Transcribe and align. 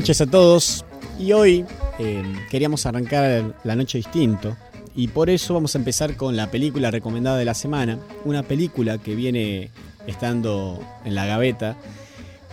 Noches 0.00 0.22
a 0.22 0.26
todos. 0.26 0.86
Y 1.18 1.32
hoy 1.32 1.66
eh, 1.98 2.22
queríamos 2.50 2.86
arrancar 2.86 3.54
la 3.64 3.76
noche 3.76 3.98
distinto. 3.98 4.56
Y 4.96 5.08
por 5.08 5.28
eso 5.28 5.52
vamos 5.52 5.74
a 5.74 5.78
empezar 5.78 6.16
con 6.16 6.36
la 6.36 6.50
película 6.50 6.90
recomendada 6.90 7.36
de 7.36 7.44
la 7.44 7.52
semana, 7.52 7.98
una 8.24 8.42
película 8.42 8.96
que 8.96 9.14
viene 9.14 9.70
estando 10.06 10.82
en 11.04 11.14
la 11.14 11.26
gaveta. 11.26 11.76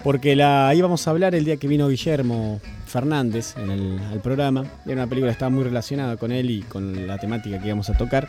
Porque 0.04 0.36
la 0.36 0.74
íbamos 0.76 1.08
a 1.08 1.12
hablar 1.12 1.36
el 1.36 1.46
día 1.46 1.56
que 1.56 1.70
vino 1.70 1.88
Guillermo 1.88 2.60
Fernández 2.86 3.56
en 3.56 3.72
el, 3.72 4.00
al 4.12 4.20
programa, 4.20 4.66
era 4.86 4.96
una 4.96 5.08
película 5.08 5.32
que 5.32 5.36
estaba 5.36 5.50
muy 5.50 5.64
relacionada 5.64 6.18
con 6.18 6.34
él 6.34 6.52
y 6.52 6.64
con 6.64 7.08
la 7.08 7.18
temática 7.18 7.60
que 7.60 7.68
íbamos 7.68 7.90
a 7.90 7.98
tocar, 7.98 8.28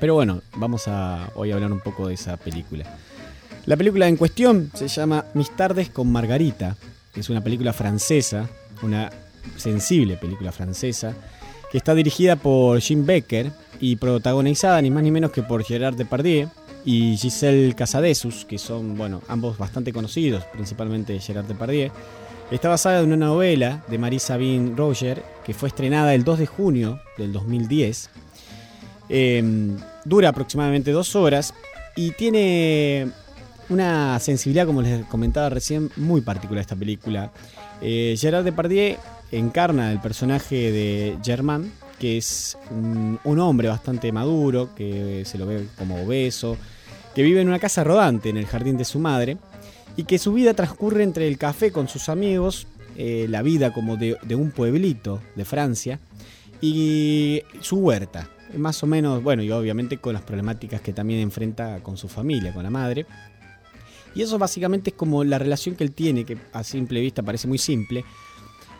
pero 0.00 0.14
bueno, 0.14 0.40
vamos 0.56 0.88
a 0.88 1.28
hoy 1.34 1.50
a 1.50 1.54
hablar 1.56 1.72
un 1.72 1.80
poco 1.80 2.08
de 2.08 2.14
esa 2.14 2.38
película. 2.38 2.84
La 3.66 3.76
película 3.76 4.08
en 4.08 4.16
cuestión 4.16 4.70
se 4.74 4.88
llama 4.88 5.26
Mis 5.34 5.50
tardes 5.50 5.90
con 5.90 6.10
Margarita, 6.10 6.76
es 7.14 7.30
una 7.30 7.42
película 7.42 7.72
francesa, 7.72 8.48
una 8.82 9.10
sensible 9.56 10.16
película 10.16 10.52
francesa, 10.52 11.14
que 11.70 11.78
está 11.78 11.94
dirigida 11.94 12.36
por 12.36 12.80
Jim 12.80 13.06
Becker 13.06 13.52
y 13.80 13.96
protagonizada 13.96 14.80
ni 14.82 14.90
más 14.90 15.02
ni 15.02 15.10
menos 15.10 15.30
que 15.30 15.42
por 15.42 15.64
Gerard 15.64 15.94
Depardieu 15.96 16.48
y 16.84 17.16
Giselle 17.16 17.74
Casadesus, 17.74 18.44
que 18.44 18.58
son, 18.58 18.96
bueno, 18.96 19.22
ambos 19.28 19.58
bastante 19.58 19.92
conocidos, 19.92 20.44
principalmente 20.52 21.18
Gerard 21.18 21.46
Depardieu. 21.46 21.90
Está 22.50 22.68
basada 22.68 23.00
en 23.00 23.12
una 23.12 23.26
novela 23.26 23.84
de 23.88 23.98
Marie 23.98 24.18
Sabine 24.18 24.74
Roger, 24.74 25.22
que 25.44 25.54
fue 25.54 25.68
estrenada 25.68 26.14
el 26.14 26.24
2 26.24 26.40
de 26.40 26.46
junio 26.46 27.00
del 27.16 27.32
2010. 27.32 28.10
Eh, 29.08 29.76
dura 30.04 30.30
aproximadamente 30.30 30.90
dos 30.90 31.14
horas 31.14 31.54
y 31.96 32.12
tiene 32.12 33.10
una 33.70 34.18
sensibilidad, 34.18 34.66
como 34.66 34.82
les 34.82 35.04
comentaba 35.06 35.48
recién, 35.48 35.90
muy 35.96 36.20
particular 36.20 36.60
esta 36.60 36.76
película. 36.76 37.32
Eh, 37.80 38.16
Gerard 38.18 38.44
Depardieu 38.44 38.96
encarna 39.32 39.92
el 39.92 40.00
personaje 40.00 40.72
de 40.72 41.16
Germain, 41.22 41.72
que 41.98 42.18
es 42.18 42.58
un, 42.70 43.18
hombre 43.38 43.68
bastante 43.68 44.10
maduro, 44.12 44.74
que 44.74 45.22
se 45.24 45.38
lo 45.38 45.46
ve 45.46 45.66
como 45.78 46.02
obeso, 46.02 46.56
que 47.14 47.22
vive 47.22 47.40
en 47.40 47.48
una 47.48 47.58
casa 47.58 47.84
rodante 47.84 48.28
en 48.28 48.36
el 48.36 48.46
jardín 48.46 48.76
de 48.76 48.84
su 48.84 48.98
madre, 48.98 49.36
y 49.96 50.04
que 50.04 50.18
su 50.18 50.32
vida 50.32 50.54
transcurre 50.54 51.02
entre 51.02 51.28
el 51.28 51.38
café 51.38 51.72
con 51.72 51.88
sus 51.88 52.08
amigos, 52.08 52.66
eh, 52.96 53.26
la 53.28 53.42
vida 53.42 53.72
como 53.72 53.96
de 53.96 54.34
un 54.34 54.50
pueblito 54.50 55.20
de 55.36 55.44
Francia, 55.44 56.00
y 56.60 57.42
su 57.60 57.76
huerta, 57.76 58.28
más 58.56 58.82
o 58.82 58.86
menos, 58.86 59.22
bueno, 59.22 59.42
y 59.42 59.50
obviamente 59.50 59.98
con 59.98 60.12
las 60.12 60.22
problemáticas 60.22 60.80
que 60.80 60.92
también 60.92 61.20
enfrenta 61.20 61.80
con 61.82 61.96
su 61.96 62.08
familia, 62.08 62.52
con 62.52 62.62
la 62.62 62.70
madre. 62.70 63.06
Y 64.14 64.22
eso 64.22 64.38
básicamente 64.38 64.90
es 64.90 64.96
como 64.96 65.24
la 65.24 65.38
relación 65.38 65.76
que 65.76 65.84
él 65.84 65.92
tiene, 65.92 66.24
que 66.24 66.36
a 66.52 66.64
simple 66.64 67.00
vista 67.00 67.22
parece 67.22 67.48
muy 67.48 67.58
simple. 67.58 68.04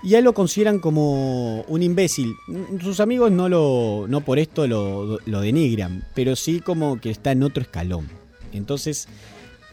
Y 0.03 0.15
a 0.15 0.19
él 0.19 0.25
lo 0.25 0.33
consideran 0.33 0.79
como 0.79 1.63
un 1.63 1.83
imbécil. 1.83 2.35
Sus 2.83 3.01
amigos 3.01 3.31
no, 3.31 3.49
lo, 3.49 4.07
no 4.09 4.23
por 4.23 4.39
esto 4.39 4.67
lo, 4.67 5.19
lo 5.25 5.41
denigran, 5.41 6.05
pero 6.15 6.37
sí 6.37 6.61
como 6.61 7.01
que 7.01 7.11
está 7.11 7.33
en 7.33 7.43
otro 7.43 7.63
escalón. 7.63 8.09
Entonces, 8.53 9.09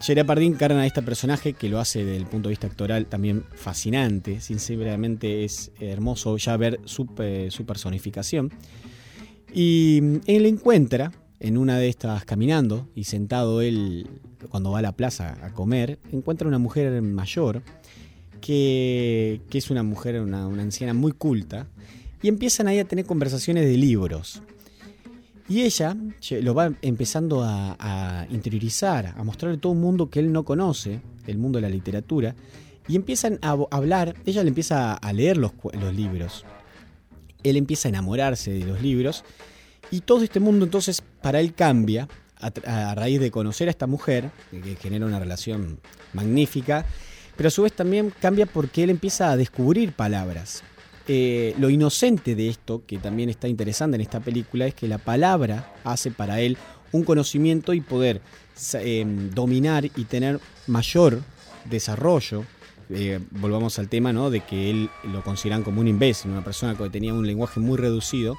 Gerard 0.00 0.26
Pardín 0.26 0.52
encarna 0.52 0.82
a 0.82 0.86
este 0.86 1.02
personaje 1.02 1.54
que 1.54 1.68
lo 1.68 1.80
hace 1.80 2.04
desde 2.04 2.16
el 2.16 2.26
punto 2.26 2.48
de 2.48 2.52
vista 2.52 2.66
actoral 2.66 3.06
también 3.06 3.44
fascinante. 3.54 4.40
Sinceramente 4.40 5.44
es 5.44 5.72
hermoso 5.80 6.36
ya 6.36 6.56
ver 6.56 6.80
su, 6.84 7.08
eh, 7.18 7.48
su 7.50 7.66
personificación. 7.66 8.52
Y 9.52 10.00
mm, 10.02 10.16
él 10.26 10.46
encuentra 10.46 11.10
en 11.40 11.56
una 11.56 11.78
de 11.78 11.88
estas 11.88 12.24
caminando 12.24 12.88
y 12.94 13.04
sentado 13.04 13.60
él 13.60 14.08
cuando 14.50 14.70
va 14.70 14.80
a 14.80 14.82
la 14.82 14.92
plaza 14.92 15.38
a 15.42 15.52
comer, 15.52 15.98
encuentra 16.12 16.48
una 16.48 16.58
mujer 16.58 17.00
mayor 17.02 17.62
que, 18.40 19.40
que 19.50 19.58
es 19.58 19.70
una 19.70 19.82
mujer, 19.82 20.20
una, 20.20 20.46
una 20.46 20.62
anciana 20.62 20.94
muy 20.94 21.12
culta, 21.12 21.66
y 22.22 22.28
empiezan 22.28 22.68
ahí 22.68 22.78
a 22.78 22.84
tener 22.84 23.04
conversaciones 23.04 23.64
de 23.64 23.76
libros. 23.76 24.42
Y 25.48 25.62
ella 25.62 25.96
lo 26.42 26.54
va 26.54 26.72
empezando 26.82 27.42
a, 27.42 28.26
interiorizar, 28.30 29.14
a 29.16 29.24
mostrarle 29.24 29.58
todo 29.58 29.72
un 29.72 29.80
mundo 29.80 30.10
que 30.10 30.20
él 30.20 30.30
no 30.30 30.44
conoce, 30.44 31.00
el 31.26 31.38
mundo 31.38 31.58
de 31.58 31.62
la 31.62 31.70
literatura, 31.70 32.34
y 32.86 32.96
empiezan 32.96 33.38
a 33.42 33.56
hablar, 33.70 34.14
ella 34.26 34.42
le 34.42 34.48
empieza 34.48 34.94
a 34.94 35.12
leer 35.12 35.36
los, 35.36 35.52
los 35.80 35.94
libros, 35.94 36.44
él 37.42 37.56
empieza 37.56 37.88
a 37.88 37.90
enamorarse 37.90 38.50
de 38.50 38.64
los 38.66 38.82
libros, 38.82 39.24
y 39.90 40.00
todo 40.00 40.22
este 40.22 40.40
mundo 40.40 40.64
entonces 40.64 41.02
para 41.22 41.40
él 41.40 41.54
cambia 41.54 42.08
a, 42.40 42.94
raíz 42.94 43.20
de 43.20 43.30
conocer 43.30 43.68
a 43.68 43.70
esta 43.70 43.86
mujer, 43.86 44.30
que 44.50 44.76
genera 44.76 45.06
una 45.06 45.18
relación 45.18 45.80
magnífica, 46.12 46.86
pero 47.36 47.48
a 47.48 47.50
su 47.50 47.62
vez 47.62 47.72
también 47.72 48.12
cambia 48.20 48.46
porque 48.46 48.84
él 48.84 48.90
empieza 48.90 49.30
a 49.30 49.36
descubrir 49.36 49.92
palabras. 49.92 50.62
Eh, 51.10 51.54
lo 51.58 51.70
inocente 51.70 52.34
de 52.34 52.48
esto, 52.48 52.84
que 52.86 52.98
también 52.98 53.30
está 53.30 53.48
interesante 53.48 53.94
en 53.94 54.02
esta 54.02 54.20
película, 54.20 54.66
es 54.66 54.74
que 54.74 54.88
la 54.88 54.98
palabra 54.98 55.72
hace 55.84 56.10
para 56.10 56.40
él 56.40 56.58
un 56.92 57.02
conocimiento 57.02 57.72
y 57.74 57.80
poder 57.80 58.20
em, 58.74 59.30
dominar 59.30 59.84
y 59.84 60.04
tener 60.04 60.40
mayor 60.66 61.22
desarrollo. 61.64 62.44
Eh, 62.90 63.20
volvamos 63.30 63.78
al 63.78 63.88
tema 63.88 64.12
¿no? 64.12 64.30
de 64.30 64.40
que 64.40 64.70
él 64.70 64.90
lo 65.04 65.22
consideran 65.22 65.62
como 65.62 65.80
un 65.80 65.88
imbécil, 65.88 66.30
una 66.30 66.44
persona 66.44 66.74
que 66.74 66.88
tenía 66.90 67.14
un 67.14 67.26
lenguaje 67.26 67.60
muy 67.60 67.78
reducido. 67.78 68.36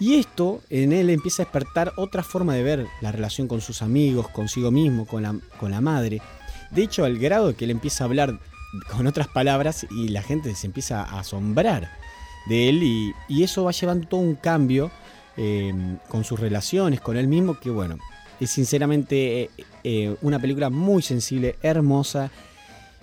Y 0.00 0.14
esto 0.14 0.60
en 0.70 0.92
él 0.92 1.10
empieza 1.10 1.42
a 1.42 1.46
despertar 1.46 1.92
otra 1.96 2.22
forma 2.22 2.54
de 2.54 2.62
ver 2.62 2.86
la 3.00 3.12
relación 3.12 3.46
con 3.46 3.60
sus 3.60 3.82
amigos, 3.82 4.28
consigo 4.28 4.70
mismo, 4.70 5.06
con 5.06 5.22
la, 5.22 5.36
con 5.58 5.70
la 5.70 5.80
madre. 5.80 6.20
De 6.70 6.82
hecho, 6.82 7.04
al 7.04 7.18
grado 7.18 7.54
que 7.56 7.64
él 7.64 7.70
empieza 7.70 8.04
a 8.04 8.06
hablar 8.06 8.38
con 8.90 9.06
otras 9.06 9.28
palabras 9.28 9.86
y 9.90 10.08
la 10.08 10.22
gente 10.22 10.54
se 10.54 10.66
empieza 10.66 11.02
a 11.02 11.20
asombrar 11.20 11.90
de 12.46 12.68
él 12.68 12.82
y, 12.82 13.42
eso 13.42 13.64
va 13.64 13.72
llevando 13.72 14.08
todo 14.08 14.20
un 14.20 14.34
cambio 14.34 14.90
em, 15.36 15.98
con 16.08 16.24
sus 16.24 16.38
relaciones, 16.40 17.00
con 17.00 17.16
él 17.16 17.28
mismo, 17.28 17.58
que 17.58 17.70
bueno, 17.70 17.98
es 18.40 18.50
sinceramente 18.50 19.42
eh, 19.42 19.50
eh, 19.84 20.16
una 20.22 20.38
película 20.38 20.70
muy 20.70 21.02
sensible, 21.02 21.56
hermosa 21.62 22.30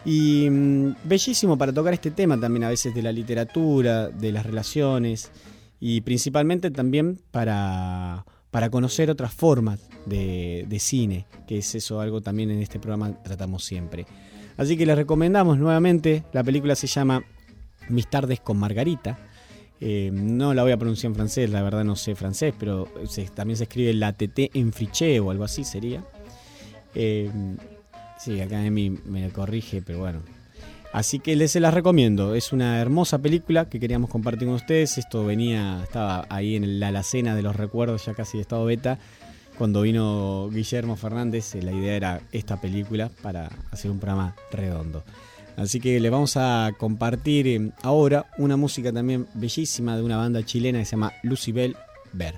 y 0.03 0.49
mm, 0.49 0.95
bellísimo 1.03 1.57
para 1.57 1.73
tocar 1.73 1.93
este 1.93 2.11
tema 2.11 2.39
también 2.39 2.63
a 2.65 2.69
veces 2.69 2.93
de 2.93 3.01
la 3.01 3.11
literatura, 3.11 4.09
de 4.09 4.31
las 4.31 4.45
relaciones 4.45 5.31
y 5.81 6.01
principalmente 6.01 6.69
también 6.69 7.19
para, 7.31 8.24
para 8.51 8.69
conocer 8.69 9.10
otras 9.10 9.33
formas 9.33 9.89
de, 10.06 10.66
de 10.69 10.80
cine, 10.80 11.25
que 11.48 11.57
es 11.57 11.75
eso 11.75 12.00
algo 12.00 12.22
también 12.22 12.51
en 12.51 12.60
este 12.60 12.80
programa 12.80 13.22
tratamos 13.24 13.66
siempre. 13.66 14.06
Así 14.57 14.78
que 14.78 14.86
les 14.86 14.95
recomendamos 14.95 15.57
nuevamente, 15.57 16.24
la 16.33 16.44
película 16.44 16.75
se 16.75 16.86
llama 16.86 17.24
Mis 17.89 18.07
tardes 18.07 18.39
con 18.39 18.57
Margarita. 18.57 19.18
Eh, 19.80 20.12
no 20.13 20.54
la 20.54 20.62
voy 20.62 20.72
a 20.72 20.78
pronunciar 20.78 21.10
en 21.10 21.16
francés, 21.16 21.50
la 21.50 21.63
verdad 21.63 21.84
no 21.84 21.95
sé 21.95 22.13
francés, 22.13 22.54
pero 22.60 22.88
también 23.34 23.57
se 23.57 23.63
escribe 23.63 23.92
la 23.95 24.13
TT 24.13 24.51
en 24.54 24.72
friché 24.72 25.19
o 25.19 25.31
algo 25.31 25.44
así 25.44 25.63
sería. 25.63 26.06
Eh, 26.94 27.31
sí, 28.19 28.39
acá 28.39 28.63
Emi 28.63 28.92
me 28.92 29.31
corrige, 29.31 29.81
pero 29.81 29.98
bueno. 29.98 30.22
Así 30.93 31.19
que 31.19 31.35
les 31.35 31.51
se 31.51 31.59
las 31.59 31.73
recomiendo. 31.73 32.35
Es 32.35 32.51
una 32.51 32.79
hermosa 32.81 33.19
película 33.19 33.69
que 33.69 33.79
queríamos 33.79 34.09
compartir 34.09 34.47
con 34.47 34.55
ustedes. 34.55 34.97
Esto 34.97 35.25
venía, 35.25 35.79
estaba 35.83 36.25
ahí 36.29 36.55
en 36.55 36.79
la 36.79 36.89
alacena 36.89 37.35
de 37.35 37.41
los 37.41 37.55
recuerdos, 37.55 38.05
ya 38.05 38.13
casi 38.13 38.38
de 38.38 38.41
estado 38.41 38.65
beta 38.65 38.99
cuando 39.61 39.83
vino 39.83 40.49
Guillermo 40.49 40.95
Fernández, 40.95 41.53
eh, 41.53 41.61
la 41.61 41.71
idea 41.71 41.95
era 41.95 42.21
esta 42.31 42.59
película 42.59 43.11
para 43.21 43.47
hacer 43.69 43.91
un 43.91 43.99
programa 43.99 44.35
redondo. 44.51 45.03
Así 45.55 45.79
que 45.79 45.99
le 45.99 46.09
vamos 46.09 46.35
a 46.35 46.71
compartir 46.79 47.47
eh, 47.47 47.71
ahora 47.83 48.25
una 48.39 48.57
música 48.57 48.91
también 48.91 49.27
bellísima 49.35 49.95
de 49.95 50.01
una 50.01 50.17
banda 50.17 50.43
chilena 50.43 50.79
que 50.79 50.85
se 50.85 50.91
llama 50.91 51.13
Lucibel 51.21 51.77
Ver. 52.11 52.33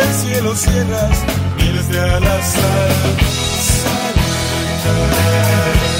El 0.00 0.14
cielo 0.14 0.54
cierras 0.54 1.24
miles 1.56 1.88
de 1.88 2.00
alas. 2.00 2.56
Al 2.56 3.12
Creo 4.82 5.91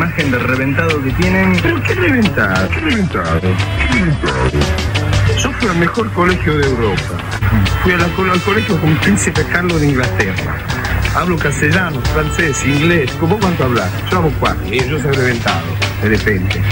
imagen 0.00 0.30
de 0.30 0.38
reventado 0.38 1.02
que 1.02 1.10
tienen? 1.10 1.58
¿Pero 1.62 1.82
qué 1.82 1.94
reventado? 1.94 2.68
¿Qué 2.70 2.80
reventado? 2.80 3.40
¿Qué 3.40 3.86
reventado? 3.98 4.50
Yo 5.38 5.52
fui 5.52 5.68
al 5.68 5.76
mejor 5.76 6.10
colegio 6.14 6.56
de 6.56 6.64
Europa. 6.68 7.18
Fui 7.82 7.92
la- 7.92 8.32
al 8.32 8.40
colegio 8.40 8.80
con 8.80 8.96
Príncipe 8.96 9.44
Carlos 9.52 9.78
de 9.78 9.88
Inglaterra. 9.88 10.56
Hablo 11.14 11.36
castellano, 11.36 12.00
francés, 12.14 12.64
inglés. 12.64 13.10
¿Cómo 13.20 13.38
cuánto 13.38 13.64
hablas? 13.64 13.90
Yo 14.10 14.18
hablo 14.18 14.32
cuatro. 14.40 14.64
Y 14.72 14.78
yo 14.88 14.98
soy 14.98 15.12
reventado, 15.12 15.66
de 16.02 16.08
repente. 16.08 16.62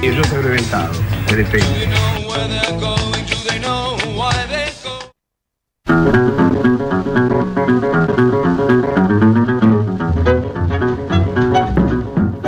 Y 0.00 0.06
yo 0.10 0.24
soy 0.24 0.40
reventado, 0.42 0.92
de 1.28 1.36
repente. 1.36 1.88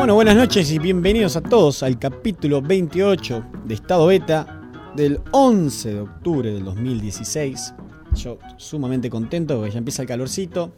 Bueno, 0.06 0.14
buenas 0.14 0.36
noches 0.36 0.70
y 0.70 0.78
bienvenidos 0.78 1.34
a 1.34 1.40
todos 1.40 1.82
al 1.82 1.98
capítulo 1.98 2.62
28 2.62 3.44
de 3.64 3.74
Estado 3.74 4.06
Beta 4.06 4.60
del 4.94 5.18
11 5.32 5.94
de 5.94 6.00
octubre 6.00 6.52
del 6.52 6.64
2016. 6.64 7.74
Yo 8.14 8.38
sumamente 8.56 9.10
contento 9.10 9.56
porque 9.56 9.72
ya 9.72 9.78
empieza 9.78 10.02
el 10.02 10.08
calorcito. 10.08 10.76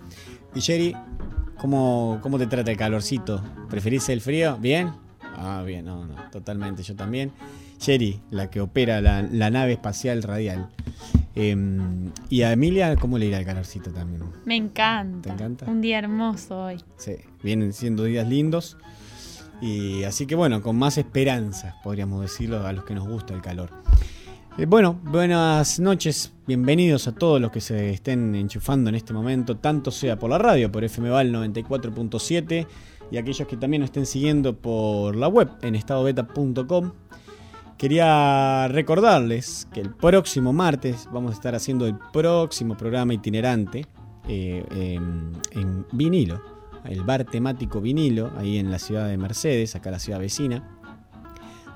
Y 0.54 0.62
Jerry, 0.62 0.96
¿cómo, 1.58 2.20
cómo 2.22 2.38
te 2.38 2.46
trata 2.46 2.70
el 2.70 2.78
calorcito? 2.78 3.42
¿Preferís 3.68 4.08
el 4.08 4.22
frío? 4.22 4.56
¿Bien? 4.56 4.92
Ah, 5.36 5.62
bien, 5.62 5.84
no, 5.84 6.06
no, 6.06 6.14
totalmente, 6.32 6.82
yo 6.82 6.96
también. 6.96 7.30
Jerry, 7.82 8.22
la 8.30 8.48
que 8.48 8.62
opera 8.62 9.02
la, 9.02 9.20
la 9.20 9.50
nave 9.50 9.72
espacial 9.72 10.22
radial. 10.22 10.70
Em, 11.34 12.10
y 12.30 12.40
a 12.42 12.52
Emilia, 12.52 12.96
¿cómo 12.96 13.18
le 13.18 13.26
irá 13.26 13.40
el 13.40 13.44
calorcito 13.44 13.90
también? 13.90 14.22
Me 14.46 14.56
encanta. 14.56 15.28
¿Te 15.28 15.34
encanta? 15.34 15.66
Un 15.66 15.82
día 15.82 15.98
hermoso 15.98 16.64
hoy. 16.64 16.78
Sí, 16.96 17.16
vienen 17.42 17.74
siendo 17.74 18.04
días 18.04 18.26
lindos. 18.26 18.78
Y 19.60 20.04
así 20.04 20.26
que 20.26 20.34
bueno, 20.34 20.62
con 20.62 20.76
más 20.76 20.98
esperanza, 20.98 21.76
podríamos 21.82 22.22
decirlo, 22.22 22.64
a 22.66 22.72
los 22.72 22.84
que 22.84 22.94
nos 22.94 23.08
gusta 23.08 23.34
el 23.34 23.42
calor. 23.42 23.70
Eh, 24.56 24.66
bueno, 24.66 24.98
buenas 25.04 25.78
noches, 25.80 26.32
bienvenidos 26.46 27.08
a 27.08 27.14
todos 27.14 27.40
los 27.40 27.50
que 27.50 27.60
se 27.60 27.90
estén 27.90 28.34
enchufando 28.34 28.88
en 28.88 28.96
este 28.96 29.12
momento, 29.12 29.56
tanto 29.56 29.90
sea 29.90 30.18
por 30.18 30.30
la 30.30 30.38
radio, 30.38 30.70
por 30.70 30.88
FMVAL 30.88 31.32
94.7 31.32 32.66
y 33.10 33.16
aquellos 33.16 33.46
que 33.48 33.56
también 33.56 33.80
nos 33.80 33.88
estén 33.88 34.06
siguiendo 34.06 34.56
por 34.56 35.16
la 35.16 35.28
web 35.28 35.48
en 35.62 35.74
estadobeta.com. 35.74 36.92
Quería 37.76 38.66
recordarles 38.68 39.68
que 39.72 39.80
el 39.80 39.90
próximo 39.94 40.52
martes 40.52 41.08
vamos 41.12 41.30
a 41.30 41.34
estar 41.34 41.54
haciendo 41.54 41.86
el 41.86 41.96
próximo 42.12 42.76
programa 42.76 43.14
itinerante 43.14 43.86
eh, 44.26 44.64
en 45.52 45.86
vinilo, 45.92 46.57
el 46.84 47.02
bar 47.02 47.24
temático 47.24 47.80
vinilo, 47.80 48.30
ahí 48.36 48.58
en 48.58 48.70
la 48.70 48.78
ciudad 48.78 49.08
de 49.08 49.16
Mercedes, 49.16 49.74
acá 49.76 49.90
la 49.90 49.98
ciudad 49.98 50.18
vecina. 50.18 50.62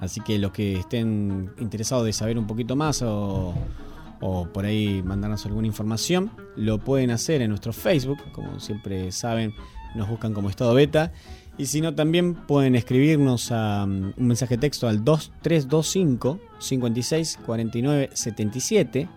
Así 0.00 0.20
que 0.20 0.38
los 0.38 0.50
que 0.50 0.78
estén 0.78 1.52
interesados 1.58 2.04
de 2.04 2.12
saber 2.12 2.36
un 2.36 2.46
poquito 2.46 2.74
más 2.74 3.02
o, 3.02 3.54
por 4.52 4.64
ahí 4.64 5.02
mandarnos 5.04 5.46
alguna 5.46 5.66
información, 5.66 6.30
lo 6.56 6.78
pueden 6.78 7.10
hacer 7.10 7.40
en 7.40 7.50
nuestro 7.50 7.72
Facebook, 7.72 8.18
como 8.32 8.58
siempre 8.58 9.12
saben, 9.12 9.52
nos 9.94 10.08
buscan 10.08 10.34
como 10.34 10.50
estado 10.50 10.74
beta. 10.74 11.12
Y 11.58 11.66
si 11.66 11.80
no, 11.80 11.94
también 11.94 12.34
pueden 12.34 12.74
escribirnos 12.74 13.50
um, 13.50 14.12
un 14.16 14.26
mensaje 14.26 14.56
de 14.56 14.62
texto 14.62 14.88
al 14.88 15.04
2325 15.04 16.40
56 16.58 17.38
49 17.44 18.10
77 18.12 19.08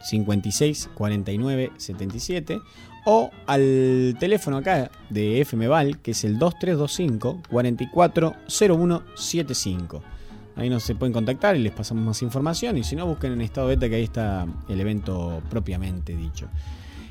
56 0.00 0.90
49 0.94 1.72
77 1.76 2.60
o 3.06 3.30
al 3.46 4.16
teléfono 4.18 4.56
acá 4.58 4.90
de 5.10 5.44
FMVAL 5.44 5.98
que 6.00 6.12
es 6.12 6.24
el 6.24 6.38
2325 6.38 7.42
44 7.50 8.34
0175. 8.48 10.02
Ahí 10.56 10.70
nos 10.70 10.84
se 10.84 10.94
pueden 10.94 11.12
contactar 11.12 11.56
y 11.56 11.58
les 11.60 11.72
pasamos 11.72 12.04
más 12.04 12.22
información. 12.22 12.78
Y 12.78 12.84
si 12.84 12.94
no, 12.94 13.06
busquen 13.06 13.32
en 13.32 13.40
estado 13.40 13.66
beta 13.66 13.88
que 13.88 13.96
ahí 13.96 14.04
está 14.04 14.46
el 14.68 14.80
evento 14.80 15.42
propiamente 15.50 16.16
dicho. 16.16 16.48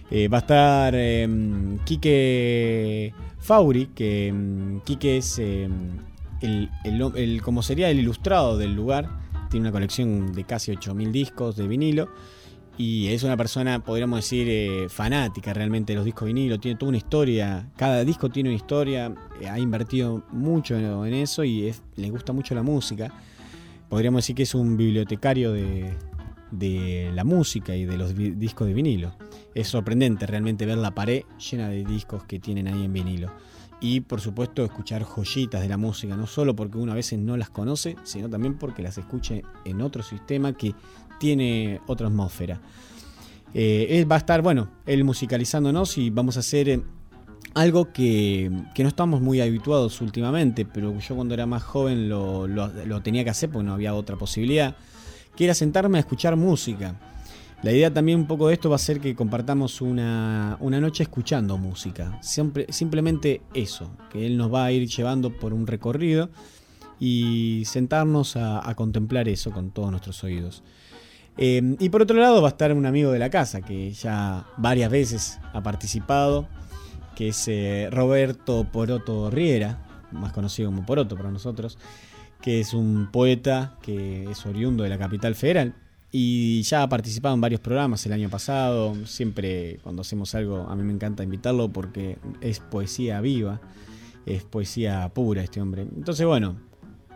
Eh, 0.10 0.28
va 0.30 0.38
a 0.38 0.42
estar 0.42 0.94
eh, 0.96 1.28
Quique 1.86 3.14
Fauri, 3.40 3.88
que 3.88 4.32
mm, 4.34 4.78
Quique 4.86 5.18
es 5.18 5.40
el, 5.40 5.70
el- 6.42 6.70
el- 7.16 7.42
como 7.42 7.62
sería 7.64 7.90
el 7.90 8.00
ilustrado 8.00 8.58
del 8.58 8.74
lugar. 8.76 9.10
Tiene 9.50 9.66
una 9.68 9.72
colección 9.72 10.32
de 10.34 10.46
casi 10.46 10.72
8.000 10.72 11.12
discos 11.12 11.56
de 11.58 11.68
vinilo. 11.68 12.10
Y 12.78 13.08
es 13.10 13.22
una 13.24 13.38
persona, 13.38 13.84
podríamos 13.84 14.20
decir, 14.20 14.48
eh, 14.50 14.88
fanática 14.90 15.54
realmente 15.54 15.94
de 15.94 15.98
los 15.98 16.06
discos 16.06 16.26
vinilo. 16.26 16.60
Tiene 16.60 16.78
toda 16.78 16.90
una 16.90 16.98
historia. 16.98 17.70
Cada 17.78 18.04
disco 18.04 18.30
tiene 18.30 18.50
una 18.50 18.56
historia. 18.56 19.14
eh, 19.40 19.48
ha 19.48 19.60
invertido 19.60 20.24
mucho 20.32 20.76
en, 20.76 20.86
en 20.86 21.14
eso 21.14 21.44
y 21.44 21.74
le 21.96 22.10
gusta 22.10 22.34
mucho 22.34 22.56
la 22.56 22.64
música. 22.64 23.14
Podríamos 23.90 24.24
decir 24.24 24.36
que 24.36 24.44
es 24.44 24.56
un 24.56 24.76
bibliotecario 24.76 25.52
de, 25.52 25.94
de 26.50 27.12
la 27.14 27.24
música 27.24 27.76
y 27.76 27.86
de 27.86 27.98
los 27.98 28.16
discos 28.16 28.68
de 28.68 28.74
vinilo. 28.74 29.14
Es 29.54 29.68
sorprendente 29.68 30.26
realmente 30.26 30.66
ver 30.66 30.78
la 30.78 30.96
pared 30.96 31.24
llena 31.38 31.70
de 31.70 31.84
discos 31.84 32.24
que 32.24 32.40
tienen 32.40 32.68
ahí 32.68 32.86
en 32.86 32.94
vinilo. 32.94 33.32
Y 33.82 34.00
por 34.00 34.22
supuesto 34.22 34.64
escuchar 34.64 35.04
joyitas 35.04 35.62
de 35.62 35.68
la 35.68 35.78
música, 35.78 36.16
no 36.16 36.26
solo 36.26 36.56
porque 36.56 36.78
uno 36.78 36.94
a 36.94 36.96
veces 36.96 37.20
no 37.20 37.36
las 37.36 37.50
conoce, 37.50 37.98
sino 38.04 38.30
también 38.30 38.58
porque 38.58 38.82
las 38.82 38.98
escuche 38.98 39.44
en 39.66 39.82
otro 39.82 40.04
sistema 40.04 40.54
que 40.54 40.74
tiene 41.24 41.80
otra 41.88 42.08
atmósfera. 42.08 42.60
Eh, 43.54 44.06
va 44.12 44.16
a 44.16 44.18
estar, 44.18 44.42
bueno, 44.42 44.68
él 44.86 45.06
musicalizándonos 45.06 45.98
y 45.98 46.10
vamos 46.10 46.36
a 46.36 46.42
hacer 46.42 46.68
eh, 46.68 46.82
algo 47.54 47.94
que, 47.94 48.52
que 48.76 48.84
no 48.84 48.90
estamos 48.90 49.22
muy 49.22 49.40
habituados 49.40 50.02
últimamente, 50.02 50.66
pero 50.66 51.00
yo 51.00 51.16
cuando 51.16 51.34
era 51.34 51.46
más 51.46 51.64
joven 51.64 52.10
lo, 52.10 52.46
lo- 52.46 53.02
tenía 53.02 53.24
que 53.24 53.30
hacer 53.30 53.50
porque 53.50 53.66
no 53.66 53.74
había 53.74 53.94
otra 53.94 54.18
posibilidad, 54.18 54.76
que 55.34 55.46
era 55.46 55.54
sentarme 55.54 55.98
a 55.98 56.02
escuchar 56.02 56.36
música. 56.36 57.00
La 57.62 57.72
idea 57.72 57.94
también 57.94 58.20
un 58.20 58.28
poco 58.28 58.50
de 58.50 58.56
esto 58.56 58.70
va 58.70 58.76
a 58.76 58.80
ser 58.80 59.00
que 59.00 59.16
compartamos 59.16 59.80
una, 59.80 60.58
una 60.60 60.82
noche 60.82 61.04
escuchando 61.04 61.58
música. 61.58 62.20
Siempre, 62.22 62.66
simplemente 62.70 63.42
eso, 63.54 63.92
que 64.12 64.26
él 64.26 64.36
nos 64.36 64.54
va 64.54 64.66
a 64.66 64.72
ir 64.74 64.90
llevando 64.90 65.30
por 65.30 65.54
un 65.54 65.68
recorrido 65.68 66.30
y 67.00 67.64
sentarnos 67.66 68.36
a 68.36 68.74
contemplar 68.76 69.30
eso 69.30 69.52
con 69.52 69.72
todos 69.72 69.90
nuestros 69.92 70.22
oídos. 70.26 70.64
Eh, 71.38 71.76
y 71.80 71.90
por 71.90 72.02
otro 72.02 72.18
lado 72.18 72.42
va 72.42 72.50
a 72.50 72.52
estar 72.52 72.72
un 72.74 72.86
amigo 72.86 73.12
de 73.12 73.20
la 73.20 73.30
casa 73.30 73.62
que 73.62 73.92
ya 73.92 74.46
varias 74.58 74.92
veces 74.92 75.40
ha 75.54 75.62
participado, 75.64 76.48
que 77.16 77.30
es 77.30 77.48
eh, 77.48 77.90
Roberto 77.92 78.68
Poroto 78.72 79.30
Riera, 79.32 79.80
más 80.12 80.32
conocido 80.32 80.70
como 80.70 80.86
Poroto 80.86 81.16
para 81.16 81.32
nosotros, 81.32 81.78
que 82.42 82.60
es 82.60 82.74
un 82.74 83.10
poeta 83.12 83.78
que 83.82 84.30
es 84.30 84.46
oriundo 84.46 84.84
de 84.84 84.90
la 84.90 84.98
capital 84.98 85.34
federal 85.36 85.74
y 86.16 86.62
ya 86.62 86.84
ha 86.84 86.90
participado 86.90 87.34
en 87.34 87.42
varios 87.42 87.60
programas 87.60 88.06
el 88.06 88.14
año 88.14 88.30
pasado. 88.30 88.94
Siempre 89.06 89.80
cuando 89.82 90.04
hacemos 90.04 90.36
algo 90.36 90.68
a 90.70 90.76
mí 90.76 90.84
me 90.84 90.94
encanta 90.94 91.24
invitarlo 91.24 91.70
porque 91.70 92.18
es 92.40 92.60
poesía 92.60 93.20
viva, 93.20 93.60
es 94.28 94.44
poesía 94.44 95.10
pura 95.14 95.42
este 95.42 95.60
hombre. 95.60 95.82
Entonces 95.82 96.26
bueno, 96.28 96.58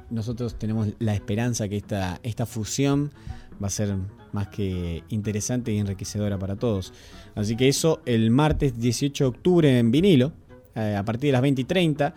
nosotros 0.10 0.58
tenemos 0.58 0.88
la 0.98 1.14
esperanza 1.14 1.70
que 1.70 1.78
esta, 1.78 2.20
esta 2.24 2.48
fusión 2.48 3.12
va 3.62 3.68
a 3.68 3.72
ser 3.72 3.96
más 4.32 4.48
que 4.50 5.04
interesante 5.10 5.72
y 5.72 5.78
enriquecedora 5.78 6.38
para 6.38 6.56
todos. 6.56 6.94
Así 7.36 7.56
que 7.56 7.68
eso 7.68 8.02
el 8.06 8.30
martes 8.32 8.80
18 8.80 9.24
de 9.24 9.28
octubre 9.28 9.80
en 9.80 9.92
vinilo, 9.92 10.34
eh, 10.76 10.96
a 10.98 11.04
partir 11.04 11.30
de 11.30 11.32
las 11.34 11.42
20 11.42 11.62
y 11.62 11.66
30. 11.66 12.14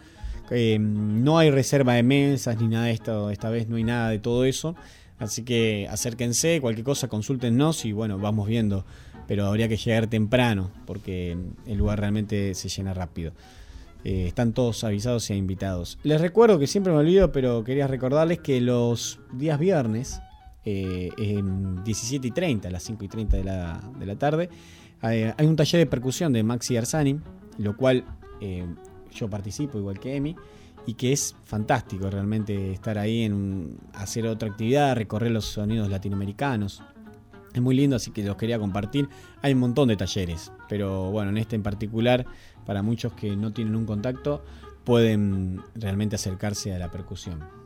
Eh, 0.52 0.78
no 0.80 1.38
hay 1.38 1.50
reserva 1.50 1.94
de 1.94 2.02
mesas 2.02 2.60
ni 2.60 2.66
nada 2.66 2.86
de 2.86 2.92
esto, 2.92 3.30
esta 3.30 3.50
vez 3.50 3.68
no 3.68 3.76
hay 3.76 3.84
nada 3.84 4.10
de 4.10 4.18
todo 4.18 4.44
eso. 4.44 4.74
Así 5.18 5.42
que 5.42 5.86
acérquense, 5.90 6.60
cualquier 6.60 6.84
cosa 6.84 7.08
consúltenos 7.08 7.84
y 7.84 7.92
bueno, 7.92 8.18
vamos 8.18 8.48
viendo. 8.48 8.84
Pero 9.28 9.46
habría 9.46 9.68
que 9.68 9.76
llegar 9.76 10.08
temprano 10.08 10.70
porque 10.86 11.36
el 11.66 11.78
lugar 11.78 12.00
realmente 12.00 12.54
se 12.54 12.68
llena 12.68 12.94
rápido. 12.94 13.32
Eh, 14.02 14.26
están 14.26 14.54
todos 14.54 14.82
avisados 14.82 15.28
y 15.30 15.34
invitados. 15.34 15.98
Les 16.02 16.20
recuerdo 16.20 16.58
que 16.58 16.66
siempre 16.66 16.92
me 16.92 16.98
olvido, 16.98 17.32
pero 17.32 17.62
quería 17.64 17.86
recordarles 17.86 18.40
que 18.40 18.60
los 18.60 19.20
días 19.32 19.58
viernes, 19.58 20.20
eh, 20.64 21.10
en 21.16 21.82
17 21.82 22.28
y 22.28 22.30
30, 22.30 22.68
a 22.68 22.70
las 22.70 22.82
5 22.82 23.04
y 23.04 23.08
30 23.08 23.36
de 23.36 23.44
la, 23.44 23.90
de 23.98 24.06
la 24.06 24.16
tarde, 24.16 24.50
eh, 25.02 25.32
hay 25.36 25.46
un 25.46 25.56
taller 25.56 25.78
de 25.78 25.86
percusión 25.86 26.32
de 26.32 26.42
Maxi 26.42 26.76
Arsani, 26.76 27.18
lo 27.58 27.76
cual 27.76 28.04
eh, 28.40 28.66
yo 29.12 29.30
participo 29.30 29.78
igual 29.78 29.98
que 29.98 30.16
Emi, 30.16 30.36
y 30.86 30.94
que 30.94 31.12
es 31.12 31.36
fantástico 31.44 32.10
realmente 32.10 32.72
estar 32.72 32.98
ahí 32.98 33.22
en 33.22 33.78
hacer 33.92 34.26
otra 34.26 34.48
actividad, 34.48 34.96
recorrer 34.96 35.30
los 35.30 35.44
sonidos 35.44 35.88
latinoamericanos. 35.88 36.82
Es 37.52 37.60
muy 37.60 37.74
lindo, 37.74 37.96
así 37.96 38.12
que 38.12 38.22
los 38.22 38.36
quería 38.36 38.58
compartir. 38.58 39.08
Hay 39.42 39.52
un 39.52 39.60
montón 39.60 39.88
de 39.88 39.96
talleres, 39.96 40.52
pero 40.68 41.10
bueno, 41.10 41.30
en 41.30 41.38
este 41.38 41.56
en 41.56 41.62
particular, 41.62 42.24
para 42.64 42.82
muchos 42.82 43.12
que 43.12 43.36
no 43.36 43.52
tienen 43.52 43.76
un 43.76 43.86
contacto, 43.86 44.42
pueden 44.84 45.60
realmente 45.74 46.16
acercarse 46.16 46.72
a 46.72 46.78
la 46.78 46.90
percusión. 46.90 47.59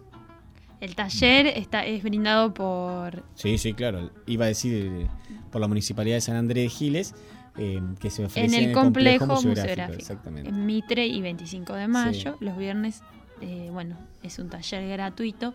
El 0.80 0.94
taller 0.94 1.46
está, 1.46 1.84
es 1.86 2.02
brindado 2.02 2.52
por... 2.52 3.22
Sí, 3.34 3.58
sí, 3.58 3.74
claro. 3.74 4.10
Iba 4.26 4.44
a 4.44 4.48
decir 4.48 4.74
eh, 4.74 5.08
por 5.50 5.60
la 5.60 5.68
Municipalidad 5.68 6.16
de 6.16 6.20
San 6.20 6.36
Andrés 6.36 6.64
de 6.64 6.68
Giles, 6.68 7.14
eh, 7.56 7.80
que 8.00 8.10
se 8.10 8.24
ofrece 8.24 8.56
en 8.56 8.64
el, 8.64 8.72
complejo, 8.72 9.26
museográfico, 9.26 9.98
Exactamente. 9.98 10.48
En 10.48 10.66
Mitre 10.66 11.06
y 11.06 11.20
25 11.22 11.72
de 11.74 11.88
mayo, 11.88 12.36
los 12.40 12.56
viernes, 12.56 13.02
eh, 13.40 13.68
bueno, 13.72 13.96
es 14.22 14.38
un 14.38 14.50
taller 14.50 14.88
gratuito 14.88 15.54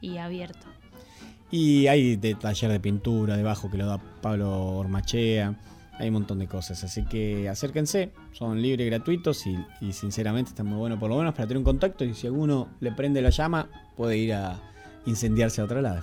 y 0.00 0.18
abierto. 0.18 0.66
Y 1.50 1.86
hay 1.86 2.16
de 2.16 2.34
taller 2.34 2.70
de 2.70 2.80
pintura 2.80 3.36
debajo 3.36 3.70
que 3.70 3.78
lo 3.78 3.86
da 3.86 3.98
Pablo 4.20 4.76
Ormachea. 4.76 5.54
Hay 5.98 6.08
un 6.08 6.14
montón 6.14 6.38
de 6.38 6.46
cosas, 6.46 6.84
así 6.84 7.04
que 7.04 7.48
acérquense, 7.48 8.12
son 8.32 8.62
libres 8.62 8.86
gratuitos 8.86 9.44
y, 9.46 9.92
sinceramente 9.92 10.50
están 10.50 10.66
muy 10.66 10.78
buenos 10.78 10.98
por 11.00 11.10
lo 11.10 11.18
menos 11.18 11.34
para 11.34 11.48
tener 11.48 11.58
un 11.58 11.64
contacto 11.64 12.04
y 12.04 12.14
si 12.14 12.28
alguno 12.28 12.68
le 12.78 12.92
prende 12.92 13.20
la 13.20 13.30
llama 13.30 13.68
puede 13.96 14.16
ir 14.16 14.32
a 14.34 14.60
incendiarse 15.06 15.60
a 15.60 15.64
otra 15.64 15.82
lado. 15.82 16.02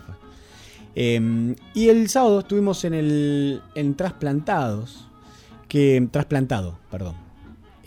Eh, 0.96 1.56
y 1.74 1.90
el 1.90 2.10
sábado 2.10 2.40
estuvimos 2.40 2.84
en 2.84 2.94
el 2.94 3.62
en 3.76 3.96
Trasplantados, 3.96 5.08
que 5.68 6.08
trasplantado, 6.12 6.78
perdón, 6.92 7.16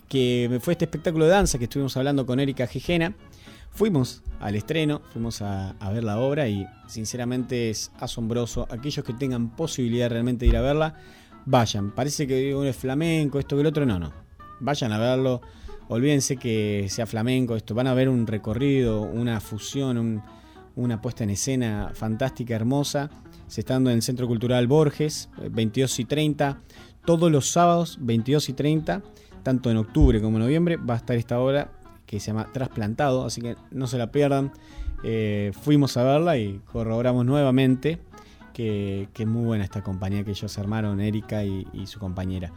que 0.08 0.58
fue 0.62 0.72
este 0.72 0.84
espectáculo 0.84 1.26
de 1.26 1.32
danza 1.32 1.58
que 1.58 1.64
estuvimos 1.64 1.96
hablando 1.96 2.26
con 2.26 2.40
Erika 2.40 2.66
Gijena. 2.66 3.14
Fuimos 3.70 4.22
al 4.40 4.56
estreno, 4.56 5.02
fuimos 5.12 5.40
a, 5.40 5.70
a, 5.78 5.90
ver 5.90 6.02
la 6.02 6.18
obra 6.18 6.48
y 6.48 6.66
sinceramente 6.88 7.70
es 7.70 7.92
asombroso. 8.00 8.66
Aquellos 8.70 9.04
que 9.04 9.12
tengan 9.12 9.50
posibilidad 9.54 10.10
realmente 10.10 10.44
de 10.44 10.50
ir 10.50 10.56
a 10.56 10.62
verla, 10.62 10.94
vayan. 11.48 11.90
Parece 11.90 12.26
que 12.26 12.54
uno 12.54 12.68
es 12.68 12.76
flamenco, 12.76 13.38
esto 13.38 13.56
que 13.56 13.62
el 13.62 13.66
otro, 13.66 13.86
no, 13.86 13.98
no. 13.98 14.12
Vayan 14.60 14.92
a 14.92 14.98
verlo. 14.98 15.40
Olvídense 15.88 16.36
que 16.36 16.86
sea 16.90 17.06
flamenco, 17.06 17.56
esto. 17.56 17.74
Van 17.74 17.86
a 17.86 17.94
ver 17.94 18.08
un 18.08 18.26
recorrido, 18.26 19.00
una 19.00 19.40
fusión, 19.40 19.96
un, 19.96 20.22
una 20.76 21.00
puesta 21.00 21.24
en 21.24 21.30
escena 21.30 21.90
fantástica, 21.94 22.54
hermosa. 22.54 23.10
Se 23.46 23.62
está 23.62 23.74
dando 23.74 23.90
en 23.90 23.96
el 23.96 24.02
Centro 24.02 24.26
Cultural 24.26 24.66
Borges, 24.66 25.30
22 25.50 26.00
y 26.00 26.04
30. 26.04 26.60
Todos 27.06 27.32
los 27.32 27.50
sábados, 27.50 27.96
22 28.00 28.50
y 28.50 28.52
30, 28.52 29.02
tanto 29.42 29.70
en 29.70 29.78
octubre 29.78 30.20
como 30.20 30.36
en 30.36 30.42
noviembre, 30.42 30.76
va 30.76 30.94
a 30.94 30.96
estar 30.98 31.16
esta 31.16 31.40
obra 31.40 31.72
que 32.04 32.20
se 32.20 32.26
llama 32.26 32.50
Trasplantado, 32.52 33.24
así 33.24 33.40
que 33.40 33.56
no 33.70 33.86
se 33.86 33.96
la 33.96 34.10
pierdan. 34.10 34.52
Eh, 35.04 35.52
fuimos 35.62 35.96
a 35.96 36.02
verla 36.02 36.36
y 36.36 36.60
corroboramos 36.70 37.24
nuevamente 37.24 37.98
que, 38.58 39.08
que, 39.14 39.24
muy 39.24 39.44
buena 39.44 39.62
esta 39.62 39.84
compañía 39.84 40.24
que 40.24 40.32
ellos 40.32 40.58
armaron, 40.58 41.00
Erika 41.00 41.44
y, 41.44 41.64
su 41.86 42.00
compañera. 42.00 42.50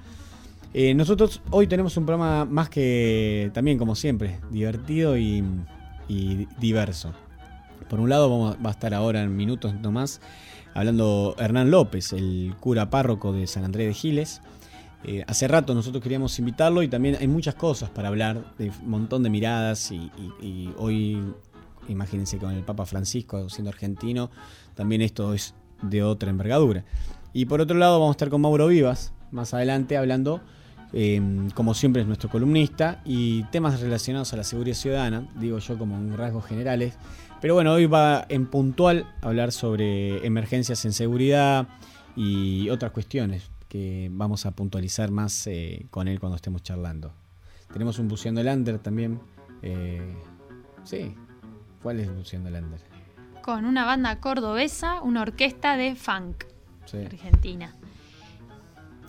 Eh, 0.73 0.95
nosotros 0.95 1.43
hoy 1.51 1.67
tenemos 1.67 1.95
un 1.95 2.07
programa 2.07 2.43
más 2.43 2.69
que 2.69 3.51
también, 3.53 3.77
como 3.77 3.93
siempre, 3.93 4.39
divertido 4.49 5.15
y, 5.15 5.43
diverso. 6.59 7.13
Por 7.87 7.99
un 7.99 8.09
lado, 8.09 8.31
vamos, 8.31 8.57
va 8.65 8.69
a 8.69 8.73
estar 8.73 8.95
ahora 8.95 9.21
en 9.21 9.35
minutos 9.35 9.75
nomás 9.75 10.21
hablando 10.73 11.35
Hernán 11.37 11.69
López, 11.69 12.13
el 12.13 12.55
cura 12.59 12.89
párroco 12.89 13.31
de 13.31 13.45
San 13.45 13.63
Andrés 13.63 13.87
de 13.89 13.93
Giles. 13.93 14.41
Eh, 15.03 15.23
hace 15.27 15.47
rato 15.47 15.75
nosotros 15.75 16.01
queríamos 16.01 16.37
invitarlo 16.39 16.81
y 16.81 16.87
también 16.87 17.17
hay 17.19 17.27
muchas 17.27 17.53
cosas 17.53 17.91
para 17.91 18.07
hablar, 18.07 18.55
de 18.57 18.71
un 18.71 18.89
montón 18.89 19.21
de 19.21 19.29
miradas 19.29 19.91
y 19.91 20.73
hoy, 20.77 21.21
imagínense 21.87 22.39
con 22.39 22.53
el 22.53 22.63
Papa 22.63 22.87
Francisco 22.87 23.49
siendo 23.49 23.69
argentino, 23.69 24.31
también 24.73 25.01
esto 25.03 25.33
es 25.35 25.53
de 25.81 26.03
otra 26.03 26.29
envergadura. 26.29 26.83
Y 27.33 27.45
por 27.45 27.61
otro 27.61 27.77
lado 27.77 27.99
vamos 27.99 28.13
a 28.13 28.15
estar 28.15 28.29
con 28.29 28.41
Mauro 28.41 28.67
Vivas 28.67 29.13
más 29.31 29.53
adelante 29.53 29.97
hablando, 29.97 30.41
eh, 30.93 31.21
como 31.55 31.73
siempre 31.73 32.01
es 32.01 32.07
nuestro 32.07 32.29
columnista, 32.29 33.01
y 33.05 33.43
temas 33.45 33.79
relacionados 33.79 34.33
a 34.33 34.37
la 34.37 34.43
seguridad 34.43 34.75
ciudadana, 34.75 35.27
digo 35.39 35.57
yo 35.59 35.77
como 35.77 35.95
en 35.95 36.15
rasgos 36.17 36.45
generales. 36.45 36.95
Pero 37.39 37.55
bueno, 37.55 37.73
hoy 37.73 37.87
va 37.87 38.25
en 38.29 38.45
puntual 38.45 39.07
a 39.21 39.27
hablar 39.27 39.51
sobre 39.51 40.25
emergencias 40.25 40.85
en 40.85 40.93
seguridad 40.93 41.67
y 42.15 42.69
otras 42.69 42.91
cuestiones 42.91 43.49
que 43.67 44.09
vamos 44.11 44.45
a 44.45 44.51
puntualizar 44.51 45.11
más 45.11 45.47
eh, 45.47 45.87
con 45.89 46.07
él 46.07 46.19
cuando 46.19 46.35
estemos 46.35 46.61
charlando. 46.61 47.13
Tenemos 47.71 47.97
un 47.99 48.09
Buceando 48.09 48.43
Lander 48.43 48.79
también. 48.79 49.19
Eh, 49.61 50.13
sí, 50.83 51.15
¿cuál 51.81 52.01
es 52.01 52.13
Buceando 52.13 52.49
Lander? 52.49 52.90
Con 53.43 53.65
una 53.65 53.85
banda 53.85 54.19
cordobesa, 54.19 55.01
una 55.01 55.21
orquesta 55.21 55.77
de 55.77 55.95
funk 55.95 56.45
sí. 56.85 56.97
argentina. 56.97 57.75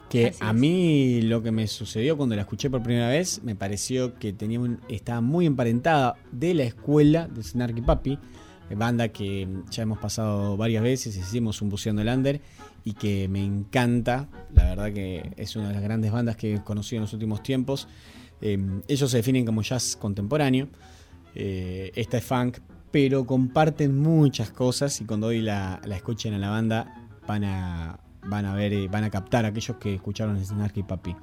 Que 0.09 0.29
Así 0.29 0.39
a 0.43 0.51
es. 0.51 0.55
mí 0.55 1.23
lo 1.23 1.43
que 1.43 1.53
me 1.53 1.67
sucedió 1.67 2.17
cuando 2.17 2.35
la 2.37 2.43
escuché 2.43 2.69
por 2.69 2.83
primera 2.83 3.09
vez, 3.09 3.43
me 3.43 3.55
pareció 3.55 4.15
que 4.19 4.33
tenía 4.33 4.61
un, 4.61 4.81
estaba 4.89 5.21
muy 5.21 5.47
emparentada 5.47 6.17
de 6.31 6.55
la 6.55 6.65
escuela 6.65 7.29
de 7.29 7.43
Snarky 7.43 7.81
Papi, 7.81 8.19
banda 8.75 9.09
que 9.09 9.49
ya 9.71 9.83
hemos 9.83 9.99
pasado 9.99 10.57
varias 10.57 10.83
veces, 10.83 11.17
hicimos 11.17 11.61
un 11.63 11.69
Buceando 11.69 12.03
Lander 12.05 12.41
y 12.85 12.95
que 12.95 13.29
me 13.29 13.45
encanta. 13.45 14.29
La 14.55 14.65
verdad 14.65 14.93
que 14.93 15.33
es 15.37 15.57
una 15.57 15.69
de 15.69 15.75
las 15.75 15.83
grandes 15.83 16.13
bandas 16.13 16.37
que 16.37 16.55
he 16.55 16.63
conocido 16.63 16.99
en 16.99 17.03
los 17.03 17.13
últimos 17.13 17.43
tiempos. 17.43 17.89
Eh, 18.41 18.59
ellos 18.89 19.11
se 19.11 19.19
definen 19.19 19.45
como 19.45 19.63
jazz 19.63 19.97
contemporáneo. 19.97 20.69
Eh, 21.35 21.93
esta 21.95 22.19
es 22.19 22.25
funk, 22.25 22.59
pero 22.93 23.27
comparten 23.27 23.99
muchas 23.99 24.51
cosas 24.51 25.01
y 25.01 25.07
cuando 25.07 25.29
hoy 25.29 25.41
la, 25.41 25.81
la 25.85 25.97
escuchen 25.97 26.35
a 26.35 26.39
la 26.39 26.51
banda 26.51 27.09
van 27.27 27.43
a, 27.43 27.99
van 28.27 28.45
a 28.45 28.55
ver, 28.55 28.89
van 28.89 29.05
a 29.05 29.11
captar 29.11 29.45
a 29.45 29.49
aquellos 29.49 29.79
que 29.79 29.95
escucharon 29.95 30.43
Snarky 30.45 30.83
Papi. 30.83 31.17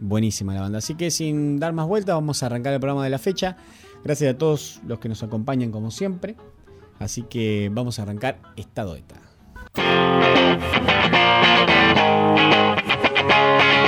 Buenísima 0.00 0.52
la 0.52 0.62
banda. 0.62 0.78
Así 0.78 0.96
que 0.96 1.10
sin 1.10 1.58
dar 1.58 1.72
más 1.72 1.86
vueltas, 1.86 2.16
vamos 2.16 2.42
a 2.42 2.46
arrancar 2.46 2.74
el 2.74 2.80
programa 2.80 3.04
de 3.04 3.10
la 3.10 3.18
fecha. 3.18 3.56
Gracias 4.02 4.34
a 4.34 4.36
todos 4.36 4.80
los 4.86 4.98
que 4.98 5.08
nos 5.08 5.22
acompañan 5.22 5.70
como 5.70 5.90
siempre. 5.90 6.36
Así 6.98 7.22
que 7.22 7.70
vamos 7.72 7.98
a 7.98 8.02
arrancar 8.02 8.40
Estado 8.56 8.96
ETA. 8.96 9.20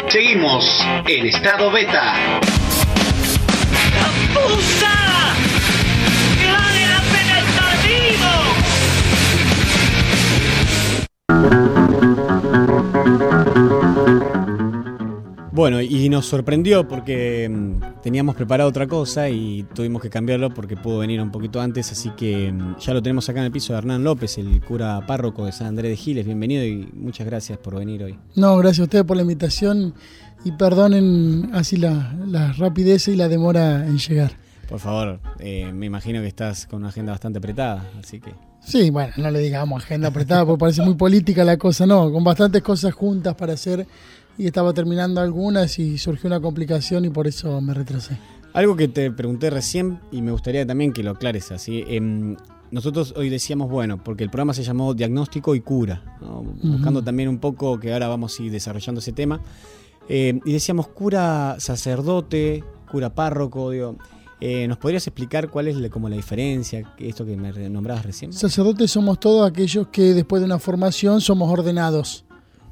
Seguimos 0.09 0.81
en 1.07 1.27
estado 1.27 1.71
beta. 1.71 2.41
¡Puta! 4.33 5.06
Bueno, 15.57 15.81
y 15.81 16.11
nos 16.11 16.27
sorprendió 16.27 16.87
porque 16.87 17.49
mm, 17.51 18.03
teníamos 18.03 18.35
preparado 18.35 18.69
otra 18.69 18.87
cosa 18.87 19.31
y 19.31 19.63
tuvimos 19.75 20.03
que 20.03 20.11
cambiarlo 20.11 20.53
porque 20.53 20.77
pudo 20.77 20.99
venir 20.99 21.19
un 21.19 21.31
poquito 21.31 21.63
antes, 21.63 21.91
así 21.91 22.11
que 22.11 22.53
mm, 22.53 22.77
ya 22.79 22.93
lo 22.93 23.03
tenemos 23.03 23.27
acá 23.31 23.41
en 23.41 23.47
el 23.47 23.53
piso 23.53 23.73
de 23.73 23.79
Hernán 23.79 24.05
López, 24.05 24.37
el 24.37 24.63
cura 24.63 25.07
párroco 25.07 25.47
de 25.47 25.53
San 25.53 25.69
Andrés 25.69 25.93
de 25.93 25.97
Giles. 25.97 26.27
Bienvenido 26.27 26.63
y 26.63 26.91
muchas 26.93 27.27
gracias 27.27 27.57
por 27.57 27.75
venir 27.75 28.05
hoy. 28.05 28.19
No, 28.35 28.59
gracias 28.59 28.81
a 28.81 28.83
ustedes 28.83 29.05
por 29.05 29.17
la 29.17 29.23
invitación 29.23 29.95
y 30.45 30.53
perdonen 30.53 31.49
así 31.55 31.79
la, 31.79 32.15
la 32.27 32.53
rapidez 32.53 33.09
y 33.09 33.17
la 33.17 33.29
demora 33.29 33.87
en 33.87 33.97
llegar. 33.97 34.33
Por 34.69 34.79
favor, 34.79 35.21
eh, 35.39 35.73
me 35.73 35.87
imagino 35.87 36.21
que 36.21 36.29
estás 36.29 36.67
con 36.67 36.81
una 36.81 36.91
agenda 36.91 37.13
bastante 37.13 37.39
apretada, 37.39 37.91
así 37.99 38.21
que... 38.21 38.35
Sí, 38.67 38.91
bueno, 38.91 39.13
no 39.17 39.31
le 39.31 39.39
digamos 39.39 39.85
agenda 39.85 40.09
apretada 40.09 40.45
porque 40.45 40.59
parece 40.59 40.83
muy 40.83 40.95
política 40.95 41.45
la 41.45 41.57
cosa, 41.57 41.87
no, 41.87 42.11
con 42.11 42.25
bastantes 42.25 42.63
cosas 42.63 42.93
juntas 42.95 43.37
para 43.37 43.53
hacer 43.53 43.87
y 44.37 44.47
estaba 44.47 44.73
terminando 44.73 45.21
algunas 45.21 45.79
y 45.79 45.99
surgió 45.99 46.27
una 46.27 46.41
complicación 46.41 47.05
y 47.05 47.11
por 47.11 47.29
eso 47.29 47.61
me 47.61 47.73
retrasé. 47.75 48.19
Algo 48.53 48.75
que 48.75 48.89
te 48.89 49.13
pregunté 49.13 49.51
recién 49.51 50.01
y 50.11 50.21
me 50.21 50.33
gustaría 50.33 50.67
también 50.67 50.93
que 50.93 51.05
lo 51.05 51.13
aclares 51.13 51.53
así. 51.53 51.85
Eh, 51.87 52.37
nosotros 52.73 53.15
hoy 53.17 53.29
decíamos, 53.29 53.71
bueno, 53.71 54.03
porque 54.03 54.25
el 54.25 54.31
programa 54.31 54.53
se 54.53 54.65
llamó 54.65 54.95
Diagnóstico 54.95 55.55
y 55.55 55.61
Cura, 55.61 56.03
¿no? 56.21 56.41
uh 56.41 56.45
-huh. 56.45 56.73
buscando 56.73 57.05
también 57.05 57.29
un 57.29 57.39
poco 57.39 57.79
que 57.79 57.93
ahora 57.93 58.09
vamos 58.09 58.39
a 58.39 58.43
ir 58.43 58.51
desarrollando 58.51 58.99
ese 58.99 59.13
tema. 59.13 59.41
Eh, 60.09 60.41
y 60.45 60.53
decíamos 60.53 60.89
cura 60.89 61.57
sacerdote, 61.59 62.65
cura 62.91 63.15
párroco, 63.15 63.71
digo. 63.71 63.97
Eh, 64.41 64.69
¿Nos 64.69 64.77
podrías 64.77 65.07
explicar 65.07 65.49
cuál 65.49 65.69
es 65.69 65.77
la, 65.77 65.89
como 65.89 66.09
la 66.09 66.17
diferencia, 66.17 66.93
esto 66.99 67.25
que 67.25 67.37
me 67.37 67.53
nombrabas 67.71 68.05
recién? 68.05 68.33
Sacerdotes 68.33 68.91
somos 68.91 69.19
todos 69.19 69.49
aquellos 69.49 69.89
que 69.89 70.13
después 70.13 70.41
de 70.41 70.47
una 70.47 70.59
formación 70.59 71.21
somos 71.21 71.51
ordenados 71.51 72.25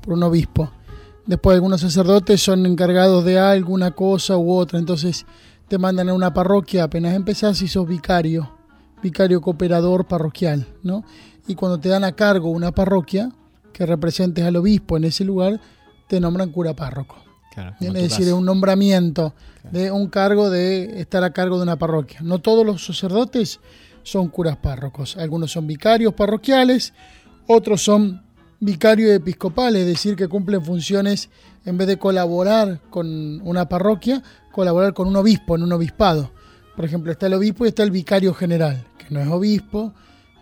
por 0.03 0.15
un 0.15 0.23
obispo. 0.23 0.71
Después 1.27 1.55
algunos 1.55 1.81
sacerdotes 1.81 2.43
son 2.43 2.67
encargados 2.67 3.25
de 3.25 3.39
alguna 3.39 3.93
cosa 3.93 4.37
u 4.37 4.53
otra, 4.53 4.79
entonces 4.79 5.25
te 5.69 5.79
mandan 5.79 6.11
a 6.11 6.15
una 6.15 6.35
parroquia, 6.35 6.85
apenas 6.85 7.15
empezás 7.15 7.63
y 7.63 7.69
sos 7.69 7.89
vicario, 7.89 8.55
vicario 9.03 9.41
cooperador 9.41 10.07
parroquial, 10.07 10.67
¿no? 10.83 11.03
Y 11.47 11.55
cuando 11.55 11.81
te 11.81 11.89
dan 11.89 12.05
a 12.05 12.13
cargo 12.13 12.51
una 12.51 12.73
parroquia, 12.73 13.33
que 13.73 13.87
representes 13.87 14.45
al 14.45 14.57
obispo 14.57 14.99
en 14.99 15.05
ese 15.05 15.25
lugar, 15.25 15.61
te 16.09 16.21
nombran 16.21 16.53
cura 16.53 16.75
párroco. 16.75 17.24
Claro, 17.55 17.77
es 17.81 17.93
decir, 17.93 18.33
un 18.33 18.45
nombramiento 18.45 19.35
claro. 19.63 19.79
de 19.79 19.91
un 19.93 20.09
cargo 20.09 20.51
de 20.51 21.01
estar 21.01 21.23
a 21.23 21.33
cargo 21.33 21.57
de 21.57 21.63
una 21.63 21.77
parroquia. 21.77 22.21
No 22.23 22.41
todos 22.41 22.67
los 22.67 22.85
sacerdotes 22.85 23.61
son 24.03 24.29
curas 24.29 24.57
párrocos. 24.57 25.17
Algunos 25.17 25.53
son 25.53 25.67
vicarios 25.67 26.15
parroquiales, 26.15 26.93
otros 27.47 27.83
son 27.83 28.23
vicarios 28.61 29.11
episcopales, 29.13 29.83
es 29.83 29.87
decir, 29.87 30.17
que 30.17 30.29
cumplen 30.29 30.65
funciones 30.65 31.29
en 31.65 31.77
vez 31.77 31.87
de 31.87 31.99
colaborar 31.99 32.81
con 32.91 33.41
una 33.43 33.69
parroquia, 33.69 34.23
colaborar 34.53 34.95
con 34.95 35.09
un 35.09 35.17
obispo 35.17 35.57
en 35.57 35.63
un 35.63 35.73
obispado. 35.73 36.31
Por 36.77 36.85
ejemplo, 36.85 37.13
está 37.13 37.27
el 37.27 37.35
obispo 37.35 37.65
y 37.65 37.69
está 37.69 37.83
el 37.83 37.91
vicario 37.91 38.35
general, 38.35 38.85
que 38.99 39.07
no 39.11 39.21
es 39.21 39.29
obispo, 39.29 39.93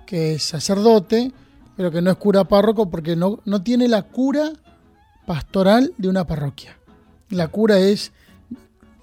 que 0.07 0.35
es 0.35 0.43
sacerdote, 0.43 1.33
pero 1.77 1.91
que 1.91 2.03
no 2.03 2.11
es 2.11 2.17
cura 2.17 2.45
párroco 2.45 2.91
porque 2.91 3.17
no, 3.17 3.41
no 3.45 3.63
tiene 3.63 3.89
la 3.89 4.03
cura 4.03 4.53
pastoral 5.27 5.93
de 5.99 6.09
una 6.09 6.27
parroquia. 6.27 6.77
La 7.33 7.49
cura 7.49 7.79
es 7.79 8.13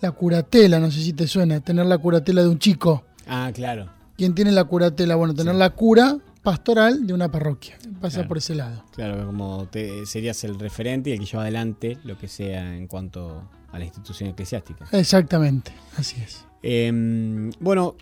la 0.02 0.12
curatela, 0.12 0.80
no 0.80 0.90
sé 0.92 1.02
si 1.02 1.14
te 1.14 1.28
suena, 1.28 1.60
tener 1.60 1.86
la 1.86 1.98
curatela 1.98 2.42
de 2.42 2.48
un 2.48 2.60
chico. 2.60 3.04
Ah, 3.28 3.52
claro. 3.54 3.90
¿Quién 4.18 4.34
tiene 4.36 4.52
la 4.52 4.64
curatela? 4.64 5.16
Bueno, 5.16 5.34
tener 5.34 5.56
la 5.56 5.70
cura 5.72 6.18
pastoral 6.44 7.06
de 7.06 7.14
una 7.14 7.30
parroquia. 7.32 7.78
Pasa 8.00 8.18
Claro. 8.18 8.28
por 8.30 8.38
ese 8.38 8.56
lado. 8.56 8.84
Claro, 8.94 9.26
como 9.26 9.68
te, 9.70 10.06
serías 10.06 10.44
el 10.46 10.58
referente 10.60 11.10
y 11.10 11.14
el 11.14 11.20
que 11.20 11.26
lleva 11.26 11.44
adelante 11.44 11.98
lo 12.04 12.18
que 12.18 12.28
sea 12.28 12.76
en 12.76 12.88
cuanto 12.88 13.44
a 13.72 13.78
la 13.80 13.86
institución 13.86 14.30
eclesiástica. 14.30 14.88
Exactamente, 14.92 15.72
así 15.98 16.16
es. 16.22 16.46
Eh, 16.64 17.50
bueno, 17.60 17.96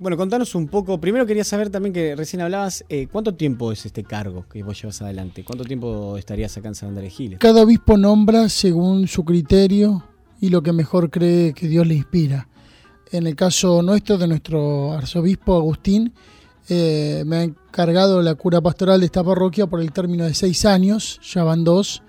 bueno, 0.00 0.16
contanos 0.16 0.54
un 0.54 0.66
poco. 0.66 0.98
Primero 0.98 1.26
quería 1.26 1.44
saber 1.44 1.68
también 1.68 1.92
que 1.92 2.16
recién 2.16 2.40
hablabas, 2.40 2.82
eh, 2.88 3.06
¿cuánto 3.12 3.34
tiempo 3.34 3.70
es 3.70 3.84
este 3.84 4.02
cargo 4.02 4.46
que 4.50 4.62
vos 4.62 4.80
llevas 4.80 5.02
adelante? 5.02 5.44
¿Cuánto 5.44 5.62
tiempo 5.64 6.16
estarías 6.16 6.56
acá 6.56 6.68
en 6.68 6.74
San 6.74 6.88
Andrés? 6.88 7.14
Cada 7.38 7.62
obispo 7.62 7.98
nombra 7.98 8.48
según 8.48 9.06
su 9.06 9.26
criterio 9.26 10.02
y 10.40 10.48
lo 10.48 10.62
que 10.62 10.72
mejor 10.72 11.10
cree 11.10 11.52
que 11.52 11.68
Dios 11.68 11.86
le 11.86 11.96
inspira. 11.96 12.48
En 13.12 13.26
el 13.26 13.36
caso 13.36 13.82
nuestro, 13.82 14.16
de 14.16 14.26
nuestro 14.26 14.92
arzobispo 14.92 15.54
Agustín, 15.54 16.14
eh, 16.70 17.22
me 17.26 17.36
ha 17.36 17.42
encargado 17.42 18.22
la 18.22 18.34
cura 18.36 18.62
pastoral 18.62 19.00
de 19.00 19.06
esta 19.06 19.22
parroquia 19.22 19.66
por 19.66 19.82
el 19.82 19.92
término 19.92 20.24
de 20.24 20.32
seis 20.32 20.64
años, 20.64 21.20
ya 21.22 21.44
van 21.44 21.62
dos, 21.62 22.02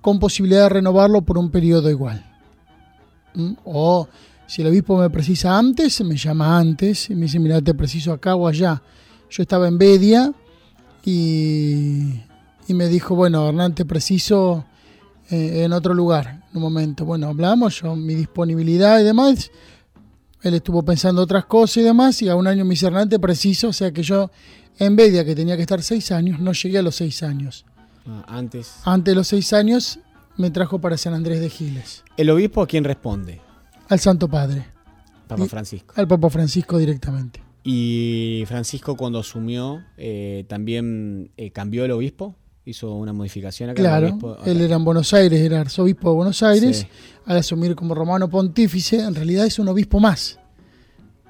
con 0.00 0.20
posibilidad 0.20 0.64
de 0.64 0.68
renovarlo 0.68 1.22
por 1.22 1.38
un 1.38 1.50
periodo 1.50 1.90
igual. 1.90 2.24
¿Mm? 3.34 3.54
O 3.64 4.06
si 4.52 4.60
el 4.60 4.68
obispo 4.68 4.98
me 4.98 5.08
precisa 5.08 5.56
antes, 5.56 6.02
me 6.02 6.14
llama 6.14 6.58
antes 6.58 7.08
y 7.08 7.14
me 7.14 7.22
dice, 7.22 7.38
mira, 7.38 7.62
te 7.62 7.72
preciso 7.72 8.12
acá 8.12 8.34
o 8.34 8.46
allá. 8.46 8.82
Yo 9.30 9.42
estaba 9.42 9.66
en 9.66 9.78
Bedia 9.78 10.30
y, 11.02 12.20
y 12.68 12.74
me 12.74 12.86
dijo, 12.88 13.14
bueno, 13.14 13.48
Hernán, 13.48 13.74
te 13.74 13.86
preciso 13.86 14.66
eh, 15.30 15.62
en 15.64 15.72
otro 15.72 15.94
lugar, 15.94 16.42
en 16.50 16.56
un 16.58 16.64
momento. 16.64 17.06
Bueno, 17.06 17.28
hablamos, 17.28 17.80
yo, 17.80 17.96
mi 17.96 18.14
disponibilidad 18.14 19.00
y 19.00 19.04
demás. 19.04 19.50
Él 20.42 20.52
estuvo 20.52 20.82
pensando 20.82 21.22
otras 21.22 21.46
cosas 21.46 21.78
y 21.78 21.82
demás, 21.84 22.20
y 22.20 22.28
a 22.28 22.36
un 22.36 22.46
año 22.46 22.66
me 22.66 22.72
dice, 22.72 22.88
Hernán, 22.88 23.08
te 23.08 23.18
preciso. 23.18 23.68
O 23.68 23.72
sea 23.72 23.90
que 23.90 24.02
yo, 24.02 24.30
en 24.78 24.96
Bedia, 24.96 25.24
que 25.24 25.34
tenía 25.34 25.56
que 25.56 25.62
estar 25.62 25.82
seis 25.82 26.12
años, 26.12 26.40
no 26.40 26.52
llegué 26.52 26.76
a 26.76 26.82
los 26.82 26.96
seis 26.96 27.22
años. 27.22 27.64
Ah, 28.06 28.26
antes. 28.28 28.74
Antes 28.84 29.12
de 29.12 29.14
los 29.14 29.28
seis 29.28 29.54
años, 29.54 29.98
me 30.36 30.50
trajo 30.50 30.78
para 30.78 30.98
San 30.98 31.14
Andrés 31.14 31.40
de 31.40 31.48
Giles, 31.48 32.04
¿El 32.18 32.28
obispo 32.28 32.60
a 32.60 32.66
quién 32.66 32.84
responde? 32.84 33.40
Al 33.92 34.00
Santo 34.00 34.28
Padre, 34.28 34.64
Papa 35.28 35.46
Francisco. 35.46 35.94
al 35.96 36.08
Papa 36.08 36.30
Francisco 36.30 36.78
directamente. 36.78 37.42
Y 37.64 38.42
Francisco 38.46 38.96
cuando 38.96 39.20
asumió, 39.20 39.82
eh, 39.96 40.44
también 40.48 41.30
eh, 41.36 41.50
cambió 41.52 41.84
el 41.84 41.92
obispo, 41.92 42.34
hizo 42.64 42.94
una 42.94 43.12
modificación 43.12 43.70
acá. 43.70 43.80
en 43.80 43.86
el 43.86 43.90
Claro, 43.90 44.08
obispo, 44.08 44.30
acá. 44.32 44.50
él 44.50 44.60
era 44.60 44.76
en 44.76 44.84
Buenos 44.84 45.12
Aires, 45.14 45.40
era 45.40 45.60
arzobispo 45.60 46.10
de 46.10 46.16
Buenos 46.16 46.42
Aires. 46.42 46.78
Sí. 46.78 46.86
Al 47.26 47.36
asumir 47.38 47.74
como 47.76 47.94
romano 47.94 48.28
pontífice, 48.28 49.00
en 49.00 49.14
realidad 49.14 49.46
es 49.46 49.58
un 49.58 49.68
obispo 49.68 50.00
más. 50.00 50.38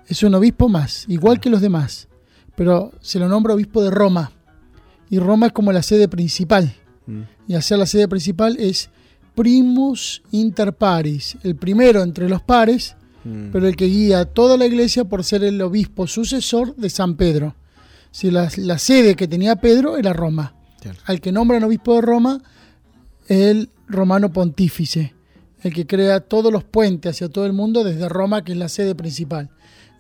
Es 0.09 0.23
un 0.23 0.35
obispo 0.35 0.69
más, 0.69 1.05
igual 1.09 1.39
que 1.41 1.51
los 1.51 1.61
demás. 1.61 2.09
Pero 2.57 2.93
se 3.01 3.19
lo 3.19 3.29
nombra 3.29 3.55
obispo 3.55 3.83
de 3.83 3.91
Roma. 3.91 4.33
Y 5.11 5.19
Roma 5.19 5.47
es 5.49 5.53
como 5.53 5.73
la 5.73 5.83
sede 5.83 6.09
principal. 6.09 6.75
Mm. 7.07 7.23
Y 7.49 7.55
hacer 7.55 7.79
la 7.79 7.87
sede 7.87 8.09
principal 8.09 8.57
es 8.59 8.89
primus 9.35 10.23
inter 10.31 10.73
pares, 10.75 11.37
el 11.43 11.57
primero 11.57 12.03
entre 12.03 12.29
los 12.29 12.43
pares, 12.43 12.97
Mm. 13.25 13.51
pero 13.53 13.69
el 13.69 13.77
que 13.77 13.87
guía 13.87 14.19
a 14.21 14.25
toda 14.25 14.57
la 14.57 14.67
iglesia 14.67 15.05
por 15.05 15.23
ser 15.23 15.45
el 15.45 15.61
obispo 15.63 16.09
sucesor 16.09 16.75
de 16.75 16.91
San 16.91 17.15
Pedro. 17.17 17.55
Si 18.11 18.33
la, 18.33 18.51
la 18.57 18.79
sede 18.79 19.15
que 19.15 19.29
tenía 19.29 19.57
Pedro 19.57 19.97
era 19.97 20.13
Roma. 20.13 20.55
Claro. 20.81 20.99
Al 21.07 21.21
que 21.21 21.31
nombran 21.31 21.63
obispo 21.63 21.95
de 21.95 22.01
Roma, 22.01 22.43
el 23.29 23.71
romano 23.87 24.33
pontífice, 24.33 25.15
el 25.63 25.73
que 25.73 25.87
crea 25.87 26.19
todos 26.21 26.53
los 26.53 26.65
puentes 26.65 27.13
hacia 27.13 27.29
todo 27.29 27.47
el 27.47 27.53
mundo 27.53 27.85
desde 27.85 28.09
Roma, 28.09 28.43
que 28.43 28.53
es 28.53 28.59
la 28.59 28.69
sede 28.69 28.97
principal. 28.97 29.51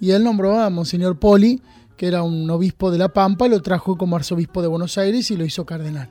Y 0.00 0.10
él 0.10 0.24
nombró 0.24 0.58
a 0.58 0.68
Monseñor 0.68 1.20
Poli, 1.20 1.62
que 1.96 2.08
era 2.08 2.24
un 2.24 2.50
obispo 2.50 2.90
de 2.90 2.98
La 2.98 3.10
Pampa, 3.10 3.46
lo 3.46 3.62
trajo 3.62 3.96
como 3.96 4.16
arzobispo 4.16 4.60
de 4.62 4.66
Buenos 4.68 4.98
Aires 4.98 5.30
y 5.30 5.36
lo 5.36 5.44
hizo 5.44 5.64
cardenal. 5.64 6.10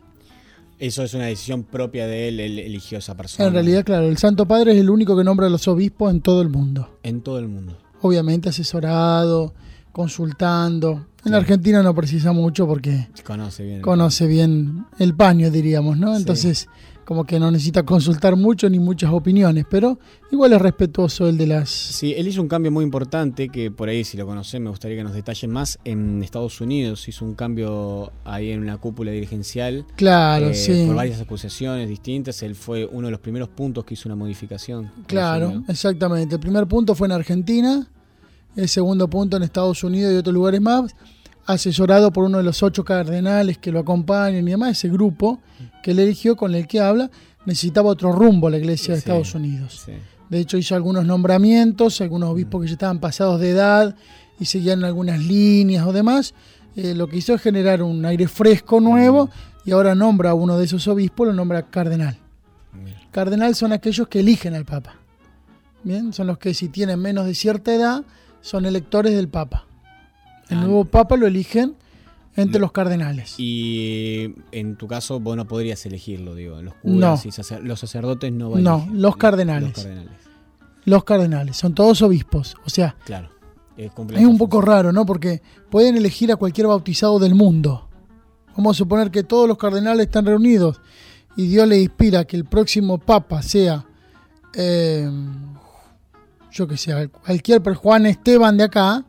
Eso 0.82 1.04
es 1.04 1.14
una 1.14 1.26
decisión 1.26 1.62
propia 1.64 2.08
de 2.08 2.28
él, 2.28 2.40
él 2.40 2.58
eligió 2.58 2.98
a 2.98 3.00
esa 3.00 3.16
persona. 3.16 3.48
En 3.48 3.54
realidad, 3.54 3.86
claro, 3.86 4.08
el 4.08 4.18
Santo 4.18 4.48
Padre 4.48 4.72
es 4.72 4.80
el 4.80 4.90
único 4.90 5.16
que 5.16 5.24
nombra 5.24 5.46
a 5.46 5.50
los 5.52 5.68
obispos 5.68 6.12
en 6.12 6.22
todo 6.22 6.42
el 6.42 6.50
mundo. 6.50 6.98
En 7.04 7.22
todo 7.22 7.38
el 7.38 7.48
mundo. 7.48 7.78
Obviamente 8.02 8.50
asesorado, 8.50 9.54
consultando. 9.92 11.06
En 11.24 11.36
Argentina 11.36 11.84
no 11.84 11.94
precisa 11.94 12.32
mucho 12.32 12.66
porque 12.68 13.08
Conoce 13.24 13.64
bien. 13.64 13.82
conoce 13.82 14.26
bien 14.26 14.86
el 14.98 15.14
paño, 15.14 15.52
diríamos, 15.52 15.98
¿no? 16.00 16.18
Entonces, 16.18 16.68
como 17.12 17.26
que 17.26 17.42
no 17.42 17.52
necesita 17.52 17.84
consultar 17.84 18.38
mucho 18.38 18.70
ni 18.70 18.80
muchas 18.80 19.12
opiniones, 19.12 19.66
pero 19.70 20.00
igual 20.32 20.54
es 20.54 20.62
respetuoso 20.62 21.28
el 21.28 21.38
de 21.38 21.46
las... 21.46 21.70
Sí, 21.70 22.14
él 22.16 22.26
hizo 22.30 22.42
un 22.42 22.48
cambio 22.48 22.72
muy 22.72 22.86
importante 22.86 23.50
que 23.50 23.70
por 23.70 23.90
ahí, 23.90 24.06
si 24.06 24.16
lo 24.16 24.26
conocen, 24.26 24.64
me 24.64 24.70
gustaría 24.70 24.96
que 24.96 25.04
nos 25.04 25.12
detallen 25.12 25.52
más. 25.52 25.78
En 25.84 26.24
Estados 26.24 26.62
Unidos 26.62 27.06
hizo 27.10 27.26
un 27.26 27.36
cambio 27.36 28.14
ahí 28.24 28.52
en 28.52 28.62
una 28.62 28.78
cúpula 28.78 29.12
dirigencial. 29.12 29.86
Claro, 29.98 30.52
eh, 30.52 30.54
sí. 30.54 30.86
Por 30.88 30.96
varias 30.96 31.20
acusaciones 31.20 31.90
distintas. 31.90 32.42
Él 32.44 32.56
fue 32.56 32.86
uno 32.86 33.08
de 33.08 33.12
los 33.12 33.20
primeros 33.20 33.50
puntos 33.50 33.84
que 33.84 33.96
hizo 33.96 34.08
una 34.08 34.16
modificación. 34.16 34.90
Claro, 35.06 35.64
exactamente. 35.68 36.36
El 36.36 36.42
primer 36.42 36.66
punto 36.66 36.96
fue 36.96 37.08
en 37.08 37.12
Argentina, 37.12 37.90
el 38.56 38.70
segundo 38.70 39.10
punto 39.10 39.36
en 39.36 39.44
Estados 39.44 39.84
Unidos 39.84 40.14
y 40.14 40.16
otros 40.16 40.34
lugares 40.34 40.62
más, 40.62 40.96
asesorado 41.46 42.14
por 42.14 42.24
uno 42.24 42.38
de 42.38 42.46
los 42.46 42.64
ocho 42.64 42.86
cardenales 42.86 43.58
que 43.58 43.70
lo 43.70 43.80
acompañan 43.80 44.48
y 44.48 44.52
demás, 44.52 44.78
ese 44.78 44.88
grupo 44.88 45.42
que 45.82 45.92
él 45.92 46.00
eligió 46.00 46.36
con 46.36 46.54
el 46.56 46.68
que 46.68 46.80
habla, 46.80 47.10
necesitaba 47.46 47.90
otro 47.90 48.12
rumbo 48.12 48.48
a 48.48 48.52
la 48.52 48.58
iglesia 48.58 48.94
de 48.94 49.00
Estados 49.00 49.34
Unidos. 49.36 49.86
De 50.30 50.40
hecho, 50.40 50.58
hizo 50.58 50.76
algunos 50.76 51.06
nombramientos, 51.06 52.00
algunos 52.02 52.30
obispos 52.30 52.62
que 52.62 52.68
ya 52.68 52.74
estaban 52.74 53.00
pasados 53.00 53.40
de 53.42 53.50
edad 53.50 53.96
y 54.40 54.46
seguían 54.46 54.84
algunas 54.86 55.20
líneas 55.20 55.86
o 55.86 55.92
demás. 55.94 56.34
Eh, 56.76 56.94
lo 56.96 57.08
que 57.08 57.18
hizo 57.18 57.34
es 57.34 57.42
generar 57.42 57.84
un 57.84 58.06
aire 58.06 58.28
fresco 58.28 58.80
nuevo 58.80 59.30
y 59.66 59.72
ahora 59.72 59.94
nombra 59.94 60.30
a 60.30 60.34
uno 60.34 60.58
de 60.58 60.66
esos 60.66 60.88
obispos, 60.88 61.28
lo 61.28 61.34
nombra 61.34 61.64
cardenal. 61.64 62.18
Cardenal 63.12 63.56
son 63.56 63.74
aquellos 63.74 64.08
que 64.08 64.22
eligen 64.22 64.56
al 64.56 64.64
Papa. 64.64 64.96
Bien, 65.84 66.14
son 66.14 66.28
los 66.28 66.38
que 66.38 66.54
si 66.54 66.70
tienen 66.70 67.00
menos 67.00 67.26
de 67.26 67.36
cierta 67.36 67.74
edad 67.74 68.04
son 68.40 68.66
electores 68.66 69.14
del 69.14 69.28
Papa. 69.28 69.66
El 70.50 70.60
Ah. 70.60 70.62
nuevo 70.62 70.86
Papa 70.86 71.18
lo 71.18 71.28
eligen 71.28 71.76
entre 72.42 72.60
los 72.60 72.72
cardenales. 72.72 73.36
Y 73.38 74.34
en 74.52 74.76
tu 74.76 74.88
caso, 74.88 75.20
vos 75.20 75.36
no 75.38 75.48
podrías 75.48 75.86
elegirlo, 75.86 76.36
digo. 76.36 76.62
Los 76.62 76.74
curas 76.76 77.24
No. 77.26 77.30
y 77.30 77.32
sacer- 77.32 77.64
los 77.64 77.80
sacerdotes 77.80 78.32
no 78.32 78.50
van 78.50 78.60
a 78.68 78.72
No, 78.72 78.88
los 78.92 79.16
cardenales. 79.18 79.70
Los 79.70 79.84
cardenales. 79.86 80.12
Los 80.86 81.04
cardenales, 81.04 81.58
son 81.58 81.74
todos 81.76 82.02
obispos. 82.02 82.56
O 82.66 82.70
sea, 82.70 82.96
Claro. 83.06 83.30
Es, 83.78 83.92
un 84.26 84.38
poco 84.38 84.62
raro, 84.62 84.92
¿no? 84.92 85.06
Porque 85.06 85.42
pueden 85.70 85.96
elegir 85.98 86.32
a 86.32 86.36
cualquier 86.36 86.68
bautizado 86.68 87.18
del 87.18 87.34
mundo. 87.34 87.88
Vamos 88.56 88.76
a 88.76 88.78
suponer 88.78 89.10
que 89.10 89.24
todos 89.24 89.48
los 89.48 89.58
cardenales 89.58 90.06
están 90.08 90.26
reunidos 90.26 90.82
y 91.36 91.48
Dios 91.48 91.68
le 91.68 91.82
inspira 91.82 92.26
que 92.26 92.36
el 92.38 92.46
próximo 92.46 92.98
papa 93.00 93.42
sea, 93.42 93.86
eh, 94.54 95.10
yo 96.52 96.68
que 96.68 96.78
sé, 96.78 97.08
cualquier 97.10 97.64
pero 97.64 97.76
Juan 97.78 98.06
Esteban 98.06 98.58
de 98.58 98.66
acá, 98.66 99.04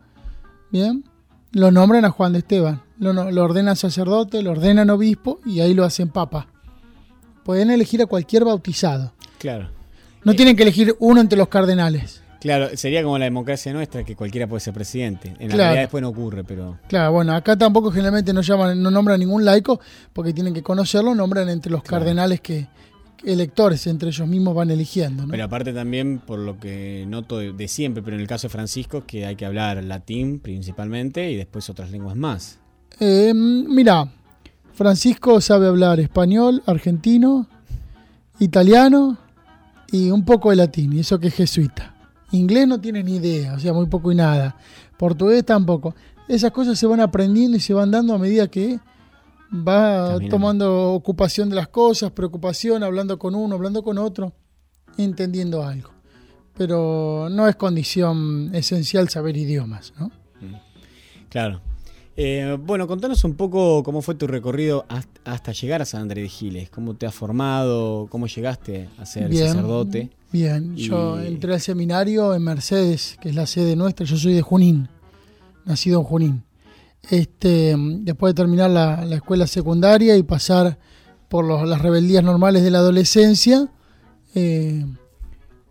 ¿bien? 0.71 1.05
Lo 1.53 1.71
nombran 1.71 2.05
a 2.05 2.11
Juan 2.11 2.33
de 2.33 2.38
Esteban. 2.41 2.83
Lo, 2.99 3.11
ordenan 3.45 3.77
sacerdote, 3.77 4.43
lo 4.43 4.53
ordenan 4.53 4.88
obispo 4.91 5.41
y 5.45 5.61
ahí 5.61 5.75
lo 5.75 5.85
hacen 5.85 6.09
papa. 6.09 6.47
Pueden 7.45 7.71
elegir 7.71 8.01
a 8.03 8.07
cualquier 8.07 8.45
bautizado. 8.45 9.12
Claro. 9.38 9.69
No 10.25 10.35
tienen 10.35 10.55
que 10.57 10.62
elegir 10.62 10.95
uno 11.01 11.21
entre 11.21 11.37
los 11.37 11.49
cardenales. 11.49 12.23
Claro, 12.41 12.69
sería 12.77 13.03
como 13.05 13.19
la 13.19 13.25
democracia 13.25 13.73
nuestra, 13.73 14.03
que 14.05 14.17
cualquiera 14.17 14.47
puede 14.49 14.61
ser 14.61 14.73
presidente. 14.75 15.29
En 15.38 15.49
la 15.49 15.55
Claro. 15.55 15.57
realidad 15.59 15.81
después 15.83 16.03
no 16.03 16.09
ocurre, 16.09 16.43
pero... 16.45 16.79
Claro, 16.88 17.12
bueno, 17.12 17.35
acá 17.35 17.57
tampoco 17.57 17.91
generalmente 17.91 18.33
no 18.33 18.41
llaman, 18.41 18.83
no 18.83 18.91
nombran 18.91 19.21
ningún 19.21 19.45
laico 19.45 19.81
porque 20.12 20.33
tienen 20.33 20.53
que 20.55 20.62
conocerlo, 20.62 21.15
nombran 21.15 21.49
entre 21.49 21.71
los 21.71 21.83
cardenales 21.83 22.41
que 22.41 22.67
electores 23.24 23.87
entre 23.87 24.08
ellos 24.08 24.26
mismos 24.26 24.54
van 24.54 24.70
eligiendo, 24.70 25.24
¿no? 25.24 25.30
Pero 25.30 25.44
aparte 25.44 25.72
también, 25.72 26.18
por 26.18 26.38
lo 26.38 26.58
que 26.58 27.04
noto 27.08 27.38
de, 27.38 27.52
de 27.52 27.68
siempre, 27.68 28.02
pero 28.02 28.16
en 28.16 28.22
el 28.22 28.28
caso 28.28 28.48
de 28.48 28.52
Francisco, 28.52 29.04
que 29.06 29.26
hay 29.26 29.37
que 29.37 29.46
hablar 29.46 29.82
latín 29.85 30.40
principalmente 30.40 31.30
y 31.30 31.37
después 31.37 31.68
otras 31.70 31.90
lenguas 31.90 32.16
más. 32.16 32.58
Eh, 33.00 33.32
mira, 33.35 34.11
Francisco 34.74 35.40
sabe 35.40 35.66
hablar 35.66 36.00
español, 36.00 36.62
argentino, 36.66 37.46
italiano 38.38 39.18
y 39.90 40.11
un 40.11 40.24
poco 40.24 40.50
de 40.50 40.56
latín, 40.56 40.92
y 40.92 41.00
eso 41.00 41.18
que 41.18 41.28
es 41.28 41.35
jesuita. 41.35 41.94
Inglés 42.32 42.66
no 42.66 42.80
tiene 42.80 43.02
ni 43.02 43.16
idea, 43.16 43.54
o 43.54 43.58
sea, 43.58 43.72
muy 43.72 43.87
poco 43.87 44.11
y 44.11 44.14
nada. 44.14 44.56
Portugués 44.96 45.44
tampoco. 45.44 45.94
Esas 46.28 46.50
cosas 46.50 46.78
se 46.78 46.87
van 46.87 47.00
aprendiendo 47.00 47.56
y 47.56 47.61
se 47.61 47.74
van 47.74 47.90
dando 47.90 48.14
a 48.14 48.18
medida 48.18 48.48
que 48.48 48.78
va 49.53 50.09
Caminando. 50.09 50.29
tomando 50.29 50.93
ocupación 50.93 51.51
de 51.51 51.57
las 51.57 51.69
cosas, 51.69 52.11
preocupación, 52.12 52.83
hablando 52.83 53.19
con 53.19 53.35
uno, 53.35 53.55
hablando 53.55 53.83
con 53.83 53.99
otro, 53.99 54.33
entendiendo 54.97 55.62
algo. 55.62 55.91
Pero 56.57 57.29
no 57.31 57.49
es 57.49 57.57
condición 57.57 58.51
esencial 58.55 59.09
saber 59.09 59.37
idiomas, 59.37 59.93
¿no? 59.99 60.11
Claro. 61.29 61.61
Eh, 62.15 62.59
bueno, 62.61 62.87
contanos 62.87 63.25
un 63.25 63.35
poco 63.35 63.83
cómo 63.83 64.03
fue 64.03 64.15
tu 64.15 64.27
recorrido 64.27 64.85
hasta 65.25 65.53
llegar 65.53 65.81
a 65.81 65.87
San 65.87 66.03
Andrés 66.03 66.25
de 66.25 66.29
Giles, 66.29 66.69
cómo 66.69 66.95
te 66.95 67.07
has 67.07 67.15
formado, 67.15 68.07
cómo 68.11 68.27
llegaste 68.27 68.91
a 68.99 69.07
ser 69.07 69.35
sacerdote. 69.35 70.11
Bien, 70.31 70.77
yo 70.77 71.19
entré 71.21 71.55
al 71.55 71.61
seminario 71.61 72.35
en 72.35 72.43
Mercedes, 72.43 73.17
que 73.21 73.31
es 73.31 73.35
la 73.35 73.47
sede 73.47 73.77
nuestra, 73.77 74.05
yo 74.05 74.19
soy 74.19 74.35
de 74.35 74.43
Junín, 74.43 74.88
nacido 75.65 76.01
en 76.01 76.05
Junín. 76.05 76.43
Este, 77.11 77.75
después 77.77 78.35
de 78.35 78.43
terminar 78.43 78.71
la, 78.71 79.05
escuela 79.15 79.47
secundaria 79.47 80.17
y 80.17 80.23
pasar 80.23 80.79
por 81.29 81.45
las 81.67 81.81
rebeldías 81.81 82.23
normales 82.23 82.62
de 82.62 82.71
la 82.71 82.79
adolescencia, 82.79 83.69
eh, 84.35 84.87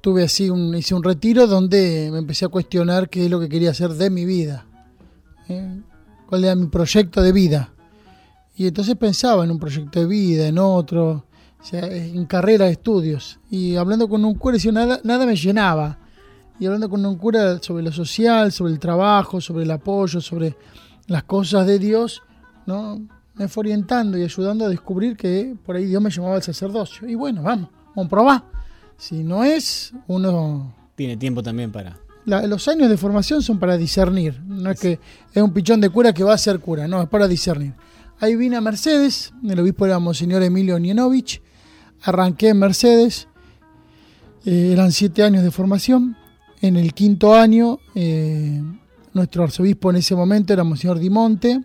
tuve 0.01 0.23
así 0.23 0.49
un, 0.49 0.75
hice 0.75 0.93
un 0.93 1.03
retiro 1.03 1.47
donde 1.47 2.09
me 2.11 2.19
empecé 2.19 2.45
a 2.45 2.49
cuestionar 2.49 3.09
qué 3.09 3.25
es 3.25 3.31
lo 3.31 3.39
que 3.39 3.47
quería 3.47 3.71
hacer 3.71 3.91
de 3.91 4.09
mi 4.09 4.25
vida. 4.25 4.65
¿eh? 5.47 5.81
cuál 6.31 6.45
era 6.45 6.55
mi 6.55 6.67
proyecto 6.67 7.21
de 7.21 7.33
vida. 7.33 7.73
Y 8.55 8.65
entonces 8.65 8.95
pensaba 8.95 9.43
en 9.43 9.51
un 9.51 9.59
proyecto 9.59 9.99
de 9.99 10.05
vida, 10.05 10.47
en 10.47 10.59
otro, 10.59 11.25
o 11.59 11.63
sea, 11.63 11.85
en 11.85 12.25
carrera 12.25 12.65
de 12.65 12.71
estudios. 12.71 13.37
Y 13.49 13.75
hablando 13.75 14.07
con 14.07 14.23
un 14.23 14.35
cura, 14.35 14.57
nada, 14.71 15.01
nada 15.03 15.25
me 15.25 15.35
llenaba. 15.35 15.99
Y 16.57 16.65
hablando 16.65 16.89
con 16.89 17.05
un 17.05 17.17
cura 17.17 17.61
sobre 17.61 17.83
lo 17.83 17.91
social, 17.91 18.53
sobre 18.53 18.71
el 18.71 18.79
trabajo, 18.79 19.41
sobre 19.41 19.65
el 19.65 19.71
apoyo, 19.71 20.21
sobre 20.21 20.55
las 21.11 21.23
cosas 21.23 21.67
de 21.67 21.79
Dios, 21.79 22.21
¿no? 22.65 23.01
me 23.35 23.47
fue 23.47 23.61
orientando 23.61 24.17
y 24.17 24.23
ayudando 24.23 24.65
a 24.65 24.69
descubrir 24.69 25.15
que 25.15 25.55
por 25.65 25.75
ahí 25.75 25.85
Dios 25.85 26.01
me 26.01 26.09
llamaba 26.09 26.35
al 26.35 26.43
sacerdocio. 26.43 27.07
Y 27.07 27.15
bueno, 27.15 27.41
vamos, 27.43 27.69
vamos 27.95 28.05
a 28.05 28.09
probar. 28.09 28.43
Si 28.97 29.23
no 29.23 29.43
es, 29.43 29.93
uno... 30.07 30.75
Tiene 30.95 31.17
tiempo 31.17 31.41
también 31.41 31.71
para 31.71 31.97
los 32.25 32.67
años 32.67 32.89
de 32.89 32.97
formación 32.97 33.41
son 33.41 33.59
para 33.59 33.77
discernir. 33.77 34.41
No 34.45 34.71
es 34.71 34.79
que 34.79 34.99
es 35.33 35.41
un 35.41 35.53
pichón 35.53 35.81
de 35.81 35.89
cura 35.89 36.13
que 36.13 36.23
va 36.23 36.33
a 36.33 36.37
ser 36.37 36.59
cura, 36.59 36.87
no, 36.87 37.01
es 37.01 37.09
para 37.09 37.27
discernir. 37.27 37.73
Ahí 38.19 38.35
vine 38.35 38.57
a 38.57 38.61
Mercedes, 38.61 39.33
el 39.43 39.59
obispo 39.59 39.85
era 39.85 39.97
Monseñor 39.99 40.43
Emilio 40.43 40.77
Nienovich. 40.77 41.41
Arranqué 42.03 42.49
en 42.49 42.59
Mercedes, 42.59 43.27
eh, 44.45 44.69
eran 44.71 44.91
siete 44.91 45.23
años 45.23 45.43
de 45.43 45.51
formación. 45.51 46.17
En 46.61 46.75
el 46.75 46.93
quinto 46.93 47.33
año, 47.33 47.79
eh, 47.95 48.61
nuestro 49.13 49.43
arzobispo 49.43 49.89
en 49.89 49.97
ese 49.97 50.15
momento 50.15 50.53
era 50.53 50.63
Monseñor 50.63 50.99
Dimonte. 50.99 51.61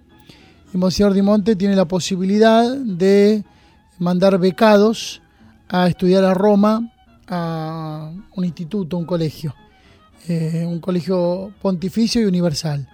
Y 0.73 0.77
Monseñor 0.77 1.15
Dimonte 1.15 1.57
tiene 1.57 1.77
la 1.77 1.87
posibilidad 1.87 2.77
de 2.77 3.45
mandar 3.99 4.39
becados 4.39 5.23
a 5.69 5.89
estudiar 5.89 6.25
a 6.25 6.35
Roma, 6.35 6.93
a 7.29 8.13
un 8.35 8.45
instituto, 8.45 8.97
un 8.97 9.05
colegio. 9.05 9.55
Eh, 10.29 10.65
un 10.67 10.81
colegio 10.81 11.53
pontificio 11.63 12.21
y 12.21 12.25
universal. 12.25 12.89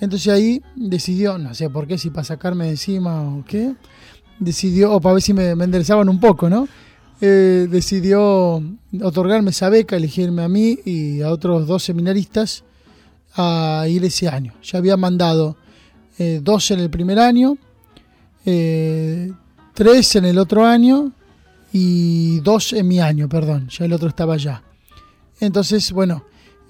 Entonces 0.00 0.32
ahí 0.32 0.62
decidió, 0.76 1.36
no 1.36 1.54
sé 1.54 1.68
por 1.68 1.86
qué, 1.86 1.98
si 1.98 2.10
para 2.10 2.22
sacarme 2.22 2.66
de 2.66 2.70
encima 2.72 3.22
o 3.22 3.44
qué, 3.44 3.74
decidió, 4.38 4.92
o 4.92 5.00
para 5.00 5.14
ver 5.14 5.22
si 5.22 5.32
me, 5.32 5.50
enderezaban 5.50 6.08
un 6.08 6.20
poco, 6.20 6.48
¿no? 6.48 6.68
Eh, 7.20 7.66
decidió 7.70 8.62
otorgarme 9.02 9.50
esa 9.50 9.68
beca, 9.68 9.96
elegirme 9.96 10.42
a 10.42 10.48
mí 10.48 10.78
y 10.84 11.22
a 11.22 11.30
otros 11.30 11.66
dos 11.66 11.82
seminaristas 11.82 12.62
a 13.36 13.84
ir 13.88 14.04
ese 14.04 14.28
año. 14.28 14.54
Ya 14.62 14.78
había 14.78 14.96
mandado 14.96 15.56
eh, 16.18 16.40
dos 16.42 16.70
en 16.70 16.80
el 16.80 16.90
primer 16.90 17.18
año, 17.18 17.58
tres 18.44 20.16
en 20.16 20.24
el 20.24 20.38
otro 20.38 20.64
año 20.64 21.12
y 21.72 22.40
dos 22.40 22.72
en 22.72 22.88
mi 22.88 23.00
año, 23.00 23.28
perdón, 23.28 23.68
ya 23.68 23.84
el 23.84 23.92
otro 23.92 24.08
estaba 24.08 24.34
allá. 24.34 24.62
Entonces, 25.40 25.92
bueno, 25.92 26.24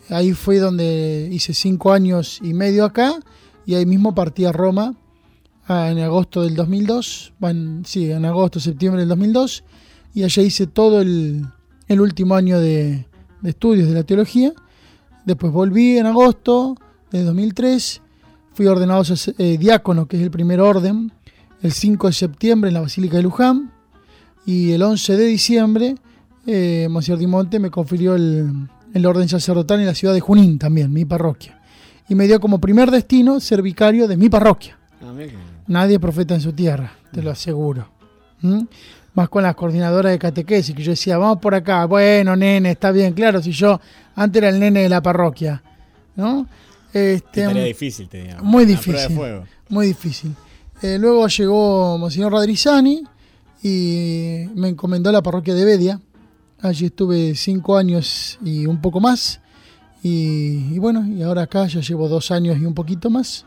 Ahí 0.08 0.32
fue 0.32 0.58
donde 0.58 1.28
hice 1.32 1.52
cinco 1.52 1.92
años 1.92 2.38
y 2.42 2.54
medio 2.54 2.84
acá 2.84 3.18
y 3.64 3.74
ahí 3.74 3.86
mismo 3.86 4.14
partí 4.14 4.44
a 4.44 4.52
Roma 4.52 4.94
ah, 5.66 5.90
en 5.90 5.98
agosto 5.98 6.42
del 6.42 6.54
2002, 6.54 7.32
bueno, 7.40 7.82
sí, 7.84 8.10
en 8.12 8.24
agosto, 8.24 8.60
septiembre 8.60 9.00
del 9.00 9.08
2002 9.08 9.64
y 10.14 10.22
allá 10.22 10.42
hice 10.42 10.68
todo 10.68 11.00
el, 11.00 11.48
último 11.88 12.36
año 12.36 12.60
de, 12.60 13.06
estudios 13.42 13.88
de 13.88 13.94
la 13.94 14.04
teología. 14.04 14.52
Después 15.26 15.52
volví 15.52 15.98
en 15.98 16.06
agosto 16.06 16.76
de 17.10 17.22
2003, 17.24 18.00
fui 18.54 18.66
ordenado 18.66 19.02
eh, 19.38 19.58
diácono, 19.58 20.06
que 20.06 20.16
es 20.16 20.22
el 20.22 20.30
primer 20.30 20.60
orden, 20.60 21.12
el 21.62 21.72
5 21.72 22.06
de 22.06 22.12
septiembre 22.12 22.68
en 22.68 22.74
la 22.74 22.80
Basílica 22.80 23.18
de 23.18 23.24
Luján 23.24 23.72
y 24.46 24.72
el 24.72 24.82
11 24.82 25.16
de 25.16 25.26
diciembre 25.26 25.96
eh, 26.46 26.86
Monsignor 26.88 27.18
Dimonte 27.18 27.58
me 27.58 27.70
confirió 27.70 28.14
el, 28.14 28.68
el 28.94 29.06
orden 29.06 29.28
sacerdotal 29.28 29.80
en 29.80 29.86
la 29.86 29.94
ciudad 29.94 30.14
de 30.14 30.20
Junín 30.20 30.58
también, 30.58 30.92
mi 30.92 31.04
parroquia. 31.04 31.60
Y 32.08 32.14
me 32.14 32.26
dio 32.26 32.38
como 32.38 32.60
primer 32.60 32.90
destino 32.92 33.40
ser 33.40 33.62
vicario 33.62 34.06
de 34.06 34.16
mi 34.16 34.28
parroquia. 34.28 34.78
Ah, 35.02 35.12
Nadie 35.66 35.98
profeta 35.98 36.34
en 36.34 36.40
su 36.40 36.52
tierra, 36.52 36.92
te 37.12 37.20
lo 37.20 37.32
aseguro. 37.32 37.88
¿Mm? 38.42 38.60
Más 39.16 39.28
con 39.28 39.42
las 39.42 39.56
coordinadoras 39.56 40.12
de 40.12 40.18
catequesis, 40.20 40.76
que 40.76 40.84
yo 40.84 40.92
decía, 40.92 41.18
vamos 41.18 41.38
por 41.38 41.54
acá, 41.54 41.84
bueno, 41.86 42.36
nene, 42.36 42.70
está 42.70 42.92
bien, 42.92 43.12
claro, 43.12 43.42
si 43.42 43.50
yo 43.50 43.80
antes 44.14 44.40
era 44.40 44.50
el 44.50 44.60
nene 44.60 44.82
de 44.82 44.88
la 44.88 45.02
parroquia, 45.02 45.60
¿no? 46.14 46.46
Este, 46.92 47.52
difícil, 47.64 48.08
te. 48.08 48.36
Muy 48.40 48.64
difícil. 48.64 49.18
Muy 49.68 49.86
difícil. 49.88 50.32
Eh, 50.80 50.98
luego 51.00 51.26
llegó 51.26 51.98
Monseñor 51.98 52.32
Radrizani 52.32 53.02
y 53.62 54.44
me 54.54 54.68
encomendó 54.68 55.10
la 55.10 55.22
parroquia 55.22 55.54
de 55.54 55.64
Bedia, 55.64 56.00
Allí 56.60 56.86
estuve 56.86 57.34
cinco 57.34 57.76
años 57.76 58.38
y 58.42 58.66
un 58.66 58.80
poco 58.80 58.98
más. 59.00 59.40
Y, 60.02 60.78
bueno, 60.78 61.06
y 61.06 61.22
ahora 61.22 61.42
acá 61.42 61.66
ya 61.66 61.80
llevo 61.80 62.08
dos 62.08 62.30
años 62.30 62.58
y 62.58 62.64
un 62.64 62.74
poquito 62.74 63.10
más 63.10 63.44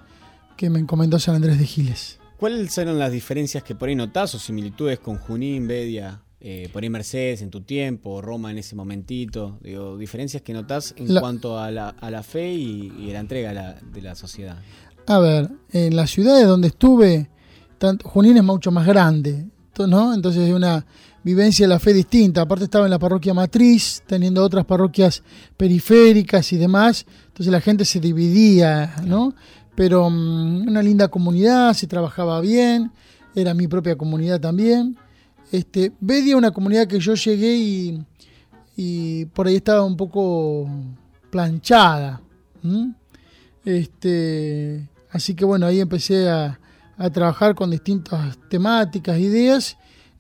que 0.57 0.69
me 0.69 0.79
encomendó 0.79 1.17
San 1.17 1.35
Andrés 1.35 1.57
de 1.57 1.65
Giles. 1.65 2.18
¿Cuáles 2.39 2.77
eran 2.77 2.97
las 2.97 3.11
diferencias 3.11 3.63
que 3.63 3.75
por 3.75 3.89
ahí 3.89 3.95
notás 3.95 4.33
o 4.33 4.39
similitudes 4.39 4.99
con 4.99 5.17
Junín, 5.17 5.67
Bedia, 5.67 6.21
eh, 6.39 6.69
por 6.71 6.83
ahí 6.83 6.89
Mercedes 6.89 7.41
en 7.41 7.49
tu 7.49 7.61
tiempo, 7.61 8.21
Roma 8.21 8.49
en 8.49 8.57
ese 8.57 8.77
momentito? 8.77 9.59
Digo, 9.61 9.97
diferencias 9.97 10.41
que 10.41 10.53
notás 10.53 10.93
en 10.95 11.13
cuanto 11.19 11.59
a 11.59 11.69
la, 11.69 11.89
a 11.89 12.09
la 12.09 12.23
fe 12.23 12.53
y, 12.53 13.11
la 13.11 13.19
entrega 13.19 13.75
de 13.81 14.01
la 14.01 14.15
sociedad. 14.15 14.57
A 15.05 15.19
ver, 15.19 15.49
en 15.73 15.97
las 15.97 16.11
ciudades 16.11 16.47
donde 16.47 16.69
estuve, 16.69 17.29
tanto, 17.77 18.07
Junín 18.07 18.37
es 18.37 18.43
mucho 18.43 18.71
más 18.71 18.87
grande, 18.87 19.47
¿no? 19.87 20.13
Entonces 20.13 20.47
es 20.47 20.53
una 20.53 20.85
vivencia 21.23 21.65
de 21.65 21.69
la 21.69 21.79
fe 21.79 21.93
distinta. 21.93 22.41
Aparte 22.41 22.65
estaba 22.65 22.85
en 22.85 22.91
la 22.91 22.99
parroquia 22.99 23.33
matriz, 23.33 24.03
teniendo 24.05 24.43
otras 24.43 24.65
parroquias 24.65 25.23
periféricas 25.57 26.51
y 26.53 26.57
demás. 26.57 27.05
Entonces 27.27 27.51
la 27.51 27.61
gente 27.61 27.85
se 27.85 27.99
dividía, 27.99 28.95
¿no? 29.05 29.35
Pero 29.79 30.09
mm, 30.09 30.67
una 30.67 30.83
linda 30.83 31.07
comunidad, 31.07 31.71
se 31.71 31.87
trabajaba 31.87 32.41
bien, 32.41 32.91
era 33.33 33.53
mi 33.53 33.69
propia 33.69 33.97
comunidad 33.97 34.41
también. 34.41 34.97
Este, 35.53 35.93
Bedia, 36.01 36.35
una 36.35 36.51
comunidad 36.51 36.85
que 36.85 36.99
yo 36.99 37.13
llegué 37.13 37.55
y, 37.55 38.03
y 38.75 39.23
por 39.27 39.47
ahí 39.47 39.55
estaba 39.55 39.85
un 39.85 39.95
poco 39.95 40.69
planchada. 41.29 42.19
Este, 43.63 44.89
así 45.11 45.33
que 45.33 45.45
bueno, 45.45 45.65
ahí 45.65 45.79
empecé 45.79 46.29
a, 46.29 46.59
a 46.97 47.09
trabajar 47.09 47.55
con 47.55 47.71
distintas 47.71 48.37
temáticas, 48.49 49.17
ideas 49.17 49.77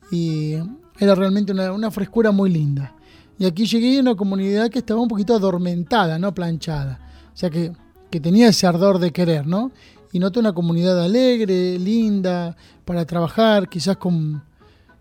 y 0.09 0.53
era 0.99 1.15
realmente 1.15 1.51
una, 1.51 1.91
frescura 1.91 2.31
muy 2.31 2.49
linda. 2.49 2.95
Y 3.37 3.45
aquí 3.45 3.65
llegué 3.65 3.97
a 3.97 4.01
una 4.03 4.15
comunidad 4.15 4.69
que 4.69 4.79
estaba 4.79 5.01
un 5.01 5.09
poquito 5.09 5.35
adormentada, 5.35 6.17
no 6.17 6.33
planchada. 6.33 6.97
O 7.33 7.37
sea 7.37 7.49
que, 7.49 7.73
tenía 8.19 8.49
ese 8.49 8.67
ardor 8.67 8.99
de 8.99 9.11
querer, 9.11 9.45
¿no? 9.45 9.71
Y 10.11 10.19
noté 10.19 10.39
una 10.39 10.53
comunidad 10.53 10.99
alegre, 11.03 11.77
linda, 11.77 12.55
para 12.85 13.05
trabajar, 13.05 13.69
quizás 13.69 13.97
con, 13.97 14.41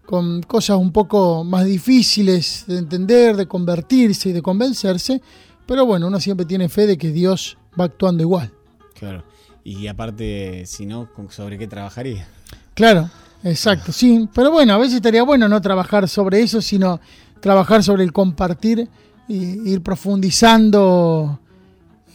con 0.04 0.42
cosas 0.42 0.76
un 0.76 0.92
poco 0.92 1.44
más 1.44 1.64
difíciles 1.64 2.64
de 2.66 2.78
entender, 2.78 3.36
de 3.36 3.46
convertirse 3.46 4.28
y 4.28 4.32
de 4.32 4.42
convencerse. 4.42 5.22
Pero 5.66 5.86
bueno, 5.86 6.06
uno 6.08 6.20
siempre 6.20 6.44
tiene 6.44 6.68
fe 6.68 6.86
de 6.86 6.98
que 6.98 7.10
Dios 7.10 7.56
va 7.78 7.84
actuando 7.84 8.22
igual. 8.22 8.52
Claro. 8.94 9.22
Y 9.64 9.86
aparte, 9.86 10.64
si 10.66 10.86
no, 10.86 11.08
¿sobre 11.30 11.58
qué 11.58 11.66
trabajaría? 11.66 12.26
Claro. 12.74 13.08
Exacto, 13.44 13.92
sí. 13.92 14.28
Pero 14.34 14.50
bueno, 14.50 14.74
a 14.74 14.78
veces 14.78 14.96
estaría 14.96 15.22
bueno 15.22 15.48
no 15.48 15.60
trabajar 15.60 16.08
sobre 16.08 16.40
eso, 16.40 16.60
sino 16.60 17.00
trabajar 17.40 17.82
sobre 17.82 18.04
el 18.04 18.12
compartir 18.12 18.88
e 19.28 19.34
ir 19.34 19.82
profundizando. 19.82 21.40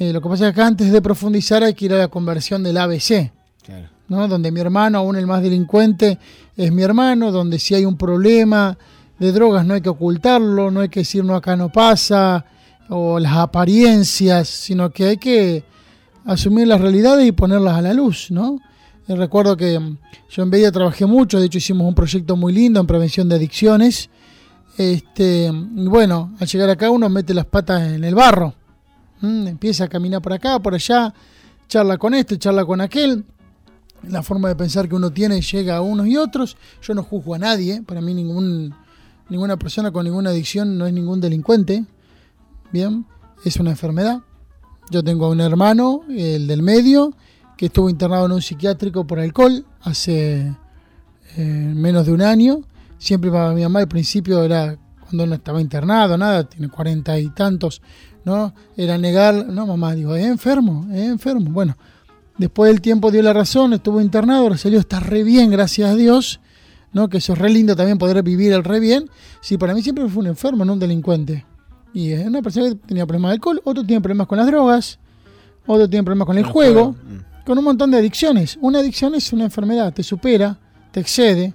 Eh, 0.04 0.12
lo 0.12 0.20
que 0.22 0.28
pasa 0.28 0.50
es 0.50 0.54
que 0.54 0.62
antes 0.62 0.92
de 0.92 1.02
profundizar 1.02 1.64
hay 1.64 1.74
que 1.74 1.86
ir 1.86 1.94
a 1.94 1.98
la 1.98 2.08
conversión 2.10 2.62
del 2.62 2.78
ABC. 2.78 3.32
¿no? 4.10 4.28
Donde 4.28 4.52
mi 4.52 4.60
hermano, 4.60 4.98
aún 4.98 5.16
el 5.16 5.26
más 5.26 5.42
delincuente, 5.42 6.20
es 6.58 6.74
mi 6.74 6.84
hermano, 6.84 7.32
donde 7.32 7.58
si 7.58 7.74
hay 7.74 7.86
un 7.86 7.98
problema 7.98 8.78
de 9.18 9.32
drogas 9.32 9.66
no 9.66 9.76
hay 9.76 9.82
que 9.82 9.88
ocultarlo, 9.88 10.72
no 10.72 10.82
hay 10.82 10.90
que 10.90 11.00
decir 11.02 11.24
no 11.24 11.36
acá 11.36 11.56
no 11.56 11.72
pasa, 11.72 12.46
o 12.90 13.18
las 13.18 13.38
apariencias, 13.38 14.50
sino 14.50 14.90
que 14.90 15.06
hay 15.06 15.18
que 15.18 15.64
asumir 16.26 16.68
las 16.68 16.82
realidades 16.82 17.26
y 17.26 17.32
ponerlas 17.32 17.78
a 17.78 17.82
la 17.82 17.94
luz, 17.94 18.30
¿no? 18.30 18.60
Eh, 19.08 19.16
recuerdo 19.16 19.56
que 19.56 19.80
mm, 19.80 19.98
yo 20.30 20.44
en 20.44 20.50
Bedia 20.50 20.72
trabajé 20.72 21.06
mucho, 21.06 21.40
de 21.40 21.46
hecho 21.46 21.60
hicimos 21.60 21.88
un 21.88 21.96
proyecto 21.96 22.36
muy 22.36 22.52
lindo 22.52 22.82
en 22.82 22.88
prevención 22.88 23.30
de 23.30 23.36
adicciones. 23.36 24.10
Este, 24.78 25.46
y 25.46 25.88
bueno, 25.88 26.34
al 26.40 26.48
llegar 26.48 26.70
acá 26.70 26.90
uno 26.90 27.08
mete 27.08 27.34
las 27.34 27.46
patas 27.46 27.84
en 27.84 28.04
el 28.04 28.16
barro, 28.16 28.54
empieza 29.24 29.86
a 29.86 29.88
caminar 29.88 30.22
por 30.22 30.34
acá, 30.34 30.60
por 30.60 30.74
allá, 30.74 31.14
charla 31.68 31.98
con 31.98 32.14
este, 32.14 32.38
charla 32.38 32.66
con 32.66 32.82
aquel, 32.82 33.26
la 34.08 34.22
forma 34.22 34.50
de 34.50 34.56
pensar 34.56 34.90
que 34.90 34.96
uno 34.96 35.12
tiene 35.12 35.42
llega 35.42 35.78
a 35.78 35.82
unos 35.82 36.08
y 36.08 36.18
otros. 36.18 36.58
Yo 36.82 36.94
no 36.94 37.04
juzgo 37.04 37.36
a 37.36 37.40
nadie, 37.40 37.82
para 37.84 38.02
mí 38.02 38.14
ninguna 38.14 39.58
persona 39.58 39.92
con 39.92 40.04
ninguna 40.06 40.32
adicción 40.32 40.78
no 40.78 40.86
es 40.86 40.94
ningún 40.94 41.22
delincuente. 41.22 41.86
Bien, 42.72 43.06
es 43.46 43.58
una 43.58 43.72
enfermedad. 43.72 44.22
Yo 44.92 45.04
tengo 45.04 45.30
un 45.30 45.40
hermano, 45.40 46.02
el 46.10 46.48
del 46.48 46.62
medio, 46.62 47.14
que 47.58 47.68
estuvo 47.68 47.90
internado 47.90 48.26
en 48.26 48.34
un 48.34 48.42
psiquiátrico 48.42 49.08
por 49.08 49.20
alcohol 49.20 49.66
hace 49.82 50.54
eh, 51.38 51.74
menos 51.76 52.06
de 52.06 52.12
un 52.12 52.22
año. 52.22 52.62
Siempre 52.98 53.32
para 53.32 53.54
mi 53.54 53.62
mamá 53.62 53.80
al 53.80 53.88
principio 53.88 54.44
era 54.44 54.78
cuando 55.00 55.26
no 55.28 55.36
estaba 55.36 55.62
internado, 55.62 56.18
nada, 56.18 56.44
tiene 56.46 56.70
cuarenta 56.70 57.20
y 57.20 57.30
tantos, 57.30 57.82
¿no? 58.26 58.54
Era 58.78 58.98
negar, 58.98 59.48
no 59.48 59.66
mamá, 59.68 59.96
digo, 59.96 60.16
es 60.16 60.26
enfermo, 60.26 60.88
es 60.92 61.10
enfermo. 61.10 61.52
Bueno, 61.52 61.78
después 62.38 62.72
del 62.72 62.82
tiempo 62.82 63.12
dio 63.12 63.22
la 63.22 63.34
razón, 63.34 63.74
estuvo 63.74 64.02
internado, 64.02 64.56
salió, 64.58 64.80
está 64.80 65.00
re 65.00 65.24
bien, 65.24 65.50
gracias 65.52 65.92
a 65.92 65.96
Dios, 65.96 66.40
¿no? 66.92 67.10
Que 67.10 67.18
eso 67.18 67.34
es 67.34 67.40
re 67.40 67.50
lindo 67.50 67.76
también 67.76 67.98
poder 67.98 68.22
vivir 68.24 68.54
el 68.54 68.64
re 68.64 68.80
bien. 68.80 69.10
Sí, 69.42 69.58
para 69.58 69.74
mí 69.74 69.82
siempre 69.82 70.08
fue 70.08 70.22
un 70.22 70.28
enfermo, 70.28 70.66
no 70.66 70.74
un 70.74 70.80
delincuente. 70.80 71.46
Y 71.94 72.12
es 72.12 72.26
una 72.26 72.42
persona 72.42 72.70
que 72.70 72.76
tenía 72.76 73.06
problemas 73.06 73.30
de 73.30 73.34
alcohol, 73.36 73.62
otro 73.64 73.84
tiene 73.84 74.02
problemas 74.02 74.28
con 74.28 74.38
las 74.38 74.48
drogas, 74.48 75.00
otro 75.66 75.88
tiene 75.90 76.04
problemas 76.04 76.26
con 76.26 76.38
el 76.38 76.46
juego, 76.46 76.96
con 77.46 77.58
un 77.58 77.64
montón 77.64 77.92
de 77.92 77.98
adicciones. 77.98 78.58
Una 78.62 78.80
adicción 78.80 79.14
es 79.16 79.32
una 79.32 79.46
enfermedad, 79.46 79.94
te 79.94 80.02
supera, 80.02 80.58
te 80.92 81.00
excede, 81.00 81.54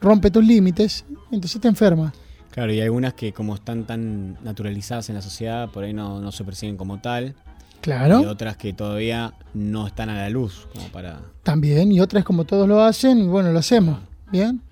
rompe 0.00 0.30
tus 0.30 0.44
límites, 0.44 1.04
entonces 1.30 1.60
te 1.60 1.68
enferma. 1.68 2.12
Claro, 2.52 2.72
y 2.72 2.76
hay 2.76 2.82
algunas 2.82 3.14
que 3.14 3.32
como 3.32 3.54
están 3.54 3.84
tan 3.84 4.34
naturalizadas 4.44 5.08
en 5.08 5.16
la 5.16 5.22
sociedad, 5.22 5.70
por 5.70 5.84
ahí 5.84 5.92
no, 5.92 6.20
no 6.20 6.32
se 6.32 6.44
perciben 6.44 6.76
como 6.76 7.00
tal. 7.00 7.34
Claro. 7.80 8.20
Y 8.20 8.26
otras 8.26 8.56
que 8.56 8.72
todavía 8.72 9.34
no 9.54 9.86
están 9.86 10.08
a 10.10 10.14
la 10.14 10.30
luz, 10.30 10.68
como 10.72 10.86
para... 10.88 11.20
También, 11.42 11.90
y 11.90 12.00
otras 12.00 12.24
como 12.24 12.44
todos 12.44 12.68
lo 12.68 12.82
hacen, 12.82 13.18
y 13.18 13.26
bueno, 13.26 13.50
lo 13.52 13.58
hacemos, 13.58 13.98
¿bien? 14.30 14.62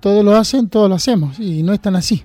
Todos 0.00 0.24
lo 0.24 0.36
hacen, 0.36 0.68
todos 0.68 0.88
lo 0.88 0.96
hacemos, 0.96 1.38
y 1.38 1.62
no 1.62 1.72
es 1.72 1.80
tan 1.80 1.96
así. 1.96 2.24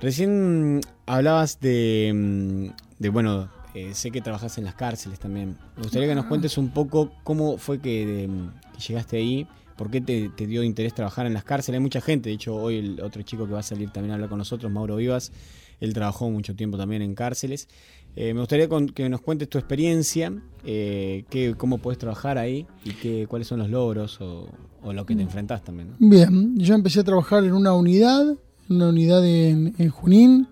Recién 0.00 0.80
hablabas 1.06 1.58
de, 1.60 2.12
mm, 2.14 3.00
de 3.00 3.08
bueno, 3.08 3.48
eh, 3.74 3.94
sé 3.94 4.10
que 4.10 4.20
trabajas 4.20 4.58
en 4.58 4.64
las 4.64 4.74
cárceles 4.74 5.18
también. 5.18 5.56
Me 5.76 5.84
gustaría 5.84 6.08
que 6.08 6.14
nos 6.14 6.26
cuentes 6.26 6.58
un 6.58 6.68
poco 6.68 7.10
cómo 7.24 7.56
fue 7.56 7.80
que, 7.80 8.06
de, 8.06 8.30
que 8.74 8.80
llegaste 8.80 9.16
ahí, 9.16 9.46
por 9.76 9.90
qué 9.90 10.00
te, 10.00 10.28
te, 10.28 10.46
dio 10.46 10.62
interés 10.62 10.94
trabajar 10.94 11.26
en 11.26 11.34
las 11.34 11.44
cárceles. 11.44 11.78
Hay 11.78 11.82
mucha 11.82 12.00
gente, 12.00 12.28
de 12.28 12.34
hecho 12.34 12.54
hoy 12.54 12.78
el 12.78 13.00
otro 13.00 13.22
chico 13.22 13.46
que 13.46 13.52
va 13.52 13.60
a 13.60 13.64
salir 13.64 13.90
también 13.90 14.12
a 14.12 14.14
hablar 14.14 14.28
con 14.28 14.38
nosotros, 14.38 14.70
Mauro 14.70 14.96
Vivas, 14.96 15.32
él 15.80 15.92
trabajó 15.94 16.30
mucho 16.30 16.54
tiempo 16.54 16.78
también 16.78 17.02
en 17.02 17.14
cárceles. 17.14 17.68
Eh, 18.14 18.34
me 18.34 18.40
gustaría 18.40 18.68
con, 18.68 18.88
que 18.88 19.08
nos 19.08 19.20
cuentes 19.20 19.48
tu 19.48 19.58
experiencia, 19.58 20.32
eh, 20.64 21.24
qué, 21.30 21.54
cómo 21.56 21.78
puedes 21.78 21.98
trabajar 21.98 22.38
ahí 22.38 22.66
y 22.84 22.90
qué, 22.92 23.26
cuáles 23.28 23.48
son 23.48 23.58
los 23.58 23.70
logros 23.70 24.20
o, 24.20 24.48
o 24.82 24.92
lo 24.92 25.04
que 25.06 25.16
te 25.16 25.22
enfrentás 25.22 25.64
también. 25.64 25.90
¿no? 25.90 25.96
Bien, 25.98 26.56
yo 26.56 26.74
empecé 26.74 27.00
a 27.00 27.04
trabajar 27.04 27.42
en 27.44 27.52
una 27.52 27.74
unidad, 27.74 28.36
una 28.68 28.88
unidad 28.90 29.26
en, 29.26 29.74
en 29.78 29.88
Junín, 29.88 30.46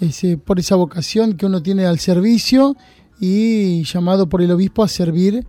ese, 0.00 0.36
por 0.36 0.58
esa 0.58 0.74
vocación 0.74 1.34
que 1.34 1.46
uno 1.46 1.62
tiene 1.62 1.84
al 1.84 1.98
servicio 1.98 2.76
y 3.20 3.84
llamado 3.84 4.28
por 4.28 4.42
el 4.42 4.50
obispo 4.50 4.82
a 4.82 4.88
servir 4.88 5.46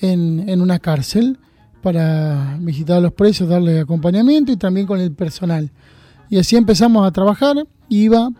en, 0.00 0.46
en 0.48 0.60
una 0.60 0.78
cárcel 0.78 1.38
para 1.84 2.56
visitar 2.60 2.96
a 2.96 3.00
los 3.00 3.12
presos, 3.12 3.46
darle 3.46 3.78
acompañamiento 3.80 4.50
y 4.50 4.56
también 4.56 4.86
con 4.86 4.98
el 5.00 5.12
personal. 5.12 5.70
Y 6.30 6.38
así 6.38 6.56
empezamos 6.56 7.06
a 7.06 7.10
trabajar, 7.12 7.56
iba, 7.90 8.30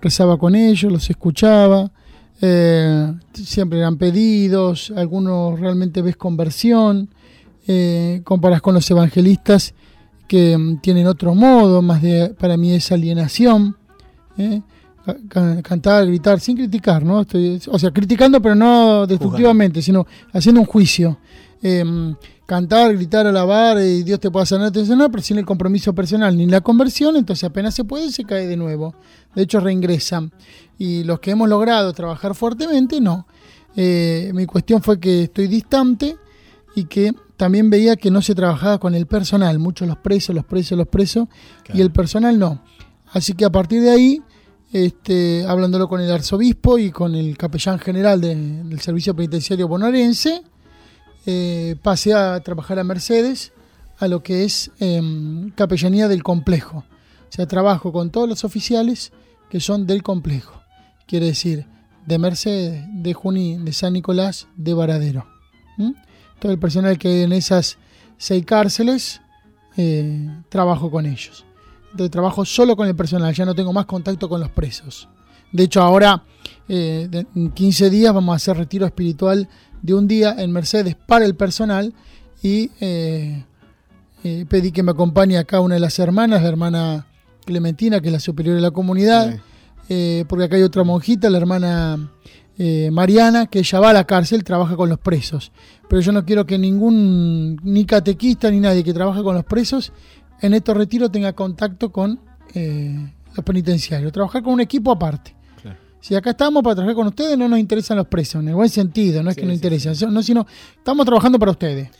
rezaba 0.00 0.38
con 0.38 0.54
ellos, 0.54 0.90
los 0.90 1.10
escuchaba, 1.10 1.92
eh, 2.40 3.12
siempre 3.34 3.78
eran 3.80 3.98
pedidos, 3.98 4.92
algunos 4.96 5.60
realmente 5.60 6.00
ves 6.00 6.16
conversión, 6.16 7.10
eh, 7.68 8.22
comparas 8.24 8.62
con 8.62 8.72
los 8.74 8.90
evangelistas 8.90 9.74
que 10.26 10.56
mm, 10.56 10.78
tienen 10.78 11.06
otro 11.06 11.34
modo, 11.34 11.82
más 11.82 12.00
de, 12.00 12.34
para 12.38 12.56
mí 12.56 12.72
es 12.72 12.90
alienación, 12.92 13.76
eh, 14.38 14.62
ca- 15.28 15.60
cantar, 15.62 16.06
gritar, 16.06 16.40
sin 16.40 16.56
criticar, 16.56 17.04
¿no? 17.04 17.20
Estoy, 17.20 17.60
o 17.70 17.78
sea, 17.78 17.90
criticando 17.90 18.40
pero 18.40 18.54
no 18.54 19.06
destructivamente, 19.06 19.82
sino 19.82 20.06
haciendo 20.32 20.62
un 20.62 20.66
juicio. 20.66 21.18
Eh, 21.62 22.14
cantar, 22.44 22.94
gritar, 22.94 23.26
alabar, 23.26 23.78
y 23.78 24.02
Dios 24.04 24.20
te 24.20 24.30
puede 24.30 24.46
sanar, 24.46 24.68
te 24.70 24.74
puede 24.80 24.86
sanar, 24.86 25.10
pero 25.10 25.22
sin 25.22 25.38
el 25.38 25.44
compromiso 25.46 25.94
personal 25.94 26.36
ni 26.36 26.46
la 26.46 26.60
conversión, 26.60 27.16
entonces 27.16 27.44
apenas 27.44 27.74
se 27.74 27.84
puede, 27.84 28.12
se 28.12 28.24
cae 28.24 28.46
de 28.46 28.56
nuevo. 28.56 28.94
De 29.34 29.42
hecho, 29.42 29.58
reingresan. 29.60 30.32
Y 30.78 31.02
los 31.04 31.18
que 31.20 31.32
hemos 31.32 31.48
logrado 31.48 31.92
trabajar 31.92 32.34
fuertemente, 32.34 33.00
no. 33.00 33.26
Eh, 33.74 34.30
mi 34.34 34.46
cuestión 34.46 34.82
fue 34.82 35.00
que 35.00 35.24
estoy 35.24 35.48
distante 35.48 36.16
y 36.74 36.84
que 36.84 37.12
también 37.36 37.68
veía 37.68 37.96
que 37.96 38.10
no 38.10 38.22
se 38.22 38.34
trabajaba 38.34 38.78
con 38.78 38.94
el 38.94 39.06
personal, 39.06 39.58
muchos 39.58 39.88
los 39.88 39.98
presos, 39.98 40.34
los 40.34 40.44
presos, 40.44 40.78
los 40.78 40.86
presos, 40.88 41.28
y 41.74 41.80
el 41.80 41.90
personal 41.90 42.38
no. 42.38 42.62
Así 43.12 43.32
que 43.34 43.44
a 43.44 43.50
partir 43.50 43.82
de 43.82 43.90
ahí, 43.90 44.22
este, 44.72 45.44
hablándolo 45.46 45.88
con 45.88 46.00
el 46.00 46.10
arzobispo 46.10 46.78
y 46.78 46.90
con 46.90 47.14
el 47.14 47.36
capellán 47.36 47.78
general 47.78 48.20
de- 48.20 48.34
del 48.34 48.80
servicio 48.80 49.14
penitenciario 49.14 49.68
bonaerense, 49.68 50.42
eh, 51.26 51.76
pasé 51.82 52.14
a 52.14 52.40
trabajar 52.40 52.78
a 52.78 52.84
Mercedes, 52.84 53.52
a 53.98 54.08
lo 54.08 54.22
que 54.22 54.44
es 54.44 54.70
em, 54.78 55.50
capellanía 55.50 56.08
del 56.08 56.22
complejo. 56.22 56.84
O 57.28 57.32
sea, 57.32 57.46
trabajo 57.46 57.92
con 57.92 58.10
todos 58.10 58.28
los 58.28 58.44
oficiales 58.44 59.12
que 59.50 59.60
son 59.60 59.86
del 59.86 60.02
complejo. 60.02 60.62
Quiere 61.06 61.26
decir, 61.26 61.66
de 62.06 62.18
Mercedes, 62.18 62.84
de 62.92 63.14
Junín, 63.14 63.64
de 63.64 63.72
San 63.72 63.92
Nicolás, 63.92 64.46
de 64.56 64.74
Varadero. 64.74 65.26
Todo 66.38 66.52
el 66.52 66.58
personal 66.58 66.98
que 66.98 67.08
hay 67.08 67.22
en 67.22 67.32
esas 67.32 67.78
seis 68.18 68.44
cárceles, 68.44 69.20
eh, 69.76 70.28
trabajo 70.48 70.90
con 70.90 71.06
ellos. 71.06 71.44
Entonces 71.90 72.10
trabajo 72.10 72.44
solo 72.44 72.76
con 72.76 72.86
el 72.86 72.94
personal, 72.94 73.34
ya 73.34 73.44
no 73.44 73.54
tengo 73.54 73.72
más 73.72 73.86
contacto 73.86 74.28
con 74.28 74.40
los 74.40 74.50
presos. 74.50 75.08
De 75.52 75.64
hecho, 75.64 75.82
ahora, 75.82 76.22
eh, 76.68 77.08
en 77.34 77.50
15 77.50 77.90
días, 77.90 78.12
vamos 78.12 78.32
a 78.32 78.36
hacer 78.36 78.56
retiro 78.56 78.84
espiritual 78.84 79.48
de 79.82 79.94
un 79.94 80.08
día 80.08 80.34
en 80.38 80.52
Mercedes 80.52 80.96
para 81.06 81.24
el 81.24 81.34
personal 81.34 81.94
y 82.42 82.70
eh, 82.80 83.44
eh, 84.28 84.44
pedí 84.48 84.72
que 84.72 84.82
me 84.82 84.90
acompañe 84.90 85.38
acá 85.38 85.60
una 85.60 85.74
de 85.74 85.80
las 85.80 86.00
hermanas, 86.00 86.42
la 86.42 86.48
hermana 86.48 87.06
Clementina, 87.44 88.00
que 88.00 88.08
es 88.08 88.12
la 88.12 88.18
superior 88.18 88.56
de 88.56 88.60
la 88.60 88.72
comunidad, 88.72 89.38
eh, 89.88 90.24
porque 90.28 90.46
acá 90.46 90.56
hay 90.56 90.64
otra 90.64 90.82
monjita, 90.82 91.30
la 91.30 91.38
hermana 91.38 92.10
eh, 92.58 92.90
Mariana, 92.90 93.46
que 93.46 93.60
ella 93.60 93.78
va 93.78 93.90
a 93.90 93.92
la 93.92 94.04
cárcel, 94.04 94.42
trabaja 94.42 94.74
con 94.74 94.88
los 94.88 94.98
presos. 94.98 95.52
Pero 95.88 96.00
yo 96.00 96.10
no 96.10 96.24
quiero 96.24 96.44
que 96.44 96.58
ningún, 96.58 97.60
ni 97.62 97.84
catequista 97.84 98.50
ni 98.50 98.58
nadie 98.58 98.82
que 98.82 98.92
trabaje 98.92 99.22
con 99.22 99.36
los 99.36 99.44
presos 99.44 99.92
en 100.40 100.54
estos 100.54 100.76
retiros 100.76 101.12
tenga 101.12 101.32
contacto 101.32 101.92
con 101.92 102.18
los 102.52 103.44
penitenciarios. 103.44 104.10
Trabajar 104.10 104.42
con 104.42 104.54
un 104.54 104.60
equipo 104.60 104.90
aparte. 104.90 105.35
Si 106.00 106.14
acá 106.14 106.30
estamos 106.30 106.62
para 106.62 106.76
trabajar 106.76 106.94
con 106.94 107.06
ustedes, 107.08 107.36
no 107.36 107.48
nos 107.48 107.58
interesan 107.58 107.96
los 107.96 108.06
presos, 108.06 108.42
en 108.42 108.48
el 108.48 108.54
buen 108.54 108.68
sentido, 108.68 109.22
no 109.22 109.30
es 109.30 109.34
Sí, 109.34 109.40
que 109.40 109.46
nos 109.46 109.98
sí, 109.98 110.06
no, 110.06 110.22
sino 110.22 110.46
estamos 110.76 111.04
trabajando 111.04 111.38
para 111.38 111.50
ustedes. 111.50 111.90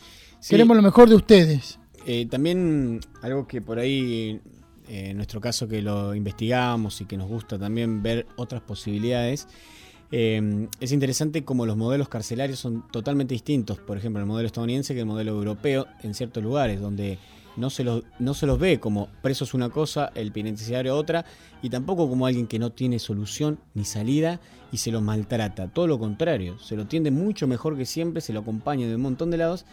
Queremos 0.47 0.77
lo 0.77 0.83
mejor 0.83 1.09
de 1.09 1.15
ustedes. 1.15 1.79
Eh, 2.05 2.25
también 2.29 3.01
algo 3.21 3.47
que 3.47 3.61
por 3.61 3.79
ahí, 3.79 4.39
eh, 4.87 5.09
en 5.09 5.17
nuestro 5.17 5.41
caso 5.41 5.67
que 5.67 5.81
lo 5.81 6.15
investigamos 6.15 7.01
y 7.01 7.05
que 7.05 7.17
nos 7.17 7.27
gusta 7.27 7.59
también 7.59 8.01
ver 8.01 8.25
otras 8.37 8.61
posibilidades, 8.61 9.47
eh, 10.11 10.69
es 10.79 10.91
interesante 10.93 11.43
como 11.43 11.65
los 11.65 11.75
modelos 11.75 12.07
carcelarios 12.07 12.59
son 12.59 12.87
totalmente 12.91 13.33
distintos. 13.33 13.79
Por 13.79 13.97
ejemplo, 13.97 14.21
el 14.21 14.27
modelo 14.27 14.47
estadounidense 14.47 14.93
que 14.93 15.01
el 15.01 15.05
modelo 15.05 15.31
europeo 15.31 15.85
en 16.01 16.13
ciertos 16.13 16.41
lugares, 16.41 16.79
donde 16.79 17.19
no 17.57 17.69
se, 17.69 17.83
los, 17.83 18.03
no 18.19 18.33
se 18.33 18.45
los 18.45 18.59
ve 18.59 18.79
como 18.79 19.09
presos 19.21 19.53
una 19.53 19.69
cosa, 19.69 20.11
el 20.15 20.31
penitenciario 20.31 20.95
otra, 20.95 21.25
y 21.61 21.69
tampoco 21.69 22.07
como 22.07 22.25
alguien 22.25 22.47
que 22.47 22.59
no 22.59 22.71
tiene 22.71 22.99
solución 22.99 23.59
ni 23.73 23.83
salida 23.83 24.39
y 24.71 24.77
se 24.77 24.91
lo 24.91 25.01
maltrata. 25.01 25.67
Todo 25.67 25.87
lo 25.87 25.99
contrario, 25.99 26.57
se 26.59 26.75
lo 26.75 26.85
tiende 26.85 27.11
mucho 27.11 27.47
mejor 27.47 27.75
que 27.75 27.85
siempre, 27.85 28.21
se 28.21 28.33
lo 28.33 28.39
acompaña 28.39 28.87
de 28.87 28.95
un 28.95 29.01
montón 29.01 29.31
de 29.31 29.37
lados 29.37 29.65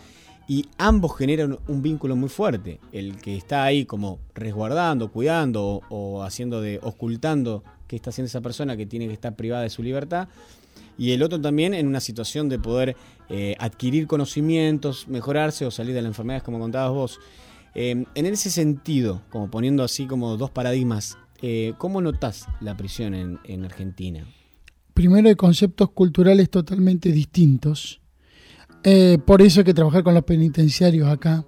y 0.48 0.66
ambos 0.78 1.16
generan 1.16 1.58
un 1.68 1.82
vínculo 1.82 2.16
muy 2.16 2.28
fuerte. 2.28 2.80
El 2.92 3.16
que 3.16 3.36
está 3.36 3.64
ahí 3.64 3.84
como 3.84 4.18
resguardando, 4.34 5.12
cuidando 5.12 5.64
o, 5.64 5.82
o 5.88 6.22
haciendo 6.22 6.60
de 6.60 6.80
ocultando 6.82 7.62
qué 7.86 7.96
está 7.96 8.10
haciendo 8.10 8.26
esa 8.26 8.40
persona 8.40 8.76
que 8.76 8.86
tiene 8.86 9.06
que 9.06 9.12
estar 9.12 9.36
privada 9.36 9.62
de 9.62 9.70
su 9.70 9.82
libertad. 9.82 10.28
Y 10.96 11.12
el 11.12 11.22
otro 11.22 11.40
también 11.40 11.74
en 11.74 11.86
una 11.86 12.00
situación 12.00 12.48
de 12.48 12.58
poder 12.58 12.96
eh, 13.28 13.56
adquirir 13.58 14.06
conocimientos, 14.06 15.08
mejorarse 15.08 15.66
o 15.66 15.70
salir 15.70 15.94
de 15.94 16.02
las 16.02 16.10
enfermedades 16.10 16.42
como 16.42 16.58
contabas 16.58 16.92
vos. 16.92 17.20
Eh, 17.74 18.04
en 18.14 18.26
ese 18.26 18.50
sentido, 18.50 19.22
como 19.30 19.50
poniendo 19.50 19.82
así 19.82 20.06
como 20.06 20.36
dos 20.36 20.50
paradigmas, 20.50 21.18
eh, 21.42 21.74
¿cómo 21.78 22.00
notás 22.00 22.46
la 22.60 22.76
prisión 22.76 23.14
en, 23.14 23.38
en 23.44 23.64
Argentina? 23.64 24.26
Primero 24.94 25.28
hay 25.28 25.34
conceptos 25.34 25.90
culturales 25.90 26.48
totalmente 26.50 27.10
distintos. 27.10 28.00
Eh, 28.84 29.18
por 29.24 29.42
eso 29.42 29.60
hay 29.60 29.64
que 29.64 29.74
trabajar 29.74 30.04
con 30.04 30.14
los 30.14 30.24
penitenciarios 30.24 31.08
acá. 31.08 31.44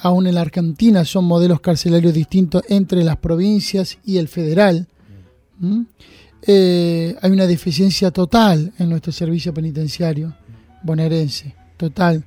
Aún 0.00 0.26
en 0.26 0.36
la 0.36 0.40
Argentina 0.40 1.04
son 1.04 1.26
modelos 1.26 1.60
carcelarios 1.60 2.14
distintos 2.14 2.62
entre 2.68 3.04
las 3.04 3.18
provincias 3.18 3.98
y 4.04 4.16
el 4.16 4.28
federal. 4.28 4.88
¿Mm? 5.58 5.82
Eh, 6.46 7.16
hay 7.20 7.30
una 7.30 7.46
deficiencia 7.46 8.10
total 8.10 8.72
en 8.78 8.88
nuestro 8.88 9.12
servicio 9.12 9.52
penitenciario 9.52 10.34
bonaerense, 10.82 11.54
total. 11.76 12.24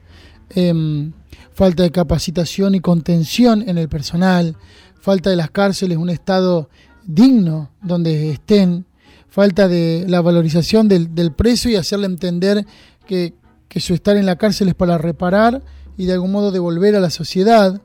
Em, 0.49 1.11
falta 1.53 1.83
de 1.83 1.91
capacitación 1.91 2.75
y 2.75 2.79
contención 2.79 3.67
en 3.67 3.77
el 3.77 3.89
personal, 3.89 4.55
falta 4.99 5.29
de 5.29 5.35
las 5.35 5.51
cárceles 5.51 5.97
un 5.97 6.09
estado 6.09 6.69
digno 7.05 7.71
donde 7.81 8.31
estén, 8.31 8.85
falta 9.29 9.67
de 9.67 10.05
la 10.07 10.21
valorización 10.21 10.87
del, 10.87 11.13
del 11.15 11.31
preso 11.31 11.69
y 11.69 11.75
hacerle 11.75 12.05
entender 12.05 12.65
que, 13.05 13.33
que 13.67 13.79
su 13.79 13.93
estar 13.93 14.15
en 14.15 14.25
la 14.25 14.37
cárcel 14.37 14.69
es 14.69 14.75
para 14.75 14.97
reparar 14.97 15.61
y 15.97 16.05
de 16.05 16.13
algún 16.13 16.31
modo 16.31 16.51
devolver 16.51 16.95
a 16.95 16.99
la 16.99 17.09
sociedad, 17.09 17.81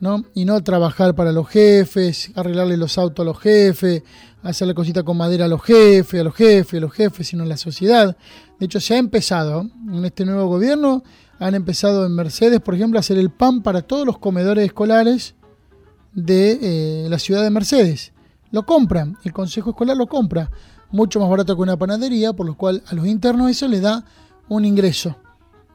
¿no? 0.00 0.24
Y 0.34 0.44
no 0.44 0.62
trabajar 0.62 1.14
para 1.14 1.32
los 1.32 1.48
jefes, 1.48 2.32
arreglarle 2.34 2.76
los 2.76 2.98
autos 2.98 3.22
a 3.22 3.26
los 3.26 3.38
jefes, 3.38 4.02
hacerle 4.42 4.74
cosita 4.74 5.02
con 5.02 5.16
madera 5.16 5.44
a 5.44 5.48
los 5.48 5.62
jefes, 5.62 6.20
a 6.20 6.24
los 6.24 6.34
jefes, 6.34 6.78
a 6.78 6.80
los 6.80 6.92
jefes, 6.92 7.28
sino 7.28 7.44
a 7.44 7.46
la 7.46 7.56
sociedad. 7.56 8.16
De 8.58 8.66
hecho, 8.66 8.80
se 8.80 8.94
ha 8.94 8.98
empezado 8.98 9.66
en 9.88 10.04
este 10.04 10.24
nuevo 10.24 10.46
gobierno, 10.46 11.02
han 11.42 11.54
empezado 11.54 12.06
en 12.06 12.14
Mercedes, 12.14 12.60
por 12.60 12.74
ejemplo, 12.74 12.98
a 12.98 13.00
hacer 13.00 13.18
el 13.18 13.30
pan 13.30 13.62
para 13.62 13.82
todos 13.82 14.06
los 14.06 14.18
comedores 14.18 14.64
escolares 14.66 15.34
de 16.14 16.58
eh, 17.04 17.06
la 17.08 17.18
ciudad 17.18 17.42
de 17.42 17.50
Mercedes. 17.50 18.12
Lo 18.50 18.64
compran, 18.66 19.16
el 19.24 19.32
consejo 19.32 19.70
escolar 19.70 19.96
lo 19.96 20.06
compra, 20.06 20.50
mucho 20.90 21.20
más 21.20 21.28
barato 21.30 21.56
que 21.56 21.62
una 21.62 21.76
panadería, 21.76 22.32
por 22.32 22.46
lo 22.46 22.54
cual 22.54 22.82
a 22.86 22.94
los 22.94 23.06
internos 23.06 23.50
eso 23.50 23.66
les 23.66 23.80
da 23.80 24.04
un 24.48 24.64
ingreso, 24.64 25.16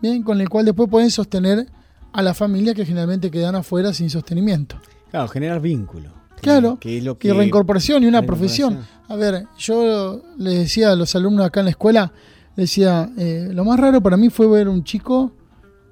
bien, 0.02 0.22
con 0.24 0.40
el 0.40 0.48
cual 0.50 0.66
después 0.66 0.88
pueden 0.90 1.10
sostener 1.10 1.68
a 2.14 2.22
la 2.22 2.34
familia 2.34 2.74
que 2.74 2.86
generalmente 2.86 3.32
quedan 3.32 3.56
afuera 3.56 3.94
sin 3.94 4.10
sostenimiento. 4.10 4.78
Claro, 5.10 5.28
generar 5.28 5.60
vínculo. 5.60 6.12
Claro, 6.42 6.78
que 6.80 7.00
es 7.00 7.04
lo 7.04 7.18
que- 7.18 7.30
y 7.30 7.32
reincorporación 7.32 8.04
y 8.04 8.06
una 8.06 8.22
profesión. 8.22 8.80
A 9.08 9.16
ver, 9.16 9.46
yo 9.58 10.22
les 10.38 10.54
decía 10.60 10.92
a 10.92 10.96
los 10.96 11.16
alumnos 11.16 11.46
acá 11.48 11.62
en 11.62 11.66
la 11.66 11.72
escuela, 11.72 12.12
decía, 12.56 13.10
eh, 13.18 13.50
lo 13.52 13.66
más 13.66 13.80
raro 13.80 14.02
para 14.02 14.18
mí 14.18 14.30
fue 14.30 14.48
ver 14.48 14.70
un 14.70 14.84
chico, 14.84 15.32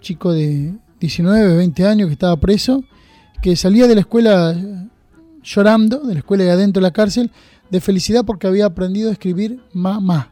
chico 0.05 0.31
de 0.31 0.75
19, 0.99 1.57
20 1.57 1.87
años 1.87 2.07
que 2.07 2.13
estaba 2.13 2.39
preso, 2.39 2.83
que 3.41 3.55
salía 3.55 3.87
de 3.87 3.95
la 3.95 4.01
escuela 4.01 4.55
llorando, 5.41 6.01
de 6.01 6.13
la 6.13 6.19
escuela 6.19 6.43
de 6.43 6.51
adentro 6.51 6.79
de 6.79 6.87
la 6.87 6.93
cárcel, 6.93 7.31
de 7.71 7.81
felicidad 7.81 8.23
porque 8.23 8.45
había 8.45 8.67
aprendido 8.67 9.09
a 9.09 9.13
escribir 9.13 9.59
mamá. 9.73 10.31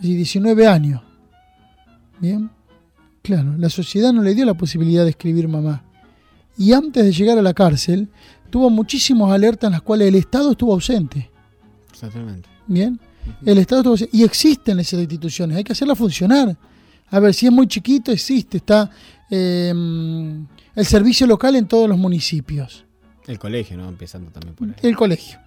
Y 0.00 0.14
19 0.14 0.66
años. 0.66 1.02
Bien, 2.18 2.50
claro, 3.22 3.54
la 3.58 3.68
sociedad 3.68 4.14
no 4.14 4.22
le 4.22 4.34
dio 4.34 4.46
la 4.46 4.54
posibilidad 4.54 5.04
de 5.04 5.10
escribir 5.10 5.46
mamá. 5.46 5.84
Y 6.56 6.72
antes 6.72 7.04
de 7.04 7.12
llegar 7.12 7.36
a 7.36 7.42
la 7.42 7.52
cárcel, 7.52 8.08
tuvo 8.48 8.70
muchísimas 8.70 9.30
alertas 9.30 9.68
en 9.68 9.72
las 9.72 9.82
cuales 9.82 10.08
el 10.08 10.14
Estado 10.14 10.52
estuvo 10.52 10.72
ausente. 10.72 11.30
Exactamente. 11.90 12.48
Bien, 12.66 12.98
el 13.44 13.58
Estado 13.58 13.82
estuvo 13.82 13.92
ausente. 13.92 14.16
Y 14.16 14.24
existen 14.24 14.80
esas 14.80 15.00
instituciones, 15.00 15.58
hay 15.58 15.64
que 15.64 15.72
hacerlas 15.72 15.98
funcionar. 15.98 16.56
A 17.10 17.20
ver, 17.20 17.34
si 17.34 17.46
es 17.46 17.52
muy 17.52 17.66
chiquito, 17.66 18.10
existe. 18.12 18.56
Está 18.58 18.90
eh, 19.30 19.72
el 20.74 20.86
servicio 20.86 21.26
local 21.26 21.56
en 21.56 21.66
todos 21.66 21.88
los 21.88 21.98
municipios. 21.98 22.84
El 23.26 23.38
colegio, 23.38 23.76
¿no? 23.76 23.88
Empezando 23.88 24.30
también 24.30 24.54
por 24.54 24.68
ahí. 24.68 24.74
El 24.82 24.96
colegio. 24.96 25.38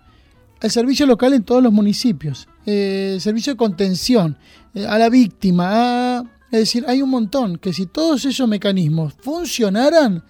El 0.62 0.70
servicio 0.72 1.06
local 1.06 1.34
en 1.34 1.44
todos 1.44 1.64
los 1.64 1.72
municipios. 1.72 2.48
Eh, 2.66 3.12
el 3.16 3.22
servicio 3.22 3.54
de 3.54 3.58
contención 3.58 4.38
eh, 4.74 4.86
a 4.86 4.98
la 4.98 5.10
víctima. 5.10 6.18
a- 6.20 6.24
es 6.52 6.60
decir, 6.60 6.84
hay 6.88 7.02
un 7.04 7.10
montón 7.12 7.58
que 7.58 7.72
si 7.74 7.86
todos 7.86 8.26
esos 8.26 8.48
mecanismos 8.48 9.14
funcionaran, 9.22 10.24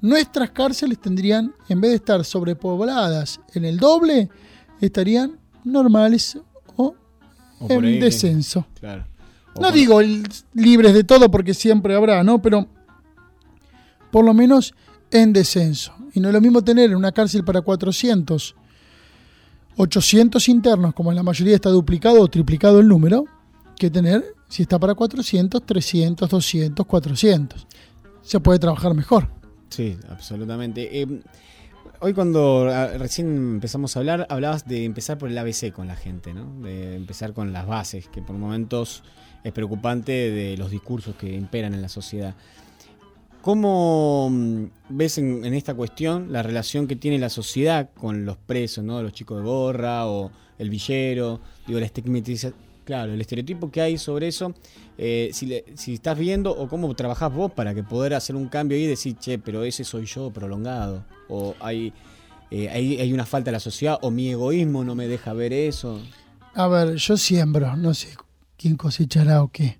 nuestras 0.00 0.50
cárceles 0.50 0.98
tendrían, 0.98 1.52
en 1.68 1.80
vez 1.80 1.90
de 1.90 1.96
estar 1.96 2.24
sobrepobladas 2.24 3.40
en 3.54 3.64
el 3.66 3.76
doble, 3.78 4.30
estarían 4.80 5.38
normales 5.64 6.38
o, 6.76 6.94
en 7.68 7.84
ahí 7.84 7.98
descenso. 7.98 8.66
Claro. 8.80 9.04
No 9.60 9.70
digo 9.72 10.00
el- 10.00 10.24
libres 10.54 10.94
de 10.94 11.04
todo 11.04 11.30
porque 11.30 11.54
siempre 11.54 11.94
habrá, 11.94 12.22
¿no? 12.22 12.40
Pero 12.42 12.66
por 14.10 14.24
lo 14.24 14.34
menos 14.34 14.74
en 15.10 15.32
descenso. 15.32 15.92
Y 16.14 16.20
no 16.20 16.28
es 16.28 16.34
lo 16.34 16.40
mismo 16.40 16.62
tener 16.62 16.90
en 16.90 16.96
una 16.96 17.12
cárcel 17.12 17.44
para 17.44 17.60
400, 17.60 18.54
800 19.76 20.48
internos, 20.48 20.94
como 20.94 21.10
en 21.10 21.16
la 21.16 21.22
mayoría 21.22 21.54
está 21.54 21.70
duplicado 21.70 22.20
o 22.20 22.28
triplicado 22.28 22.80
el 22.80 22.88
número, 22.88 23.24
que 23.76 23.90
tener, 23.90 24.24
si 24.48 24.62
está 24.62 24.78
para 24.78 24.94
400, 24.94 25.64
300, 25.64 26.28
200, 26.28 26.86
400. 26.86 27.66
Se 28.22 28.40
puede 28.40 28.58
trabajar 28.58 28.94
mejor. 28.94 29.28
Sí, 29.68 29.96
absolutamente. 30.08 31.00
Eh, 31.02 31.20
hoy 32.00 32.12
cuando 32.12 32.68
ah, 32.70 32.88
recién 32.98 33.28
empezamos 33.54 33.94
a 33.96 34.00
hablar, 34.00 34.26
hablabas 34.30 34.66
de 34.66 34.84
empezar 34.84 35.16
por 35.18 35.30
el 35.30 35.38
ABC 35.38 35.72
con 35.72 35.86
la 35.86 35.94
gente, 35.96 36.34
¿no? 36.34 36.60
De 36.62 36.96
empezar 36.96 37.32
con 37.32 37.52
las 37.52 37.66
bases, 37.66 38.08
que 38.08 38.20
por 38.20 38.36
momentos 38.36 39.04
es 39.44 39.52
preocupante 39.52 40.12
de 40.12 40.56
los 40.56 40.70
discursos 40.70 41.14
que 41.16 41.34
imperan 41.34 41.74
en 41.74 41.82
la 41.82 41.88
sociedad. 41.88 42.34
¿Cómo 43.40 44.28
mm, 44.30 44.64
ves 44.90 45.18
en, 45.18 45.44
esta 45.54 45.74
cuestión 45.74 46.32
la 46.32 46.42
relación 46.42 46.86
que 46.86 46.96
tiene 46.96 47.18
la 47.18 47.30
sociedad 47.30 47.90
con 47.94 48.24
los 48.24 48.36
presos, 48.36 48.84
¿no? 48.84 49.02
Los 49.02 49.12
chicos 49.12 49.38
de 49.38 49.44
gorra 49.44 50.06
o 50.06 50.30
el 50.58 50.70
villero, 50.70 51.40
digo, 51.66 51.78
la 51.80 51.86
estigmatización. 51.86 52.54
Claro, 52.84 53.12
el 53.12 53.20
estereotipo 53.20 53.70
que 53.70 53.82
hay 53.82 53.98
sobre 53.98 54.28
eso, 54.28 54.54
eh, 54.96 55.30
si, 55.34 55.92
estás 55.92 56.18
viendo 56.18 56.52
o 56.52 56.68
cómo 56.68 56.92
trabajás 56.94 57.30
vos 57.32 57.52
para 57.52 57.74
que 57.74 57.82
poder 57.82 58.14
hacer 58.14 58.34
un 58.34 58.48
cambio 58.48 58.78
y 58.78 58.86
decir, 58.86 59.16
che, 59.18 59.38
pero 59.38 59.62
ese 59.62 59.84
soy 59.84 60.06
yo 60.06 60.30
prolongado, 60.30 61.04
o 61.28 61.54
eh, 61.70 61.92
hay, 62.50 62.98
hay 62.98 63.12
una 63.12 63.26
falta 63.26 63.50
de 63.50 63.52
la 63.52 63.60
sociedad, 63.60 63.98
o 64.00 64.10
mi 64.10 64.30
egoísmo 64.30 64.84
no 64.84 64.94
me 64.94 65.06
deja 65.06 65.34
ver 65.34 65.52
eso. 65.52 66.00
A 66.54 66.66
ver, 66.66 66.94
yo 66.94 67.18
siembro, 67.18 67.76
no 67.76 67.92
sé 67.92 68.16
quién 68.58 68.76
cosechará 68.76 69.42
o 69.42 69.48
qué. 69.48 69.78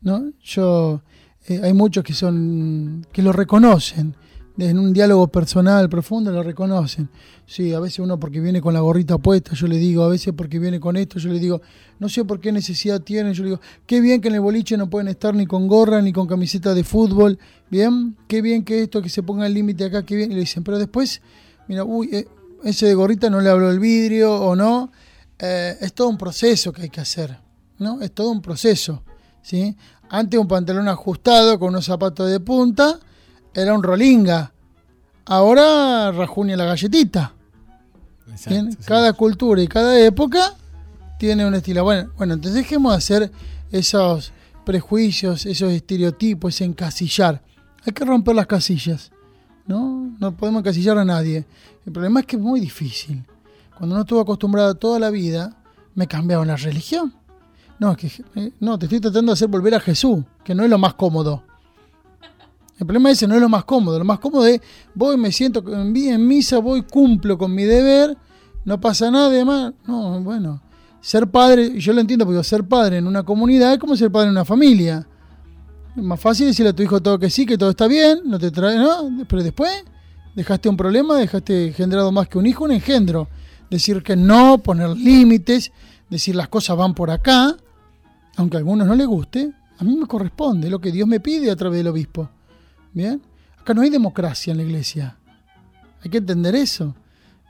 ¿No? 0.00 0.32
Yo 0.42 1.02
eh, 1.46 1.60
hay 1.62 1.74
muchos 1.74 2.04
que 2.04 2.14
son 2.14 3.06
que 3.12 3.22
lo 3.22 3.32
reconocen 3.32 4.14
en 4.58 4.78
un 4.78 4.92
diálogo 4.92 5.28
personal 5.28 5.88
profundo 5.88 6.32
lo 6.32 6.42
reconocen. 6.42 7.08
Sí, 7.46 7.72
a 7.72 7.80
veces 7.80 8.00
uno 8.00 8.18
porque 8.18 8.40
viene 8.40 8.60
con 8.60 8.74
la 8.74 8.80
gorrita 8.80 9.16
puesta, 9.18 9.54
yo 9.54 9.66
le 9.68 9.76
digo, 9.76 10.02
a 10.02 10.08
veces 10.08 10.34
porque 10.36 10.58
viene 10.58 10.80
con 10.80 10.96
esto, 10.96 11.18
yo 11.18 11.30
le 11.30 11.38
digo, 11.38 11.62
no 11.98 12.08
sé 12.08 12.24
por 12.24 12.40
qué 12.40 12.50
necesidad 12.50 13.00
tienen, 13.00 13.32
yo 13.32 13.44
le 13.44 13.50
digo, 13.50 13.60
qué 13.86 14.00
bien 14.00 14.20
que 14.20 14.28
en 14.28 14.34
el 14.34 14.40
boliche 14.40 14.76
no 14.76 14.90
pueden 14.90 15.08
estar 15.08 15.34
ni 15.34 15.46
con 15.46 15.68
gorra 15.68 16.02
ni 16.02 16.12
con 16.12 16.26
camiseta 16.26 16.74
de 16.74 16.84
fútbol, 16.84 17.38
bien, 17.70 18.16
qué 18.26 18.42
bien 18.42 18.64
que 18.64 18.82
esto, 18.82 19.00
que 19.00 19.08
se 19.08 19.22
ponga 19.22 19.46
el 19.46 19.54
límite 19.54 19.84
acá, 19.84 20.02
qué 20.02 20.16
bien, 20.16 20.32
y 20.32 20.34
le 20.34 20.40
dicen, 20.40 20.64
pero 20.64 20.78
después, 20.78 21.22
mira, 21.68 21.84
uy, 21.84 22.10
eh, 22.12 22.26
ese 22.64 22.86
de 22.86 22.94
gorrita 22.94 23.30
no 23.30 23.40
le 23.40 23.48
habló 23.48 23.70
el 23.70 23.78
vidrio 23.78 24.34
o 24.34 24.56
no, 24.56 24.90
eh, 25.38 25.76
es 25.80 25.92
todo 25.94 26.08
un 26.08 26.18
proceso 26.18 26.72
que 26.72 26.82
hay 26.82 26.90
que 26.90 27.00
hacer, 27.00 27.38
¿no? 27.78 28.00
Es 28.00 28.12
todo 28.12 28.30
un 28.30 28.42
proceso, 28.42 29.02
¿sí? 29.42 29.76
Antes 30.10 30.40
un 30.40 30.48
pantalón 30.48 30.88
ajustado 30.88 31.58
con 31.58 31.70
unos 31.70 31.84
zapatos 31.84 32.30
de 32.30 32.40
punta 32.40 32.98
era 33.54 33.74
un 33.74 33.82
rolinga. 33.82 34.52
Ahora 35.26 36.10
rajunia 36.12 36.56
la 36.56 36.64
galletita. 36.64 37.34
Bien, 38.46 38.76
Cada 38.84 39.12
cultura 39.12 39.62
y 39.62 39.68
cada 39.68 39.98
época 40.00 40.54
tiene 41.18 41.46
un 41.46 41.54
estilo. 41.54 41.84
Bueno, 41.84 42.10
bueno, 42.16 42.34
entonces 42.34 42.62
dejemos 42.62 42.92
de 42.92 42.98
hacer 42.98 43.32
esos 43.70 44.32
prejuicios, 44.64 45.44
esos 45.46 45.72
estereotipos, 45.72 46.54
ese 46.54 46.64
encasillar. 46.64 47.42
Hay 47.84 47.92
que 47.92 48.04
romper 48.04 48.34
las 48.34 48.46
casillas. 48.46 49.10
¿no? 49.68 50.16
No 50.18 50.36
podemos 50.36 50.60
encasillar 50.60 50.98
a 50.98 51.04
nadie. 51.04 51.46
El 51.86 51.92
problema 51.92 52.20
es 52.20 52.26
que 52.26 52.36
es 52.36 52.42
muy 52.42 52.58
difícil. 52.58 53.24
Cuando 53.76 53.94
no 53.94 54.00
estuve 54.00 54.22
acostumbrado 54.22 54.74
toda 54.74 54.98
la 54.98 55.10
vida, 55.10 55.62
me 55.94 56.08
cambiaban 56.08 56.48
la 56.48 56.56
religión. 56.56 57.14
No, 57.78 57.92
es 57.92 57.96
que 57.96 58.24
eh, 58.34 58.52
no, 58.60 58.78
te 58.78 58.86
estoy 58.86 59.00
tratando 59.00 59.30
de 59.30 59.34
hacer 59.34 59.48
volver 59.48 59.74
a 59.74 59.80
Jesús, 59.80 60.24
que 60.44 60.54
no 60.54 60.64
es 60.64 60.70
lo 60.70 60.78
más 60.78 60.94
cómodo. 60.94 61.44
El 62.78 62.86
problema 62.86 63.10
ese 63.10 63.26
no 63.26 63.34
es 63.34 63.40
lo 63.40 63.48
más 63.48 63.64
cómodo. 63.64 63.98
Lo 63.98 64.04
más 64.04 64.18
cómodo 64.18 64.46
es 64.46 64.60
voy, 64.94 65.16
me 65.16 65.32
siento 65.32 65.64
en, 65.72 66.26
misa, 66.26 66.58
voy, 66.58 66.82
cumplo 66.82 67.36
con 67.36 67.52
mi 67.54 67.64
deber, 67.64 68.16
no 68.64 68.80
pasa 68.80 69.10
nada 69.10 69.28
de 69.30 69.44
más. 69.44 69.72
No, 69.86 70.20
bueno, 70.20 70.62
ser 71.00 71.28
padre, 71.28 71.78
yo 71.78 71.92
lo 71.92 72.00
entiendo 72.00 72.24
porque 72.24 72.42
ser 72.44 72.64
padre 72.64 72.98
en 72.98 73.06
una 73.06 73.24
comunidad 73.24 73.72
es 73.72 73.78
como 73.78 73.96
ser 73.96 74.10
padre 74.10 74.26
en 74.26 74.32
una 74.32 74.44
familia. 74.44 75.06
Es 75.96 76.02
más 76.02 76.20
fácil 76.20 76.46
decirle 76.46 76.70
a 76.70 76.72
tu 76.72 76.82
hijo 76.82 77.00
todo 77.00 77.18
que 77.18 77.30
sí, 77.30 77.46
que 77.46 77.58
todo 77.58 77.70
está 77.70 77.88
bien, 77.88 78.20
no 78.24 78.38
te 78.38 78.52
trae. 78.52 78.78
Pero 79.28 79.42
después 79.42 79.84
dejaste 80.36 80.68
un 80.68 80.76
problema, 80.76 81.16
dejaste 81.16 81.68
engendrado 81.68 82.12
más 82.12 82.28
que 82.28 82.38
un 82.38 82.46
hijo, 82.46 82.64
un 82.64 82.72
engendro. 82.72 83.28
Decir 83.70 84.04
que 84.04 84.14
no, 84.14 84.58
poner 84.58 84.90
límites, 84.90 85.72
decir 86.08 86.36
las 86.36 86.48
cosas 86.48 86.76
van 86.76 86.94
por 86.94 87.10
acá, 87.10 87.56
aunque 88.38 88.56
a 88.56 88.60
algunos 88.60 88.86
no 88.86 88.94
les 88.94 89.06
guste, 89.06 89.52
a 89.78 89.84
mí 89.84 89.96
me 89.96 90.06
corresponde 90.06 90.70
lo 90.70 90.80
que 90.80 90.92
Dios 90.92 91.08
me 91.08 91.18
pide 91.18 91.50
a 91.50 91.56
través 91.56 91.78
del 91.78 91.88
obispo. 91.88 92.30
Bien, 92.92 93.20
acá 93.60 93.74
no 93.74 93.82
hay 93.82 93.90
democracia 93.90 94.52
en 94.52 94.58
la 94.58 94.62
iglesia. 94.62 95.18
Hay 96.00 96.08
que 96.08 96.18
entender 96.18 96.54
eso. 96.54 96.94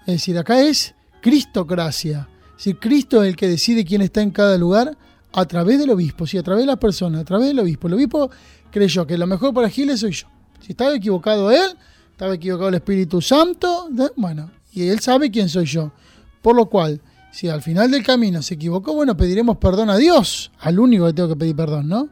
Es 0.01 0.15
decir, 0.15 0.39
acá 0.39 0.61
es 0.63 0.95
cristocracia. 1.21 2.27
Es 2.53 2.65
decir, 2.65 2.79
Cristo 2.79 3.23
es 3.23 3.29
el 3.29 3.37
que 3.37 3.49
decide 3.49 3.85
quién 3.85 4.01
está 4.01 4.23
en 4.23 4.31
cada 4.31 4.57
lugar 4.57 4.97
a 5.35 5.45
través 5.45 5.79
del 5.79 5.91
obispo, 5.91 6.27
sí, 6.27 6.39
a 6.39 6.43
través 6.43 6.63
de 6.63 6.69
las 6.69 6.79
personas, 6.79 7.21
a 7.21 7.25
través 7.25 7.49
del 7.49 7.59
obispo. 7.59 7.89
El 7.89 7.95
obispo 7.95 8.31
creyó 8.71 9.07
que 9.07 9.19
lo 9.19 9.27
mejor 9.27 9.53
para 9.53 9.69
Giles 9.69 10.01
soy 10.01 10.13
yo. 10.13 10.27
Si 10.61 10.73
estaba 10.73 10.95
equivocado 10.95 11.51
él, 11.51 11.77
estaba 12.13 12.33
equivocado 12.35 12.71
el 12.71 12.77
Espíritu 12.77 13.21
Santo, 13.21 13.91
bueno, 14.17 14.51
y 14.73 14.89
él 14.89 15.01
sabe 15.01 15.31
quién 15.31 15.51
soy 15.51 15.67
yo. 15.67 15.93
Por 16.41 16.57
lo 16.57 16.65
cual, 16.67 17.03
si 17.31 17.49
al 17.49 17.63
final 17.63 17.91
del 17.91 18.03
camino 18.03 18.43
se 18.43 18.55
equivocó, 18.55 18.95
bueno, 18.95 19.17
pediremos 19.17 19.59
perdón 19.59 19.91
a 19.91 19.97
Dios, 19.97 20.51
al 20.61 20.79
único 20.79 21.07
que 21.07 21.13
tengo 21.13 21.29
que 21.29 21.37
pedir 21.37 21.57
perdón, 21.57 21.89
¿no? 21.89 22.09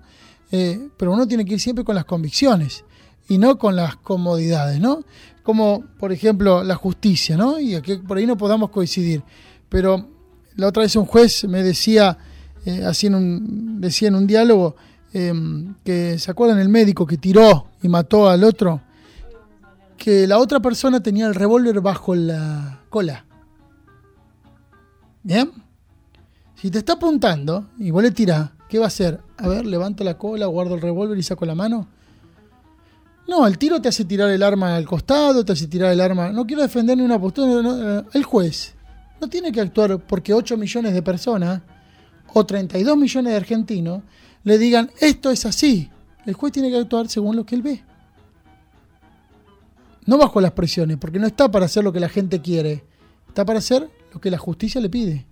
Eh, 0.50 0.88
pero 0.96 1.12
uno 1.12 1.26
tiene 1.26 1.44
que 1.44 1.54
ir 1.54 1.60
siempre 1.60 1.84
con 1.84 1.94
las 1.94 2.04
convicciones. 2.04 2.84
y 3.28 3.38
no 3.38 3.58
con 3.58 3.74
las 3.74 3.96
comodidades, 3.96 4.78
¿no? 4.78 5.00
Como, 5.42 5.82
por 5.98 6.12
ejemplo, 6.12 6.62
la 6.62 6.76
justicia, 6.76 7.36
¿no? 7.36 7.58
Y 7.58 7.74
aquí 7.74 7.96
por 7.96 8.18
ahí 8.18 8.24
no 8.24 8.36
podamos 8.36 8.70
coincidir. 8.70 9.24
Pero 9.68 10.08
la 10.54 10.68
otra 10.68 10.84
vez 10.84 10.94
un 10.94 11.06
juez 11.06 11.44
me 11.44 11.64
decía, 11.64 12.18
eh, 12.64 12.84
así 12.84 13.08
en 13.08 13.16
un, 13.16 13.80
decía 13.80 14.08
en 14.08 14.14
un 14.14 14.28
diálogo, 14.28 14.76
em, 15.12 15.74
que 15.84 16.18
se 16.20 16.30
acuerdan 16.30 16.60
el 16.60 16.68
médico 16.68 17.04
que 17.04 17.16
tiró 17.16 17.66
y 17.82 17.88
mató 17.88 18.28
al 18.28 18.44
otro, 18.44 18.80
que 19.96 20.26
la 20.26 20.38
otra 20.38 20.60
persona 20.60 21.00
tenía 21.00 21.26
el 21.26 21.34
revólver 21.34 21.80
bajo 21.80 22.14
la 22.14 22.82
cola. 22.90 23.24
¿Bien? 25.26 25.50
Si 26.54 26.70
te 26.70 26.78
está 26.78 26.92
apuntando 26.92 27.70
y 27.80 27.90
vos 27.90 28.00
le 28.00 28.12
tirás, 28.12 28.50
¿qué 28.68 28.78
va 28.78 28.84
a 28.84 28.86
hacer? 28.86 29.18
A 29.38 29.48
ver, 29.48 29.66
levanto 29.66 30.04
la 30.04 30.16
cola, 30.16 30.46
guardo 30.46 30.76
el 30.76 30.80
revólver 30.80 31.18
y 31.18 31.24
saco 31.24 31.44
la 31.44 31.56
mano. 31.56 31.88
No, 33.26 33.44
el 33.44 33.58
tiro 33.58 33.82
te 33.82 33.88
hace 33.88 34.04
tirar 34.04 34.30
el 34.30 34.40
arma 34.44 34.76
al 34.76 34.86
costado, 34.86 35.44
te 35.44 35.50
hace 35.50 35.66
tirar 35.66 35.90
el 35.90 36.00
arma. 36.00 36.30
No 36.30 36.46
quiero 36.46 36.62
defender 36.62 36.96
ni 36.96 37.02
una 37.02 37.20
postura. 37.20 38.04
el 38.12 38.22
juez 38.22 38.76
no 39.20 39.26
tiene 39.26 39.50
que 39.50 39.60
actuar 39.60 39.98
porque 39.98 40.32
8 40.32 40.56
millones 40.56 40.94
de 40.94 41.02
personas 41.02 41.60
o 42.32 42.46
32 42.46 42.96
millones 42.96 43.32
de 43.32 43.36
argentinos 43.36 44.02
le 44.44 44.58
digan 44.58 44.92
esto 45.00 45.32
es 45.32 45.44
así. 45.44 45.90
El 46.24 46.34
juez 46.34 46.52
tiene 46.52 46.70
que 46.70 46.76
actuar 46.76 47.08
según 47.08 47.34
lo 47.34 47.44
que 47.44 47.56
él 47.56 47.62
ve. 47.62 47.82
No 50.04 50.18
bajo 50.18 50.40
las 50.40 50.52
presiones, 50.52 50.98
porque 50.98 51.18
no 51.18 51.26
está 51.26 51.50
para 51.50 51.64
hacer 51.64 51.82
lo 51.82 51.92
que 51.92 51.98
la 51.98 52.08
gente 52.08 52.40
quiere. 52.40 52.84
Está 53.26 53.44
para 53.44 53.58
hacer 53.58 53.90
lo 54.16 54.20
que 54.20 54.30
la 54.30 54.38
justicia 54.38 54.80
le 54.80 54.88
pide. 54.88 55.26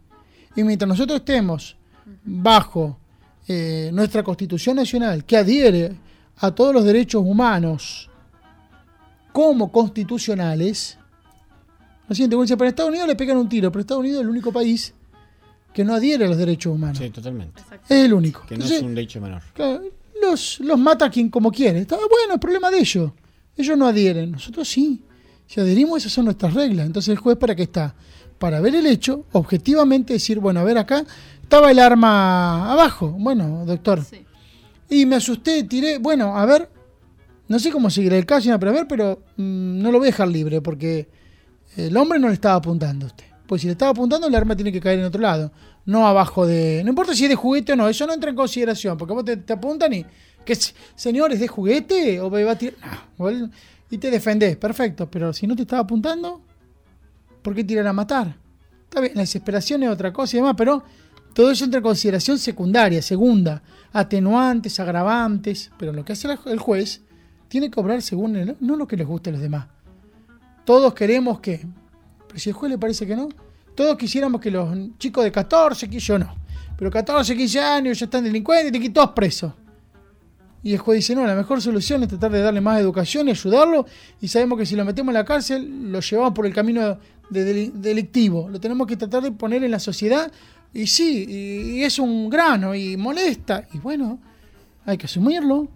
Y 0.55 0.63
mientras 0.63 0.87
nosotros 0.87 1.21
estemos 1.21 1.75
bajo 2.23 2.99
eh, 3.49 3.91
nuestra 3.95 4.23
Constitución 4.23 4.77
Nacional, 4.77 5.25
que 5.25 5.39
adhiere 5.39 5.97
a 6.37 6.51
todos 6.51 6.75
los 6.75 6.85
derechos 6.85 7.23
humanos 7.25 8.11
como 9.33 9.73
constitucionales, 9.73 10.99
lo 12.07 12.15
siguiente, 12.15 12.37
dice, 12.37 12.59
pero 12.59 12.69
Estados 12.69 12.91
Unidos 12.91 13.09
le 13.09 13.17
pegan 13.17 13.39
un 13.39 13.49
tiro, 13.49 13.73
pero 13.73 13.81
Estados 13.81 14.01
Unidos 14.01 14.19
es 14.19 14.25
el 14.25 14.29
único 14.29 14.53
país 14.53 14.93
que 15.73 15.83
no 15.83 15.95
adhiere 15.95 16.27
a 16.27 16.29
los 16.29 16.37
derechos 16.37 16.75
humanos. 16.75 16.99
Sí, 16.99 17.09
totalmente. 17.09 17.63
Es 17.89 18.05
el 18.05 18.13
único. 18.13 18.45
Que 18.47 18.59
no 18.59 18.65
es 18.67 18.83
un 18.83 18.95
derecho 18.95 19.19
menor. 19.19 19.41
los, 20.21 20.61
los 20.61 20.79
mata 20.79 21.09
quien 21.09 21.31
como 21.31 21.51
quiere. 21.51 21.81
Está 21.81 21.97
bueno, 21.97 22.35
el 22.35 22.39
problema 22.39 22.71
de 22.71 22.81
ellos. 22.81 23.13
Ellos 23.57 23.79
no 23.79 23.87
adhieren, 23.87 24.31
nosotros 24.31 24.69
sí. 24.69 25.03
Si 25.47 25.59
adherimos, 25.59 25.99
esas 25.99 26.13
son 26.13 26.27
nuestras 26.27 26.53
reglas. 26.53 26.87
Entonces 26.87 27.09
el 27.09 27.19
juez 27.19 27.39
para 27.39 27.57
qué 27.57 27.63
está? 27.63 27.95
Para 28.45 28.61
ver 28.61 28.75
el 28.75 28.85
hecho, 28.85 29.25
objetivamente 29.33 30.13
decir, 30.13 30.39
bueno, 30.39 30.61
a 30.61 30.65
ver 30.65 30.77
acá, 30.77 31.07
estaba 31.41 31.71
el 31.71 31.79
arma 31.79 32.71
abajo. 32.71 33.09
Bueno, 33.09 33.65
doctor. 33.65 34.05
Y 34.91 35.07
me 35.07 35.17
asusté, 35.17 35.65
tiré, 35.65 35.97
bueno, 35.97 36.37
a 36.37 36.45
ver, 36.45 36.69
no 37.49 37.59
sé 37.59 37.71
cómo 37.71 37.89
seguirá 37.89 38.19
el 38.19 38.27
caso, 38.27 38.51
pero 38.59 38.71
a 38.71 38.75
ver, 38.75 38.87
pero 38.87 39.23
mm, 39.39 39.81
no 39.81 39.91
lo 39.91 39.97
voy 39.97 40.09
a 40.09 40.11
dejar 40.11 40.29
libre 40.29 40.61
porque 40.61 41.09
el 41.79 41.97
hombre 41.97 42.19
no 42.19 42.29
le 42.29 42.35
estaba 42.35 42.57
apuntando 42.57 43.07
a 43.07 43.09
usted. 43.09 43.25
Pues 43.47 43.63
si 43.63 43.67
le 43.67 43.73
estaba 43.73 43.93
apuntando, 43.93 44.27
el 44.27 44.35
arma 44.35 44.55
tiene 44.55 44.71
que 44.71 44.81
caer 44.81 44.99
en 44.99 45.07
otro 45.07 45.23
lado. 45.23 45.51
No 45.87 46.07
abajo 46.07 46.47
de. 46.47 46.83
No 46.85 46.91
importa 46.91 47.15
si 47.15 47.25
es 47.25 47.31
de 47.31 47.37
juguete 47.37 47.73
o 47.73 47.77
no, 47.77 47.89
eso 47.89 48.07
no 48.07 48.13
entra 48.13 48.29
en 48.29 48.37
consideración. 48.37 48.99
Porque 48.99 49.15
vos 49.15 49.25
te, 49.25 49.53
apuntan 49.55 49.91
y. 49.95 50.05
¿Qué 50.45 50.55
señor 50.95 51.33
es 51.33 51.41
de 51.41 51.49
juguete? 51.49 52.21
O 52.21 52.31
va 52.31 52.53
a 52.53 52.59
tirar. 52.59 52.75
No, 53.19 53.51
y 53.89 53.97
te 53.97 54.11
defendés, 54.11 54.59
perfecto. 54.59 55.11
Pero 55.11 55.33
si 55.33 55.47
no 55.47 55.57
te 55.57 55.63
estaba 55.63 55.81
apuntando, 55.81 56.43
¿por 57.45 57.55
qué 57.55 57.63
tirar 57.63 57.87
a 57.87 57.93
matar? 57.93 58.35
Está 58.85 59.01
bien, 59.01 59.13
la 59.15 59.21
desesperación 59.21 59.83
es 59.83 59.91
otra 59.91 60.13
cosa 60.13 60.37
y 60.37 60.41
demás, 60.41 60.55
pero 60.57 60.83
todo 61.35 61.51
eso 61.51 61.65
entra 61.65 61.79
en 61.79 61.85
consideración 61.85 62.39
secundaria, 62.39 63.03
segunda. 63.03 63.63
Atenuantes, 63.93 64.81
agravantes. 64.81 65.71
Pero 65.79 65.93
lo 65.93 66.05
que 66.05 66.15
hace 66.15 66.27
el 66.47 66.59
juez 66.59 67.03
tiene 67.49 67.71
que 67.71 67.79
obrar 67.79 68.01
según 68.01 68.57
no 68.59 68.77
lo 68.77 68.87
que 68.87 68.97
les 68.97 69.07
guste 69.07 69.31
a 69.31 69.35
los 69.35 69.43
demás. 69.43 69.67
Todos 70.65 70.95
queremos 70.95 71.41
que, 71.41 71.67
pero 72.27 72.41
si 72.41 72.49
el 72.49 72.55
juez 72.55 72.71
le 72.71 72.79
parece 72.79 73.07
que 73.07 73.15
no, 73.15 73.29
todos 73.75 73.99
quisiéramos 73.99 74.41
que 74.41 74.51
los 74.51 74.75
chicos 74.99 75.23
de 75.23 75.31
14, 75.31 75.91
que 75.91 75.99
yo 75.99 76.19
no, 76.19 76.35
pero 76.79 76.91
14, 76.91 77.37
15 77.37 77.61
años 77.61 77.99
ya 77.99 78.07
están 78.07 78.25
delincuentes 78.25 78.83
y 78.83 78.89
todos 78.89 79.11
presos. 79.11 79.53
Y 80.65 80.73
el 80.73 80.79
juez 80.79 80.97
dice, 80.97 81.15
no, 81.15 81.27
la 81.27 81.35
mejor 81.35 81.61
solución 81.61 82.03
es 82.05 82.09
tratar 82.09 82.33
de 82.33 82.41
darle 82.41 82.63
más 82.63 82.81
educación 82.81 83.29
y 83.29 83.33
ayudarlo. 83.33 83.85
Y 84.23 84.29
sabemos 84.29 84.59
que 84.59 84.65
si 84.65 84.75
lo 84.75 84.85
metemos 84.87 85.11
en 85.11 85.15
la 85.15 85.25
cárcel, 85.25 85.93
lo 85.93 86.01
llevamos 86.01 86.33
por 86.33 86.47
el 86.47 86.55
camino 86.55 86.99
delictivo. 87.31 88.49
Lo 88.49 88.61
tenemos 88.61 88.87
que 88.87 88.97
tratar 88.97 89.23
de 89.23 89.33
poner 89.33 89.65
en 89.65 89.71
la 89.71 89.81
sociedad. 89.81 90.31
Y 90.73 90.87
sí, 90.87 91.27
y 91.29 91.83
es 91.83 91.99
un 91.99 92.29
grano 92.29 92.75
y 92.75 92.97
molesta. 92.97 93.67
Y 93.73 93.79
bueno, 93.79 94.19
hay 94.85 94.99
que 94.99 95.07
asumirlo. 95.07 95.69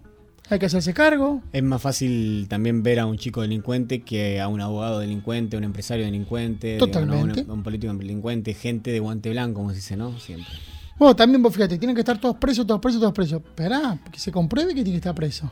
Hay 0.51 0.57
que 0.57 0.65
hacerse 0.65 0.95
cargo. 0.95 1.43
Es 1.53 1.61
más 1.61 1.79
fácil 1.79 2.47
también 2.49 2.81
ver 2.81 2.99
a 2.99 3.05
un 3.05 3.17
chico 3.17 3.41
delincuente 3.41 4.01
que 4.01 4.41
a 4.41 4.47
un 4.47 4.61
abogado 4.61 4.99
delincuente, 4.99 5.55
un 5.57 5.63
empresario 5.63 6.05
delincuente, 6.05 6.77
Totalmente. 6.79 7.45
un, 7.47 7.61
político 7.61 7.93
delincuente, 7.93 8.55
gente 8.55 8.91
de 8.91 8.99
guante 8.99 9.29
blanco, 9.29 9.59
como 9.59 9.69
se 9.69 9.75
dice, 9.75 9.95
¿no? 9.95 10.17
Siempre. 10.19 10.51
Bueno, 10.97 11.15
también 11.15 11.43
vos 11.43 11.53
fíjate, 11.53 11.77
tienen 11.77 11.95
que 11.95 12.01
estar 12.01 12.19
todos 12.19 12.37
presos, 12.37 12.65
todos 12.65 12.81
presos, 12.81 12.99
todos 12.99 13.13
presos. 13.13 13.41
Esperá, 13.45 13.99
que 14.11 14.19
se 14.19 14.31
compruebe 14.31 14.69
que 14.73 14.83
tiene 14.83 14.93
que 14.93 14.97
estar 14.97 15.13
preso. 15.13 15.51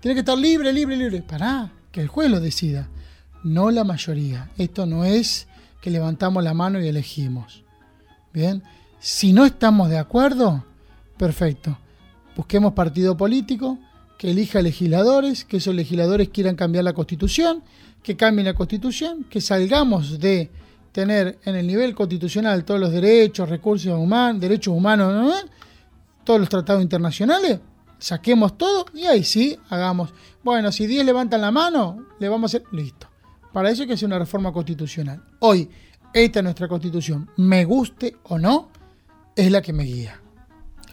Tiene 0.00 0.14
que 0.14 0.20
estar 0.20 0.36
libre, 0.36 0.72
libre, 0.72 0.96
libre. 0.96 1.22
Pará, 1.22 1.72
que 1.92 2.00
el 2.00 2.08
juez 2.08 2.28
lo 2.28 2.40
decida. 2.40 2.88
No 3.46 3.70
la 3.70 3.84
mayoría. 3.84 4.50
Esto 4.58 4.86
no 4.86 5.04
es 5.04 5.46
que 5.80 5.92
levantamos 5.92 6.42
la 6.42 6.52
mano 6.52 6.80
y 6.80 6.88
elegimos. 6.88 7.62
Bien, 8.32 8.64
si 8.98 9.32
no 9.32 9.46
estamos 9.46 9.88
de 9.88 9.98
acuerdo, 9.98 10.64
perfecto. 11.16 11.78
Busquemos 12.34 12.72
partido 12.72 13.16
político, 13.16 13.78
que 14.18 14.32
elija 14.32 14.60
legisladores, 14.62 15.44
que 15.44 15.58
esos 15.58 15.76
legisladores 15.76 16.30
quieran 16.30 16.56
cambiar 16.56 16.82
la 16.82 16.92
constitución, 16.92 17.62
que 18.02 18.16
cambien 18.16 18.46
la 18.46 18.54
constitución, 18.54 19.24
que 19.30 19.40
salgamos 19.40 20.18
de 20.18 20.50
tener 20.90 21.38
en 21.44 21.54
el 21.54 21.68
nivel 21.68 21.94
constitucional 21.94 22.64
todos 22.64 22.80
los 22.80 22.90
derechos, 22.90 23.48
recursos 23.48 23.96
humanos, 23.96 24.40
derechos 24.40 24.74
humanos, 24.74 25.44
todos 26.24 26.40
los 26.40 26.48
tratados 26.48 26.82
internacionales, 26.82 27.60
saquemos 28.00 28.58
todo 28.58 28.86
y 28.92 29.06
ahí 29.06 29.22
sí 29.22 29.56
hagamos. 29.68 30.12
Bueno, 30.42 30.72
si 30.72 30.88
10 30.88 31.06
levantan 31.06 31.42
la 31.42 31.52
mano, 31.52 32.08
le 32.18 32.28
vamos 32.28 32.52
a 32.52 32.56
hacer. 32.56 32.66
Listo. 32.72 33.06
Para 33.56 33.70
eso 33.70 33.80
hay 33.80 33.88
que 33.88 33.94
hacer 33.94 34.04
una 34.04 34.18
reforma 34.18 34.52
constitucional. 34.52 35.22
Hoy, 35.38 35.70
esta 36.12 36.40
es 36.40 36.44
nuestra 36.44 36.68
constitución, 36.68 37.30
me 37.38 37.64
guste 37.64 38.14
o 38.24 38.38
no, 38.38 38.68
es 39.34 39.50
la 39.50 39.62
que 39.62 39.72
me 39.72 39.84
guía. 39.84 40.20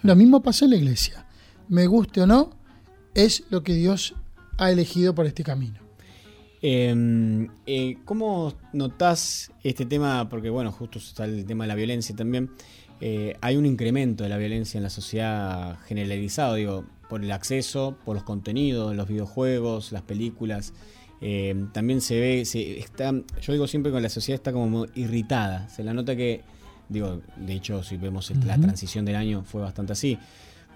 Lo 0.02 0.16
mismo 0.16 0.42
pasa 0.42 0.64
en 0.64 0.70
la 0.70 0.78
iglesia. 0.78 1.26
Me 1.68 1.86
guste 1.86 2.22
o 2.22 2.26
no, 2.26 2.48
es 3.12 3.44
lo 3.50 3.62
que 3.62 3.74
Dios 3.74 4.14
ha 4.56 4.70
elegido 4.70 5.14
por 5.14 5.26
este 5.26 5.44
camino. 5.44 5.78
Em, 6.62 7.48
eh, 7.66 7.98
¿Cómo 8.06 8.54
notás 8.72 9.52
este 9.62 9.84
tema? 9.84 10.30
Porque 10.30 10.48
bueno, 10.48 10.72
justo 10.72 10.98
está 10.98 11.26
el 11.26 11.44
tema 11.44 11.64
de 11.64 11.68
la 11.68 11.74
violencia 11.74 12.16
también. 12.16 12.50
Eh, 12.98 13.36
hay 13.42 13.58
un 13.58 13.66
incremento 13.66 14.24
de 14.24 14.30
la 14.30 14.38
violencia 14.38 14.78
en 14.78 14.84
la 14.84 14.90
sociedad 14.90 15.78
generalizado, 15.84 16.54
digo, 16.54 16.86
por 17.10 17.22
el 17.22 17.30
acceso, 17.30 17.98
por 18.06 18.14
los 18.14 18.24
contenidos, 18.24 18.96
los 18.96 19.06
videojuegos, 19.06 19.92
las 19.92 20.00
películas. 20.00 20.72
Em, 21.20 21.72
también 21.72 22.00
se 22.00 22.20
ve, 22.20 22.44
se 22.44 22.78
está, 22.78 23.12
yo 23.12 23.52
digo 23.52 23.66
siempre 23.66 23.92
que 23.92 24.00
la 24.00 24.08
sociedad 24.08 24.36
está 24.36 24.52
como 24.52 24.86
irritada. 24.94 25.68
Se 25.68 25.82
la 25.82 25.94
nota 25.94 26.16
que, 26.16 26.42
digo, 26.88 27.20
de 27.36 27.54
hecho, 27.54 27.82
si 27.82 27.96
vemos 27.96 28.30
la 28.44 28.58
transición 28.58 29.04
del 29.04 29.16
año 29.16 29.42
fue 29.44 29.62
bastante 29.62 29.92
así. 29.92 30.18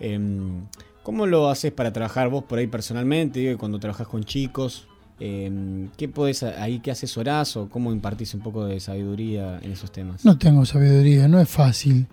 Em, 0.01 0.63
¿Cómo 1.03 1.27
lo 1.27 1.49
haces 1.49 1.73
para 1.73 1.93
trabajar 1.93 2.29
vos 2.29 2.45
por 2.45 2.59
ahí 2.59 2.67
personalmente? 2.67 3.57
cuando 3.57 3.79
trabajas 3.79 4.07
con 4.07 4.25
chicos, 4.25 4.89
em, 5.19 5.89
¿qué 5.97 6.09
podés 6.09 6.43
ahí 6.43 6.81
qué 6.81 6.91
asesorás 6.91 7.57
o 7.57 7.69
cómo 7.69 7.93
impartís 7.93 8.35
un 8.35 8.41
poco 8.41 8.67
de 8.67 8.79
sabiduría 8.79 9.59
en 9.63 9.73
esos 9.73 9.91
temas? 9.91 10.25
No 10.25 10.37
tengo 10.37 10.67
sabiduría, 10.67 11.27
no 11.27 11.41
es 11.41 11.49
fácil. 11.49 12.07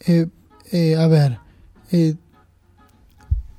Eh, 0.00 0.28
eh, 0.72 0.96
a 0.96 1.06
ver, 1.08 1.38
eh, 1.92 2.14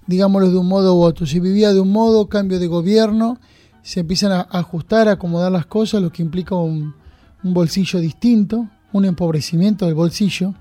digámoslo 0.07 0.49
de 0.49 0.57
un 0.57 0.67
modo 0.67 0.95
u 0.95 1.01
otro. 1.01 1.25
Si 1.25 1.39
vivía 1.39 1.71
de 1.71 1.79
un 1.79 1.91
modo, 1.91 2.27
cambio 2.27 2.59
de 2.59 2.67
gobierno, 2.67 3.39
se 3.81 4.01
empiezan 4.01 4.31
a 4.31 4.41
ajustar, 4.41 5.07
a 5.07 5.13
acomodar 5.13 5.51
las 5.51 5.65
cosas, 5.65 6.01
lo 6.01 6.11
que 6.11 6.21
implica 6.21 6.55
un 6.55 6.93
bolsillo 7.43 7.99
distinto, 7.99 8.67
un 8.91 9.05
empobrecimiento 9.05 9.85
del 9.85 9.95
bolsillo. 9.95 10.53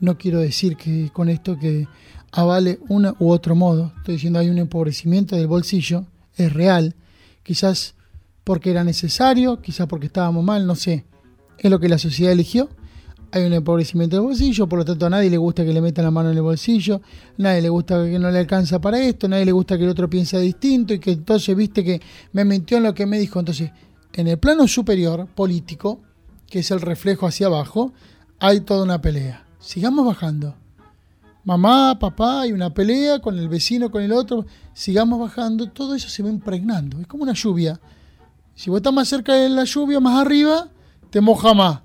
No 0.00 0.16
quiero 0.16 0.40
decir 0.40 0.76
que 0.76 1.10
con 1.12 1.28
esto 1.28 1.58
que 1.58 1.88
avale 2.32 2.78
uno 2.88 3.16
u 3.18 3.30
otro 3.30 3.54
modo. 3.54 3.92
Estoy 3.98 4.14
diciendo 4.14 4.38
hay 4.38 4.48
un 4.48 4.58
empobrecimiento 4.58 5.36
del 5.36 5.46
bolsillo, 5.46 6.06
es 6.36 6.52
real. 6.52 6.94
Quizás 7.42 7.94
porque 8.44 8.70
era 8.70 8.84
necesario, 8.84 9.60
quizás 9.60 9.86
porque 9.86 10.06
estábamos 10.06 10.44
mal, 10.44 10.66
no 10.66 10.74
sé. 10.74 11.04
Es 11.58 11.70
lo 11.70 11.80
que 11.80 11.88
la 11.88 11.98
sociedad 11.98 12.32
eligió. 12.32 12.68
Hay 13.30 13.44
un 13.44 13.52
empobrecimiento 13.52 14.16
del 14.16 14.24
bolsillo, 14.24 14.68
por 14.68 14.78
lo 14.78 14.84
tanto 14.84 15.06
a 15.06 15.10
nadie 15.10 15.28
le 15.28 15.36
gusta 15.36 15.64
que 15.64 15.72
le 15.72 15.80
metan 15.80 16.04
la 16.04 16.10
mano 16.10 16.30
en 16.30 16.36
el 16.36 16.42
bolsillo, 16.42 17.02
nadie 17.36 17.60
le 17.60 17.68
gusta 17.68 18.04
que 18.04 18.18
no 18.18 18.30
le 18.30 18.38
alcanza 18.38 18.80
para 18.80 19.00
esto, 19.00 19.28
nadie 19.28 19.44
le 19.44 19.52
gusta 19.52 19.76
que 19.76 19.84
el 19.84 19.90
otro 19.90 20.08
piense 20.08 20.38
distinto 20.38 20.94
y 20.94 20.98
que 20.98 21.12
entonces 21.12 21.54
viste 21.54 21.84
que 21.84 22.00
me 22.32 22.44
mintió 22.44 22.78
en 22.78 22.84
lo 22.84 22.94
que 22.94 23.04
me 23.04 23.18
dijo. 23.18 23.38
Entonces, 23.38 23.70
en 24.14 24.28
el 24.28 24.38
plano 24.38 24.66
superior, 24.66 25.26
político, 25.34 26.00
que 26.48 26.60
es 26.60 26.70
el 26.70 26.80
reflejo 26.80 27.26
hacia 27.26 27.48
abajo, 27.48 27.92
hay 28.38 28.60
toda 28.60 28.84
una 28.84 29.00
pelea. 29.00 29.44
Sigamos 29.58 30.06
bajando 30.06 30.54
mamá, 31.48 31.98
papá, 31.98 32.42
hay 32.42 32.52
una 32.52 32.74
pelea 32.74 33.20
con 33.20 33.38
el 33.38 33.48
vecino, 33.48 33.90
con 33.90 34.02
el 34.02 34.12
otro, 34.12 34.44
sigamos 34.74 35.18
bajando, 35.18 35.70
todo 35.70 35.94
eso 35.94 36.06
se 36.10 36.22
va 36.22 36.28
impregnando, 36.28 37.00
es 37.00 37.06
como 37.06 37.22
una 37.22 37.32
lluvia. 37.32 37.80
Si 38.54 38.68
vos 38.68 38.80
estás 38.80 38.92
más 38.92 39.08
cerca 39.08 39.32
de 39.32 39.48
la 39.48 39.64
lluvia, 39.64 39.98
más 39.98 40.20
arriba, 40.20 40.68
te 41.08 41.22
moja 41.22 41.54
más. 41.54 41.80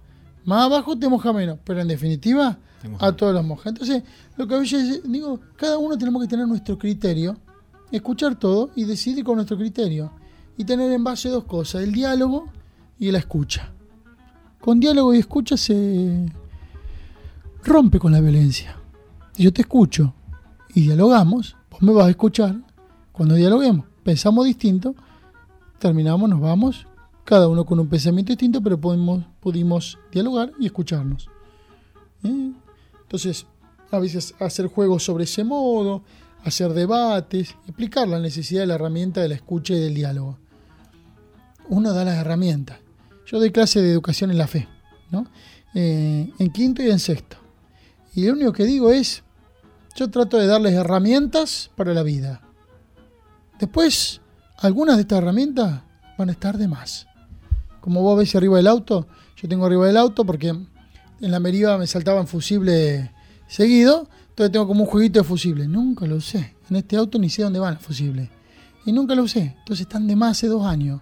Más 0.45 0.65
abajo 0.65 0.97
te 0.97 1.07
moja 1.07 1.33
menos. 1.33 1.59
Pero 1.63 1.81
en 1.81 1.87
definitiva, 1.87 2.57
a 2.99 3.11
todos 3.11 3.33
los 3.33 3.45
moja. 3.45 3.69
Entonces, 3.69 4.03
lo 4.37 4.47
que 4.47 4.55
a 4.55 4.59
veces 4.59 5.01
digo, 5.03 5.39
cada 5.55 5.77
uno 5.77 5.97
tenemos 5.97 6.21
que 6.21 6.27
tener 6.27 6.47
nuestro 6.47 6.77
criterio, 6.77 7.37
escuchar 7.91 8.35
todo 8.35 8.71
y 8.75 8.83
decidir 8.83 9.23
con 9.23 9.35
nuestro 9.35 9.57
criterio. 9.57 10.11
Y 10.57 10.65
tener 10.65 10.91
en 10.91 11.03
base 11.03 11.29
dos 11.29 11.45
cosas, 11.45 11.83
el 11.83 11.91
diálogo 11.91 12.47
y 12.99 13.11
la 13.11 13.17
escucha. 13.17 13.71
Con 14.61 14.79
diálogo 14.79 15.13
y 15.13 15.19
escucha 15.19 15.57
se 15.57 16.25
rompe 17.63 17.99
con 17.99 18.11
la 18.11 18.21
violencia. 18.21 18.77
Yo 19.35 19.51
te 19.51 19.61
escucho 19.61 20.13
y 20.75 20.81
dialogamos, 20.81 21.55
vos 21.71 21.81
me 21.81 21.91
vas 21.91 22.07
a 22.07 22.09
escuchar 22.11 22.55
cuando 23.11 23.35
dialoguemos. 23.35 23.85
Pensamos 24.03 24.45
distinto, 24.45 24.95
terminamos, 25.79 26.29
nos 26.29 26.39
vamos, 26.39 26.87
cada 27.23 27.47
uno 27.47 27.65
con 27.65 27.79
un 27.79 27.87
pensamiento 27.87 28.31
distinto, 28.31 28.61
pero 28.61 28.79
pudimos, 28.79 29.23
pudimos 29.43 29.99
dialogar 30.11 30.53
y 30.57 30.65
escucharnos. 30.65 31.29
¿Eh? 32.23 32.53
Entonces, 33.01 33.45
a 33.91 33.99
veces 33.99 34.33
hacer 34.39 34.67
juegos 34.67 35.03
sobre 35.03 35.25
ese 35.25 35.43
modo, 35.43 36.03
hacer 36.43 36.73
debates, 36.73 37.55
explicar 37.67 38.07
la 38.07 38.19
necesidad 38.19 38.61
de 38.61 38.67
la 38.67 38.75
herramienta 38.75 39.21
de 39.21 39.27
la 39.27 39.35
escucha 39.35 39.73
y 39.73 39.79
del 39.79 39.93
diálogo. 39.93 40.39
Uno 41.67 41.93
da 41.93 42.05
las 42.05 42.17
herramientas. 42.17 42.79
Yo 43.25 43.39
doy 43.39 43.51
clase 43.51 43.81
de 43.81 43.91
educación 43.91 44.31
en 44.31 44.37
la 44.37 44.47
fe, 44.47 44.67
¿no? 45.11 45.27
Eh, 45.73 46.31
en 46.39 46.49
quinto 46.51 46.81
y 46.81 46.89
en 46.89 46.99
sexto. 46.99 47.37
Y 48.15 48.25
lo 48.25 48.33
único 48.33 48.53
que 48.53 48.63
digo 48.63 48.91
es, 48.91 49.23
yo 49.95 50.09
trato 50.09 50.37
de 50.37 50.47
darles 50.47 50.73
herramientas 50.73 51.69
para 51.75 51.93
la 51.93 52.03
vida. 52.03 52.41
Después, 53.59 54.21
algunas 54.57 54.95
de 54.95 55.01
estas 55.01 55.19
herramientas 55.19 55.81
van 56.17 56.29
a 56.29 56.31
estar 56.31 56.57
de 56.57 56.67
más. 56.67 57.07
Como 57.81 58.01
vos 58.01 58.17
ves 58.17 58.35
arriba 58.35 58.57
del 58.57 58.67
auto, 58.67 59.07
yo 59.43 59.49
tengo 59.49 59.65
arriba 59.65 59.85
del 59.85 59.97
auto 59.97 60.23
porque 60.25 60.47
en 60.47 60.67
la 61.19 61.41
meriva 61.41 61.77
me 61.77 61.85
saltaban 61.85 62.27
fusibles 62.27 63.09
seguido, 63.45 64.07
entonces 64.29 64.53
tengo 64.53 64.65
como 64.65 64.85
un 64.85 64.89
jueguito 64.89 65.19
de 65.19 65.25
fusibles. 65.25 65.67
Nunca 65.67 66.05
lo 66.05 66.15
usé. 66.15 66.55
En 66.69 66.77
este 66.77 66.95
auto 66.95 67.19
ni 67.19 67.29
sé 67.29 67.43
dónde 67.43 67.59
van 67.59 67.73
los 67.73 67.83
fusibles. 67.83 68.29
Y 68.85 68.93
nunca 68.93 69.15
lo 69.15 69.23
usé. 69.23 69.55
Entonces 69.59 69.81
están 69.81 70.07
de 70.07 70.15
más 70.15 70.37
hace 70.37 70.47
dos 70.47 70.65
años. 70.65 71.01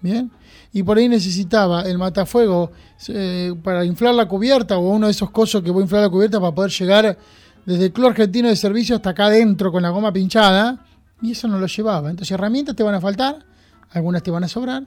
Bien. 0.00 0.30
Y 0.72 0.82
por 0.82 0.96
ahí 0.96 1.10
necesitaba 1.10 1.82
el 1.82 1.98
matafuego 1.98 2.72
eh, 3.08 3.54
para 3.62 3.84
inflar 3.84 4.14
la 4.14 4.26
cubierta 4.26 4.78
o 4.78 4.88
uno 4.88 5.06
de 5.06 5.12
esos 5.12 5.30
cosos 5.30 5.62
que 5.62 5.70
voy 5.70 5.82
a 5.82 5.84
inflar 5.84 6.02
la 6.02 6.08
cubierta 6.08 6.40
para 6.40 6.54
poder 6.54 6.70
llegar 6.70 7.18
desde 7.66 7.84
el 7.84 7.92
Club 7.92 8.08
Argentino 8.08 8.48
de 8.48 8.56
Servicio 8.56 8.96
hasta 8.96 9.10
acá 9.10 9.26
adentro 9.26 9.70
con 9.70 9.82
la 9.82 9.90
goma 9.90 10.10
pinchada. 10.10 10.86
Y 11.20 11.32
eso 11.32 11.48
no 11.48 11.58
lo 11.58 11.66
llevaba. 11.66 12.08
Entonces 12.08 12.32
herramientas 12.32 12.74
te 12.74 12.82
van 12.82 12.94
a 12.94 13.00
faltar, 13.00 13.44
algunas 13.90 14.22
te 14.22 14.30
van 14.30 14.44
a 14.44 14.48
sobrar, 14.48 14.84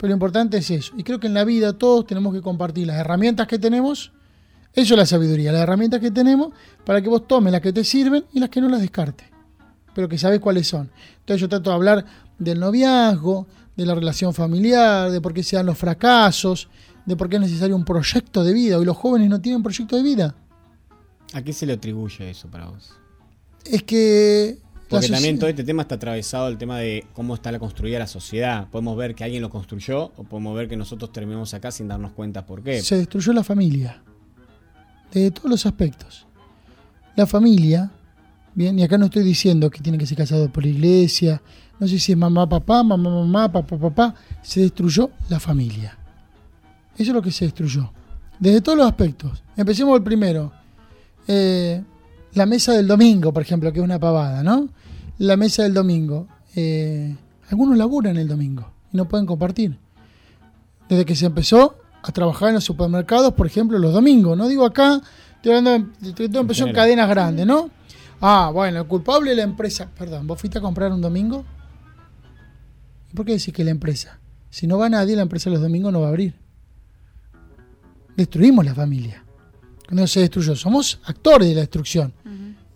pero 0.00 0.08
lo 0.08 0.14
importante 0.14 0.56
es 0.56 0.70
eso. 0.70 0.94
Y 0.96 1.02
creo 1.02 1.20
que 1.20 1.26
en 1.26 1.34
la 1.34 1.44
vida 1.44 1.74
todos 1.74 2.06
tenemos 2.06 2.32
que 2.32 2.40
compartir 2.40 2.86
las 2.86 2.96
herramientas 2.96 3.46
que 3.46 3.58
tenemos. 3.58 4.12
Eso 4.72 4.94
es 4.94 4.98
la 4.98 5.04
sabiduría, 5.04 5.52
las 5.52 5.60
herramientas 5.60 6.00
que 6.00 6.10
tenemos 6.10 6.54
para 6.86 7.02
que 7.02 7.10
vos 7.10 7.28
tomes 7.28 7.52
las 7.52 7.60
que 7.60 7.70
te 7.70 7.84
sirven 7.84 8.24
y 8.32 8.40
las 8.40 8.48
que 8.48 8.62
no 8.62 8.70
las 8.70 8.80
descartes. 8.80 9.28
Pero 9.94 10.08
que 10.08 10.16
sabes 10.16 10.40
cuáles 10.40 10.66
son. 10.66 10.90
Entonces 11.18 11.42
yo 11.42 11.50
trato 11.50 11.68
de 11.68 11.76
hablar 11.76 12.06
del 12.38 12.60
noviazgo, 12.60 13.46
de 13.76 13.84
la 13.84 13.94
relación 13.94 14.32
familiar, 14.32 15.10
de 15.10 15.20
por 15.20 15.34
qué 15.34 15.42
se 15.42 15.56
dan 15.56 15.66
los 15.66 15.76
fracasos, 15.76 16.70
de 17.04 17.14
por 17.14 17.28
qué 17.28 17.36
es 17.36 17.42
necesario 17.42 17.76
un 17.76 17.84
proyecto 17.84 18.42
de 18.42 18.54
vida. 18.54 18.78
Hoy 18.78 18.86
los 18.86 18.96
jóvenes 18.96 19.28
no 19.28 19.38
tienen 19.42 19.62
proyecto 19.62 19.96
de 19.96 20.02
vida. 20.02 20.34
¿A 21.34 21.42
qué 21.42 21.52
se 21.52 21.66
le 21.66 21.74
atribuye 21.74 22.30
eso 22.30 22.48
para 22.48 22.68
vos? 22.68 22.94
Es 23.66 23.82
que 23.82 24.60
porque 24.90 25.08
también 25.08 25.38
todo 25.38 25.48
este 25.48 25.62
tema 25.62 25.82
está 25.82 25.94
atravesado 25.94 26.48
el 26.48 26.58
tema 26.58 26.78
de 26.78 27.06
cómo 27.12 27.34
está 27.34 27.52
la 27.52 27.60
construida 27.60 27.98
la 28.00 28.08
sociedad. 28.08 28.68
Podemos 28.70 28.96
ver 28.96 29.14
que 29.14 29.22
alguien 29.22 29.40
lo 29.40 29.48
construyó 29.48 30.12
o 30.16 30.24
podemos 30.24 30.56
ver 30.56 30.68
que 30.68 30.76
nosotros 30.76 31.12
terminamos 31.12 31.54
acá 31.54 31.70
sin 31.70 31.86
darnos 31.86 32.12
cuenta 32.12 32.44
por 32.44 32.62
qué. 32.62 32.82
Se 32.82 32.96
destruyó 32.96 33.32
la 33.32 33.44
familia. 33.44 34.02
Desde 35.12 35.30
todos 35.30 35.48
los 35.48 35.64
aspectos. 35.64 36.26
La 37.14 37.26
familia, 37.26 37.90
bien, 38.54 38.78
y 38.78 38.82
acá 38.82 38.98
no 38.98 39.06
estoy 39.06 39.22
diciendo 39.22 39.70
que 39.70 39.80
tiene 39.80 39.96
que 39.96 40.06
ser 40.06 40.18
casado 40.18 40.50
por 40.52 40.64
la 40.64 40.70
iglesia, 40.70 41.40
no 41.78 41.86
sé 41.86 41.98
si 41.98 42.12
es 42.12 42.18
mamá, 42.18 42.48
papá, 42.48 42.82
mamá, 42.82 43.10
mamá, 43.10 43.50
papá, 43.50 43.78
papá, 43.78 44.14
se 44.42 44.60
destruyó 44.60 45.10
la 45.28 45.40
familia. 45.40 45.96
Eso 46.94 47.10
es 47.10 47.14
lo 47.14 47.22
que 47.22 47.30
se 47.30 47.46
destruyó. 47.46 47.92
Desde 48.38 48.60
todos 48.60 48.76
los 48.76 48.86
aspectos. 48.86 49.42
Empecemos 49.56 49.96
el 49.96 50.02
primero. 50.02 50.52
Eh, 51.26 51.82
la 52.34 52.46
mesa 52.46 52.72
del 52.72 52.86
domingo, 52.86 53.32
por 53.32 53.42
ejemplo, 53.42 53.72
que 53.72 53.80
es 53.80 53.84
una 53.84 53.98
pavada, 53.98 54.42
¿no? 54.42 54.68
La 55.18 55.36
mesa 55.36 55.62
del 55.62 55.74
domingo. 55.74 56.28
Eh, 56.54 57.16
algunos 57.50 57.76
laburan 57.76 58.16
el 58.16 58.28
domingo 58.28 58.70
y 58.92 58.96
no 58.96 59.06
pueden 59.06 59.26
compartir. 59.26 59.76
Desde 60.88 61.04
que 61.04 61.14
se 61.14 61.26
empezó 61.26 61.76
a 62.02 62.12
trabajar 62.12 62.48
en 62.48 62.56
los 62.56 62.64
supermercados, 62.64 63.34
por 63.34 63.46
ejemplo, 63.46 63.78
los 63.78 63.92
domingos. 63.92 64.36
No 64.36 64.48
digo 64.48 64.64
acá, 64.64 65.00
estoy 65.36 65.52
hablando, 65.52 65.88
todo 66.14 66.40
empezó 66.40 66.66
en 66.66 66.74
cadenas 66.74 67.08
grandes, 67.08 67.46
¿no? 67.46 67.70
Ah, 68.20 68.50
bueno, 68.52 68.80
el 68.80 68.86
culpable 68.86 69.30
es 69.32 69.36
la 69.36 69.42
empresa. 69.42 69.90
Perdón, 69.98 70.26
¿vos 70.26 70.40
fuiste 70.40 70.58
a 70.58 70.60
comprar 70.60 70.92
un 70.92 71.00
domingo? 71.00 71.44
¿Y 73.12 73.16
por 73.16 73.26
qué 73.26 73.32
decís 73.32 73.52
que 73.52 73.64
la 73.64 73.70
empresa? 73.70 74.18
Si 74.50 74.66
no 74.66 74.78
va 74.78 74.88
nadie, 74.88 75.16
la 75.16 75.22
empresa 75.22 75.50
los 75.50 75.60
domingos 75.60 75.92
no 75.92 76.00
va 76.00 76.06
a 76.06 76.10
abrir. 76.10 76.34
Destruimos 78.16 78.64
la 78.64 78.74
familia 78.74 79.24
no 79.90 80.06
se 80.06 80.20
destruyó. 80.20 80.56
Somos 80.56 81.00
actores 81.04 81.48
de 81.48 81.54
la 81.54 81.60
destrucción. 81.60 82.12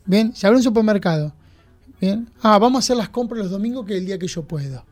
Bien, 0.06 0.34
se 0.34 0.46
abre 0.46 0.58
un 0.58 0.62
supermercado. 0.62 1.32
Bien, 2.00 2.28
ah, 2.42 2.58
vamos 2.58 2.78
a 2.78 2.80
hacer 2.80 2.96
las 2.96 3.08
compras 3.08 3.40
los 3.40 3.50
domingos 3.50 3.86
que 3.86 3.94
es 3.94 4.00
el 4.00 4.06
día 4.06 4.18
que 4.18 4.26
yo 4.26 4.42
puedo. 4.42 4.84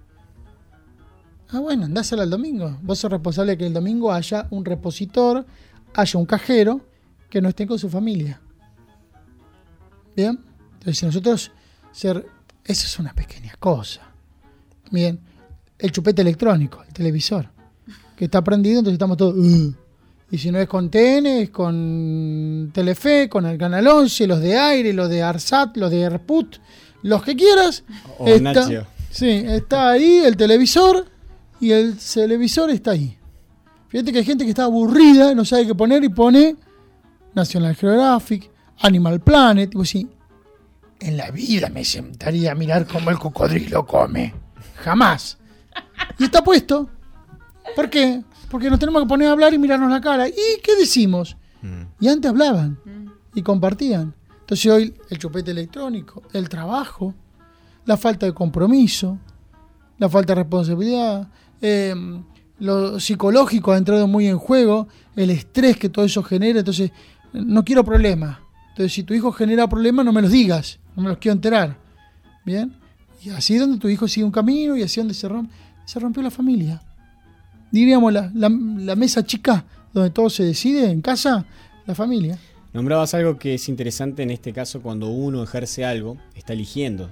Ah, 1.51 1.61
bueno, 1.61 1.85
andásela 1.85 2.23
el 2.23 2.31
domingo. 2.31 2.79
Vos 2.83 2.99
sos 2.99 3.11
responsable 3.11 3.53
de 3.53 3.59
que 3.59 3.67
el 3.67 3.75
domingo 3.75 4.11
haya 4.13 4.47
un 4.51 4.65
repositor, 4.65 5.45
haya 5.95 6.19
un 6.19 6.25
cajero 6.25 6.81
que 7.29 7.43
no 7.43 7.49
esté 7.51 7.67
con 7.67 7.79
su 7.79 7.91
familia. 7.91 8.41
Bien, 10.17 10.39
entonces 10.75 11.03
nosotros 11.03 11.53
ser. 11.93 12.27
Esa 12.65 12.87
es 12.87 12.99
una 12.99 13.13
pequeña 13.13 13.55
cosa. 13.59 14.03
Bien, 14.91 15.19
el 15.79 15.91
chupete 15.91 16.23
electrónico, 16.23 16.83
el 16.87 16.93
televisor, 16.93 17.51
que 18.17 18.27
está 18.27 18.43
prendido, 18.43 18.79
entonces 18.79 18.95
estamos 18.95 19.17
todos. 19.17 19.35
Y 20.33 20.39
si 20.39 20.51
no 20.51 20.59
es 20.59 20.67
con 20.67 20.91
TN, 20.91 21.27
es 21.27 21.51
con 21.51 22.71
Telefe, 22.73 23.29
con 23.29 23.45
el 23.45 23.59
Canal 23.59 23.87
11, 23.87 24.27
los 24.27 24.41
de 24.41 24.57
Aire, 24.57 24.95
los 24.95 25.11
de 25.11 25.23
Arsat, 25.23 25.77
los 25.77 25.91
de 25.91 26.01
Erput, 26.01 26.57
los 27.03 27.23
que 27.23 27.37
quieras. 27.37 27.85
O 28.17 28.27
está. 28.27 28.87
Sí, 29.11 29.29
está 29.29 29.91
ahí 29.91 30.23
el 30.25 30.39
televisor 30.39 31.05
y 31.61 31.73
el 31.73 31.99
televisor 31.99 32.71
está 32.71 32.93
ahí. 32.93 33.19
Fíjate 33.89 34.11
que 34.11 34.21
hay 34.21 34.25
gente 34.25 34.45
que 34.45 34.51
está 34.51 34.65
aburrida, 34.65 35.35
no 35.35 35.45
sabe 35.45 35.67
qué 35.67 35.75
poner 35.75 36.03
y 36.03 36.09
pone 36.09 36.57
National 37.35 37.77
Geographic, 37.77 38.51
Animal 38.81 39.21
Planet. 39.21 39.69
Digo, 39.69 39.85
sí, 39.85 40.09
en 40.99 41.19
la 41.19 41.31
vida 41.31 41.69
me 41.69 41.85
sentaría 41.85 42.53
a 42.53 42.55
mirar 42.55 42.87
cómo 42.87 43.11
el 43.11 43.19
cocodrilo 43.19 43.85
come. 43.85 44.33
Jamás. 44.77 45.37
Y 46.19 46.25
está 46.25 46.43
puesto. 46.43 46.89
¿Por 47.77 47.91
qué? 47.91 48.23
Porque 48.53 48.69
nos 48.69 48.79
tenemos 48.79 49.03
que 49.03 49.09
poner 49.09 49.29
a 49.29 49.33
hablar 49.33 49.55
y 49.55 49.59
mirarnos 49.59 49.91
la 49.91 50.03
cara. 50.03 50.29
¿Y 50.29 50.61
qué 50.63 50.77
decimos? 50.79 51.39
Y 51.99 52.07
antes 52.07 52.31
hablaban 52.31 52.79
y 53.35 53.41
compartían. 53.41 54.15
Entonces 54.41 54.71
hoy 54.71 54.95
el 55.09 55.19
chupete 55.19 55.53
electrónico, 55.53 56.23
el 56.35 56.51
trabajo, 56.51 57.15
la 57.87 57.97
falta 57.97 58.27
de 58.27 58.35
compromiso, 58.35 59.19
la 59.97 60.11
falta 60.11 60.35
de 60.35 60.43
responsabilidad, 60.43 61.29
eh, 61.63 61.95
lo 62.59 63.01
psicológico 63.01 63.73
ha 63.73 63.79
entrado 63.79 64.07
muy 64.07 64.27
en 64.27 64.37
juego, 64.37 64.87
el 65.17 65.31
estrés 65.31 65.79
que 65.79 65.89
todo 65.89 66.05
eso 66.05 66.23
genera. 66.23 66.59
Entonces, 66.59 66.91
no 67.33 67.65
quiero 67.65 67.83
problemas. 67.83 68.37
Entonces, 68.69 68.93
si 68.93 69.03
tu 69.03 69.15
hijo 69.15 69.33
genera 69.33 69.67
problemas, 69.67 70.05
no 70.05 70.13
me 70.13 70.21
los 70.21 70.31
digas, 70.31 70.79
no 70.95 71.05
me 71.05 71.09
los 71.09 71.17
quiero 71.17 71.37
enterar. 71.37 71.79
¿Bien? 72.45 72.77
Y 73.23 73.31
así 73.31 73.55
es 73.55 73.61
donde 73.61 73.79
tu 73.79 73.89
hijo 73.89 74.07
sigue 74.07 74.27
un 74.27 74.31
camino 74.31 74.77
y 74.77 74.83
así 74.83 75.01
es 75.01 75.05
donde 75.05 75.15
se, 75.15 75.27
rompe, 75.27 75.55
se 75.87 75.99
rompió 75.99 76.23
la 76.23 76.31
familia 76.31 76.83
diríamos, 77.73 78.13
la, 78.13 78.31
la, 78.35 78.49
la, 78.49 78.95
mesa 78.95 79.25
chica 79.25 79.65
donde 79.93 80.11
todo 80.11 80.31
se 80.31 80.45
decide 80.45 80.91
en 80.91 81.03
casa, 81.03 81.45
la 81.87 81.95
familia. 81.95 82.39
Nombrabas 82.73 83.15
algo 83.15 83.39
que 83.39 83.55
es 83.55 83.69
interesante 83.69 84.23
en 84.23 84.31
este 84.31 84.53
caso 84.53 84.81
cuando 84.81 85.09
uno 85.09 85.43
ejerce 85.43 85.85
algo, 85.85 86.17
está 86.35 86.53
eligiendo. 86.53 87.11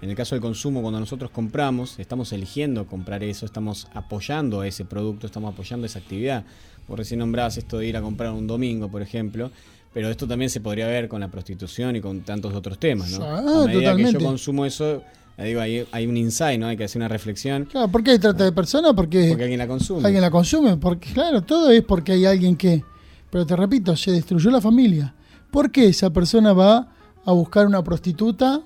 En 0.00 0.10
el 0.10 0.16
caso 0.16 0.34
del 0.34 0.42
consumo, 0.42 0.80
cuando 0.80 1.00
nosotros 1.00 1.30
compramos, 1.30 1.98
estamos 1.98 2.32
eligiendo 2.32 2.86
comprar 2.86 3.24
eso, 3.24 3.46
estamos 3.46 3.88
apoyando 3.94 4.62
ese 4.62 4.84
producto, 4.84 5.26
estamos 5.26 5.52
apoyando 5.52 5.86
esa 5.86 5.98
actividad. 5.98 6.44
Por 6.86 6.98
recién 6.98 7.18
nombrabas 7.18 7.56
esto 7.58 7.78
de 7.78 7.86
ir 7.86 7.96
a 7.96 8.00
comprar 8.00 8.32
un 8.32 8.46
domingo, 8.46 8.88
por 8.88 9.02
ejemplo, 9.02 9.50
pero 9.92 10.08
esto 10.08 10.28
también 10.28 10.50
se 10.50 10.60
podría 10.60 10.86
ver 10.86 11.08
con 11.08 11.20
la 11.20 11.28
prostitución 11.28 11.96
y 11.96 12.00
con 12.00 12.20
tantos 12.20 12.54
otros 12.54 12.78
temas, 12.78 13.10
¿no? 13.18 13.24
Ah, 13.24 13.38
a 13.38 13.66
medida 13.66 13.90
totalmente. 13.90 14.18
que 14.18 14.24
yo 14.24 14.28
consumo 14.28 14.64
eso, 14.64 15.02
digo, 15.44 15.60
hay, 15.60 15.86
hay, 15.92 16.06
un 16.06 16.16
insight, 16.16 16.58
¿no? 16.58 16.66
Hay 16.66 16.76
que 16.76 16.84
hacer 16.84 17.00
una 17.00 17.08
reflexión. 17.08 17.66
Claro, 17.66 17.88
¿por 17.88 18.02
qué 18.02 18.18
trata 18.18 18.44
de 18.44 18.52
persona? 18.52 18.92
Porque, 18.92 19.28
porque 19.28 19.44
alguien 19.44 19.58
la 19.58 19.68
consume. 19.68 20.04
Alguien 20.04 20.22
la 20.22 20.30
consume, 20.30 20.76
porque 20.76 21.12
claro, 21.12 21.42
todo 21.42 21.70
es 21.70 21.82
porque 21.82 22.12
hay 22.12 22.26
alguien 22.26 22.56
que... 22.56 22.82
Pero 23.30 23.46
te 23.46 23.54
repito, 23.54 23.94
se 23.96 24.10
destruyó 24.10 24.50
la 24.50 24.60
familia. 24.60 25.14
¿Por 25.50 25.70
qué 25.70 25.86
esa 25.86 26.10
persona 26.10 26.52
va 26.52 26.88
a 27.24 27.32
buscar 27.32 27.66
una 27.66 27.84
prostituta, 27.84 28.62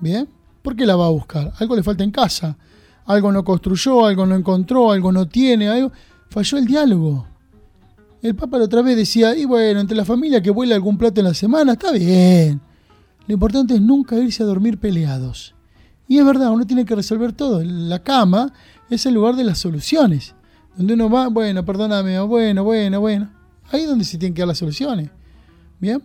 ¿bien? 0.00 0.28
¿Por 0.60 0.74
qué 0.74 0.86
la 0.86 0.96
va 0.96 1.06
a 1.06 1.10
buscar? 1.10 1.52
Algo 1.58 1.76
le 1.76 1.82
falta 1.82 2.02
en 2.02 2.10
casa, 2.10 2.56
algo 3.04 3.30
no 3.30 3.44
construyó, 3.44 4.04
algo 4.04 4.26
no 4.26 4.34
encontró, 4.34 4.90
algo 4.90 5.12
no 5.12 5.28
tiene, 5.28 5.68
algo... 5.68 5.92
Falló 6.28 6.56
el 6.56 6.64
diálogo. 6.64 7.26
El 8.22 8.34
Papa 8.34 8.56
la 8.56 8.64
otra 8.64 8.82
vez 8.82 8.96
decía, 8.96 9.36
y 9.36 9.44
bueno, 9.44 9.80
entre 9.80 9.96
la 9.96 10.04
familia 10.04 10.42
que 10.42 10.50
vuela 10.50 10.74
algún 10.74 10.96
plato 10.96 11.20
en 11.20 11.26
la 11.26 11.34
semana, 11.34 11.72
está 11.72 11.92
bien. 11.92 12.60
Lo 13.26 13.34
importante 13.34 13.74
es 13.74 13.80
nunca 13.80 14.16
irse 14.16 14.42
a 14.42 14.46
dormir 14.46 14.78
peleados. 14.78 15.54
Y 16.08 16.18
es 16.18 16.24
verdad, 16.24 16.50
uno 16.50 16.66
tiene 16.66 16.84
que 16.84 16.94
resolver 16.94 17.32
todo. 17.32 17.62
La 17.64 18.02
cama 18.02 18.52
es 18.90 19.06
el 19.06 19.14
lugar 19.14 19.36
de 19.36 19.44
las 19.44 19.58
soluciones. 19.58 20.34
Donde 20.76 20.94
uno 20.94 21.08
va, 21.10 21.28
bueno, 21.28 21.64
perdóname, 21.64 22.18
bueno, 22.20 22.64
bueno, 22.64 23.00
bueno. 23.00 23.30
Ahí 23.70 23.82
es 23.82 23.88
donde 23.88 24.04
se 24.04 24.18
tienen 24.18 24.34
que 24.34 24.40
dar 24.42 24.48
las 24.48 24.58
soluciones. 24.58 25.10
¿Bien? 25.80 26.02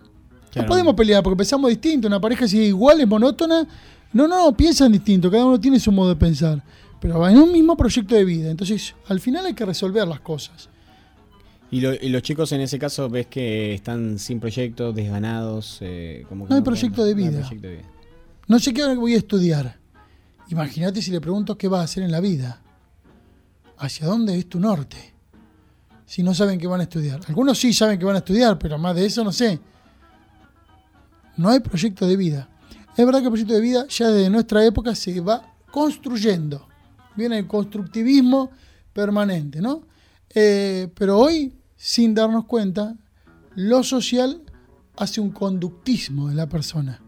No 0.55 0.65
podemos 0.65 0.93
pelear 0.95 1.21
porque 1.23 1.37
pensamos 1.37 1.69
distinto. 1.69 2.07
Una 2.07 2.19
pareja 2.21 2.47
si 2.47 2.57
igual 2.59 2.99
es 3.01 3.07
monótona. 3.07 3.67
No, 4.13 4.27
no, 4.27 4.55
piensan 4.55 4.91
distinto. 4.91 5.29
Cada 5.29 5.45
uno 5.45 5.59
tiene 5.59 5.79
su 5.79 5.91
modo 5.91 6.09
de 6.09 6.15
pensar. 6.15 6.63
Pero 6.99 7.19
va 7.19 7.31
en 7.31 7.37
un 7.37 7.51
mismo 7.51 7.75
proyecto 7.77 8.15
de 8.15 8.25
vida. 8.25 8.49
Entonces, 8.49 8.95
al 9.07 9.19
final 9.19 9.45
hay 9.45 9.53
que 9.53 9.65
resolver 9.65 10.07
las 10.07 10.19
cosas. 10.21 10.69
Y, 11.69 11.81
lo- 11.81 11.93
y 11.93 12.09
los 12.09 12.21
chicos 12.21 12.51
en 12.53 12.61
ese 12.61 12.79
caso 12.79 13.09
ves 13.09 13.27
que 13.27 13.73
están 13.73 14.17
sin 14.19 14.39
proyecto, 14.39 14.93
desganados. 14.93 15.77
eh, 15.81 16.25
como 16.29 16.45
que 16.45 16.49
No 16.49 16.55
hay 16.55 16.61
proyecto 16.61 17.01
no 17.01 17.07
hay 17.07 17.13
proyecto 17.13 17.67
de 17.67 17.75
vida. 17.75 17.87
No 18.47 18.59
sé 18.59 18.73
qué 18.73 18.95
voy 18.95 19.13
a 19.13 19.17
estudiar. 19.17 19.77
Imagínate 20.49 21.01
si 21.01 21.11
le 21.11 21.21
pregunto 21.21 21.57
qué 21.57 21.67
vas 21.67 21.81
a 21.81 21.83
hacer 21.83 22.03
en 22.03 22.11
la 22.11 22.19
vida. 22.19 22.61
¿Hacia 23.77 24.07
dónde 24.07 24.37
es 24.37 24.47
tu 24.47 24.59
norte? 24.59 25.13
Si 26.05 26.23
no 26.23 26.33
saben 26.33 26.59
qué 26.59 26.67
van 26.67 26.79
a 26.79 26.83
estudiar. 26.83 27.19
Algunos 27.27 27.59
sí 27.59 27.73
saben 27.73 27.99
que 27.99 28.05
van 28.05 28.15
a 28.15 28.19
estudiar, 28.19 28.57
pero 28.57 28.77
más 28.77 28.95
de 28.95 29.05
eso 29.05 29.23
no 29.23 29.31
sé. 29.31 29.59
No 31.35 31.49
hay 31.49 31.59
proyecto 31.59 32.07
de 32.07 32.15
vida. 32.15 32.49
Es 32.95 33.05
verdad 33.05 33.19
que 33.19 33.25
el 33.25 33.31
proyecto 33.31 33.53
de 33.53 33.61
vida 33.61 33.85
ya 33.87 34.09
desde 34.09 34.29
nuestra 34.29 34.65
época 34.65 34.95
se 34.95 35.19
va 35.21 35.53
construyendo. 35.69 36.67
Viene 37.15 37.39
el 37.39 37.47
constructivismo 37.47 38.49
permanente, 38.93 39.61
¿no? 39.61 39.83
Eh, 40.33 40.91
pero 40.95 41.19
hoy, 41.19 41.53
sin 41.75 42.15
darnos 42.15 42.45
cuenta, 42.45 42.95
lo 43.55 43.83
social 43.83 44.41
hace 44.95 45.21
un 45.21 45.31
conductismo 45.31 46.29
de 46.29 46.35
la 46.35 46.47
persona. 46.47 47.01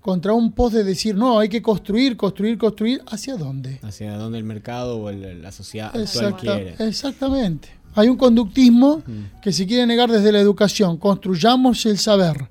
Contra 0.00 0.32
un 0.32 0.52
post 0.52 0.74
de 0.74 0.82
decir, 0.84 1.14
no, 1.14 1.38
hay 1.38 1.48
que 1.50 1.60
construir, 1.60 2.16
construir, 2.16 2.56
construir, 2.56 3.02
¿hacia 3.06 3.36
dónde? 3.36 3.80
Hacia 3.82 4.16
dónde 4.16 4.38
el 4.38 4.44
mercado 4.44 4.96
o 4.98 5.10
el- 5.10 5.42
la 5.42 5.52
sociedad 5.52 5.88
actual 5.94 6.36
quiere. 6.36 6.74
exactamente. 6.78 7.68
Hay 7.94 8.08
un 8.08 8.16
conductismo 8.16 9.02
que 9.42 9.52
se 9.52 9.66
quiere 9.66 9.84
negar 9.86 10.10
desde 10.10 10.30
la 10.32 10.38
educación. 10.40 10.96
Construyamos 10.96 11.84
el 11.86 11.98
saber. 11.98 12.48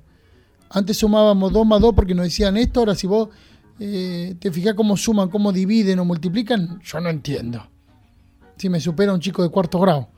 Antes 0.68 0.98
sumábamos 0.98 1.52
2 1.52 1.66
más 1.66 1.80
2 1.80 1.94
porque 1.94 2.14
nos 2.14 2.24
decían 2.26 2.56
esto, 2.56 2.80
ahora 2.80 2.94
si 2.94 3.06
vos 3.06 3.30
eh, 3.80 4.36
te 4.38 4.52
fijas 4.52 4.74
cómo 4.74 4.96
suman, 4.96 5.30
cómo 5.30 5.50
dividen 5.52 5.98
o 5.98 6.04
multiplican, 6.04 6.78
yo 6.84 7.00
no 7.00 7.08
entiendo. 7.08 7.66
Si 8.58 8.68
me 8.68 8.78
supera 8.78 9.12
un 9.14 9.20
chico 9.20 9.42
de 9.42 9.48
cuarto 9.48 9.80
grado. 9.80 10.08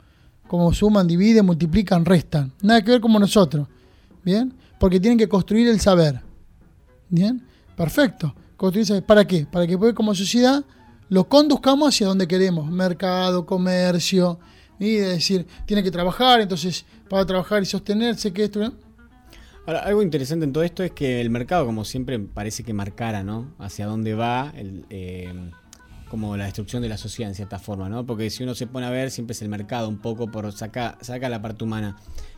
Cómo 0.47 0.73
suman, 0.73 1.07
dividen, 1.07 1.45
multiplican, 1.45 2.03
restan. 2.03 2.51
Nada 2.61 2.81
que 2.83 2.91
ver 2.91 2.99
como 3.01 3.17
nosotros. 3.17 3.67
¿Bien? 4.23 4.53
Porque 4.79 4.99
tienen 4.99 5.17
que 5.17 5.29
construir 5.29 5.69
el 5.69 5.79
saber. 5.79 6.19
¿Bien? 7.13 7.43
Perfecto. 7.77 8.33
¿Para 9.05 9.23
qué? 9.25 9.45
Para 9.45 9.67
que 9.67 9.73
después 9.73 9.93
como 9.93 10.15
sociedad 10.15 10.65
lo 11.09 11.29
conduzcamos 11.29 11.89
hacia 11.89 12.07
donde 12.07 12.27
queremos. 12.27 12.71
Mercado, 12.71 13.45
comercio. 13.45 14.39
Y 14.79 14.95
de 14.95 15.09
decir, 15.09 15.45
tiene 15.67 15.83
que 15.83 15.91
trabajar, 15.91 16.41
entonces 16.41 16.87
para 17.07 17.23
trabajar 17.23 17.61
y 17.61 17.67
sostenerse, 17.67 18.33
que 18.33 18.45
esto... 18.45 18.73
Ahora, 19.67 19.81
algo 19.81 20.01
interesante 20.01 20.43
en 20.43 20.53
todo 20.53 20.63
esto 20.63 20.83
es 20.83 20.91
que 20.91 21.21
el 21.21 21.29
mercado, 21.29 21.67
como 21.67 21.85
siempre, 21.85 22.17
parece 22.17 22.63
que 22.63 22.73
marcara, 22.73 23.23
¿no? 23.23 23.53
Hacia 23.59 23.85
dónde 23.85 24.15
va, 24.15 24.51
eh, 24.55 25.31
como 26.09 26.35
la 26.35 26.45
destrucción 26.45 26.81
de 26.81 26.89
la 26.89 26.97
sociedad 26.97 27.29
en 27.29 27.35
cierta 27.35 27.59
forma, 27.59 27.89
¿no? 27.89 28.07
Porque 28.07 28.31
si 28.31 28.43
uno 28.43 28.55
se 28.55 28.65
pone 28.65 28.87
a 28.87 28.89
ver, 28.89 29.11
siempre 29.11 29.33
es 29.33 29.41
el 29.43 29.49
mercado 29.49 29.87
un 29.87 29.99
poco 29.99 30.31
por 30.31 30.51
saca, 30.51 30.97
saca 31.01 31.29
la 31.29 31.43
parte 31.43 31.63
humana. 31.63 31.95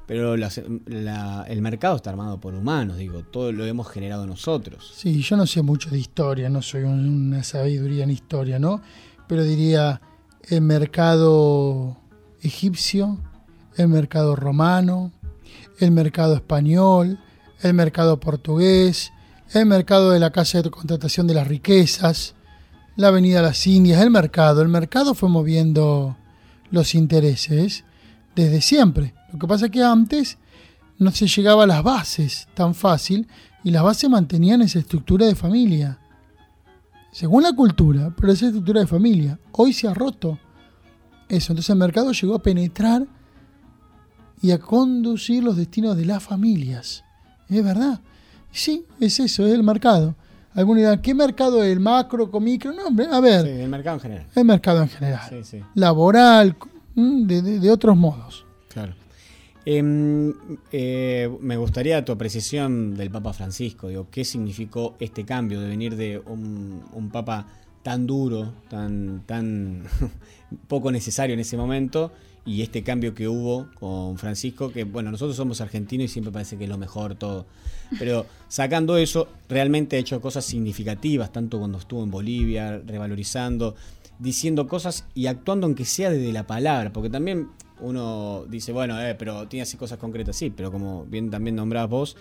Pero 0.07 0.35
el 0.35 1.61
mercado 1.61 1.95
está 1.95 2.11
armado 2.11 2.39
por 2.39 2.53
humanos, 2.53 2.97
digo, 2.97 3.23
todo 3.23 3.51
lo 3.51 3.65
hemos 3.65 3.87
generado 3.89 4.27
nosotros. 4.27 4.93
Sí, 4.95 5.21
yo 5.21 5.35
no 5.35 5.47
sé 5.47 5.63
mucho 5.63 5.89
de 5.89 5.97
historia, 5.97 6.47
no 6.49 6.61
soy 6.61 6.83
un- 6.83 7.27
una 7.27 7.43
sabiduría 7.43 8.03
en 8.03 8.11
historia, 8.11 8.59
¿no? 8.59 8.81
Pero 9.27 9.43
diría 9.43 9.99
el 10.47 10.61
mercado 10.61 11.97
egipcio, 12.41 13.17
el 13.77 13.87
mercado 13.87 14.35
romano, 14.35 15.11
el 15.79 15.91
mercado 15.91 16.35
español, 16.35 17.17
el 17.61 17.73
mercado 17.73 18.19
portugués, 18.19 19.11
el 19.53 19.65
mercado 19.65 20.11
de 20.11 20.19
la 20.19 20.31
casa 20.31 20.61
de 20.61 20.69
contratación 20.69 21.25
de 21.27 21.33
las 21.33 21.47
riquezas, 21.47 22.35
la 22.95 23.07
avenida 23.09 23.41
Las 23.41 23.65
Indias, 23.67 24.01
el 24.01 24.11
mercado. 24.11 24.61
El 24.61 24.69
mercado 24.69 25.15
fue 25.15 25.29
moviendo 25.29 26.15
los 26.71 26.93
intereses 26.95 27.83
desde 28.35 28.61
siempre. 28.61 29.13
Lo 29.31 29.39
que 29.39 29.47
pasa 29.47 29.65
es 29.65 29.71
que 29.71 29.83
antes 29.83 30.37
no 30.97 31.11
se 31.11 31.27
llegaba 31.27 31.63
a 31.63 31.67
las 31.67 31.83
bases 31.83 32.47
tan 32.53 32.73
fácil 32.75 33.27
y 33.63 33.71
las 33.71 33.83
bases 33.83 34.09
mantenían 34.09 34.61
esa 34.61 34.79
estructura 34.79 35.25
de 35.25 35.35
familia. 35.35 35.99
Según 37.11 37.43
la 37.43 37.53
cultura, 37.53 38.13
pero 38.15 38.31
esa 38.31 38.47
estructura 38.47 38.81
de 38.81 38.87
familia. 38.87 39.39
Hoy 39.51 39.73
se 39.73 39.87
ha 39.87 39.93
roto 39.93 40.37
eso. 41.29 41.53
Entonces 41.53 41.69
el 41.69 41.77
mercado 41.77 42.11
llegó 42.11 42.35
a 42.35 42.43
penetrar 42.43 43.07
y 44.41 44.51
a 44.51 44.59
conducir 44.59 45.43
los 45.43 45.57
destinos 45.57 45.97
de 45.97 46.05
las 46.05 46.21
familias. 46.21 47.03
Es 47.49 47.63
verdad. 47.63 48.01
Sí, 48.51 48.85
es 48.99 49.19
eso, 49.19 49.45
es 49.45 49.53
el 49.53 49.63
mercado. 49.63 50.15
Alguna 50.53 50.81
idea, 50.81 51.01
¿qué 51.01 51.13
mercado 51.13 51.63
es? 51.63 51.71
¿El 51.71 51.81
macro, 51.81 52.31
con 52.31 52.43
micro? 52.43 52.71
No, 52.71 52.85
hombre, 52.85 53.07
a 53.11 53.19
ver. 53.19 53.45
Sí, 53.45 53.49
el 53.49 53.69
mercado 53.69 53.95
en 53.95 54.01
general. 54.01 54.27
El 54.35 54.45
mercado 54.45 54.81
en 54.81 54.89
general. 54.89 55.29
Sí, 55.29 55.43
sí. 55.43 55.63
Laboral, 55.73 56.55
de, 56.95 57.41
de- 57.41 57.59
de 57.59 57.71
otros 57.71 57.95
modos. 57.97 58.45
Claro. 58.69 58.93
Em, 59.65 60.33
eh, 60.71 61.29
me 61.41 61.57
gustaría 61.57 62.05
tu 62.05 62.11
apreciación 62.11 62.95
del 62.95 63.09
Papa 63.09 63.33
Francisco. 63.33 63.87
Digo, 63.87 64.07
¿qué 64.11 64.23
significó 64.23 64.95
este 64.99 65.25
cambio 65.25 65.59
de 65.59 65.67
venir 65.67 65.95
de 65.95 66.19
un, 66.19 66.83
un 66.93 67.09
Papa 67.09 67.47
tan 67.81 68.05
duro, 68.05 68.53
tan, 68.69 69.23
tan 69.25 69.83
poco 70.67 70.91
necesario 70.91 71.33
en 71.33 71.39
ese 71.39 71.57
momento, 71.57 72.11
y 72.45 72.61
este 72.61 72.83
cambio 72.83 73.15
que 73.15 73.27
hubo 73.27 73.67
con 73.79 74.19
Francisco, 74.19 74.71
que 74.71 74.83
bueno, 74.83 75.09
nosotros 75.11 75.35
somos 75.35 75.61
argentinos 75.61 76.05
y 76.05 76.07
siempre 76.09 76.31
parece 76.31 76.57
que 76.57 76.65
es 76.65 76.69
lo 76.69 76.77
mejor 76.77 77.15
todo. 77.15 77.47
Pero 77.97 78.27
sacando 78.47 78.97
eso, 78.97 79.27
realmente 79.49 79.95
ha 79.95 79.99
hecho 79.99 80.21
cosas 80.21 80.45
significativas, 80.45 81.31
tanto 81.31 81.57
cuando 81.57 81.79
estuvo 81.79 82.03
en 82.03 82.11
Bolivia, 82.11 82.79
revalorizando, 82.85 83.75
diciendo 84.19 84.67
cosas 84.67 85.05
y 85.13 85.27
actuando 85.27 85.65
aunque 85.67 85.85
sea 85.85 86.09
desde 86.09 86.31
la 86.31 86.47
palabra, 86.47 86.91
porque 86.93 87.09
también 87.09 87.49
uno 87.79 88.45
dice, 88.47 88.71
bueno, 88.71 88.99
eh, 89.01 89.15
pero 89.15 89.47
tiene 89.47 89.63
así 89.63 89.77
cosas 89.77 89.97
concretas, 89.97 90.35
sí, 90.35 90.49
pero 90.49 90.71
como 90.71 91.05
bien 91.05 91.29
también 91.29 91.55
nombrabas 91.55 91.89
vos, 91.89 92.17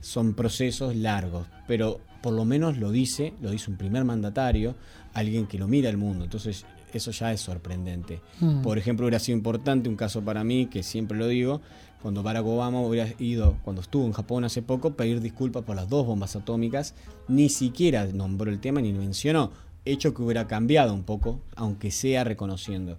son 0.00 0.34
procesos 0.34 0.94
largos, 0.96 1.46
pero 1.66 2.00
por 2.22 2.34
lo 2.34 2.44
menos 2.44 2.78
lo 2.78 2.90
dice, 2.90 3.34
lo 3.40 3.50
dice 3.50 3.70
un 3.70 3.76
primer 3.76 4.04
mandatario, 4.04 4.74
alguien 5.12 5.46
que 5.46 5.58
lo 5.58 5.68
mira 5.68 5.88
al 5.88 5.96
mundo, 5.96 6.24
entonces 6.24 6.66
eso 6.92 7.10
ya 7.10 7.32
es 7.32 7.40
sorprendente. 7.40 8.20
Mm. 8.40 8.62
Por 8.62 8.78
ejemplo, 8.78 9.06
hubiera 9.06 9.18
sido 9.18 9.36
importante 9.36 9.88
un 9.88 9.96
caso 9.96 10.22
para 10.22 10.44
mí, 10.44 10.66
que 10.66 10.82
siempre 10.82 11.18
lo 11.18 11.26
digo, 11.26 11.60
cuando 12.04 12.22
Barack 12.22 12.44
Obama 12.44 12.82
hubiera 12.82 13.10
ido, 13.18 13.56
cuando 13.64 13.80
estuvo 13.80 14.04
en 14.04 14.12
Japón 14.12 14.44
hace 14.44 14.60
poco, 14.60 14.94
pedir 14.94 15.20
disculpas 15.20 15.64
por 15.64 15.74
las 15.74 15.88
dos 15.88 16.06
bombas 16.06 16.36
atómicas, 16.36 16.94
ni 17.28 17.48
siquiera 17.48 18.04
nombró 18.06 18.50
el 18.50 18.60
tema 18.60 18.82
ni 18.82 18.92
mencionó, 18.92 19.52
hecho 19.84 20.14
que 20.14 20.22
hubiera 20.22 20.46
cambiado 20.46 20.94
un 20.94 21.04
poco, 21.04 21.40
aunque 21.56 21.90
sea 21.90 22.24
reconociendo. 22.24 22.98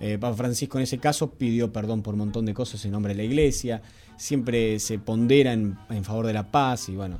Eh, 0.00 0.18
Papa 0.18 0.36
Francisco 0.36 0.78
en 0.78 0.84
ese 0.84 0.98
caso 0.98 1.30
pidió 1.30 1.72
perdón 1.72 2.02
por 2.02 2.14
un 2.14 2.20
montón 2.20 2.46
de 2.46 2.54
cosas 2.54 2.84
en 2.84 2.90
nombre 2.90 3.14
de 3.14 3.18
la 3.18 3.24
iglesia, 3.24 3.80
siempre 4.16 4.78
se 4.80 4.98
pondera 4.98 5.52
en, 5.52 5.76
favor 6.02 6.26
de 6.26 6.32
la 6.32 6.50
paz 6.50 6.88
y 6.88 6.96
bueno, 6.96 7.18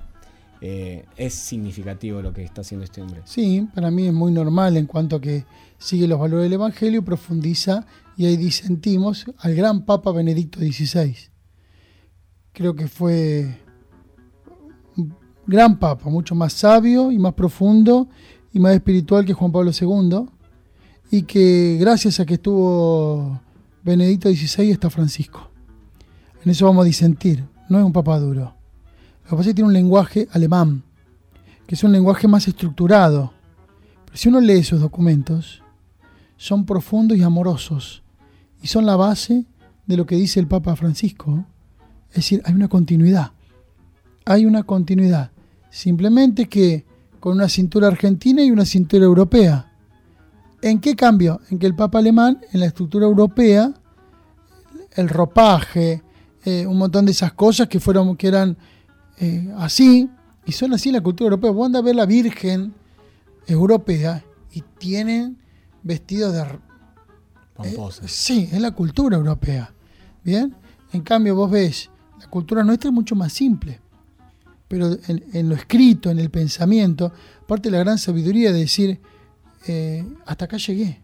eh, 0.61 1.05
es 1.17 1.35
significativo 1.35 2.21
lo 2.21 2.33
que 2.33 2.43
está 2.43 2.63
haciendo 2.63 2.85
este 2.85 3.01
hombre. 3.01 3.23
Sí, 3.25 3.67
para 3.75 3.91
mí 3.91 4.09
es 4.09 4.13
muy 4.13 4.33
normal 4.33 4.77
en 4.77 4.87
cuanto 4.87 5.17
a 5.17 5.21
que 5.21 5.45
sigue 5.79 6.09
los 6.09 6.19
valores 6.19 6.45
del 6.45 6.55
Evangelio, 6.55 7.05
profundiza 7.05 7.87
y 8.17 8.27
ahí 8.27 8.37
disentimos 8.37 9.27
al 9.39 9.55
gran 9.55 9.85
Papa 9.85 10.11
Benedicto 10.13 10.59
XVI. 10.59 11.17
Creo 12.53 12.75
que 12.75 12.89
fue 12.89 13.61
un 14.97 15.15
gran 15.47 15.79
Papa, 15.79 16.11
mucho 16.11 16.35
más 16.35 16.53
sabio 16.53 17.13
y 17.13 17.19
más 17.19 17.35
profundo 17.35 18.09
y 18.55 18.61
más 18.61 18.73
espiritual 18.73 19.27
que 19.27 19.35
Juan 19.35 19.51
Pablo 19.51 19.73
II 19.79 20.27
y 21.11 21.23
que 21.23 21.77
gracias 21.79 22.21
a 22.21 22.25
que 22.25 22.35
estuvo 22.35 23.41
Benedicto 23.83 24.31
XVI 24.31 24.71
está 24.71 24.89
Francisco. 24.89 25.51
En 26.45 26.53
eso 26.53 26.65
vamos 26.65 26.85
a 26.85 26.87
disentir, 26.87 27.45
no 27.69 27.79
es 27.79 27.85
un 27.85 27.93
papa 27.93 28.19
duro. 28.19 28.55
Lo 29.25 29.31
que 29.31 29.37
pasa 29.37 29.41
es 29.41 29.47
que 29.49 29.55
tiene 29.55 29.69
un 29.69 29.75
lenguaje 29.75 30.29
alemán, 30.31 30.85
que 31.67 31.75
es 31.75 31.83
un 31.83 31.91
lenguaje 31.91 32.29
más 32.29 32.47
estructurado. 32.47 33.33
Pero 34.05 34.17
si 34.17 34.29
uno 34.29 34.41
lee 34.41 34.63
sus 34.63 34.81
documentos, 34.81 35.63
son 36.37 36.65
profundos 36.65 37.19
y 37.19 37.23
amorosos. 37.23 38.03
Y 38.63 38.69
son 38.69 38.87
la 38.87 38.95
base 38.97 39.47
de 39.87 39.97
lo 39.97 40.07
que 40.07 40.15
dice 40.15 40.39
el 40.39 40.47
Papa 40.47 40.77
Francisco. 40.77 41.45
Es 42.11 42.17
decir, 42.17 42.41
hay 42.45 42.55
una 42.55 42.69
continuidad. 42.69 43.33
hay 44.27 44.47
una 44.47 44.63
continuidad. 44.63 45.33
Simplemente 45.71 46.49
que 46.49 46.87
con 47.25 47.37
una 47.37 47.49
cintura 47.49 47.89
argentina 47.89 48.43
y 48.43 48.51
una 48.51 48.67
cintura 48.67 49.03
europea. 49.03 49.73
¿En 50.61 50.79
qué 50.79 50.95
cambio? 50.95 51.41
En 51.49 51.59
que 51.59 51.65
el 51.65 51.75
Papa 51.75 51.99
alemán, 51.99 52.39
en 52.53 52.61
la 52.61 52.67
estructura 52.67 53.07
europea, 53.07 53.73
el 54.93 55.09
ropaje, 55.09 56.03
eh, 56.45 56.67
un 56.67 56.77
montón 56.77 57.07
de 57.07 57.13
esas 57.13 57.33
cosas 57.33 57.67
que 57.69 57.81
fueron, 57.81 58.15
que 58.19 58.29
eran 58.29 58.59
eh, 59.17 59.51
así, 59.57 60.07
y 60.45 60.53
son 60.53 60.75
así 60.75 60.91
en 60.91 60.97
la 60.97 61.01
cultura 61.01 61.29
europea. 61.29 61.51
Vos 61.51 61.65
andás 61.65 61.81
a 61.81 61.85
ver 61.87 61.97
la 61.97 62.05
Virgen 62.05 62.75
europea 63.47 64.23
y 64.53 64.63
tienen 64.77 65.39
vestidos 65.83 66.35
de... 66.35 66.45
eh, 68.03 68.07
sí, 68.07 68.51
es 68.53 68.61
la 68.61 68.73
cultura 68.73 69.17
europea. 69.17 69.73
Bien, 70.23 70.55
en 70.93 71.01
cambio 71.01 71.35
vos 71.35 71.51
ves, 71.51 71.91
la 72.21 72.27
cultura 72.27 72.63
nuestra 72.63 72.91
es 72.91 72.95
mucho 72.95 73.17
más 73.17 73.33
simple. 73.33 73.81
Pero 74.69 74.93
en, 75.09 75.25
en 75.33 75.49
lo 75.49 75.55
escrito, 75.55 76.11
en 76.11 76.19
el 76.19 76.31
pensamiento, 76.31 77.13
aparte 77.43 77.71
de 77.71 77.77
la 77.77 77.85
gran 77.85 77.99
sabiduría 77.99 78.53
de 78.53 78.61
decir, 78.61 79.01
eh, 79.67 80.05
hasta 80.27 80.45
acá 80.45 80.57
llegué. 80.57 81.01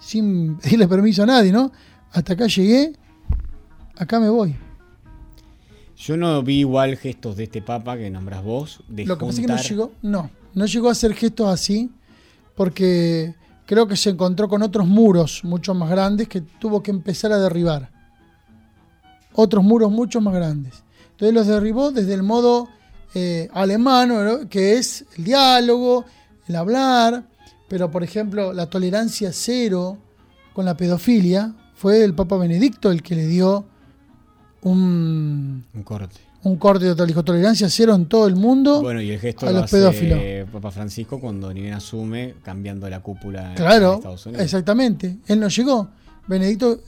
Sin 0.00 0.56
pedirle 0.62 0.88
permiso 0.88 1.22
a 1.22 1.26
nadie, 1.26 1.52
¿no? 1.52 1.72
Hasta 2.12 2.34
acá 2.34 2.46
llegué, 2.46 2.92
acá 3.96 4.20
me 4.20 4.28
voy. 4.28 4.56
Yo 5.96 6.16
no 6.16 6.42
vi 6.42 6.60
igual 6.60 6.96
gestos 6.96 7.36
de 7.36 7.44
este 7.44 7.62
papa 7.62 7.96
que 7.96 8.10
nombras 8.10 8.42
vos. 8.42 8.80
De 8.88 9.06
Lo 9.06 9.16
que 9.16 9.24
pasa 9.24 9.40
es 9.40 9.46
que 9.46 9.52
no 9.52 9.62
llegó, 9.62 9.92
no, 10.02 10.30
no 10.54 10.66
llegó 10.66 10.88
a 10.88 10.92
hacer 10.92 11.14
gestos 11.14 11.48
así, 11.48 11.90
porque 12.56 13.34
creo 13.66 13.86
que 13.86 13.96
se 13.96 14.10
encontró 14.10 14.48
con 14.48 14.62
otros 14.62 14.86
muros 14.86 15.44
mucho 15.44 15.74
más 15.74 15.88
grandes 15.88 16.28
que 16.28 16.40
tuvo 16.40 16.82
que 16.82 16.90
empezar 16.90 17.32
a 17.32 17.38
derribar. 17.38 17.90
Otros 19.32 19.62
muros 19.62 19.90
mucho 19.92 20.20
más 20.20 20.34
grandes. 20.34 20.82
Entonces 21.22 21.34
los 21.34 21.46
derribó 21.46 21.92
desde 21.92 22.14
el 22.14 22.24
modo 22.24 22.68
eh, 23.14 23.48
alemán, 23.52 24.08
¿no? 24.08 24.48
que 24.48 24.76
es 24.76 25.04
el 25.16 25.22
diálogo, 25.24 26.04
el 26.48 26.56
hablar, 26.56 27.22
pero 27.68 27.92
por 27.92 28.02
ejemplo 28.02 28.52
la 28.52 28.66
tolerancia 28.66 29.30
cero 29.32 29.98
con 30.52 30.64
la 30.64 30.76
pedofilia 30.76 31.54
fue 31.76 32.02
el 32.02 32.12
Papa 32.14 32.36
Benedicto 32.38 32.90
el 32.90 33.02
que 33.04 33.14
le 33.14 33.26
dio 33.28 33.64
un, 34.62 35.64
Un 35.74 35.82
corte. 35.84 36.16
un 36.42 36.56
corte 36.56 36.86
total, 36.86 37.06
dijo 37.06 37.22
tolerancia 37.24 37.68
cero 37.70 37.94
en 37.94 38.06
todo 38.06 38.26
el 38.26 38.34
mundo 38.34 38.80
Bueno, 38.82 39.00
y 39.00 39.10
el 39.12 39.20
gesto 39.20 39.46
a 39.46 39.50
lo 39.52 39.56
los 39.60 39.64
hace 39.64 39.76
pedófilos. 39.76 40.18
Papa 40.52 40.70
Francisco 40.72 41.20
cuando 41.20 41.52
ni 41.54 41.60
bien 41.62 41.74
asume 41.74 42.34
cambiando 42.42 42.88
la 42.90 43.00
cúpula 43.00 43.50
en 43.50 43.54
Claro, 43.54 43.94
Estados 43.94 44.26
Unidos. 44.26 44.44
exactamente. 44.44 45.18
Él 45.28 45.38
no 45.38 45.46
llegó. 45.48 45.88
Benedicto 46.26 46.80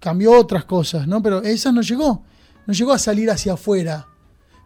cambió 0.00 0.32
otras 0.38 0.64
cosas, 0.64 1.06
¿no? 1.06 1.22
Pero 1.22 1.42
esas 1.42 1.74
no 1.74 1.82
llegó. 1.82 2.22
No 2.66 2.74
llegó 2.74 2.92
a 2.92 2.98
salir 2.98 3.30
hacia 3.30 3.54
afuera. 3.54 4.06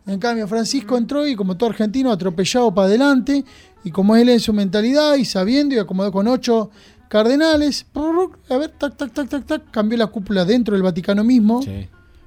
En 0.06 0.18
cambio, 0.18 0.48
Francisco 0.48 0.96
entró 0.96 1.26
y 1.26 1.36
como 1.36 1.56
todo 1.56 1.70
argentino, 1.70 2.10
atropellado 2.10 2.74
para 2.74 2.88
adelante. 2.88 3.44
Y 3.84 3.90
como 3.90 4.16
él 4.16 4.28
en 4.28 4.40
su 4.40 4.52
mentalidad 4.52 5.16
y 5.16 5.24
sabiendo 5.24 5.74
y 5.74 5.78
acomodó 5.78 6.10
con 6.10 6.26
ocho 6.28 6.70
cardenales, 7.08 7.86
a 8.48 8.56
ver, 8.56 8.70
tac, 8.70 8.96
tac, 8.96 9.12
tac, 9.12 9.28
tac, 9.28 9.46
tac, 9.46 9.70
cambió 9.70 9.98
la 9.98 10.06
cúpula 10.06 10.44
dentro 10.44 10.74
del 10.74 10.82
Vaticano 10.82 11.24
mismo. 11.24 11.60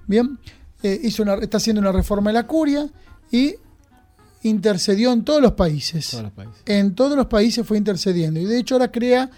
Bien, 0.06 0.38
eh, 0.82 1.00
hizo 1.04 1.24
una, 1.24 1.36
está 1.36 1.58
haciendo 1.58 1.82
una 1.82 1.92
reforma 1.92 2.30
de 2.32 2.34
la 2.34 2.46
curia 2.46 2.88
y 3.32 3.56
intercedió 4.44 5.14
en 5.14 5.24
todos 5.24 5.42
los 5.42 5.54
países. 5.54 6.12
Todos 6.12 6.24
los 6.24 6.34
países. 6.34 6.64
En 6.66 6.96
todos 6.96 7.16
los 7.16 7.28
países 7.28 7.66
fue 7.66 7.78
intercediendo. 7.78 8.40
Y 8.40 8.46
de 8.46 8.60
hecho 8.60 8.76
ahora 8.76 8.92
crea 8.92 9.30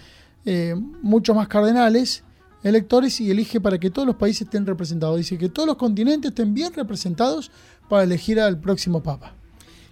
eh, 0.44 0.74
muchos 1.02 1.34
más 1.34 1.48
cardenales 1.48 2.24
electores 2.66 3.20
y 3.20 3.30
elige 3.30 3.60
para 3.60 3.78
que 3.78 3.90
todos 3.90 4.06
los 4.06 4.16
países 4.16 4.42
estén 4.42 4.66
representados. 4.66 5.16
Dice 5.18 5.38
que 5.38 5.48
todos 5.48 5.66
los 5.66 5.76
continentes 5.76 6.30
estén 6.30 6.52
bien 6.52 6.72
representados 6.74 7.50
para 7.88 8.02
elegir 8.02 8.40
al 8.40 8.58
próximo 8.58 9.02
papa. 9.02 9.34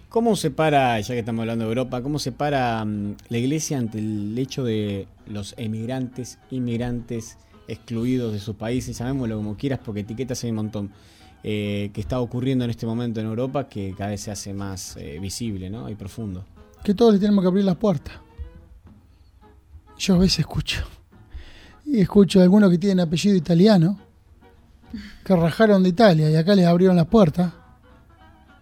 ¿Cómo 0.09 0.35
se 0.35 0.51
para, 0.51 0.99
ya 0.99 1.13
que 1.13 1.19
estamos 1.19 1.41
hablando 1.41 1.65
de 1.65 1.69
Europa, 1.69 2.01
cómo 2.01 2.19
se 2.19 2.31
para 2.31 2.83
mm, 2.85 3.15
la 3.29 3.37
iglesia 3.37 3.77
ante 3.77 3.99
el 3.99 4.37
hecho 4.37 4.63
de 4.63 5.07
los 5.27 5.53
emigrantes, 5.57 6.39
inmigrantes 6.51 7.37
excluidos 7.67 8.31
de 8.31 8.39
sus 8.39 8.55
países, 8.55 8.97
llamémoslo 8.97 9.37
como 9.37 9.57
quieras, 9.57 9.79
porque 9.83 10.01
etiquetas 10.01 10.43
hay 10.43 10.51
un 10.51 10.55
montón, 10.57 10.91
eh, 11.43 11.91
que 11.93 12.01
está 12.01 12.19
ocurriendo 12.19 12.63
en 12.63 12.71
este 12.71 12.85
momento 12.85 13.19
en 13.19 13.27
Europa 13.27 13.67
que 13.67 13.93
cada 13.97 14.11
vez 14.11 14.21
se 14.21 14.31
hace 14.31 14.53
más 14.53 14.97
eh, 14.97 15.19
visible 15.19 15.69
¿no? 15.69 15.89
y 15.89 15.95
profundo? 15.95 16.45
Que 16.83 16.93
todos 16.93 17.13
le 17.13 17.19
tenemos 17.19 17.43
que 17.43 17.47
abrir 17.47 17.65
las 17.65 17.75
puertas. 17.75 18.15
Yo 19.97 20.15
a 20.15 20.17
veces 20.17 20.39
escucho. 20.39 20.85
Y 21.85 21.99
escucho 22.01 22.39
a 22.39 22.43
algunos 22.43 22.69
que 22.71 22.77
tienen 22.77 22.99
apellido 22.99 23.35
italiano, 23.35 23.99
que 25.23 25.35
rajaron 25.35 25.83
de 25.83 25.89
Italia 25.89 26.29
y 26.29 26.35
acá 26.35 26.55
les 26.55 26.65
abrieron 26.65 26.95
las 26.95 27.07
puertas, 27.07 27.51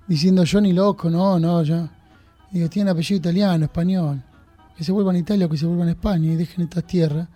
diciendo 0.08 0.44
yo 0.44 0.60
ni 0.62 0.74
loco, 0.74 1.10
no, 1.10 1.40
no, 1.40 1.64
yo. 1.64 1.88
Digo, 2.52 2.70
tienen 2.70 2.92
apellido 2.92 3.18
italiano, 3.18 3.66
español. 3.66 4.22
Que 4.78 4.84
se 4.84 4.92
vuelvan 4.92 5.16
a 5.16 5.20
Italia 5.20 5.46
o 5.46 5.50
que 5.50 5.58
se 5.58 5.66
vuelvan 5.66 5.88
a 5.88 5.92
España 5.92 6.32
y 6.32 6.36
dejen 6.36 6.64
estas 6.64 6.86
tierras 6.86 7.28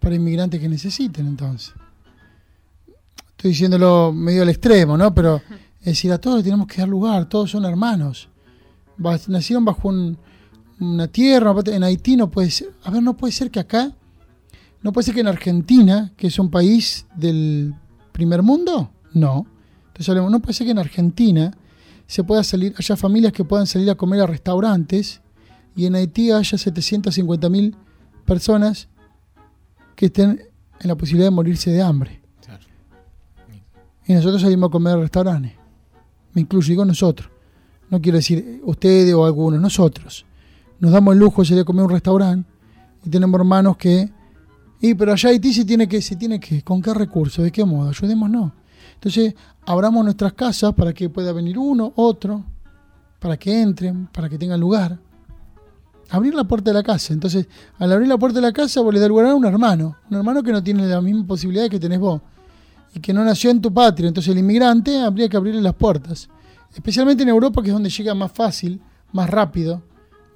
para 0.00 0.14
inmigrantes 0.14 0.60
que 0.60 0.68
necesiten 0.68 1.26
entonces. 1.26 1.72
Estoy 3.30 3.50
diciéndolo 3.52 4.12
medio 4.12 4.42
al 4.42 4.48
extremo, 4.48 4.96
¿no? 4.96 5.14
Pero 5.14 5.40
es 5.80 5.86
decir, 5.86 6.12
a 6.12 6.18
todos 6.18 6.42
tenemos 6.42 6.66
que 6.66 6.78
dar 6.78 6.88
lugar, 6.88 7.26
todos 7.28 7.50
son 7.50 7.64
hermanos. 7.64 8.28
Nacieron 9.28 9.64
bajo 9.64 9.88
un- 9.88 10.18
una 10.78 11.08
tierra, 11.08 11.54
en 11.66 11.84
Haití 11.84 12.16
no 12.16 12.30
puede 12.30 12.50
ser. 12.50 12.70
A 12.84 12.90
ver, 12.90 13.02
no 13.02 13.16
puede 13.16 13.32
ser 13.32 13.50
que 13.50 13.60
acá, 13.60 13.92
no 14.82 14.92
puede 14.92 15.06
ser 15.06 15.14
que 15.14 15.20
en 15.20 15.28
Argentina, 15.28 16.12
que 16.16 16.28
es 16.28 16.38
un 16.38 16.50
país 16.50 17.06
del 17.14 17.74
primer 18.12 18.42
mundo, 18.42 18.90
no. 19.12 19.46
Entonces 19.88 20.08
hablemos, 20.08 20.30
no 20.30 20.40
puede 20.40 20.54
ser 20.54 20.66
que 20.66 20.70
en 20.70 20.78
Argentina 20.78 21.56
se 22.06 22.24
pueda 22.24 22.42
salir, 22.42 22.74
haya 22.78 22.96
familias 22.96 23.32
que 23.32 23.44
puedan 23.44 23.66
salir 23.66 23.90
a 23.90 23.94
comer 23.94 24.20
a 24.20 24.26
restaurantes 24.26 25.20
y 25.76 25.86
en 25.86 25.94
Haití 25.94 26.30
haya 26.30 26.58
750 26.58 27.48
mil 27.48 27.76
personas 28.24 28.88
que 29.94 30.06
estén 30.06 30.40
en 30.80 30.88
la 30.88 30.96
posibilidad 30.96 31.26
de 31.26 31.34
morirse 31.34 31.70
de 31.70 31.82
hambre. 31.82 32.20
Y 34.06 34.14
nosotros 34.14 34.42
salimos 34.42 34.68
a 34.68 34.72
comer 34.72 34.94
a 34.94 35.00
restaurantes. 35.02 35.52
Me 36.32 36.40
incluyo, 36.40 36.68
digo 36.68 36.84
nosotros. 36.84 37.30
No 37.90 38.00
quiero 38.00 38.16
decir 38.16 38.60
ustedes 38.64 39.14
o 39.14 39.24
algunos, 39.24 39.60
nosotros. 39.60 40.24
Nos 40.78 40.90
damos 40.90 41.14
el 41.14 41.20
lujo 41.20 41.42
de 41.42 41.48
salir 41.48 41.62
a 41.62 41.64
comer 41.64 41.82
a 41.82 41.84
un 41.84 41.90
restaurante 41.90 42.50
y 43.04 43.10
tenemos 43.10 43.38
hermanos 43.38 43.76
que. 43.76 44.10
Y 44.80 44.94
pero 44.94 45.12
allá 45.12 45.28
Haití 45.28 45.52
se 45.52 45.64
tiene 45.64 45.86
que, 45.86 46.00
se 46.00 46.16
tiene 46.16 46.40
que, 46.40 46.62
¿con 46.62 46.80
qué 46.80 46.94
recursos? 46.94 47.44
¿De 47.44 47.52
qué 47.52 47.64
modo? 47.64 47.90
Ayudémonos. 47.90 48.52
Entonces, 48.94 49.34
abramos 49.66 50.04
nuestras 50.04 50.32
casas 50.32 50.74
para 50.74 50.92
que 50.92 51.08
pueda 51.08 51.32
venir 51.32 51.58
uno, 51.58 51.92
otro, 51.96 52.44
para 53.18 53.36
que 53.36 53.60
entren, 53.60 54.08
para 54.12 54.28
que 54.28 54.38
tengan 54.38 54.58
lugar. 54.58 54.98
Abrir 56.10 56.34
la 56.34 56.44
puerta 56.44 56.70
de 56.70 56.74
la 56.74 56.82
casa. 56.82 57.12
Entonces, 57.12 57.46
al 57.78 57.92
abrir 57.92 58.08
la 58.08 58.18
puerta 58.18 58.40
de 58.40 58.46
la 58.46 58.52
casa, 58.52 58.80
vos 58.80 58.92
le 58.92 59.00
das 59.00 59.08
lugar 59.08 59.26
a 59.26 59.34
un 59.34 59.44
hermano. 59.44 59.96
Un 60.10 60.16
hermano 60.16 60.42
que 60.42 60.50
no 60.50 60.62
tiene 60.62 60.86
la 60.86 61.00
misma 61.00 61.26
posibilidad 61.26 61.68
que 61.68 61.78
tenés 61.78 62.00
vos. 62.00 62.20
Y 62.94 63.00
que 63.00 63.12
no 63.12 63.24
nació 63.24 63.50
en 63.50 63.60
tu 63.60 63.72
patria. 63.72 64.08
Entonces, 64.08 64.32
el 64.32 64.38
inmigrante 64.38 64.98
habría 64.98 65.28
que 65.28 65.36
abrirle 65.36 65.62
las 65.62 65.74
puertas. 65.74 66.28
Especialmente 66.74 67.22
en 67.22 67.28
Europa, 67.28 67.62
que 67.62 67.68
es 67.68 67.74
donde 67.74 67.90
llega 67.90 68.14
más 68.14 68.32
fácil, 68.32 68.80
más 69.12 69.30
rápido. 69.30 69.82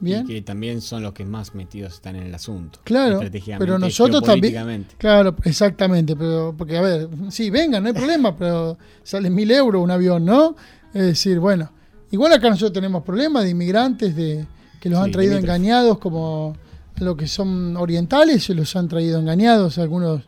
Bien. 0.01 0.24
Y 0.24 0.34
que 0.34 0.42
también 0.42 0.80
son 0.80 1.03
los 1.03 1.12
que 1.12 1.24
más 1.24 1.55
metidos 1.55 1.95
están 1.95 2.16
en 2.16 2.24
el 2.24 2.34
asunto. 2.34 2.80
Claro, 2.84 3.20
pero 3.59 3.78
nosotros 3.78 4.22
también. 4.22 4.86
Claro, 4.99 5.34
exactamente, 5.45 6.16
pero 6.16 6.55
porque 6.57 6.76
a 6.76 6.82
ver, 6.82 7.09
sí, 7.30 7.51
vengan, 7.51 7.82
no 7.82 7.88
hay 7.88 7.95
problema, 7.95 8.36
pero 8.36 8.76
sale 9.03 9.30
mil 9.30 9.51
euros 9.51 9.82
un 9.82 9.90
avión, 9.90 10.24
¿no? 10.24 10.57
Es 10.92 11.03
decir, 11.03 11.38
bueno, 11.38 11.70
igual 12.11 12.32
acá 12.32 12.51
nosotros 12.51 12.72
tenemos 12.72 13.03
problemas 13.03 13.45
de 13.45 13.51
inmigrantes 13.51 14.14
de 14.14 14.47
que 14.80 14.90
los 14.90 14.99
Sí, 14.99 15.05
han 15.05 15.12
traído 15.12 15.38
engañados 15.38 15.99
como 15.99 16.57
lo 16.97 17.16
que 17.16 17.26
son 17.26 17.76
orientales, 17.76 18.45
se 18.45 18.55
los 18.55 18.74
han 18.76 18.88
traído 18.88 19.18
engañados 19.18 19.78
algunos 19.78 20.22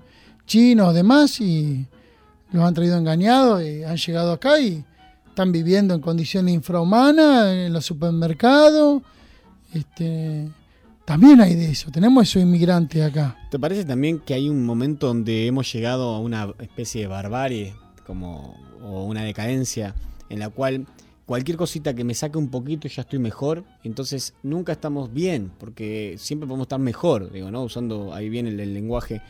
chinos, 0.47 0.95
demás, 0.95 1.41
y 1.41 1.87
los 2.53 2.65
han 2.65 2.75
traído 2.75 2.97
engañados 2.97 3.63
y 3.63 3.85
han 3.85 3.97
llegado 3.97 4.33
acá 4.33 4.59
y 4.59 4.85
están 5.29 5.53
viviendo 5.53 5.95
en 5.95 6.01
condiciones 6.01 6.55
infrahumanas 6.55 7.53
en 7.53 7.73
los 7.73 7.85
supermercados. 7.85 9.03
Este, 9.77 10.49
también 11.05 11.41
hay 11.41 11.55
de 11.55 11.71
eso, 11.71 11.91
tenemos 11.91 12.29
esos 12.29 12.43
inmigrantes 12.43 13.03
acá. 13.03 13.37
¿Te 13.51 13.59
parece 13.59 13.85
también 13.85 14.19
que 14.19 14.35
hay 14.35 14.49
un 14.49 14.65
momento 14.65 15.07
donde 15.07 15.47
hemos 15.47 15.71
llegado 15.73 16.15
a 16.15 16.21
una 16.21 16.55
especie 16.59 17.03
de 17.03 17.07
barbarie 17.07 17.75
como, 18.07 18.57
o 18.83 19.05
una 19.05 19.23
decadencia 19.23 19.95
en 20.31 20.39
la 20.39 20.49
cual 20.49 20.87
cualquier 21.27 21.57
cosita 21.57 21.95
que 21.95 22.05
me 22.05 22.15
saque 22.15 22.39
un 22.39 22.49
poquito 22.49 22.89
ya 22.89 23.03
estoy 23.03 23.19
mejor? 23.19 23.65
Entonces 23.85 24.35
nunca 24.43 24.73
estamos 24.73 25.13
bien, 25.13 25.53
porque 25.59 26.17
siempre 26.19 26.47
podemos 26.47 26.65
estar 26.65 26.81
mejor, 26.81 27.31
digo, 27.31 27.51
¿no? 27.51 27.63
Usando 27.63 28.15
ahí 28.15 28.29
bien 28.29 28.47
el, 28.47 28.59
el 28.59 28.73
lenguaje. 28.73 29.21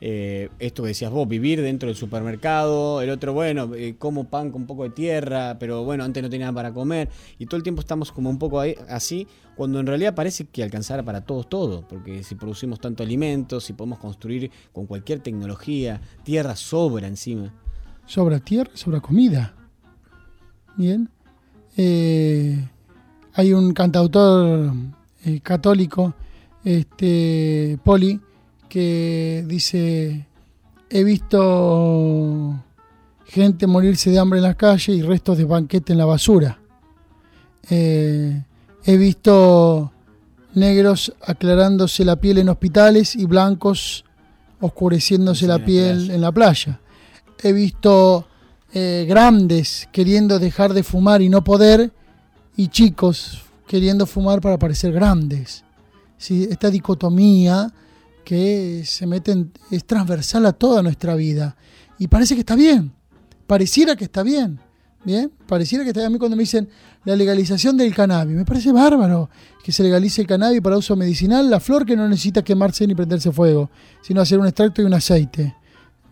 Eh, 0.00 0.48
esto 0.58 0.82
que 0.82 0.88
decías 0.88 1.10
vos, 1.10 1.26
vivir 1.26 1.60
dentro 1.60 1.88
del 1.88 1.96
supermercado, 1.96 3.02
el 3.02 3.10
otro, 3.10 3.32
bueno, 3.32 3.74
eh, 3.74 3.96
como 3.98 4.24
pan 4.24 4.50
con 4.50 4.62
un 4.62 4.66
poco 4.66 4.84
de 4.84 4.90
tierra, 4.90 5.56
pero 5.58 5.84
bueno, 5.84 6.04
antes 6.04 6.22
no 6.22 6.30
tenía 6.30 6.46
nada 6.46 6.54
para 6.54 6.72
comer, 6.72 7.08
y 7.38 7.46
todo 7.46 7.56
el 7.56 7.62
tiempo 7.62 7.80
estamos 7.80 8.12
como 8.12 8.30
un 8.30 8.38
poco 8.38 8.60
así, 8.88 9.26
cuando 9.56 9.80
en 9.80 9.86
realidad 9.86 10.14
parece 10.14 10.44
que 10.44 10.62
alcanzara 10.62 11.02
para 11.02 11.22
todos 11.22 11.48
todo, 11.48 11.86
porque 11.88 12.22
si 12.22 12.36
producimos 12.36 12.80
tanto 12.80 13.02
alimento, 13.02 13.60
si 13.60 13.72
podemos 13.72 13.98
construir 13.98 14.50
con 14.72 14.86
cualquier 14.86 15.18
tecnología, 15.20 16.00
tierra 16.22 16.54
sobra 16.54 17.08
encima. 17.08 17.52
Sobra 18.06 18.38
tierra, 18.38 18.70
sobra 18.74 19.00
comida. 19.00 19.54
Bien. 20.76 21.10
Eh, 21.76 22.68
hay 23.34 23.52
un 23.52 23.72
cantautor 23.72 24.72
católico, 25.42 26.14
este, 26.64 27.78
Poli, 27.84 28.20
que 28.68 29.44
dice, 29.46 30.26
he 30.90 31.04
visto 31.04 32.64
gente 33.26 33.66
morirse 33.66 34.10
de 34.10 34.18
hambre 34.18 34.38
en 34.38 34.44
la 34.44 34.54
calle 34.54 34.92
y 34.94 35.02
restos 35.02 35.38
de 35.38 35.44
banquete 35.44 35.92
en 35.92 35.98
la 35.98 36.04
basura. 36.04 36.58
Eh, 37.70 38.42
he 38.84 38.96
visto 38.96 39.92
negros 40.54 41.12
aclarándose 41.26 42.04
la 42.04 42.16
piel 42.16 42.38
en 42.38 42.48
hospitales 42.48 43.14
y 43.14 43.26
blancos 43.26 44.04
oscureciéndose 44.60 45.46
la 45.46 45.64
piel 45.64 46.10
en 46.10 46.20
la 46.20 46.32
playa. 46.32 46.80
He 47.42 47.52
visto 47.52 48.26
eh, 48.72 49.06
grandes 49.08 49.88
queriendo 49.92 50.38
dejar 50.38 50.72
de 50.72 50.82
fumar 50.82 51.22
y 51.22 51.28
no 51.28 51.44
poder, 51.44 51.92
y 52.56 52.68
chicos 52.68 53.42
queriendo 53.66 54.06
fumar 54.06 54.40
para 54.40 54.58
parecer 54.58 54.92
grandes. 54.92 55.64
¿Sí? 56.16 56.48
Esta 56.50 56.70
dicotomía 56.70 57.72
que 58.28 58.82
se 58.84 59.06
mete 59.06 59.32
en- 59.32 59.50
es 59.70 59.86
transversal 59.86 60.44
a 60.44 60.52
toda 60.52 60.82
nuestra 60.82 61.14
vida. 61.14 61.56
Y 61.98 62.08
parece 62.08 62.34
que 62.34 62.40
está 62.40 62.56
bien, 62.56 62.92
pareciera 63.46 63.96
que 63.96 64.04
está 64.04 64.22
bien. 64.22 64.60
Bien, 65.02 65.32
pareciera 65.46 65.82
que 65.82 65.90
está 65.90 66.00
bien. 66.00 66.08
A 66.08 66.10
mí 66.10 66.18
cuando 66.18 66.36
me 66.36 66.42
dicen 66.42 66.68
la 67.06 67.16
legalización 67.16 67.78
del 67.78 67.94
cannabis, 67.94 68.36
me 68.36 68.44
parece 68.44 68.70
bárbaro 68.70 69.30
que 69.64 69.72
se 69.72 69.82
legalice 69.82 70.20
el 70.20 70.26
cannabis 70.26 70.60
para 70.60 70.76
uso 70.76 70.94
medicinal, 70.94 71.48
la 71.48 71.58
flor 71.58 71.86
que 71.86 71.96
no 71.96 72.06
necesita 72.06 72.42
quemarse 72.42 72.86
ni 72.86 72.94
prenderse 72.94 73.32
fuego, 73.32 73.70
sino 74.02 74.20
hacer 74.20 74.38
un 74.38 74.44
extracto 74.44 74.82
y 74.82 74.84
un 74.84 74.92
aceite. 74.92 75.54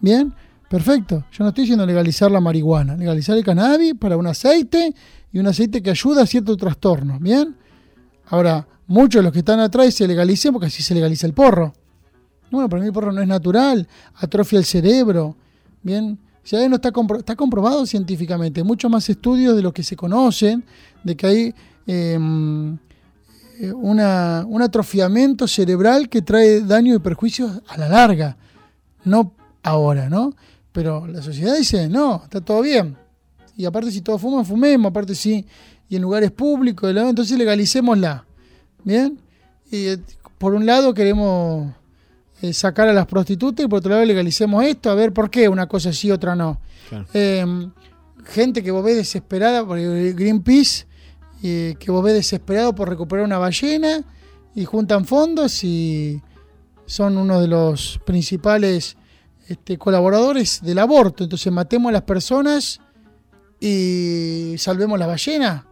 Bien, 0.01 0.33
perfecto. 0.71 1.27
Yo 1.33 1.45
no 1.45 1.49
estoy 1.49 1.65
diciendo 1.65 1.85
legalizar 1.85 2.31
la 2.31 2.41
marihuana, 2.41 2.97
legalizar 2.97 3.37
el 3.37 3.45
cannabis 3.45 3.93
para 4.01 4.17
un 4.17 4.27
aceite 4.27 4.95
y 5.31 5.39
un 5.39 5.49
aceite 5.49 5.83
que 5.83 5.91
ayuda 5.91 6.23
a 6.23 6.27
ciertos 6.27 6.57
trastornos. 6.57 7.21
Bien, 7.21 7.55
ahora 8.29 8.67
muchos 8.87 9.19
de 9.19 9.25
los 9.25 9.33
que 9.35 9.41
están 9.41 9.61
atrás 9.61 9.93
se 9.93 10.09
legalicen 10.09 10.55
porque 10.55 10.69
así 10.69 10.83
se 10.83 10.95
legaliza 10.95 11.27
el 11.27 11.35
porro. 11.35 11.75
Bueno, 12.57 12.71
para 12.71 12.81
mí 12.81 12.87
el 12.87 12.93
porro 12.95 13.13
no 13.13 13.21
es 13.21 13.29
natural, 13.29 13.87
atrofia 14.15 14.59
el 14.59 14.65
cerebro. 14.65 15.37
Bien, 15.83 16.19
ya 16.43 16.67
no 16.71 16.77
está, 16.77 16.91
está 17.19 17.37
comprobado 17.37 17.85
científicamente. 17.85 18.65
Muchos 18.65 18.91
más 18.91 19.07
estudios 19.11 19.55
de 19.55 19.61
los 19.61 19.75
que 19.75 19.83
se 19.83 19.95
conocen, 19.95 20.65
de 21.05 21.15
que 21.15 21.27
hay 21.27 21.55
eh, 21.87 22.19
eh, 23.61 23.73
una, 23.73 24.43
un 24.49 24.63
atrofiamiento 24.63 25.47
cerebral 25.47 26.09
que 26.09 26.23
trae 26.23 26.63
daño 26.63 26.95
y 26.95 26.99
perjuicios 26.99 27.61
a 27.69 27.77
la 27.77 27.91
larga. 27.91 28.39
No 29.05 29.33
ahora, 29.63 30.09
¿no? 30.09 30.35
Pero 30.73 31.07
la 31.07 31.21
sociedad 31.21 31.59
dice, 31.59 31.91
no, 31.91 32.23
está 32.25 32.41
todo 32.41 32.63
bien. 32.63 32.97
Y 33.55 33.67
aparte 33.67 33.91
si 33.91 34.01
todos 34.01 34.19
fuman, 34.19 34.47
fumemos, 34.47 34.89
aparte 34.89 35.15
sí, 35.15 35.45
y 35.91 35.97
en 35.97 36.01
lugares 36.01 36.31
públicos, 36.31 36.91
entonces 36.91 37.37
legalicémosla. 37.37 38.25
¿Bien? 38.83 39.21
Y 39.71 39.89
eh, 39.89 39.99
por 40.39 40.55
un 40.55 40.65
lado 40.65 40.95
queremos 40.95 41.75
eh, 42.43 42.53
sacar 42.53 42.89
a 42.89 42.93
las 42.93 43.07
prostitutas 43.07 43.65
y 43.65 43.69
por 43.69 43.79
otro 43.79 43.93
lado 43.93 44.05
legalicemos 44.05 44.63
esto, 44.65 44.91
a 44.91 44.95
ver 44.95 45.13
por 45.13 45.31
qué 45.31 45.49
una 45.49 45.67
cosa 45.67 45.93
sí, 45.93 46.11
otra 46.11 46.37
no. 46.37 46.61
Claro. 46.89 47.07
Eh, 47.15 47.45
gente 48.27 48.63
que 48.63 48.71
vos 48.71 48.85
ves 48.85 48.97
desesperada 48.97 49.65
por 49.65 49.79
Greenpeace, 49.79 50.87
eh, 51.43 51.77
que 51.79 51.91
vos 51.91 52.05
ves 52.05 52.15
desesperado 52.15 52.75
por 52.75 52.89
recuperar 52.89 53.25
una 53.25 53.39
ballena 53.39 54.05
y 54.55 54.65
juntan 54.65 55.05
fondos 55.05 55.65
y 55.65 56.21
son 56.87 57.17
uno 57.17 57.41
de 57.41 57.49
los 57.49 58.01
principales 58.05 58.97
este, 59.49 59.79
colaboradores 59.79 60.61
del 60.63 60.79
aborto. 60.79 61.25
Entonces 61.25 61.53
matemos 61.53 61.91
a 61.91 61.93
las 61.93 62.03
personas 62.03 62.81
y 63.61 64.55
salvemos 64.59 64.99
la 64.99 65.07
ballena. 65.07 65.67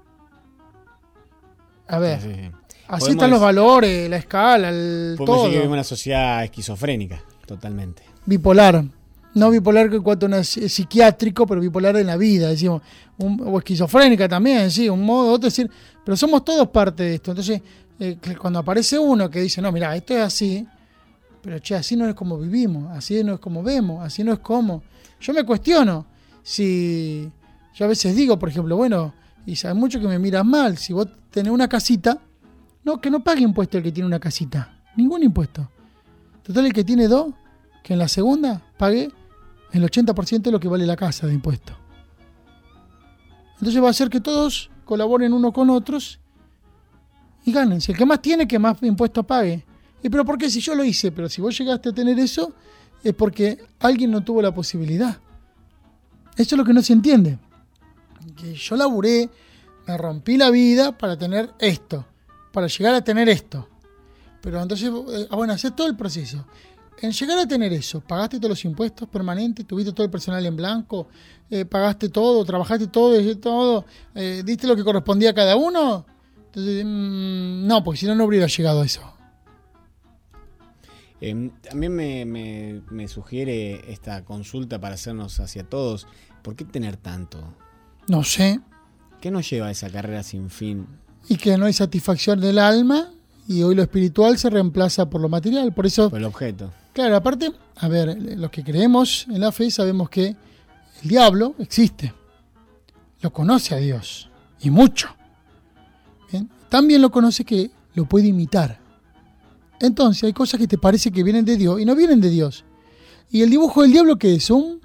A 1.87 1.99
ver, 1.99 2.21
Sí, 2.21 2.29
sí, 2.29 2.35
sí. 2.35 2.51
Así 2.95 3.11
están 3.13 3.31
los 3.31 3.41
valores, 3.41 4.09
la 4.11 4.17
escala, 4.17 4.69
el 4.71 5.15
Podemos 5.17 5.27
todo. 5.27 5.37
decir 5.37 5.51
que 5.51 5.57
vivimos 5.59 5.67
en 5.67 5.73
una 5.73 5.85
sociedad 5.85 6.45
esquizofrénica, 6.45 7.23
totalmente. 7.47 8.03
bipolar. 8.27 8.85
No 9.35 9.51
bipolar 9.51 9.93
en 9.93 10.01
cuanto 10.03 10.27
a 10.27 10.45
psiquiátrico, 10.45 11.45
pero 11.47 11.61
bipolar 11.61 11.97
en 11.97 12.07
la 12.07 12.17
vida, 12.17 12.49
decimos. 12.49 12.83
Un- 13.19 13.41
o 13.45 13.59
esquizofrénica 13.59 14.29
también, 14.29 14.71
sí, 14.71 14.89
un 14.89 15.03
modo, 15.03 15.33
otro 15.33 15.49
decir. 15.49 15.69
Pero 16.05 16.17
somos 16.17 16.45
todos 16.45 16.69
parte 16.69 17.03
de 17.03 17.15
esto. 17.17 17.33
Entonces, 17.33 17.61
eh, 17.99 18.17
cuando 18.41 18.61
aparece 18.61 18.97
uno 18.99 19.29
que 19.29 19.41
dice, 19.41 19.61
no, 19.61 19.73
mira, 19.73 19.95
esto 19.97 20.15
es 20.15 20.21
así, 20.21 20.67
pero 21.43 21.59
che, 21.59 21.75
así 21.75 21.97
no 21.97 22.09
es 22.09 22.15
como 22.15 22.39
vivimos, 22.39 22.91
así 22.97 23.23
no 23.25 23.35
es 23.35 23.41
como 23.41 23.63
vemos, 23.63 24.05
así 24.05 24.23
no 24.23 24.33
es 24.33 24.39
como. 24.39 24.83
Yo 25.21 25.33
me 25.33 25.43
cuestiono 25.45 26.07
si. 26.43 27.29
Yo 27.75 27.85
a 27.87 27.89
veces 27.89 28.15
digo, 28.15 28.39
por 28.39 28.49
ejemplo, 28.51 28.77
bueno, 28.77 29.15
y 29.47 29.55
hay 29.67 29.75
mucho 29.75 30.01
que 30.01 30.07
me 30.07 30.19
miran 30.21 30.47
mal, 30.47 30.79
si 30.79 30.93
vos 30.93 31.09
tenés 31.31 31.53
una 31.53 31.69
casita, 31.69 32.19
no, 32.85 33.01
que 33.01 33.11
no 33.11 33.25
pague 33.25 33.43
impuesto 33.43 33.79
el 33.79 33.85
que 33.85 33.93
tiene 33.93 34.07
una 34.07 34.21
casita, 34.21 34.83
ningún 34.97 35.23
impuesto. 35.23 35.71
Total, 36.43 36.67
el 36.67 36.73
que 36.73 36.85
tiene 36.85 37.09
dos, 37.09 37.33
que 37.83 37.95
en 37.95 37.99
la 37.99 38.09
segunda 38.09 38.63
pague 38.77 39.11
el 39.73 39.83
80% 39.83 40.43
de 40.43 40.51
lo 40.51 40.61
que 40.61 40.69
vale 40.69 40.87
la 40.87 40.97
casa 40.97 41.27
de 41.27 41.35
impuesto. 41.35 41.77
Entonces 43.55 43.83
va 43.83 43.89
a 43.89 43.91
hacer 43.91 44.11
que 44.11 44.21
todos 44.21 44.71
colaboren 44.85 45.33
uno 45.33 45.53
con 45.53 45.71
otros 45.71 46.21
y 47.45 47.53
ganen. 47.53 47.81
Si 47.81 47.93
el 47.93 47.99
que 47.99 48.07
más 48.07 48.21
tiene, 48.21 48.47
que 48.47 48.59
más 48.59 48.83
impuestos 48.83 49.25
pague. 49.25 49.65
¿Y 50.03 50.09
pero 50.09 50.25
por 50.25 50.37
qué 50.37 50.51
si 50.51 50.61
yo 50.61 50.75
lo 50.75 50.85
hice? 50.85 51.13
Pero 51.13 51.29
si 51.29 51.41
vos 51.41 51.57
llegaste 51.57 51.89
a 51.89 51.93
tener 51.93 52.19
eso, 52.19 52.53
es 53.03 53.15
porque 53.15 53.65
alguien 53.81 54.11
no 54.11 54.23
tuvo 54.23 54.43
la 54.43 54.55
posibilidad. 54.55 55.19
Eso 56.37 56.55
es 56.55 56.59
lo 56.59 56.65
que 56.65 56.73
no 56.73 56.83
se 56.83 56.93
entiende. 56.93 57.39
Que 58.37 58.55
yo 58.55 58.77
laburé, 58.77 59.31
me 59.87 59.97
rompí 59.97 60.37
la 60.37 60.51
vida 60.51 60.97
para 60.97 61.17
tener 61.17 61.53
esto, 61.59 62.07
para 62.55 62.69
llegar 62.69 62.95
a 62.95 63.03
tener 63.05 63.29
esto. 63.29 63.69
Pero 64.41 64.63
entonces, 64.63 64.89
eh, 64.89 65.27
ah, 65.31 65.37
bueno, 65.37 65.53
haces 65.53 65.75
todo 65.77 65.87
el 65.89 65.97
proceso. 65.97 66.47
En 67.03 67.11
llegar 67.11 67.39
a 67.39 67.47
tener 67.49 67.73
eso, 67.73 68.01
pagaste 68.01 68.39
todos 68.39 68.51
los 68.51 68.65
impuestos 68.65 69.09
permanentes, 69.09 69.67
tuviste 69.67 69.93
todo 69.93 70.05
el 70.05 70.11
personal 70.11 70.47
en 70.47 70.55
blanco, 70.57 71.09
eh, 71.51 71.65
pagaste 71.65 72.09
todo, 72.09 72.45
trabajaste 72.45 72.87
todo, 72.87 73.19
hiciste 73.21 73.41
todo, 73.43 73.85
eh, 74.15 74.43
diste 74.45 74.67
lo 74.69 74.77
que 74.77 74.85
correspondía 74.85 75.31
a 75.31 75.35
cada 75.35 75.57
uno. 75.57 76.07
Entonces, 76.47 76.85
mm, 76.87 77.67
no, 77.67 77.83
porque 77.83 77.99
si 77.99 78.07
no, 78.07 78.15
no 78.15 78.25
hubiera 78.25 78.47
llegado 78.47 78.83
a 78.83 78.87
eso. 78.87 79.03
Eh, 81.21 81.51
también 81.69 81.95
me, 81.95 82.25
me- 82.25 82.83
me 82.91 83.09
sugiere 83.09 83.91
esta 83.93 84.25
consulta 84.25 84.81
para 84.81 84.95
hacernos 84.95 85.41
hacia 85.41 85.65
todos. 85.65 86.07
¿Por 86.43 86.55
qué 86.55 86.65
tener 86.65 86.97
tanto? 86.97 87.55
No 88.09 88.23
sé. 88.23 88.61
¿Qué 89.21 89.31
nos 89.31 89.49
lleva 89.49 89.69
a 89.69 89.71
esa 89.71 89.91
carrera 89.91 90.23
sin 90.23 90.51
fin? 90.51 90.87
Y 91.29 91.37
que 91.37 91.57
no 91.57 91.67
hay 91.67 91.73
satisfacción 91.73 92.41
del 92.41 92.59
alma 92.59 93.09
y 93.49 93.63
hoy 93.63 93.75
lo 93.75 93.83
espiritual 93.83 94.39
se 94.39 94.51
reemplaza 94.51 95.09
por 95.09 95.21
lo 95.21 95.29
material. 95.29 95.73
Por 95.73 95.87
eso, 95.87 96.11
Por 96.11 96.19
el 96.19 96.25
objeto. 96.27 96.71
claro, 96.93 97.17
aparte, 97.17 97.53
a 97.77 97.89
ver, 97.89 98.17
los 98.39 98.51
que 98.51 98.63
creemos 98.63 99.27
en 99.29 99.41
la 99.41 99.53
fe 99.53 99.71
sabemos 99.71 100.09
que 100.11 100.29
el 101.03 101.09
diablo 101.09 101.55
existe. 101.59 102.13
Lo 103.21 103.33
conoce 103.33 103.75
a 103.75 103.79
Dios. 103.79 104.29
Y 104.61 104.71
mucho. 104.71 105.09
Bien. 106.31 106.49
También 106.69 107.01
lo 107.03 107.11
conoce 107.11 107.45
que 107.45 107.71
lo 107.95 108.05
puede 108.07 108.27
imitar. 108.29 108.79
Entonces 109.81 110.25
hay 110.25 110.33
cosas 110.33 110.59
que 110.61 110.67
te 110.67 110.79
parece 110.79 111.11
que 111.11 111.23
vienen 111.23 111.45
de 111.45 111.57
Dios 111.57 111.81
y 111.81 111.85
no 111.85 111.95
vienen 111.95 112.21
de 112.21 112.31
Dios. 112.31 112.65
Y 113.31 113.43
el 113.43 113.51
dibujo 113.51 113.83
del 113.83 113.93
diablo 113.93 114.17
que 114.17 114.35
es 114.35 114.51
un, 114.51 114.81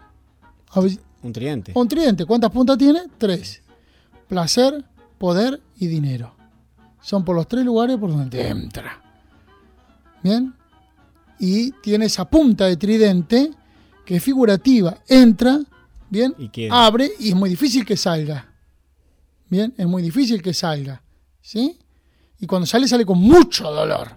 Un 1.22 1.34
tridente. 1.34 1.72
un 1.76 1.88
tridente. 1.88 2.26
¿Cuántas 2.26 2.50
puntas 2.52 2.78
tiene? 2.78 3.02
Tres. 3.18 3.62
Placer, 4.28 4.84
poder 5.20 5.62
y 5.78 5.88
dinero. 5.88 6.36
Son 7.02 7.24
por 7.24 7.36
los 7.36 7.48
tres 7.48 7.64
lugares 7.64 7.98
por 7.98 8.10
donde 8.10 8.48
entra. 8.48 9.02
Bien. 10.24 10.54
Y 11.40 11.72
tiene 11.72 12.06
esa 12.06 12.26
punta 12.30 12.66
de 12.66 12.76
tridente 12.78 13.52
que 14.06 14.16
es 14.18 14.24
figurativa. 14.24 14.98
Entra, 15.08 15.60
bien, 16.10 16.34
Y 16.38 16.50
queda. 16.50 16.86
abre 16.86 17.12
y 17.20 17.30
es 17.30 17.36
muy 17.36 17.50
difícil 17.50 17.86
que 17.86 17.96
salga. 17.96 18.52
Bien, 19.50 19.74
es 19.78 19.88
muy 19.88 20.02
difícil 20.02 20.42
que 20.42 20.54
salga. 20.54 21.02
¿Sí? 21.42 21.78
Y 22.40 22.46
cuando 22.48 22.66
sale, 22.66 22.88
sale 22.88 23.06
con 23.06 23.20
mucho 23.20 23.72
dolor. 23.72 24.10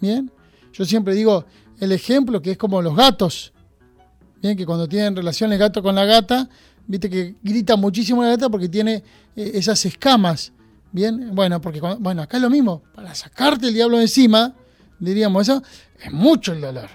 Bien. 0.00 0.30
Yo 0.72 0.84
siempre 0.84 1.14
digo 1.14 1.44
el 1.78 1.92
ejemplo 1.92 2.40
que 2.40 2.52
es 2.52 2.58
como 2.58 2.80
los 2.80 2.94
gatos. 2.96 3.52
Bien, 4.40 4.56
que 4.56 4.64
cuando 4.64 4.88
tienen 4.88 5.14
relación 5.14 5.52
el 5.52 5.58
gato 5.58 5.82
con 5.82 5.94
la 5.94 6.04
gata, 6.06 6.48
viste 6.90 7.08
que 7.08 7.36
grita 7.42 7.76
muchísimo 7.76 8.22
la 8.22 8.30
gata 8.30 8.48
porque 8.48 8.68
tiene 8.68 9.02
eh, 9.36 9.52
esas 9.54 9.84
escamas. 9.86 10.52
Bien, 10.92 11.34
bueno, 11.34 11.60
porque 11.60 11.80
bueno, 11.80 12.22
acá 12.22 12.36
es 12.36 12.42
lo 12.42 12.50
mismo. 12.50 12.82
Para 12.94 13.14
sacarte 13.14 13.68
el 13.68 13.74
diablo 13.74 13.98
de 13.98 14.04
encima, 14.04 14.54
diríamos 14.98 15.48
eso, 15.48 15.62
es 16.02 16.12
mucho 16.12 16.52
el 16.52 16.60
dolor. 16.60 16.88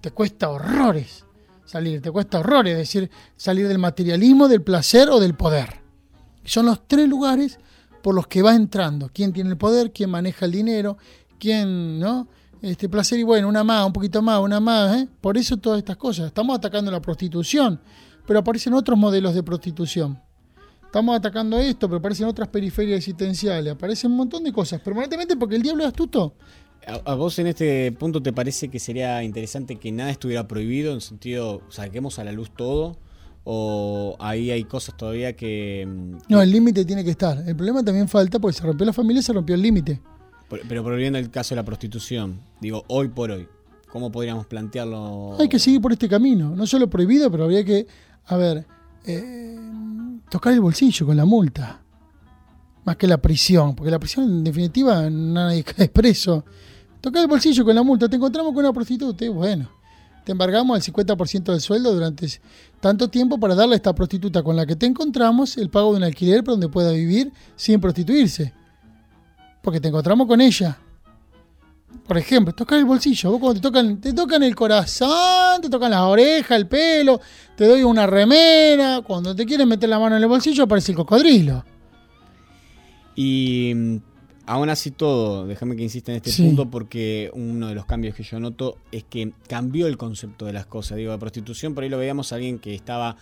Te 0.00 0.10
cuesta 0.10 0.48
horrores 0.48 1.24
salir, 1.72 2.02
te 2.02 2.10
cuesta 2.10 2.40
horrores, 2.40 2.72
es 2.72 2.78
decir, 2.78 3.10
salir 3.34 3.66
del 3.66 3.78
materialismo, 3.78 4.46
del 4.46 4.62
placer 4.62 5.08
o 5.08 5.18
del 5.18 5.34
poder. 5.34 5.80
Son 6.44 6.66
los 6.66 6.86
tres 6.86 7.08
lugares 7.08 7.58
por 8.02 8.14
los 8.14 8.26
que 8.26 8.42
va 8.42 8.54
entrando. 8.54 9.10
¿Quién 9.12 9.32
tiene 9.32 9.50
el 9.50 9.56
poder? 9.56 9.90
¿Quién 9.90 10.10
maneja 10.10 10.44
el 10.44 10.52
dinero? 10.52 10.98
¿Quién, 11.38 11.98
no? 11.98 12.28
Este 12.60 12.90
placer 12.90 13.18
y 13.18 13.22
bueno, 13.22 13.48
una 13.48 13.64
más, 13.64 13.86
un 13.86 13.92
poquito 13.92 14.20
más, 14.20 14.40
una 14.40 14.60
más. 14.60 14.96
¿eh? 14.98 15.08
Por 15.20 15.38
eso 15.38 15.56
todas 15.56 15.78
estas 15.78 15.96
cosas. 15.96 16.26
Estamos 16.26 16.58
atacando 16.58 16.90
la 16.90 17.00
prostitución, 17.00 17.80
pero 18.26 18.38
aparecen 18.40 18.74
otros 18.74 18.98
modelos 18.98 19.34
de 19.34 19.42
prostitución. 19.42 20.18
estamos 20.84 21.16
atacando 21.16 21.58
esto, 21.58 21.88
pero 21.88 21.98
aparecen 21.98 22.26
otras 22.26 22.48
periferias 22.48 22.98
existenciales, 22.98 23.72
aparecen 23.72 24.10
un 24.10 24.18
montón 24.18 24.44
de 24.44 24.52
cosas, 24.52 24.80
permanentemente 24.80 25.36
porque 25.36 25.56
el 25.56 25.62
diablo 25.62 25.82
es 25.84 25.88
astuto. 25.88 26.34
¿A, 27.04 27.14
vos 27.14 27.38
en 27.38 27.46
este 27.46 27.92
punto 27.92 28.20
te 28.20 28.32
parece 28.32 28.68
que 28.68 28.80
sería 28.80 29.22
interesante 29.22 29.76
que 29.76 29.92
nada 29.92 30.10
estuviera 30.10 30.48
prohibido, 30.48 30.92
en 30.92 31.00
sentido, 31.00 31.62
saquemos 31.68 32.18
a 32.18 32.24
la 32.24 32.32
luz 32.32 32.50
todo? 32.56 32.96
¿O 33.44 34.16
ahí 34.20 34.50
hay 34.50 34.64
cosas 34.64 34.96
todavía 34.96 35.34
que... 35.34 35.86
mm, 35.88 36.16
No, 36.28 36.42
el 36.42 36.50
límite 36.50 36.84
tiene 36.84 37.04
que 37.04 37.10
estar. 37.10 37.38
El 37.46 37.56
problema 37.56 37.84
también 37.84 38.08
falta 38.08 38.38
porque 38.38 38.56
se 38.56 38.64
rompió 38.64 38.84
la 38.86 38.92
familia, 38.92 39.22
se 39.22 39.32
rompió 39.32 39.54
el 39.54 39.62
límite. 39.62 40.00
Pero 40.68 40.82
volviendo 40.82 41.18
al 41.18 41.30
caso 41.30 41.54
de 41.54 41.56
la 41.56 41.64
prostitución, 41.64 42.40
digo, 42.60 42.84
hoy 42.88 43.08
por 43.08 43.30
hoy, 43.30 43.48
¿cómo 43.90 44.12
podríamos 44.12 44.46
plantearlo? 44.46 45.36
Hay 45.40 45.48
que 45.48 45.58
seguir 45.58 45.80
por 45.80 45.92
este 45.92 46.08
camino. 46.08 46.54
No 46.54 46.66
solo 46.66 46.90
prohibido, 46.90 47.30
pero 47.30 47.44
habría 47.44 47.64
que, 47.64 47.86
a 48.26 48.36
ver, 48.36 48.66
eh, 49.04 49.58
tocar 50.30 50.52
el 50.52 50.60
bolsillo 50.60 51.06
con 51.06 51.16
la 51.16 51.24
multa. 51.24 51.80
Más 52.84 52.96
que 52.96 53.06
la 53.06 53.18
prisión, 53.18 53.76
porque 53.76 53.90
la 53.90 53.98
prisión 53.98 54.24
en 54.24 54.44
definitiva 54.44 55.08
nadie 55.08 55.62
cae 55.64 55.88
preso. 55.88 56.44
Tocar 57.00 57.22
el 57.22 57.28
bolsillo 57.28 57.64
con 57.64 57.74
la 57.74 57.82
multa, 57.82 58.08
te 58.08 58.16
encontramos 58.16 58.52
con 58.52 58.64
una 58.64 58.72
prostituta 58.72 59.28
bueno, 59.30 59.68
te 60.24 60.32
embargamos 60.32 60.76
el 60.76 60.94
50% 60.94 61.44
del 61.44 61.60
sueldo 61.60 61.92
durante 61.92 62.28
tanto 62.80 63.08
tiempo 63.08 63.38
para 63.38 63.54
darle 63.54 63.74
a 63.74 63.76
esta 63.76 63.94
prostituta 63.94 64.42
con 64.42 64.54
la 64.54 64.66
que 64.66 64.76
te 64.76 64.86
encontramos 64.86 65.56
el 65.56 65.68
pago 65.68 65.92
de 65.92 65.98
un 65.98 66.04
alquiler 66.04 66.44
para 66.44 66.52
donde 66.52 66.68
pueda 66.68 66.92
vivir 66.92 67.32
sin 67.56 67.80
prostituirse. 67.80 68.52
Porque 69.62 69.80
te 69.80 69.88
encontramos 69.88 70.26
con 70.26 70.40
ella. 70.40 70.78
Por 72.06 72.18
ejemplo, 72.18 72.52
tocar 72.52 72.78
el 72.78 72.84
bolsillo. 72.84 73.30
Vos 73.30 73.40
cuando 73.40 73.60
te 73.60 73.62
tocan, 73.62 74.00
te 74.00 74.12
tocan 74.12 74.42
el 74.42 74.54
corazón, 74.56 75.60
te 75.62 75.70
tocan 75.70 75.90
las 75.92 76.00
orejas, 76.00 76.58
el 76.58 76.66
pelo, 76.66 77.20
te 77.56 77.66
doy 77.66 77.82
una 77.84 78.06
remera. 78.06 79.00
Cuando 79.02 79.34
te 79.34 79.46
quieren 79.46 79.68
meter 79.68 79.88
la 79.88 79.98
mano 79.98 80.16
en 80.16 80.22
el 80.22 80.28
bolsillo 80.28 80.64
aparece 80.64 80.92
el 80.92 80.96
cocodrilo. 80.96 81.64
Y 83.14 83.72
mm, 83.74 83.96
aún 84.46 84.68
así 84.70 84.90
todo, 84.90 85.46
déjame 85.46 85.76
que 85.76 85.82
insista 85.82 86.10
en 86.12 86.16
este 86.16 86.30
Sí. 86.32 86.42
punto 86.44 86.70
porque 86.70 87.30
uno 87.34 87.68
de 87.68 87.74
los 87.74 87.86
cambios 87.86 88.14
que 88.14 88.22
yo 88.22 88.40
noto 88.40 88.78
es 88.90 89.04
que 89.04 89.32
cambió 89.48 89.86
el 89.86 89.96
concepto 89.96 90.46
de 90.46 90.52
las 90.52 90.66
cosas. 90.66 90.96
Digo, 90.96 91.12
la 91.12 91.18
prostitución 91.18 91.74
por 91.74 91.84
ahí 91.84 91.90
lo 91.90 91.98
veíamos 91.98 92.32
a 92.32 92.36
alguien 92.36 92.58
que 92.58 92.74
estaba 92.74 93.16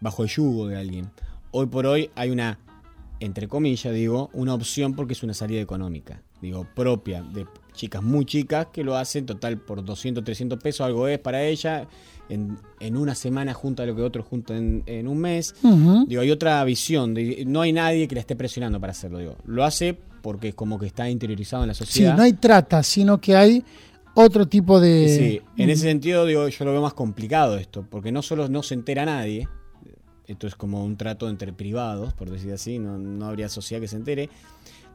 bajo 0.00 0.22
el 0.22 0.28
yugo 0.28 0.68
de 0.68 0.76
alguien. 0.76 1.10
Hoy 1.50 1.66
por 1.66 1.86
hoy 1.86 2.10
hay 2.14 2.30
una, 2.30 2.58
entre 3.20 3.48
comillas 3.48 3.94
digo, 3.94 4.28
una 4.32 4.54
opción 4.54 4.94
porque 4.94 5.14
es 5.14 5.22
una 5.22 5.34
salida 5.34 5.60
económica. 5.60 6.22
Digo, 6.42 6.66
propia 6.74 7.22
de 7.22 7.46
chicas 7.78 8.02
muy 8.02 8.24
chicas 8.26 8.66
que 8.72 8.82
lo 8.84 8.96
hacen 8.96 9.24
total 9.24 9.58
por 9.58 9.84
200, 9.84 10.22
300 10.24 10.58
pesos, 10.62 10.80
algo 10.86 11.08
es 11.08 11.18
para 11.18 11.42
ella. 11.44 11.86
En, 12.28 12.58
en 12.80 12.94
una 12.98 13.14
semana 13.14 13.54
junta 13.54 13.86
lo 13.86 13.96
que 13.96 14.02
otro 14.02 14.22
junta 14.22 14.54
en, 14.54 14.82
en 14.84 15.08
un 15.08 15.16
mes. 15.16 15.54
Digo, 16.06 16.20
hay 16.20 16.30
otra 16.30 16.62
visión. 16.64 17.14
de- 17.14 17.44
no 17.46 17.62
hay 17.62 17.72
nadie 17.72 18.06
que 18.06 18.14
la 18.16 18.20
esté 18.20 18.36
presionando 18.36 18.78
para 18.78 18.90
hacerlo. 18.90 19.18
Digo, 19.18 19.36
lo 19.46 19.64
hace 19.64 19.96
porque 20.20 20.48
es 20.48 20.54
como 20.54 20.78
que 20.78 20.84
está 20.86 21.08
interiorizado 21.08 21.62
en 21.62 21.68
la 21.68 21.74
Sí, 21.74 21.84
sociedad. 21.86 22.16
no 22.18 22.22
hay 22.24 22.34
trata, 22.34 22.82
sino 22.82 23.18
que 23.18 23.34
hay 23.34 23.64
otro 24.12 24.46
tipo 24.46 24.78
de. 24.78 25.08
Sí, 25.08 25.62
en 25.62 25.70
ese 25.70 25.84
sentido, 25.84 26.26
digo, 26.26 26.46
yo 26.48 26.64
lo 26.66 26.72
veo 26.72 26.82
más 26.82 26.92
complicado 26.92 27.56
esto, 27.56 27.86
porque 27.88 28.12
no 28.12 28.20
solo 28.20 28.46
no 28.50 28.62
se 28.62 28.74
entera 28.74 29.06
nadie, 29.06 29.48
esto 30.26 30.46
es 30.46 30.54
como 30.54 30.84
un 30.84 30.98
trato 30.98 31.30
entre 31.30 31.54
privados, 31.54 32.12
por 32.12 32.28
decir 32.28 32.52
así, 32.52 32.78
no, 32.78 32.98
no 32.98 33.24
habría 33.26 33.48
sociedad 33.48 33.80
que 33.80 33.88
se 33.88 33.96
entere, 33.96 34.28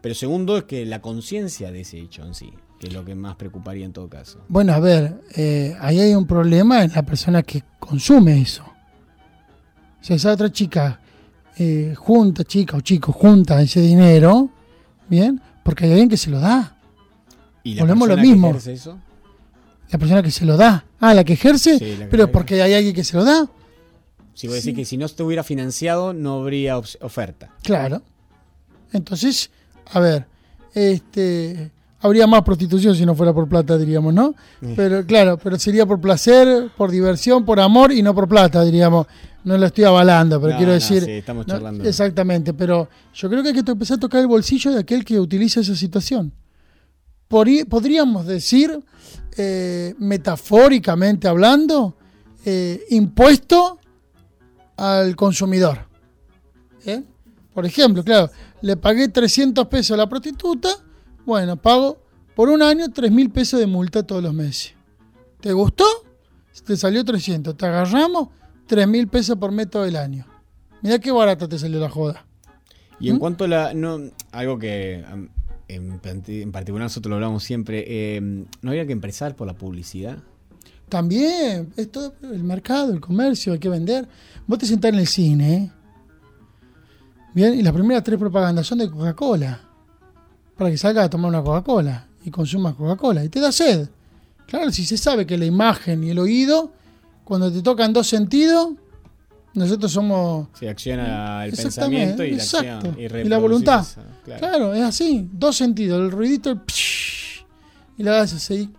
pero 0.02 0.14
segundo 0.14 0.56
es 0.58 0.66
que 0.66 0.86
la 0.86 1.02
conciencia 1.02 1.72
de 1.72 1.82
ese 1.82 1.98
hecho 2.00 2.24
en 2.26 2.36
sí, 2.36 2.54
que 2.84 2.90
es 2.90 2.94
lo 2.94 3.06
que 3.06 3.16
más 3.16 3.38
preocuparía 3.38 3.86
en 3.86 3.94
todo 3.94 4.10
caso. 4.10 4.40
Bueno, 4.50 4.74
a 4.74 4.80
ver, 4.82 5.22
eh, 5.38 5.74
ahí 5.80 6.02
hay 6.02 6.14
un 6.16 6.28
problema 6.28 6.84
en 6.84 6.92
la 6.94 7.04
persona 7.04 7.42
que 7.42 7.64
consume 7.80 8.42
eso. 8.42 8.64
O 10.02 10.04
sea, 10.04 10.18
esa 10.18 10.34
otra 10.34 10.52
chica 10.52 11.00
eh, 11.58 11.94
junta, 11.98 12.44
chica 12.44 12.76
o 12.76 12.82
chico, 12.82 13.14
junta 13.14 13.62
ese 13.62 13.80
dinero, 13.80 14.50
¿bien? 15.08 15.40
Porque 15.64 15.86
hay 15.86 15.92
alguien 15.92 16.10
que 16.10 16.18
se 16.18 16.30
lo 16.30 16.42
da. 16.42 16.76
¿Y 17.64 17.76
la 17.76 17.84
Volvemos 17.84 18.10
a 18.10 18.10
lo 18.10 18.16
persona 18.16 18.22
que 18.22 18.28
mismo. 18.30 18.50
ejerce 18.50 18.74
eso? 18.74 19.00
La 19.90 19.98
persona 20.00 20.22
que 20.24 20.32
se 20.32 20.46
lo 20.46 20.58
da. 20.58 20.86
Ah, 21.00 21.14
la 21.14 21.24
que 21.24 21.34
ejerce, 21.34 21.80
Sí, 21.80 21.96
la 21.96 22.06
que 22.06 22.12
pero 22.12 22.32
porque 22.34 22.62
hay 22.62 22.74
alguien 22.74 22.94
que 22.94 23.06
se 23.06 23.16
lo 23.16 23.24
da. 23.24 23.50
Si 24.34 24.48
vos 24.48 24.58
decís 24.58 24.76
que 24.76 24.84
si 24.84 24.98
no 24.98 25.06
estuviera 25.06 25.44
financiado, 25.44 26.12
no 26.12 26.42
habría 26.42 26.78
oferta. 26.78 27.54
Claro. 27.64 28.02
Entonces, 28.92 29.52
a 29.94 30.02
ver, 30.02 30.28
este 30.74 31.72
habría 32.04 32.28
más 32.28 32.44
prostitución 32.44 32.96
si 32.96 33.06
no 33.06 33.16
fuera 33.16 33.34
por 33.34 33.48
plata, 33.48 33.78
diríamos, 33.78 34.14
¿no? 34.14 34.36
Pero 34.76 35.06
claro, 35.06 35.38
pero 35.42 35.58
sería 35.58 35.86
por 35.86 36.00
placer, 36.00 36.70
por 36.78 36.92
diversión, 36.92 37.44
por 37.46 37.60
amor 37.60 37.92
y 37.92 38.04
no 38.04 38.14
por 38.14 38.28
plata, 38.28 38.64
diríamos. 38.64 39.08
No 39.46 39.58
lo 39.58 39.66
estoy 39.66 39.84
avalando, 39.86 40.40
pero 40.40 40.54
No, 40.54 40.58
quiero 40.58 40.72
no, 40.72 40.76
decir. 40.76 41.04
sí, 41.04 41.12
estamos 41.12 41.48
no, 41.48 41.54
charlando. 41.54 41.84
exactamente, 41.84 42.54
pero 42.54 42.88
yo 43.14 43.30
creo 43.30 43.42
que 43.44 43.50
hay 43.50 43.56
que 43.62 43.72
empezar 43.72 43.98
a 43.98 44.00
tocar 44.00 44.22
el 44.22 44.28
bolsillo 44.28 44.72
de 44.72 44.80
aquel 44.80 45.04
que 45.04 45.20
utiliza 45.20 45.60
esa 45.60 45.76
situación. 45.76 46.32
Podríamos 47.28 48.26
decir, 48.28 48.80
eh, 49.38 49.96
metafóricamente 49.98 51.28
hablando, 51.28 51.98
eh, 52.46 52.84
impuesto 52.92 53.80
al 54.78 55.16
consumidor. 55.16 55.80
¿Bien? 56.86 57.06
Por 57.54 57.66
ejemplo, 57.66 58.04
claro, 58.04 58.30
le 58.62 58.78
pagué 58.78 59.08
300 59.08 59.68
pesos 59.68 59.92
a 59.96 59.98
la 59.98 60.08
prostituta, 60.08 60.70
bueno, 61.26 61.58
pago 61.58 61.98
por 62.36 62.50
un 62.50 62.62
año 62.62 62.90
3 62.92 63.12
mil 63.12 63.30
pesos 63.30 63.60
de 63.60 63.68
multa 63.68 64.04
todos 64.04 64.24
los 64.24 64.34
meses. 64.34 64.74
¿Te 65.40 65.54
gustó? 65.54 65.86
Te 66.66 66.78
salió 66.78 67.04
300. 67.04 67.56
Te 67.58 67.66
agarramos 67.66 68.30
3 68.68 68.88
mil 68.88 69.08
pesos 69.08 69.38
por 69.38 69.52
mes 69.52 69.70
todo 69.70 69.86
el 69.86 69.96
año. 69.96 70.26
Mira 70.82 71.00
qué 71.00 71.12
barata 71.12 71.48
te 71.48 71.58
salió 71.58 71.80
la 71.80 71.90
joda. 71.90 72.26
Y 73.00 73.10
en 73.10 73.20
cuanto 73.20 73.46
a 73.46 73.48
la. 73.48 73.74
No, 73.74 74.00
algo 74.32 74.58
que 74.58 75.04
en, 75.68 76.52
particular 76.52 76.84
nosotros 76.84 77.10
lo 77.10 77.16
hablamos 77.16 77.44
siempre, 77.44 77.84
eh, 77.88 78.22
¿no 78.22 78.70
habría 78.70 78.86
que 78.86 78.94
empezar 78.94 79.36
por 79.36 79.48
la 79.48 79.54
publicidad? 79.54 80.18
También, 80.90 81.74
es 81.76 81.92
todo 81.92 82.14
el 82.22 82.44
mercado, 82.44 82.94
el 82.94 83.02
comercio, 83.02 83.54
hay 83.54 83.60
que 83.60 83.70
vender. 83.70 84.08
Vos 84.46 84.60
te 84.60 84.66
sentás 84.66 84.94
en 84.94 85.00
el 85.00 85.08
cine, 85.08 85.56
¿eh? 85.56 85.72
Bien, 87.34 87.56
y 87.56 87.64
las 87.64 87.74
primeras 87.74 88.04
tres 88.04 88.20
propagandas 88.20 88.68
son 88.68 88.78
de 88.78 88.90
Coca-Cola. 88.90 89.60
Para 90.58 90.70
que 90.70 90.78
salgas 90.78 91.06
a 91.06 91.10
tomar 91.10 91.30
una 91.30 91.44
Coca-Cola 91.44 92.08
y 92.24 92.32
consumas 92.32 92.76
Coca-Cola. 92.76 93.24
Y 93.24 93.30
te 93.30 93.40
da 93.40 93.52
sed. 93.52 93.90
Claro, 94.48 94.72
si 94.72 94.86
se 94.86 94.98
sabe 94.98 95.26
que 95.26 95.38
la 95.38 95.46
imagen 95.46 96.04
y 96.04 96.12
el 96.12 96.20
oído, 96.20 96.72
cuando 97.24 97.52
te 97.52 97.62
tocan 97.62 97.94
dos 97.94 98.08
sentidos, 98.08 98.74
nosotros 99.54 99.92
somos. 99.92 100.48
Se 100.54 100.70
acciona 100.70 101.46
el 101.46 101.54
pensamiento 101.54 102.24
y 102.24 102.32
la 102.32 102.44
acción. 102.44 102.96
Y 102.98 103.04
la 103.04 103.08
reproducís 103.10 103.42
voluntad. 103.42 103.86
claro. 104.24 104.40
Claro. 104.40 104.74
es 104.74 104.84
así. 104.84 105.28
Dos 105.32 105.56
sentidos. 105.56 106.02
El 106.02 106.12
ruidito, 106.12 106.50
el 106.52 106.62
psh, 106.68 107.46
y 107.98 108.04
la 108.04 108.22
haces 108.22 108.44
así. 108.44 108.70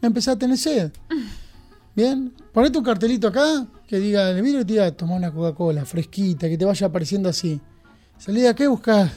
Empezás 0.00 0.36
a 0.36 0.38
tener 0.38 0.58
sed. 0.58 0.92
Bien. 1.94 2.32
Ponete 2.52 2.78
un 2.78 2.84
cartelito 2.84 3.28
acá 3.28 3.66
que 3.86 3.98
diga 3.98 4.30
el 4.30 4.42
vidrio 4.42 4.60
y 4.60 4.64
te 4.64 4.72
diga, 4.74 4.90
toma 4.92 5.14
una 5.14 5.32
Coca-Cola 5.32 5.84
fresquita, 5.84 6.48
que 6.48 6.56
te 6.56 6.64
vaya 6.64 6.86
apareciendo 6.86 7.28
así. 7.28 7.60
Acá 8.48 8.64
y 8.64 8.66
buscás 8.66 9.10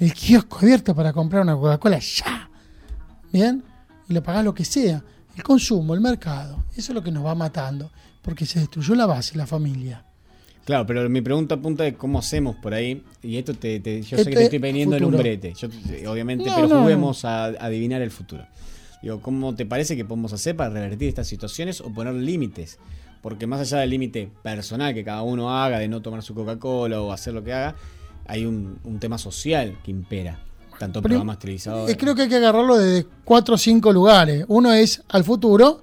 el 0.00 0.12
kiosco 0.14 0.58
abierto 0.62 0.94
para 0.94 1.12
comprar 1.12 1.42
una 1.42 1.54
Coca-Cola 1.54 1.98
ya. 1.98 2.48
Bien. 3.32 3.62
Y 4.08 4.12
le 4.14 4.22
pagás 4.22 4.44
lo 4.44 4.54
que 4.54 4.64
sea. 4.64 5.02
El 5.36 5.42
consumo, 5.42 5.94
el 5.94 6.00
mercado. 6.00 6.64
Eso 6.72 6.92
es 6.92 6.94
lo 6.94 7.02
que 7.02 7.12
nos 7.12 7.24
va 7.24 7.34
matando. 7.34 7.90
Porque 8.22 8.44
se 8.46 8.60
destruyó 8.60 8.94
la 8.94 9.06
base, 9.06 9.36
la 9.36 9.46
familia. 9.46 10.04
Claro, 10.64 10.86
pero 10.86 11.08
mi 11.08 11.20
pregunta 11.20 11.54
apunta 11.54 11.86
es 11.86 11.96
cómo 11.96 12.18
hacemos 12.18 12.56
por 12.56 12.74
ahí. 12.74 13.02
Y 13.22 13.36
esto 13.36 13.54
te, 13.54 13.80
te- 13.80 14.02
yo 14.02 14.16
sé 14.16 14.22
Este 14.22 14.30
que 14.30 14.36
te 14.36 14.42
estoy 14.44 14.58
poniendo 14.58 14.96
en 14.96 15.04
un 15.04 15.16
brete. 15.16 15.54
Yo, 15.54 15.68
obviamente, 16.10 16.44
No, 16.48 16.54
pero 16.56 16.68
no, 16.68 16.80
juguemos 16.82 17.24
a 17.24 17.44
adivinar 17.46 18.02
el 18.02 18.10
futuro. 18.10 18.44
Digo, 19.02 19.20
¿cómo 19.22 19.54
te 19.54 19.64
parece 19.64 19.96
que 19.96 20.04
podemos 20.04 20.32
hacer 20.32 20.56
para 20.56 20.70
revertir 20.70 21.08
estas 21.08 21.26
situaciones 21.26 21.80
o 21.80 21.90
poner 21.92 22.14
límites? 22.14 22.78
Porque 23.22 23.46
más 23.46 23.60
allá 23.60 23.78
del 23.78 23.90
límite 23.90 24.30
personal 24.42 24.92
que 24.94 25.04
cada 25.04 25.22
uno 25.22 25.50
haga 25.54 25.78
de 25.78 25.88
no 25.88 26.02
tomar 26.02 26.22
su 26.22 26.34
Coca-Cola 26.34 27.00
o 27.00 27.12
hacer 27.12 27.32
lo 27.34 27.42
que 27.42 27.52
haga, 27.52 27.74
hay 28.30 28.46
un, 28.46 28.78
un 28.84 28.98
tema 29.00 29.18
social 29.18 29.76
que 29.84 29.90
impera. 29.90 30.38
Tanto 30.78 31.00
en 31.00 31.02
Prim- 31.02 31.12
programas 31.14 31.38
televisados. 31.38 31.90
Creo 31.98 32.14
que 32.14 32.22
hay 32.22 32.28
que 32.28 32.36
agarrarlo 32.36 32.78
desde 32.78 33.06
cuatro 33.24 33.56
o 33.56 33.58
cinco 33.58 33.92
lugares. 33.92 34.44
Uno 34.48 34.72
es 34.72 35.02
al 35.08 35.24
futuro, 35.24 35.82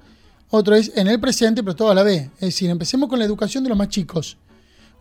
otro 0.50 0.74
es 0.76 0.92
en 0.96 1.08
el 1.08 1.20
presente, 1.20 1.62
pero 1.62 1.76
todo 1.76 1.92
a 1.92 1.96
la 1.96 2.04
vez. 2.04 2.30
Es 2.36 2.40
decir, 2.50 2.70
empecemos 2.70 3.08
con 3.10 3.20
la 3.20 3.26
educación 3.26 3.64
de 3.64 3.70
los 3.70 3.78
más 3.78 3.90
chicos. 3.90 4.38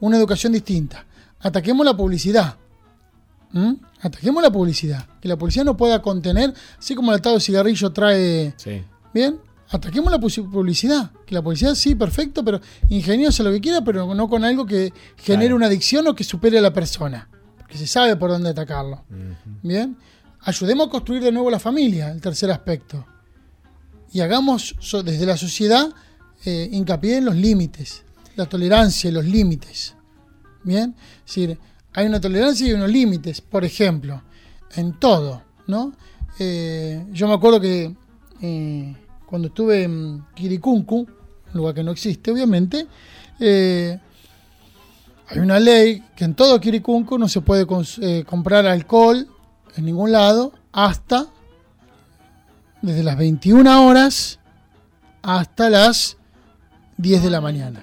Una 0.00 0.18
educación 0.18 0.52
distinta. 0.52 1.06
Ataquemos 1.40 1.86
la 1.86 1.96
publicidad. 1.96 2.56
¿Mm? 3.52 3.74
Ataquemos 4.02 4.42
la 4.42 4.50
publicidad. 4.50 5.06
Que 5.20 5.28
la 5.28 5.36
publicidad 5.36 5.64
no 5.64 5.76
pueda 5.76 6.02
contener, 6.02 6.52
así 6.78 6.94
como 6.94 7.12
el 7.12 7.18
atado 7.18 7.36
de 7.36 7.40
cigarrillo 7.40 7.90
trae. 7.92 8.52
Sí. 8.58 8.82
Bien, 9.14 9.38
ataquemos 9.70 10.10
la 10.12 10.18
pu- 10.18 10.50
publicidad. 10.50 11.10
Que 11.24 11.34
la 11.34 11.40
publicidad 11.42 11.74
sí, 11.74 11.94
perfecto, 11.94 12.44
pero 12.44 12.60
ingeniosa 12.90 13.42
lo 13.42 13.50
que 13.50 13.60
quiera, 13.62 13.80
pero 13.82 14.14
no 14.14 14.28
con 14.28 14.44
algo 14.44 14.66
que 14.66 14.92
genere 15.16 15.54
una 15.54 15.66
adicción 15.66 16.06
o 16.06 16.14
que 16.14 16.24
supere 16.24 16.58
a 16.58 16.60
la 16.60 16.72
persona. 16.74 17.30
Porque 17.66 17.78
se 17.78 17.86
sabe 17.88 18.14
por 18.14 18.30
dónde 18.30 18.50
atacarlo. 18.50 19.04
Bien, 19.62 19.96
ayudemos 20.42 20.86
a 20.86 20.90
construir 20.90 21.20
de 21.22 21.32
nuevo 21.32 21.50
la 21.50 21.58
familia, 21.58 22.12
el 22.12 22.20
tercer 22.20 22.48
aspecto. 22.52 23.04
Y 24.12 24.20
hagamos 24.20 24.76
so- 24.78 25.02
desde 25.02 25.26
la 25.26 25.36
sociedad 25.36 25.88
eh, 26.44 26.68
hincapié 26.70 27.16
en 27.16 27.24
los 27.24 27.34
límites, 27.34 28.04
la 28.36 28.46
tolerancia 28.46 29.10
y 29.10 29.12
los 29.12 29.24
límites. 29.24 29.94
Bien, 30.62 30.94
es 31.24 31.26
decir, 31.34 31.58
hay 31.92 32.06
una 32.06 32.20
tolerancia 32.20 32.66
y 32.68 32.72
unos 32.72 32.90
límites, 32.90 33.40
por 33.40 33.64
ejemplo, 33.64 34.22
en 34.76 34.92
todo, 35.00 35.42
¿no? 35.66 35.92
Eh, 36.38 37.04
yo 37.10 37.26
me 37.26 37.34
acuerdo 37.34 37.60
que 37.60 37.96
eh, 38.42 38.96
cuando 39.26 39.48
estuve 39.48 39.82
en 39.82 40.24
Kiricuncu, 40.34 40.98
un 40.98 41.06
lugar 41.52 41.74
que 41.74 41.82
no 41.82 41.90
existe, 41.90 42.30
obviamente, 42.30 42.86
eh, 43.40 43.98
hay 45.28 45.38
una 45.38 45.58
ley 45.58 46.04
que 46.14 46.24
en 46.24 46.34
todo 46.34 46.60
Kiricuncu 46.60 47.18
no 47.18 47.28
se 47.28 47.40
puede 47.40 47.66
eh, 48.00 48.24
comprar 48.24 48.66
alcohol 48.66 49.28
en 49.76 49.84
ningún 49.84 50.12
lado 50.12 50.52
hasta 50.72 51.26
desde 52.80 53.02
las 53.02 53.16
21 53.16 53.86
horas 53.86 54.38
hasta 55.22 55.68
las 55.68 56.16
10 56.98 57.22
de 57.24 57.30
la 57.30 57.40
mañana. 57.40 57.82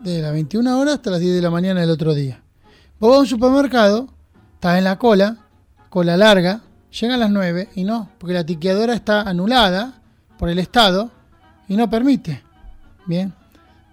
De 0.00 0.20
las 0.20 0.32
21 0.32 0.78
horas 0.78 0.94
hasta 0.94 1.10
las 1.10 1.20
10 1.20 1.34
de 1.34 1.42
la 1.42 1.50
mañana 1.50 1.80
del 1.80 1.90
otro 1.90 2.14
día. 2.14 2.42
Vos 3.00 3.10
vas 3.10 3.16
a 3.16 3.20
un 3.20 3.26
supermercado, 3.26 4.08
estás 4.54 4.78
en 4.78 4.84
la 4.84 4.98
cola, 4.98 5.38
cola 5.88 6.16
larga, 6.16 6.60
llegan 7.00 7.20
las 7.20 7.30
9 7.30 7.70
y 7.74 7.84
no, 7.84 8.10
porque 8.18 8.34
la 8.34 8.44
tiqueadora 8.44 8.94
está 8.94 9.22
anulada 9.22 10.02
por 10.38 10.48
el 10.48 10.58
Estado 10.58 11.10
y 11.68 11.76
no 11.76 11.88
permite. 11.88 12.42
Bien. 13.06 13.32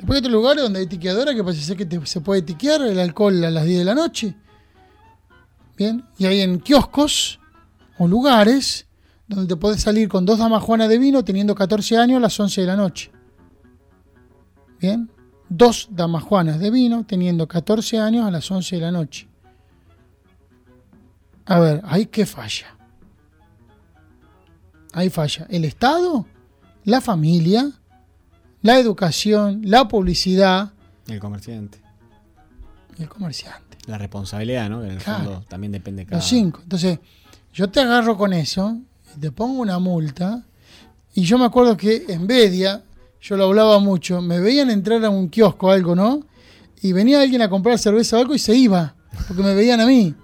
Después 0.03 0.17
hay 0.17 0.19
otros 0.19 0.33
lugares 0.33 0.63
donde 0.63 0.79
hay 0.81 0.85
tiqueadora 0.85 1.33
que 1.33 1.41
parece 1.45 1.77
que 1.77 2.05
se 2.05 2.19
puede 2.19 2.41
tiquear 2.41 2.81
el 2.81 2.99
alcohol 2.99 3.41
a 3.41 3.49
las 3.49 3.63
10 3.63 3.79
de 3.79 3.85
la 3.85 3.95
noche. 3.95 4.35
Bien. 5.77 6.03
Y 6.17 6.25
hay 6.25 6.41
en 6.41 6.59
kioscos 6.59 7.39
o 7.97 8.05
lugares 8.05 8.85
donde 9.29 9.47
te 9.47 9.55
puedes 9.55 9.79
salir 9.79 10.09
con 10.09 10.25
dos 10.25 10.39
damas 10.39 10.61
juanas 10.61 10.89
de 10.89 10.97
vino 10.97 11.23
teniendo 11.23 11.55
14 11.55 11.97
años 11.97 12.17
a 12.17 12.19
las 12.19 12.37
11 12.37 12.59
de 12.59 12.67
la 12.67 12.75
noche. 12.75 13.13
Bien. 14.81 15.09
Dos 15.47 15.87
damas 15.89 16.23
juanas 16.23 16.59
de 16.59 16.69
vino 16.69 17.05
teniendo 17.05 17.47
14 17.47 17.99
años 17.99 18.27
a 18.27 18.31
las 18.31 18.51
11 18.51 18.75
de 18.75 18.81
la 18.81 18.91
noche. 18.91 19.29
A 21.45 21.59
ver, 21.61 21.81
ahí 21.85 22.07
qué 22.07 22.25
falla. 22.25 22.75
Ahí 24.91 25.09
falla. 25.09 25.47
El 25.49 25.63
Estado, 25.63 26.25
la 26.83 26.99
familia, 26.99 27.71
la 28.63 28.79
educación, 28.79 29.61
la 29.63 29.87
publicidad 29.87 30.71
El 31.07 31.19
comerciante. 31.19 31.79
y 32.97 33.03
el 33.03 33.09
comerciante. 33.09 33.77
La 33.85 33.97
responsabilidad, 33.97 34.69
¿no? 34.69 34.79
Que 34.81 34.87
en 34.87 34.91
el 34.93 34.97
Claro. 34.99 35.23
fondo 35.25 35.45
también 35.47 35.71
depende 35.71 36.01
de 36.03 36.05
cada 36.07 36.17
Los 36.17 36.27
cinco. 36.27 36.61
Entonces, 36.63 36.99
yo 37.53 37.69
te 37.69 37.81
agarro 37.81 38.17
con 38.17 38.33
eso 38.33 38.77
y 39.15 39.19
te 39.19 39.31
pongo 39.31 39.61
una 39.61 39.77
multa. 39.79 40.43
Y 41.13 41.23
yo 41.23 41.37
me 41.37 41.45
acuerdo 41.45 41.75
que 41.77 42.05
en 42.07 42.25
Bedia, 42.25 42.83
yo 43.21 43.37
lo 43.37 43.43
hablaba 43.45 43.77
mucho, 43.79 44.21
me 44.21 44.39
veían 44.39 44.69
entrar 44.71 45.03
a 45.05 45.09
un 45.09 45.27
kiosco 45.29 45.67
o 45.67 45.71
algo, 45.71 45.95
¿no? 45.95 46.21
Y 46.81 46.91
venía 46.93 47.21
alguien 47.21 47.41
a 47.41 47.49
comprar 47.49 47.77
cerveza 47.77 48.17
o 48.17 48.19
algo 48.21 48.33
y 48.33 48.39
se 48.39 48.55
iba, 48.55 48.95
porque 49.27 49.43
me 49.43 49.53
veían 49.53 49.79
a 49.81 49.85
mí. 49.85 50.15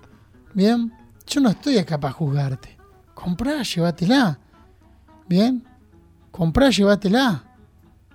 Bien, 0.53 0.91
yo 1.27 1.41
no 1.41 1.49
estoy 1.49 1.77
acá 1.77 1.99
para 1.99 2.13
juzgarte. 2.13 2.77
Comprá, 3.13 3.61
llévatela. 3.63 4.39
Bien, 5.27 5.63
comprá, 6.31 6.69
llévatela. 6.69 7.43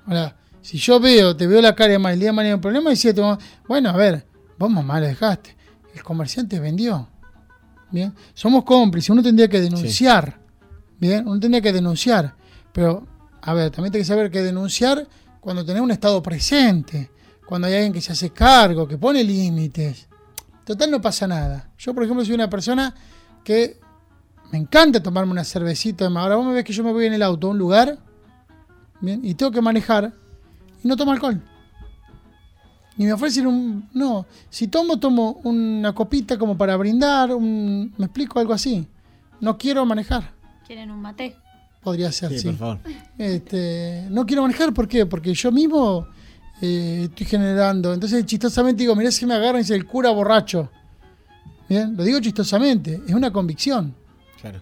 Ahora, 0.06 0.36
si 0.60 0.78
yo 0.78 0.98
veo, 1.00 1.36
te 1.36 1.46
veo 1.46 1.60
la 1.60 1.74
cara 1.74 1.92
de 1.92 1.98
mal, 1.98 2.14
el 2.14 2.20
día 2.20 2.30
de 2.30 2.32
mañana 2.32 2.54
un 2.56 2.60
problema, 2.60 2.92
y 2.92 2.96
si 2.96 3.12
te 3.12 3.22
bueno, 3.68 3.90
a 3.90 3.96
ver, 3.96 4.26
vos 4.58 4.70
mamá 4.70 5.00
lo 5.00 5.06
dejaste. 5.06 5.56
El 5.94 6.02
comerciante 6.02 6.58
vendió. 6.58 7.08
Bien, 7.90 8.14
somos 8.32 8.64
cómplices, 8.64 9.10
uno 9.10 9.22
tendría 9.22 9.48
que 9.48 9.60
denunciar. 9.60 10.40
Bien, 10.98 11.26
uno 11.28 11.38
tendría 11.38 11.60
que 11.60 11.72
denunciar. 11.72 12.34
Pero, 12.72 13.06
a 13.42 13.54
ver, 13.54 13.70
también 13.70 13.94
hay 13.94 14.00
que 14.00 14.04
saber 14.04 14.30
que 14.30 14.42
denunciar 14.42 15.06
cuando 15.40 15.64
tenés 15.64 15.82
un 15.82 15.90
Estado 15.90 16.22
presente, 16.22 17.10
cuando 17.46 17.68
hay 17.68 17.74
alguien 17.74 17.92
que 17.92 18.00
se 18.00 18.12
hace 18.12 18.30
cargo, 18.30 18.88
que 18.88 18.98
pone 18.98 19.22
límites. 19.22 20.08
Total, 20.64 20.90
no 20.90 21.00
pasa 21.00 21.26
nada. 21.26 21.70
Yo, 21.78 21.94
por 21.94 22.04
ejemplo, 22.04 22.24
soy 22.24 22.34
una 22.34 22.48
persona 22.48 22.94
que 23.44 23.78
me 24.50 24.58
encanta 24.58 25.02
tomarme 25.02 25.32
una 25.32 25.44
cervecita. 25.44 26.06
Ahora 26.06 26.36
vos 26.36 26.46
me 26.46 26.54
ves 26.54 26.64
que 26.64 26.72
yo 26.72 26.82
me 26.82 26.92
voy 26.92 27.04
en 27.04 27.12
el 27.12 27.22
auto 27.22 27.48
a 27.48 27.50
un 27.50 27.58
lugar 27.58 27.98
bien, 29.04 29.20
y 29.24 29.34
tengo 29.34 29.52
que 29.52 29.60
manejar 29.60 30.12
y 30.82 30.88
no 30.88 30.96
tomo 30.96 31.12
alcohol. 31.12 31.40
Ni 32.96 33.06
me 33.06 33.12
ofrecen 33.12 33.46
un... 33.46 33.88
No, 33.92 34.24
si 34.50 34.68
tomo, 34.68 34.98
tomo 35.00 35.40
una 35.44 35.92
copita 35.92 36.38
como 36.38 36.56
para 36.56 36.76
brindar, 36.76 37.34
un, 37.34 37.92
me 37.98 38.04
explico 38.06 38.38
algo 38.38 38.52
así. 38.52 38.86
No 39.40 39.58
quiero 39.58 39.84
manejar. 39.84 40.32
¿Quieren 40.66 40.90
un 40.92 41.00
mate? 41.00 41.36
Podría 41.82 42.12
ser, 42.12 42.30
Sí, 42.30 42.38
sí. 42.38 42.46
por 42.48 42.56
favor. 42.56 42.78
Este, 43.18 44.06
no 44.10 44.24
quiero 44.24 44.42
manejar, 44.42 44.72
¿por 44.72 44.86
qué? 44.86 45.06
Porque 45.06 45.34
yo 45.34 45.50
mismo 45.50 46.06
eh, 46.62 47.08
estoy 47.10 47.26
generando. 47.26 47.92
Entonces, 47.92 48.24
chistosamente 48.26 48.82
digo, 48.84 48.94
mirá 48.94 49.10
si 49.10 49.26
me 49.26 49.34
agarran 49.34 49.56
y 49.56 49.58
dice 49.58 49.74
el 49.74 49.86
cura 49.86 50.10
borracho. 50.10 50.70
Bien, 51.68 51.96
lo 51.96 52.04
digo 52.04 52.20
chistosamente, 52.20 53.02
es 53.06 53.12
una 53.14 53.32
convicción. 53.32 53.92
Claro. 54.40 54.60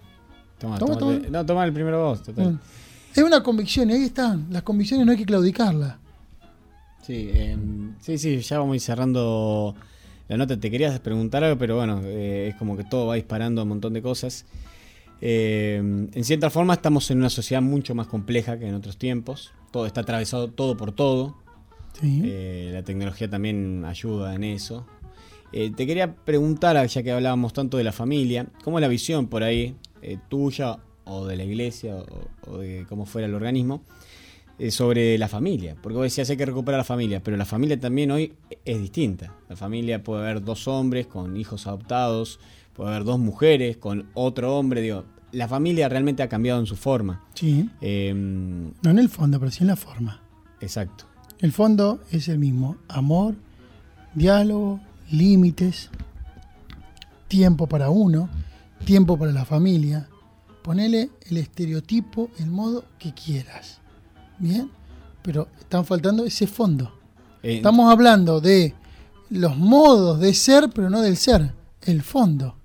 Toma, 0.57 0.79
Toma, 0.79 0.97
toma, 0.97 1.13
toma. 1.19 1.27
No, 1.29 1.45
toma 1.45 1.65
el 1.65 1.73
primero 1.73 2.01
vos, 2.03 2.23
total. 2.23 2.53
Mm. 2.53 2.59
Es 3.15 3.23
una 3.23 3.43
convicción 3.43 3.89
y 3.89 3.93
ahí 3.93 4.03
están. 4.03 4.47
Las 4.49 4.63
convicciones 4.63 5.05
no 5.05 5.11
hay 5.11 5.17
que 5.17 5.25
claudicarlas. 5.25 5.97
Sí, 7.05 7.29
em, 7.33 7.95
sí, 7.99 8.17
sí, 8.17 8.39
ya 8.39 8.59
vamos 8.59 8.73
a 8.73 8.75
ir 8.75 8.81
cerrando 8.81 9.75
la 10.27 10.37
nota. 10.37 10.59
Te 10.59 10.71
querías 10.71 10.99
preguntar 10.99 11.43
algo, 11.43 11.57
pero 11.57 11.75
bueno, 11.75 12.01
eh, 12.03 12.49
es 12.49 12.55
como 12.55 12.75
que 12.77 12.83
todo 12.83 13.07
va 13.07 13.15
disparando 13.15 13.61
a 13.61 13.63
un 13.63 13.69
montón 13.69 13.93
de 13.93 14.01
cosas. 14.01 14.45
Eh, 15.25 15.77
en 15.77 16.23
cierta 16.25 16.49
forma 16.49 16.73
estamos 16.73 17.09
en 17.09 17.19
una 17.19 17.29
sociedad 17.29 17.61
mucho 17.61 17.95
más 17.95 18.07
compleja 18.07 18.59
que 18.59 18.67
en 18.67 18.75
otros 18.75 18.97
tiempos. 18.97 19.53
Todo 19.71 19.85
está 19.85 20.01
atravesado 20.01 20.49
todo 20.49 20.75
por 20.75 20.91
todo. 20.91 21.37
Sí. 22.01 22.23
Eh, 22.25 22.71
la 22.73 22.83
tecnología 22.83 23.29
también 23.29 23.85
ayuda 23.85 24.35
en 24.35 24.43
eso. 24.43 24.85
Eh, 25.53 25.71
te 25.71 25.87
quería 25.87 26.13
preguntar, 26.13 26.85
ya 26.85 27.03
que 27.03 27.11
hablábamos 27.11 27.53
tanto 27.53 27.77
de 27.77 27.85
la 27.85 27.93
familia, 27.93 28.47
¿cómo 28.65 28.79
es 28.79 28.81
la 28.81 28.89
visión 28.89 29.27
por 29.27 29.43
ahí 29.43 29.77
tuya 30.27 30.79
o 31.05 31.25
de 31.25 31.35
la 31.35 31.43
iglesia 31.43 31.95
o, 31.95 32.51
o 32.51 32.57
de 32.59 32.85
cómo 32.87 33.05
fuera 33.05 33.27
el 33.27 33.33
organismo 33.35 33.81
eh, 34.59 34.71
sobre 34.71 35.17
la 35.17 35.27
familia? 35.27 35.75
Porque 35.81 35.95
vos 35.97 36.03
decías 36.03 36.29
hay 36.29 36.37
que 36.37 36.45
recuperar 36.45 36.79
la 36.79 36.83
familia, 36.85 37.21
pero 37.23 37.37
la 37.37 37.45
familia 37.45 37.79
también 37.79 38.11
hoy 38.11 38.33
es 38.65 38.79
distinta. 38.81 39.33
La 39.49 39.55
familia 39.55 40.03
puede 40.03 40.21
haber 40.23 40.43
dos 40.43 40.67
hombres 40.67 41.07
con 41.07 41.35
hijos 41.37 41.67
adoptados, 41.67 42.39
puede 42.73 42.91
haber 42.91 43.03
dos 43.03 43.19
mujeres 43.19 43.77
con 43.77 44.07
otro 44.13 44.57
hombre, 44.57 44.81
digo, 44.81 45.03
la 45.31 45.47
familia 45.47 45.89
realmente 45.89 46.21
ha 46.21 46.29
cambiado 46.29 46.59
en 46.59 46.67
su 46.67 46.75
forma. 46.75 47.23
Sí. 47.33 47.67
Em, 47.81 48.71
No 48.83 48.91
en 48.91 48.99
el 48.99 49.09
fondo, 49.09 49.39
pero 49.39 49.51
sí 49.51 49.59
en 49.63 49.67
la 49.67 49.75
forma. 49.75 50.21
exacto. 50.61 51.05
El 51.39 51.51
fondo 51.51 51.99
es 52.11 52.27
el 52.29 52.37
mismo. 52.39 52.77
Amor, 52.87 53.35
diálogo, 54.13 54.79
límites, 55.11 55.89
tiempo 57.27 57.67
para 57.67 57.89
uno, 57.89 58.29
tiempo 58.85 59.17
para 59.17 59.31
la 59.31 59.43
familia. 59.43 60.07
Ponele 60.63 61.11
el 61.29 61.37
estereotipo, 61.37 62.29
el 62.39 62.47
modo 62.47 62.85
que 62.97 63.13
quieras. 63.13 63.79
¿Bien? 64.39 64.71
Pero 65.21 65.49
están 65.59 65.85
faltando 65.85 66.25
ese 66.25 66.47
fondo. 66.47 66.91
Eh, 67.43 67.57
Estamos 67.57 67.91
hablando 67.91 68.39
de 68.39 68.73
los 69.29 69.57
modos 69.57 70.19
de 70.19 70.33
ser, 70.33 70.69
pero 70.73 70.89
no 70.89 71.01
del 71.01 71.17
ser. 71.17 71.53
El 71.81 72.01
fondo. 72.01 72.55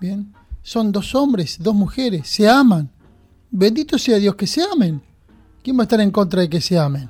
¿Bien? 0.00 0.32
Son 0.62 0.90
dos 0.92 1.14
hombres, 1.14 1.56
dos 1.60 1.74
mujeres, 1.74 2.28
se 2.28 2.48
aman. 2.48 2.90
Bendito 3.50 3.98
sea 3.98 4.18
Dios 4.18 4.34
que 4.34 4.46
se 4.46 4.62
amen. 4.62 5.00
¿Quién 5.62 5.76
va 5.76 5.82
a 5.82 5.84
estar 5.84 6.00
en 6.00 6.10
contra 6.10 6.40
de 6.42 6.48
que 6.48 6.60
se 6.60 6.78
amen? 6.78 7.08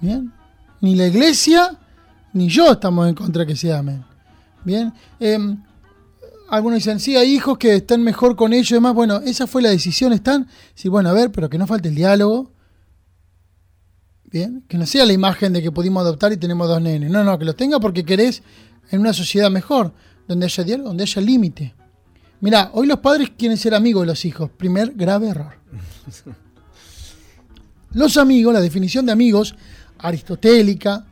¿Bien? 0.00 0.32
Ni 0.80 0.94
la 0.94 1.06
iglesia 1.06 1.78
ni 2.32 2.48
yo 2.48 2.72
estamos 2.72 3.08
en 3.08 3.14
contra 3.14 3.40
de 3.40 3.46
que 3.46 3.56
se 3.56 3.72
amen. 3.72 4.04
¿Bien? 4.64 4.92
Em, 5.18 5.62
algunos 6.50 6.78
dicen, 6.78 7.00
sí, 7.00 7.16
hay 7.16 7.34
hijos 7.34 7.56
que 7.58 7.76
están 7.76 8.02
mejor 8.02 8.36
con 8.36 8.52
ellos 8.52 8.70
y 8.72 8.74
demás. 8.74 8.94
Bueno, 8.94 9.20
esa 9.24 9.46
fue 9.46 9.62
la 9.62 9.70
decisión, 9.70 10.12
están. 10.12 10.48
Sí, 10.74 10.88
bueno, 10.88 11.08
a 11.08 11.12
ver, 11.12 11.30
pero 11.30 11.48
que 11.48 11.58
no 11.58 11.66
falte 11.66 11.88
el 11.88 11.94
diálogo. 11.94 12.52
Bien, 14.24 14.64
que 14.68 14.76
no 14.76 14.86
sea 14.86 15.06
la 15.06 15.12
imagen 15.12 15.52
de 15.52 15.62
que 15.62 15.72
pudimos 15.72 16.02
adoptar 16.02 16.32
y 16.32 16.36
tenemos 16.36 16.68
dos 16.68 16.80
nenes. 16.82 17.10
No, 17.10 17.24
no, 17.24 17.38
que 17.38 17.44
los 17.44 17.56
tenga 17.56 17.80
porque 17.80 18.04
querés 18.04 18.42
en 18.90 19.00
una 19.00 19.12
sociedad 19.12 19.50
mejor, 19.50 19.92
donde 20.28 20.46
haya 20.46 20.64
diálogo, 20.64 20.88
donde 20.88 21.04
haya 21.04 21.22
límite. 21.22 21.74
Mirá, 22.40 22.70
hoy 22.74 22.86
los 22.86 22.98
padres 23.00 23.30
quieren 23.36 23.56
ser 23.56 23.74
amigos 23.74 24.02
de 24.02 24.06
los 24.06 24.24
hijos. 24.24 24.50
Primer 24.50 24.92
grave 24.94 25.28
error. 25.28 25.54
Los 27.92 28.16
amigos, 28.18 28.54
la 28.54 28.60
definición 28.60 29.04
de 29.04 29.10
amigos 29.10 29.56
aristotélica, 29.98 31.06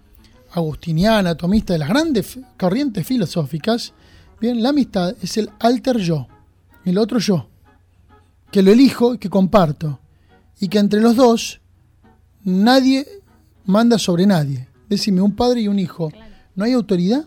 agustiniana, 0.52 1.30
atomista, 1.30 1.72
de 1.72 1.80
las 1.80 1.88
grandes 1.88 2.38
corrientes 2.56 3.04
filosóficas, 3.04 3.92
bien, 4.40 4.62
la 4.62 4.70
amistad 4.70 5.14
es 5.22 5.36
el 5.36 5.50
alter 5.58 5.98
yo, 5.98 6.26
el 6.84 6.98
otro 6.98 7.18
yo, 7.18 7.48
que 8.50 8.62
lo 8.62 8.70
elijo 8.70 9.14
y 9.14 9.18
que 9.18 9.30
comparto, 9.30 10.00
y 10.60 10.68
que 10.68 10.78
entre 10.78 11.00
los 11.00 11.16
dos 11.16 11.60
nadie 12.44 13.06
manda 13.64 13.98
sobre 13.98 14.26
nadie. 14.26 14.68
Decime, 14.88 15.20
un 15.20 15.36
padre 15.36 15.60
y 15.60 15.68
un 15.68 15.78
hijo, 15.78 16.10
¿no 16.54 16.64
hay 16.64 16.72
autoridad? 16.72 17.26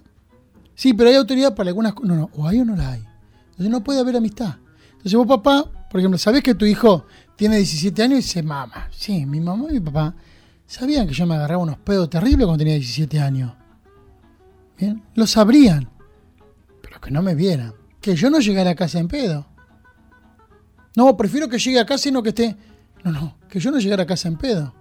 Sí, 0.81 0.93
pero 0.93 1.09
hay 1.09 1.15
autoridad 1.15 1.53
para 1.53 1.69
algunas 1.69 1.93
cosas. 1.93 2.09
No, 2.09 2.15
no, 2.15 2.29
o 2.35 2.47
hay 2.47 2.59
o 2.59 2.65
no 2.65 2.75
la 2.75 2.93
hay. 2.93 3.03
Entonces 3.51 3.69
no 3.69 3.83
puede 3.83 3.99
haber 3.99 4.15
amistad. 4.15 4.55
Entonces 4.93 5.13
vos, 5.13 5.27
papá, 5.27 5.69
por 5.91 5.99
ejemplo, 5.99 6.17
¿sabés 6.17 6.41
que 6.41 6.55
tu 6.55 6.65
hijo 6.65 7.05
tiene 7.35 7.57
17 7.57 8.01
años 8.01 8.13
y 8.13 8.21
dice, 8.23 8.41
mamá? 8.41 8.87
Sí, 8.91 9.25
mi 9.27 9.39
mamá 9.39 9.67
y 9.69 9.73
mi 9.73 9.79
papá 9.79 10.15
sabían 10.65 11.07
que 11.07 11.13
yo 11.13 11.27
me 11.27 11.35
agarraba 11.35 11.61
unos 11.61 11.77
pedos 11.77 12.09
terribles 12.09 12.47
cuando 12.47 12.57
tenía 12.57 12.73
17 12.73 13.19
años. 13.19 13.53
Bien, 14.79 15.03
lo 15.13 15.27
sabrían. 15.27 15.87
Que 17.01 17.11
no 17.11 17.21
me 17.21 17.35
viera. 17.35 17.73
Que 17.99 18.15
yo 18.15 18.29
no 18.29 18.39
llegara 18.39 18.71
a 18.71 18.75
casa 18.75 18.99
en 18.99 19.07
pedo. 19.07 19.47
No, 20.95 21.15
prefiero 21.15 21.47
que 21.47 21.57
llegue 21.57 21.79
a 21.79 21.85
casa 21.85 22.09
y 22.09 22.11
no 22.11 22.21
que 22.21 22.29
esté. 22.29 22.57
No, 23.03 23.11
no, 23.11 23.37
que 23.49 23.59
yo 23.59 23.71
no 23.71 23.79
llegara 23.79 24.03
a 24.03 24.05
casa 24.05 24.27
en 24.27 24.37
pedo. 24.37 24.73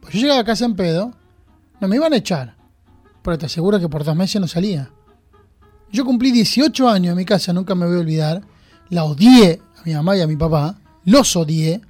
Pues 0.00 0.14
yo 0.14 0.20
llegaba 0.20 0.40
a 0.40 0.44
casa 0.44 0.64
en 0.64 0.74
pedo, 0.74 1.12
no 1.80 1.88
me 1.88 1.96
iban 1.96 2.12
a 2.12 2.16
echar. 2.16 2.56
Pero 3.22 3.38
te 3.38 3.46
aseguro 3.46 3.78
que 3.80 3.88
por 3.88 4.04
dos 4.04 4.16
meses 4.16 4.40
no 4.40 4.48
salía. 4.48 4.90
Yo 5.90 6.04
cumplí 6.04 6.32
18 6.32 6.88
años 6.88 7.12
en 7.12 7.16
mi 7.16 7.24
casa, 7.24 7.52
nunca 7.52 7.74
me 7.74 7.86
voy 7.86 7.96
a 7.96 8.00
olvidar. 8.00 8.42
La 8.90 9.04
odié 9.04 9.60
a 9.78 9.82
mi 9.84 9.94
mamá 9.94 10.16
y 10.16 10.20
a 10.20 10.26
mi 10.26 10.36
papá. 10.36 10.78
Los 11.04 11.36
odié. 11.36 11.80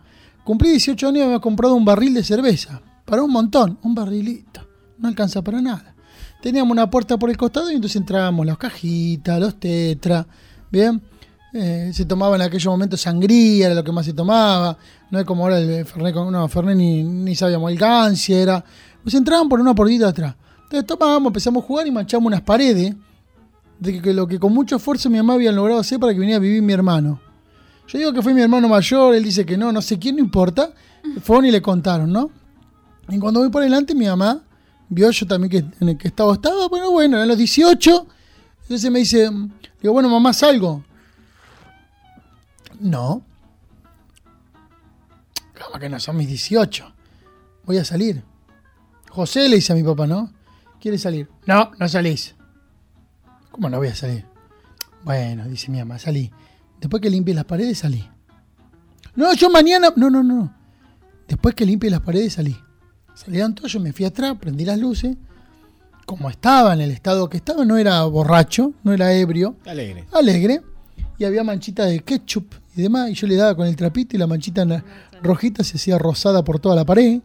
Cumplí 0.45 0.71
18 0.71 1.09
años 1.09 1.17
y 1.17 1.21
me 1.21 1.27
había 1.27 1.41
comprado 1.41 1.75
un 1.75 1.85
barril 1.85 2.15
de 2.15 2.23
cerveza. 2.23 2.83
Para 3.05 3.23
un 3.23 3.33
montón, 3.33 3.79
un 3.83 3.95
barrilito. 3.95 4.67
No 4.99 5.09
alcanza 5.09 5.43
para 5.43 5.61
nada. 5.61 5.94
Teníamos 6.45 6.73
una 6.73 6.91
puerta 6.91 7.17
por 7.17 7.31
el 7.31 7.39
costado 7.39 7.71
y 7.71 7.75
entonces 7.75 7.97
entrábamos 7.97 8.45
las 8.45 8.59
cajitas, 8.59 9.41
los 9.41 9.59
tetras. 9.59 10.27
Bien. 10.71 11.01
Eh, 11.55 11.91
se 11.95 12.05
tomaba 12.05 12.37
en 12.37 12.43
aquellos 12.43 12.71
momentos 12.71 13.01
sangría, 13.01 13.65
era 13.65 13.75
lo 13.75 13.83
que 13.83 13.91
más 13.91 14.05
se 14.05 14.13
tomaba. 14.13 14.77
No 15.11 15.19
es 15.19 15.25
como 15.25 15.45
ahora 15.45 15.59
el 15.59 15.87
Fernet, 15.87 16.15
no, 16.15 16.47
Fernet 16.49 16.77
ni, 16.77 17.03
ni 17.03 17.35
sabíamos, 17.35 17.73
el 17.73 17.79
Gancia 17.79 18.39
era. 18.39 18.63
Pues 19.03 19.15
entraban 19.15 19.49
por 19.49 19.59
una 19.59 19.75
puertita 19.75 20.09
atrás. 20.09 20.35
Entonces 20.65 20.87
tomábamos, 20.87 21.31
empezamos 21.31 21.65
a 21.65 21.67
jugar 21.67 21.87
y 21.87 21.91
manchamos 21.91 22.27
unas 22.27 22.43
paredes 22.43 22.95
de 23.79 24.03
que 24.03 24.13
lo 24.13 24.27
que 24.27 24.39
con 24.39 24.53
mucho 24.53 24.77
esfuerzo 24.77 25.09
mi 25.09 25.17
mamá 25.17 25.33
había 25.33 25.51
logrado 25.51 25.81
hacer 25.81 25.99
para 25.99 26.13
que 26.13 26.19
viniera 26.19 26.37
a 26.37 26.41
vivir 26.41 26.61
mi 26.61 26.75
hermano. 26.75 27.21
Yo 27.89 27.99
digo 27.99 28.13
que 28.13 28.21
fue 28.21 28.35
mi 28.35 28.43
hermano 28.43 28.69
mayor, 28.69 29.15
él 29.15 29.25
dice 29.25 29.47
que 29.47 29.57
no, 29.57 29.73
no 29.73 29.81
sé 29.81 29.99
quién, 29.99 30.17
no 30.17 30.21
importa. 30.21 30.75
Fueron 31.23 31.47
y 31.47 31.51
le 31.51 31.63
contaron, 31.63 32.13
¿no? 32.13 32.29
Y 33.09 33.19
cuando 33.19 33.41
voy 33.41 33.49
por 33.49 33.63
delante, 33.63 33.95
mi 33.95 34.05
mamá 34.05 34.43
vio 34.95 35.11
yo 35.11 35.27
también 35.27 35.51
que 35.51 35.79
en 35.81 35.89
el 35.91 35.99
que 35.99 36.09
estado 36.09 36.33
estaba, 36.33 36.69
bueno, 36.69 36.91
bueno, 36.91 37.17
eran 37.17 37.29
los 37.29 37.37
18. 37.37 38.07
Entonces 38.63 38.91
me 38.91 39.01
dice, 39.01 39.31
digo, 39.83 39.93
bueno, 39.93 40.09
mamá, 40.09 40.33
salgo. 40.33 40.83
No. 42.81 43.23
Como 45.61 45.79
que 45.79 45.89
no 45.89 46.01
son 46.01 46.17
mis 46.17 46.29
18. 46.29 46.93
Voy 47.65 47.79
a 47.79 47.85
salir. 47.85 48.23
José 49.11 49.49
le 49.49 49.57
dice 49.57 49.73
a 49.73 49.77
mi 49.77 49.83
papá, 49.83 50.07
¿no? 50.07 50.33
¿Quiere 50.81 50.99
salir? 50.99 51.29
No, 51.47 51.73
no 51.79 51.89
salís. 51.89 52.35
¿Cómo 53.51 53.69
no 53.69 53.79
voy 53.79 53.89
a 53.89 53.95
salir? 53.95 54.25
Bueno, 55.05 55.45
dice 55.49 55.71
mi 55.71 55.79
mamá, 55.79 55.99
salí. 55.99 56.31
Después 56.81 57.01
que 57.01 57.11
limpie 57.11 57.35
las 57.35 57.45
paredes, 57.45 57.79
salí. 57.79 58.09
No, 59.15 59.33
yo 59.35 59.51
mañana. 59.51 59.93
No, 59.97 60.11
no, 60.11 60.23
no. 60.23 60.55
Después 61.29 61.55
que 61.55 61.65
limpie 61.65 61.91
las 61.91 62.01
paredes, 62.01 62.35
salí. 62.35 62.57
Salieron 63.15 63.55
todos, 63.55 63.73
yo 63.73 63.81
me 63.81 63.93
fui 63.93 64.05
atrás, 64.05 64.37
prendí 64.39 64.65
las 64.65 64.79
luces. 64.79 65.17
Como 66.05 66.29
estaba 66.29 66.75
en 66.75 66.81
el 66.81 66.91
estado 66.91 67.29
que 67.31 67.39
estaba, 67.39 67.65
no 67.65 67.79
era 67.79 68.03
borracho, 68.05 68.73
no 68.83 68.93
era 68.93 69.13
ebrio. 69.15 69.57
Alegre. 69.65 70.05
Alegre. 70.13 70.63
Y 71.17 71.25
había 71.25 71.45
manchitas 71.45 71.89
de 71.89 72.01
ketchup 72.01 72.55
y 72.77 72.83
demás. 72.83 73.11
Y 73.11 73.15
yo 73.15 73.27
le 73.27 73.37
daba 73.37 73.55
con 73.55 73.67
el 73.67 73.77
trapito 73.77 74.17
y 74.17 74.19
la 74.19 74.27
manchita 74.27 74.67
rojita 75.23 75.65
se 75.65 75.77
hacía 75.77 75.99
rosada 75.99 76.45
por 76.45 76.59
toda 76.59 76.75
la 76.75 76.85
pared. 76.85 77.21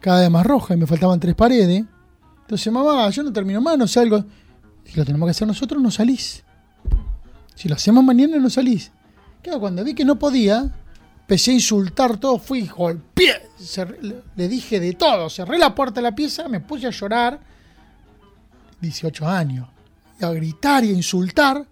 Cada 0.00 0.20
vez 0.20 0.30
más 0.30 0.44
roja 0.44 0.74
y 0.74 0.76
me 0.76 0.86
faltaban 0.86 1.20
tres 1.20 1.34
paredes. 1.34 1.84
Entonces, 2.42 2.72
mamá, 2.72 3.08
yo 3.10 3.22
no 3.22 3.32
termino 3.32 3.60
más, 3.60 3.78
no 3.78 3.86
salgo. 3.86 4.24
Si 4.84 4.96
lo 4.96 5.04
tenemos 5.04 5.26
que 5.26 5.30
hacer 5.30 5.46
nosotros, 5.46 5.80
no 5.80 5.90
salís. 5.90 6.42
Si 7.54 7.68
lo 7.68 7.76
hacemos 7.76 8.02
mañana, 8.02 8.38
no 8.38 8.50
salís. 8.50 8.90
Claro, 9.42 9.60
cuando 9.60 9.84
vi 9.84 9.94
que 9.94 10.04
no 10.04 10.18
podía, 10.18 10.74
empecé 11.30 11.52
a 11.52 11.54
insultar 11.54 12.16
todo, 12.18 12.40
fui, 12.40 12.66
golpeé, 12.66 13.50
cerré- 13.60 14.00
le- 14.34 14.48
dije 14.48 14.80
de 14.80 14.94
todo, 14.94 15.30
cerré 15.30 15.58
la 15.58 15.72
puerta 15.72 16.00
de 16.00 16.02
la 16.02 16.12
pieza, 16.12 16.48
me 16.48 16.58
puse 16.58 16.88
a 16.88 16.90
llorar, 16.90 17.38
18 18.80 19.28
años, 19.28 19.68
y 20.20 20.24
a 20.24 20.32
gritar 20.32 20.84
y 20.84 20.88
a 20.88 20.92
insultar, 20.92 21.64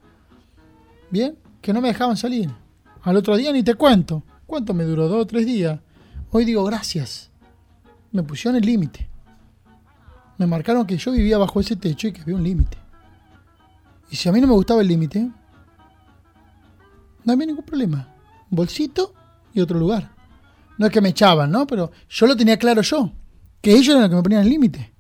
bien, 1.10 1.36
que 1.60 1.72
no 1.72 1.80
me 1.80 1.89
dejaban 1.89 2.16
salir. 2.16 2.48
Al 3.02 3.16
otro 3.16 3.36
día 3.36 3.51
ni 3.51 3.64
te 3.64 3.74
cuento, 3.74 4.22
¿cuánto 4.47 4.72
me 4.74 4.85
duró? 4.85 5.09
Dos 5.09 5.22
o 5.22 5.26
tres 5.26 5.44
días. 5.44 5.80
Hoy 6.30 6.44
digo 6.44 6.62
gracias, 6.62 7.28
me 8.12 8.22
pusieron 8.22 8.55
el 8.60 8.64
límite. 8.64 9.09
Me 10.36 10.47
marcaron 10.47 10.86
que 10.86 10.97
yo 10.98 11.10
vivía 11.10 11.36
bajo 11.36 11.59
ese 11.59 11.74
techo 11.74 12.06
y 12.06 12.12
que 12.12 12.20
había 12.20 12.36
un 12.36 12.44
límite. 12.44 12.78
Y 14.09 14.14
si 14.14 14.28
a 14.28 14.32
mí 14.32 14.40
no 14.40 14.47
me 14.47 14.52
gustaba 14.55 14.82
el 14.82 14.86
límite, 14.86 15.28
no 17.24 17.32
había 17.32 17.47
ningún 17.47 17.64
problema. 17.64 18.06
Bolsito 18.51 19.14
y 19.53 19.61
otro 19.61 19.79
lugar. 19.79 20.11
No 20.79 20.87
es 20.87 20.93
que 20.93 21.01
me 21.01 21.11
echaban, 21.11 21.51
¿no? 21.51 21.66
Pero 21.66 21.91
yo 22.09 22.27
lo 22.27 22.37
tenía 22.37 22.57
claro 22.57 22.83
yo. 22.83 23.12
Que 23.61 23.73
ellos 23.73 23.89
eran 23.89 24.03
los 24.03 24.11
que 24.11 24.16
me 24.16 24.23
ponían 24.23 24.43
el 24.43 24.49
límite. 24.49 24.93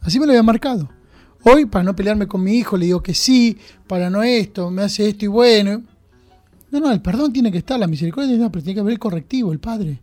Así 0.00 0.20
me 0.20 0.26
lo 0.26 0.32
había 0.32 0.42
marcado. 0.42 0.88
Hoy, 1.44 1.66
para 1.66 1.82
no 1.82 1.96
pelearme 1.96 2.26
con 2.26 2.42
mi 2.42 2.54
hijo, 2.54 2.76
le 2.76 2.86
digo 2.86 3.02
que 3.02 3.14
sí, 3.14 3.58
para 3.86 4.10
no 4.10 4.22
esto, 4.22 4.70
me 4.70 4.82
hace 4.82 5.08
esto 5.08 5.24
y 5.24 5.28
bueno. 5.28 5.82
No, 6.70 6.80
no, 6.80 6.90
el 6.90 7.00
perdón 7.00 7.32
tiene 7.32 7.50
que 7.50 7.58
estar, 7.58 7.78
la 7.78 7.86
misericordia 7.86 8.28
tiene 8.28 8.38
que 8.38 8.42
estar, 8.42 8.52
pero 8.52 8.64
tiene 8.64 8.74
que 8.74 8.80
haber 8.80 8.92
el 8.92 8.98
correctivo, 8.98 9.52
el 9.52 9.60
padre. 9.60 10.00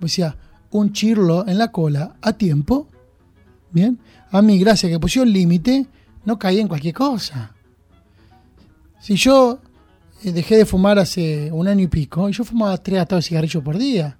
O 0.00 0.08
sea, 0.08 0.36
un 0.70 0.92
chirlo 0.92 1.46
en 1.46 1.58
la 1.58 1.70
cola 1.70 2.16
a 2.20 2.32
tiempo. 2.32 2.88
Bien. 3.70 3.98
A 4.30 4.42
mí, 4.42 4.58
gracias 4.58 4.90
que 4.90 4.98
pusieron 4.98 5.28
el 5.28 5.34
límite, 5.34 5.86
no 6.24 6.38
caí 6.38 6.60
en 6.60 6.68
cualquier 6.68 6.94
cosa. 6.94 7.54
Si 9.00 9.16
yo 9.16 9.60
dejé 10.22 10.56
de 10.56 10.66
fumar 10.66 10.98
hace 10.98 11.50
un 11.52 11.66
año 11.68 11.84
y 11.84 11.88
pico, 11.88 12.28
y 12.28 12.32
yo 12.32 12.44
fumaba 12.44 12.76
tres 12.78 13.00
atados 13.00 13.24
de 13.24 13.28
cigarrillos 13.28 13.62
por 13.62 13.78
día. 13.78 14.16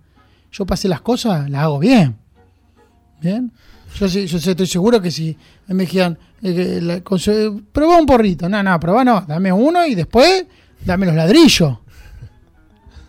Yo 0.52 0.64
pasé 0.66 0.88
las 0.88 1.00
cosas, 1.00 1.48
las 1.50 1.62
hago 1.62 1.78
bien. 1.78 2.16
Bien. 3.20 3.52
Yo, 3.98 4.06
yo 4.06 4.38
estoy 4.38 4.66
seguro 4.66 5.00
que 5.02 5.10
si 5.10 5.36
me 5.66 5.84
dijeran, 5.84 6.16
eh, 6.42 7.02
su- 7.18 7.62
probá 7.72 7.98
un 7.98 8.06
porrito. 8.06 8.48
No, 8.48 8.62
no, 8.62 8.78
probá 8.80 9.04
no. 9.04 9.20
Dame 9.26 9.52
uno 9.52 9.84
y 9.86 9.94
después 9.94 10.46
dame 10.84 11.06
los 11.06 11.14
ladrillos. 11.14 11.78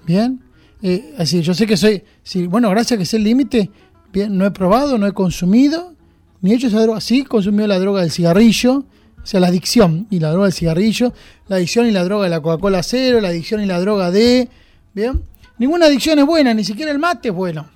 Bien. 0.06 0.40
Eh, 0.82 1.14
así, 1.18 1.42
yo 1.42 1.54
sé 1.54 1.68
que 1.68 1.78
soy. 1.78 2.04
Bueno, 2.50 2.70
gracias 2.72 2.94
a 2.94 2.98
que 2.98 3.06
sé 3.06 3.18
el 3.18 3.24
límite, 3.24 3.70
bien, 4.12 4.36
no 4.38 4.46
he 4.46 4.52
probado, 4.52 4.98
no 4.98 5.06
he 5.08 5.12
consumido, 5.14 5.94
ni 6.42 6.52
he 6.52 6.56
hecho 6.56 6.68
esa 6.68 6.82
droga. 6.82 7.00
Sí, 7.02 7.24
consumido 7.24 7.68
la 7.68 7.78
droga 7.80 8.02
del 8.02 8.12
cigarrillo, 8.12 8.84
o 9.24 9.26
sea, 9.26 9.40
la 9.40 9.48
adicción 9.48 10.08
y 10.10 10.20
la 10.20 10.30
droga 10.32 10.46
del 10.46 10.54
cigarrillo, 10.54 11.14
la 11.48 11.58
adicción 11.58 11.86
y 11.86 11.92
la 11.92 12.04
droga 12.04 12.24
de 12.26 12.30
la 12.32 12.42
Coca-Cola 12.42 12.82
cero, 12.84 13.22
la 13.22 13.30
adicción 13.30 13.62
y 13.62 13.66
la 13.66 13.80
droga 13.80 14.10
de. 14.12 14.50
Bien. 14.94 15.24
Ninguna 15.58 15.86
adicción 15.86 16.18
es 16.20 16.26
buena, 16.26 16.54
ni 16.54 16.64
siquiera 16.64 16.92
el 16.92 16.98
mate 17.00 17.30
es 17.30 17.34
bueno. 17.36 17.70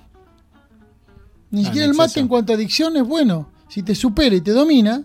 Ni 1.50 1.62
Ah, 1.62 1.66
siquiera 1.66 1.86
el 1.86 1.94
mate 1.94 2.18
en 2.18 2.26
cuanto 2.28 2.52
a 2.52 2.56
adicción 2.56 2.96
es 2.96 3.04
bueno. 3.04 3.50
Si 3.68 3.82
te 3.82 3.94
supera 3.94 4.34
y 4.34 4.40
te 4.40 4.50
domina, 4.50 5.02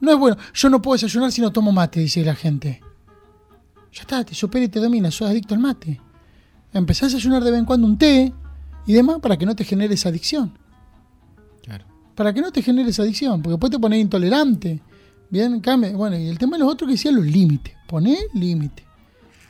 no 0.00 0.12
es 0.12 0.18
bueno. 0.18 0.36
Yo 0.54 0.70
no 0.70 0.80
puedo 0.80 0.94
desayunar 0.94 1.32
si 1.32 1.40
no 1.40 1.50
tomo 1.52 1.72
mate, 1.72 2.00
dice 2.00 2.24
la 2.24 2.34
gente. 2.36 2.80
Ya 3.92 4.02
está, 4.02 4.24
te 4.24 4.34
supera 4.34 4.64
y 4.64 4.68
te 4.68 4.78
domina, 4.78 5.10
sos 5.10 5.28
adicto 5.28 5.54
al 5.54 5.60
mate. 5.60 6.00
Empezás 6.72 7.02
a 7.02 7.06
desayunar 7.16 7.42
de 7.42 7.50
vez 7.50 7.58
en 7.58 7.66
cuando 7.66 7.86
un 7.88 7.98
té 7.98 8.32
y 8.86 8.92
demás 8.92 9.18
para 9.20 9.36
que 9.36 9.44
no 9.44 9.56
te 9.56 9.64
genere 9.64 9.94
esa 9.94 10.08
adicción. 10.10 10.56
Claro. 11.64 11.84
Para 12.14 12.32
que 12.32 12.40
no 12.40 12.52
te 12.52 12.62
genere 12.62 12.90
esa 12.90 13.02
adicción, 13.02 13.42
porque 13.42 13.54
después 13.54 13.72
te 13.72 13.78
pones 13.80 14.00
intolerante. 14.00 14.80
Bien, 15.30 15.60
cambia. 15.60 15.92
Bueno, 15.92 16.18
y 16.18 16.26
el 16.28 16.38
tema 16.38 16.56
de 16.56 16.64
los 16.64 16.72
otros 16.72 16.88
que 16.88 16.92
decían 16.94 17.16
los 17.16 17.26
límites. 17.26 17.74
Poné 17.86 18.18
límite. 18.34 18.84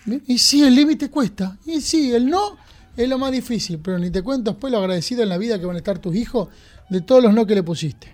Bien, 0.04 0.22
Y 0.26 0.38
sí, 0.38 0.62
el 0.62 0.74
límite 0.74 1.08
cuesta. 1.10 1.58
Y 1.66 1.80
sí, 1.80 2.12
el 2.12 2.26
no 2.28 2.56
es 2.96 3.08
lo 3.08 3.18
más 3.18 3.32
difícil. 3.32 3.78
Pero 3.82 3.98
ni 3.98 4.10
te 4.10 4.22
cuento 4.22 4.50
después 4.52 4.70
lo 4.72 4.78
agradecido 4.78 5.22
en 5.22 5.28
la 5.30 5.38
vida 5.38 5.58
que 5.58 5.66
van 5.66 5.76
a 5.76 5.78
estar 5.78 5.98
tus 5.98 6.14
hijos 6.14 6.48
de 6.90 7.00
todos 7.00 7.22
los 7.22 7.32
no 7.34 7.46
que 7.46 7.54
le 7.54 7.62
pusiste. 7.62 8.12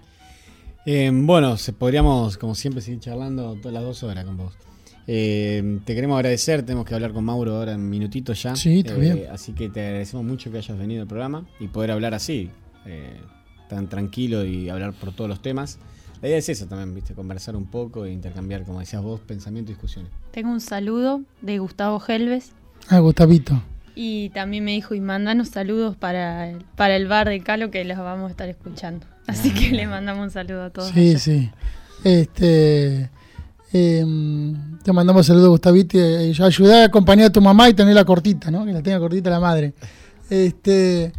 Eh, 0.85 1.11
bueno, 1.13 1.57
podríamos, 1.79 2.37
como 2.39 2.55
siempre, 2.55 2.81
seguir 2.81 3.01
charlando 3.01 3.55
todas 3.57 3.73
las 3.75 3.83
dos 3.83 4.03
horas 4.05 4.25
con 4.25 4.37
vos. 4.37 4.55
Eh, 5.09 5.81
te 5.85 5.95
queremos 5.95 6.17
agradecer, 6.17 6.63
tenemos 6.65 6.85
que 6.85 6.95
hablar 6.95 7.13
con 7.13 7.25
Mauro 7.25 7.57
ahora 7.57 7.73
en 7.73 7.89
minutitos 7.89 8.41
ya. 8.43 8.55
Sí, 8.55 8.81
está 8.81 8.95
Eh, 8.95 8.99
bien. 9.01 9.23
Así 9.33 9.53
que 9.53 9.69
te 9.69 9.85
agradecemos 9.85 10.25
mucho 10.25 10.51
que 10.53 10.59
hayas 10.59 10.79
venido 10.79 11.03
al 11.03 11.09
programa 11.09 11.47
y 11.59 11.69
poder 11.69 11.91
hablar 11.93 12.15
así, 12.15 12.51
tan 13.69 13.89
tranquilo 13.89 14.45
y 14.45 14.69
hablar 14.69 14.93
por 14.95 15.13
todos 15.13 15.29
los 15.29 15.43
temas. 15.43 15.79
La 16.23 16.29
idea 16.29 16.39
es 16.39 16.49
eso 16.49 16.67
también, 16.67 16.95
viste, 16.95 17.13
conversar 17.15 17.57
un 17.57 17.67
poco 17.67 18.05
e 18.07 18.13
intercambiar, 18.13 18.65
como 18.65 18.81
decías 18.81 19.03
vos, 19.03 19.21
pensamiento 19.21 19.71
y 19.71 19.75
discusiones. 19.75 20.11
Tengo 20.33 20.51
un 20.51 20.61
saludo 20.61 21.21
de 21.43 21.59
Gustavo 21.59 22.03
Helves 22.07 22.51
Ah, 22.89 23.01
Gustavito. 23.01 23.63
y 23.95 24.31
también 24.31 24.65
me 24.65 24.73
dijo 24.73 24.95
y 24.95 25.01
mandanos 25.01 25.49
saludos 25.49 25.97
para 25.97 26.49
el, 26.51 26.59
para 26.77 26.97
el 26.97 27.07
bar 27.09 27.29
de 27.29 27.41
Calo 27.41 27.71
que 27.71 27.85
los 27.85 27.99
vamos 27.99 28.29
a 28.29 28.31
estar 28.31 28.49
escuchando. 28.49 29.07
Así 29.27 29.53
que 29.53 29.71
le 29.73 29.87
mandamos 29.87 30.25
un 30.25 30.31
saludo 30.31 30.63
a 30.65 30.71
todos. 30.71 30.91
Sí, 30.91 31.11
allá. 31.11 31.19
sí. 31.19 31.51
Este. 32.05 33.11
em, 33.73 34.79
te 34.83 34.93
mandamos 34.93 35.27
saludos, 35.27 35.49
Gustavito. 35.51 35.99
y 35.99 36.33
yo 36.33 36.45
ayudé 36.45 36.83
a 36.83 36.85
acompañar 36.87 37.27
a 37.27 37.33
tu 37.33 37.41
mamá 37.41 37.69
y 37.69 37.75
tenerla 37.75 38.05
cortita, 38.05 38.51
¿no? 38.51 38.65
Que 38.65 38.73
la 38.73 38.83
tenga 38.83 38.99
cortita 39.01 39.29
la 39.31 39.41
madre. 39.41 39.75
Este. 40.31 41.13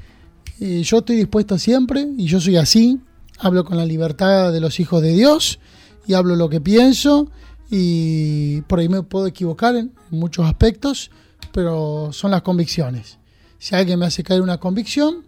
y 0.59 0.81
yo 0.83 0.97
estoy 0.99 1.17
dispuesto 1.17 1.57
siempre, 1.57 2.07
y 2.17 2.25
yo 2.25 2.39
soy 2.39 2.57
así. 2.57 2.99
Hablo 3.39 3.65
con 3.65 3.77
la 3.77 3.85
libertad 3.85 4.51
de 4.51 4.59
los 4.59 4.79
hijos 4.79 5.01
de 5.01 5.13
Dios, 5.13 5.59
y 6.05 6.13
hablo 6.13 6.35
lo 6.35 6.49
que 6.49 6.61
pienso, 6.61 7.29
y 7.69 8.61
por 8.61 8.79
ahí 8.79 8.89
me 8.89 9.03
puedo 9.03 9.27
equivocar 9.27 9.75
en, 9.75 9.91
muchos 10.09 10.45
aspectos, 10.45 11.11
pero 11.51 12.09
son 12.13 12.31
las 12.31 12.41
convicciones. 12.41 13.17
Si 13.59 13.75
alguien 13.75 13.99
me 13.99 14.05
hace 14.05 14.23
caer 14.23 14.41
una 14.41 14.57
convicción, 14.57 15.23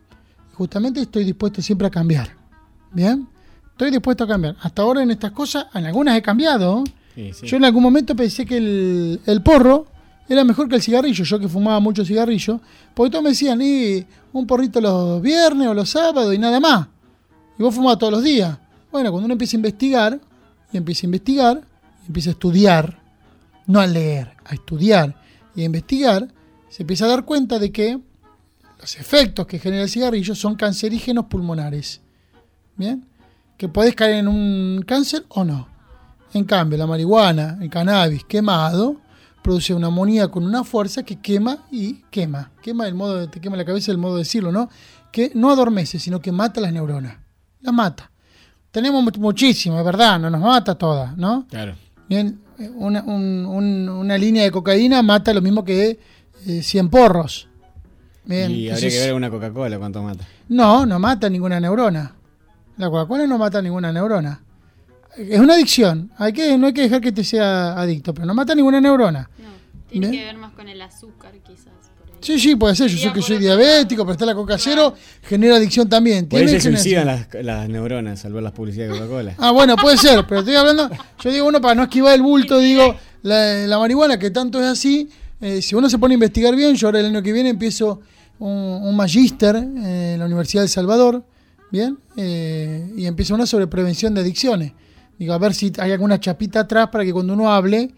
justamente 0.54 1.02
estoy 1.02 1.26
dispuesto 1.26 1.62
siempre 1.62 1.88
a 1.88 1.90
cambiar. 1.90 2.36
Bien, 2.92 3.28
estoy 3.72 3.92
dispuesto 3.92 4.24
a 4.24 4.28
cambiar. 4.28 4.56
Hasta 4.62 4.82
ahora 4.82 5.04
en 5.04 5.12
estas 5.12 5.32
cosas, 5.32 5.66
en 5.74 5.86
algunas 5.86 6.18
he 6.18 6.22
cambiado, 6.22 6.84
Sí, 7.16 7.34
sí. 7.34 7.48
Yo 7.48 7.58
en 7.58 7.66
algún 7.66 7.84
momento 7.84 8.16
pensé 8.16 8.46
que 8.46 8.58
el, 8.58 9.20
el 9.26 9.42
porro 9.42 9.88
era 10.30 10.44
mejor 10.44 10.70
que 10.70 10.76
el 10.76 10.82
cigarrillo, 10.82 11.24
yo 11.24 11.40
que 11.40 11.50
fumaba 11.50 11.80
mucho 11.80 12.06
cigarrillo, 12.06 12.62
porque 12.94 13.12
todos 13.12 13.24
me 13.24 13.32
decían, 13.32 13.60
y 13.62 14.06
un 14.32 14.46
porrito 14.46 14.80
los 14.80 15.22
viernes 15.22 15.68
o 15.68 15.74
los 15.74 15.90
sábados 15.90 16.34
y 16.34 16.38
nada 16.38 16.60
más. 16.60 16.88
Y 17.60 17.64
vos 17.64 17.76
fumabas 17.76 18.00
todos 18.00 18.14
los 18.14 18.24
días. 18.24 18.58
Bueno, 18.90 19.12
cuando 19.12 19.26
uno 19.26 19.34
empieza 19.34 19.58
a 19.58 19.60
investigar, 19.60 20.20
y 20.72 20.78
empieza 20.78 21.06
a 21.06 21.08
investigar, 21.08 21.62
empieza 22.08 22.30
a 22.30 22.34
estudiar, 22.34 23.00
no 23.68 23.82
a 23.82 23.86
leer, 23.86 24.32
a 24.46 24.54
estudiar 24.54 25.16
y 25.56 25.64
a 25.64 25.66
investigar, 25.66 26.32
se 26.70 26.84
empieza 26.84 27.06
a 27.06 27.10
dar 27.10 27.26
cuenta 27.26 27.60
de 27.60 27.72
que 27.72 28.00
los 28.80 28.96
efectos 28.98 29.46
que 29.46 29.60
genera 29.60 29.84
el 29.84 29.90
cigarrillo 29.90 30.36
son 30.36 30.56
cancerígenos 30.56 31.26
pulmonares. 31.26 32.02
¿Bien? 32.78 33.06
Que 33.58 33.68
podés 33.68 33.94
caer 33.94 34.16
en 34.16 34.30
un 34.30 34.84
cáncer 34.88 35.26
o 35.28 35.44
no. 35.44 35.68
En 36.34 36.46
cambio, 36.46 36.78
la 36.78 36.88
marihuana, 36.88 37.58
el 37.60 37.70
cannabis 37.70 38.24
quemado, 38.24 39.02
produce 39.44 39.74
una 39.74 39.88
amonía 39.88 40.30
con 40.30 40.46
una 40.46 40.64
fuerza 40.64 41.04
que 41.04 41.20
quema 41.20 41.66
y 41.72 41.96
quema. 42.10 42.52
Quema 42.62 42.88
el 42.88 42.96
modo 42.96 43.30
te 43.30 43.42
quema 43.42 43.58
la 43.58 43.66
cabeza 43.66 43.92
el 43.92 43.98
modo 43.98 44.16
de 44.16 44.20
decirlo, 44.20 44.52
¿no? 44.52 44.70
Que 45.12 45.34
no 45.36 45.52
adormece, 45.52 46.00
sino 46.00 46.22
que 46.22 46.32
mata 46.32 46.62
las 46.62 46.72
neuronas. 46.72 47.18
Las 47.62 47.74
mata. 47.74 48.10
Tenemos 48.72 49.04
mu- 49.04 49.12
muchísimas, 49.22 49.80
es 49.80 49.86
verdad, 49.86 50.20
no 50.20 50.30
nos 50.30 50.42
mata 50.42 50.76
todas, 50.76 51.16
¿no? 51.18 51.46
Claro. 51.50 51.76
Bien, 52.08 52.40
eh, 52.60 52.70
una, 52.76 53.02
un- 53.04 53.46
un- 53.46 53.90
una 53.90 54.18
línea 54.18 54.44
de 54.44 54.52
cocaína 54.52 55.02
mata 55.02 55.34
lo 55.34 55.42
mismo 55.42 55.64
que 55.64 56.00
eh, 56.48 56.62
100 56.64 56.90
porros. 56.90 57.48
Bien, 58.26 58.52
y 58.52 58.70
habría 58.70 58.74
entonces- 58.76 58.94
que 58.94 59.06
ver 59.06 59.14
una 59.14 59.30
Coca-Cola 59.30 59.78
cuánto 59.80 60.04
mata. 60.04 60.26
no, 60.50 60.86
no 60.86 61.00
mata 61.00 61.30
ninguna 61.30 61.60
neurona. 61.60 62.14
La 62.78 62.90
Coca-Cola 62.90 63.26
no 63.28 63.38
mata 63.38 63.62
ninguna 63.62 63.92
neurona. 63.92 64.42
Es 65.18 65.40
una 65.40 65.56
adicción. 65.56 66.12
Hay 66.18 66.32
que, 66.32 66.58
no 66.58 66.68
hay 66.68 66.74
que 66.74 66.84
dejar 66.84 67.02
que 67.02 67.12
te 67.12 67.24
sea 67.24 67.74
adicto, 67.80 68.14
pero 68.14 68.26
no 68.28 68.34
mata 68.34 68.54
ninguna 68.56 68.80
neurona. 68.80 69.30
Tiene 69.90 70.08
Bien. 70.10 70.20
que 70.22 70.26
ver 70.28 70.38
más 70.38 70.54
con 70.54 70.70
el 70.70 70.80
azúcar, 70.82 71.32
quizás. 71.46 71.74
Sí, 72.22 72.40
sí, 72.40 72.56
puede 72.56 72.76
ser. 72.76 72.90
Yo 72.90 72.98
sé 72.98 73.14
que 73.14 73.22
soy 73.22 73.38
diabético, 73.38 74.04
pero 74.04 74.14
está 74.14 74.26
la 74.26 74.36
coca 74.36 74.58
cero, 74.58 74.94
genera 75.24 75.56
adicción 75.56 75.88
también. 75.88 76.28
Por 76.28 76.40
ahí 76.40 76.46
Tiene 76.46 76.60
se 76.60 76.72
suicidan 76.72 77.08
las, 77.08 77.28
las 77.44 77.70
neuronas 77.70 78.24
al 78.26 78.34
ver 78.34 78.44
las 78.44 78.52
publicidades 78.52 78.94
de 78.94 79.00
Coca-Cola. 79.00 79.36
Ah, 79.38 79.52
bueno, 79.52 79.76
puede 79.76 79.98
ser, 79.98 80.26
pero 80.28 80.42
estoy 80.42 80.56
hablando. 80.56 80.90
Yo 81.22 81.32
digo, 81.32 81.48
uno 81.48 81.62
para 81.62 81.76
no 81.76 81.84
esquivar 81.84 82.16
el 82.16 82.22
bulto, 82.22 82.60
digo, 82.60 82.96
la, 83.24 83.68
la 83.68 83.80
marihuana, 83.80 84.20
que 84.20 84.32
tanto 84.32 84.60
es 84.60 84.68
así, 84.68 85.10
eh, 85.42 85.62
si 85.62 85.76
uno 85.76 85.90
se 85.90 85.98
pone 85.98 86.14
a 86.14 86.16
investigar 86.16 86.56
bien, 86.56 86.76
yo 86.76 86.88
ahora 86.88 87.00
el 87.00 87.06
año 87.08 87.22
que 87.22 87.32
viene 87.32 87.50
empiezo 87.50 88.02
un, 88.40 88.52
un 88.52 88.96
magíster 88.96 89.56
eh, 89.56 90.14
en 90.14 90.20
la 90.20 90.26
Universidad 90.26 90.62
de 90.62 90.66
El 90.66 90.72
Salvador, 90.72 91.24
¿bien? 91.72 91.98
Eh, 92.18 92.94
y 92.98 93.06
empiezo 93.06 93.36
una 93.36 93.46
sobre 93.46 93.68
prevención 93.68 94.14
de 94.14 94.22
adicciones. 94.22 94.74
Digo, 95.18 95.34
a 95.34 95.38
ver 95.38 95.54
si 95.54 95.72
hay 95.80 95.92
alguna 95.92 96.20
chapita 96.20 96.62
atrás 96.62 96.90
para 96.90 97.04
que 97.04 97.14
cuando 97.14 97.34
uno 97.34 97.52
hable, 97.52 97.92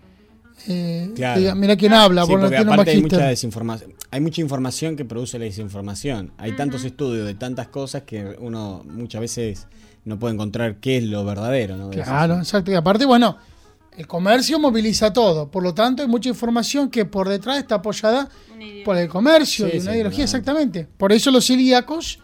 eh, 0.68 1.12
Claro. 1.16 1.40
diga, 1.40 1.56
mira 1.56 1.76
quién 1.76 1.94
habla, 1.94 2.26
Sí, 2.26 2.32
porque 2.32 2.58
aparte 2.58 2.92
hay 2.92 3.02
mucha 3.02 3.28
desinformación. 3.28 3.94
Hay 4.12 4.22
mucha 4.22 4.42
información 4.42 4.96
que 4.96 5.06
produce 5.06 5.40
la 5.40 5.46
desinformación. 5.46 6.32
Hay 6.38 6.56
tantos 6.56 6.84
estudios 6.84 7.26
de 7.26 7.34
tantas 7.36 7.68
cosas 7.70 8.04
que 8.04 8.36
uno 8.40 8.84
muchas 8.86 9.22
veces 9.22 9.68
no 10.06 10.20
puede 10.20 10.34
encontrar 10.34 10.78
qué 10.78 10.98
es 10.98 11.04
lo 11.04 11.24
verdadero. 11.26 11.78
¿no? 11.78 11.90
Claro, 11.90 12.38
exacto. 12.38 12.72
Y 12.72 12.76
aparte, 12.76 13.06
bueno, 13.06 13.38
el 13.98 14.08
comercio 14.08 14.60
moviliza 14.60 15.12
todo. 15.14 15.50
Por 15.50 15.64
lo 15.64 15.74
tanto, 15.74 16.02
hay 16.04 16.08
mucha 16.10 16.30
información 16.30 16.90
que 16.90 17.06
por 17.06 17.28
detrás 17.30 17.58
está 17.58 17.76
apoyada 17.76 18.30
por 18.86 18.98
el 18.98 19.08
comercio 19.10 19.68
Sí, 19.68 19.78
y 19.78 19.80
una 19.80 19.92
sí, 19.92 19.96
ideología, 19.98 20.24
exactamente. 20.24 20.88
Por 20.98 21.12
eso 21.12 21.32
los 21.32 21.46
celíacos, 21.46 22.20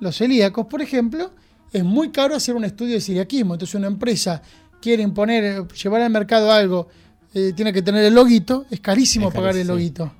los 0.00 0.16
celíacos, 0.16 0.66
por 0.66 0.82
ejemplo, 0.82 1.30
es 1.72 1.84
muy 1.84 2.10
caro 2.10 2.34
hacer 2.34 2.54
un 2.54 2.64
estudio 2.64 2.94
de 2.94 3.00
celiaquismo. 3.00 3.54
Entonces, 3.54 3.74
una 3.74 3.86
empresa 3.86 4.42
quiere 4.80 5.02
imponer, 5.02 5.66
llevar 5.68 6.02
al 6.02 6.10
mercado 6.10 6.52
algo, 6.52 6.88
eh, 7.36 7.52
tiene 7.52 7.70
que 7.70 7.82
tener 7.82 8.02
el 8.02 8.14
loguito, 8.14 8.64
es 8.70 8.80
carísimo 8.80 9.28
Es 9.28 9.34
pagar 9.34 9.54
el 9.58 9.66
loguito. 9.66 10.10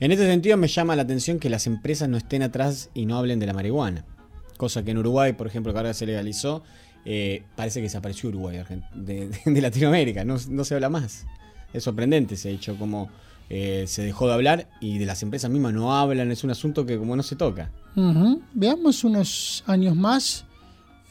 En 0.00 0.10
este 0.10 0.26
sentido 0.26 0.56
me 0.56 0.66
llama 0.66 0.96
la 0.96 1.02
atención 1.02 1.38
que 1.38 1.48
las 1.48 1.68
empresas 1.68 2.08
no 2.08 2.16
estén 2.16 2.42
atrás 2.42 2.90
y 2.92 3.06
no 3.06 3.16
hablen 3.16 3.38
de 3.38 3.46
la 3.46 3.52
marihuana. 3.52 4.04
Cosa 4.56 4.82
que 4.82 4.90
en 4.90 4.98
Uruguay, 4.98 5.34
por 5.34 5.46
ejemplo, 5.46 5.72
que 5.72 5.78
ahora 5.78 5.94
se 5.94 6.06
legalizó, 6.06 6.64
eh, 7.04 7.44
parece 7.54 7.78
que 7.78 7.84
desapareció 7.84 8.30
Uruguay 8.30 8.64
de, 8.96 9.28
de 9.44 9.60
Latinoamérica, 9.60 10.24
no, 10.24 10.38
no 10.48 10.64
se 10.64 10.74
habla 10.74 10.88
más. 10.88 11.24
Es 11.72 11.84
sorprendente 11.84 12.34
ese 12.34 12.50
hecho, 12.50 12.76
como 12.76 13.08
eh, 13.48 13.84
se 13.86 14.02
dejó 14.02 14.26
de 14.26 14.34
hablar 14.34 14.68
y 14.80 14.98
de 14.98 15.06
las 15.06 15.22
empresas 15.22 15.52
mismas 15.52 15.72
no 15.72 15.96
hablan, 15.96 16.32
es 16.32 16.42
un 16.42 16.50
asunto 16.50 16.84
que 16.84 16.98
como 16.98 17.14
no 17.14 17.22
se 17.22 17.36
toca. 17.36 17.70
Veamos 18.54 19.04
unos 19.04 19.62
años 19.68 19.94
más 19.94 20.46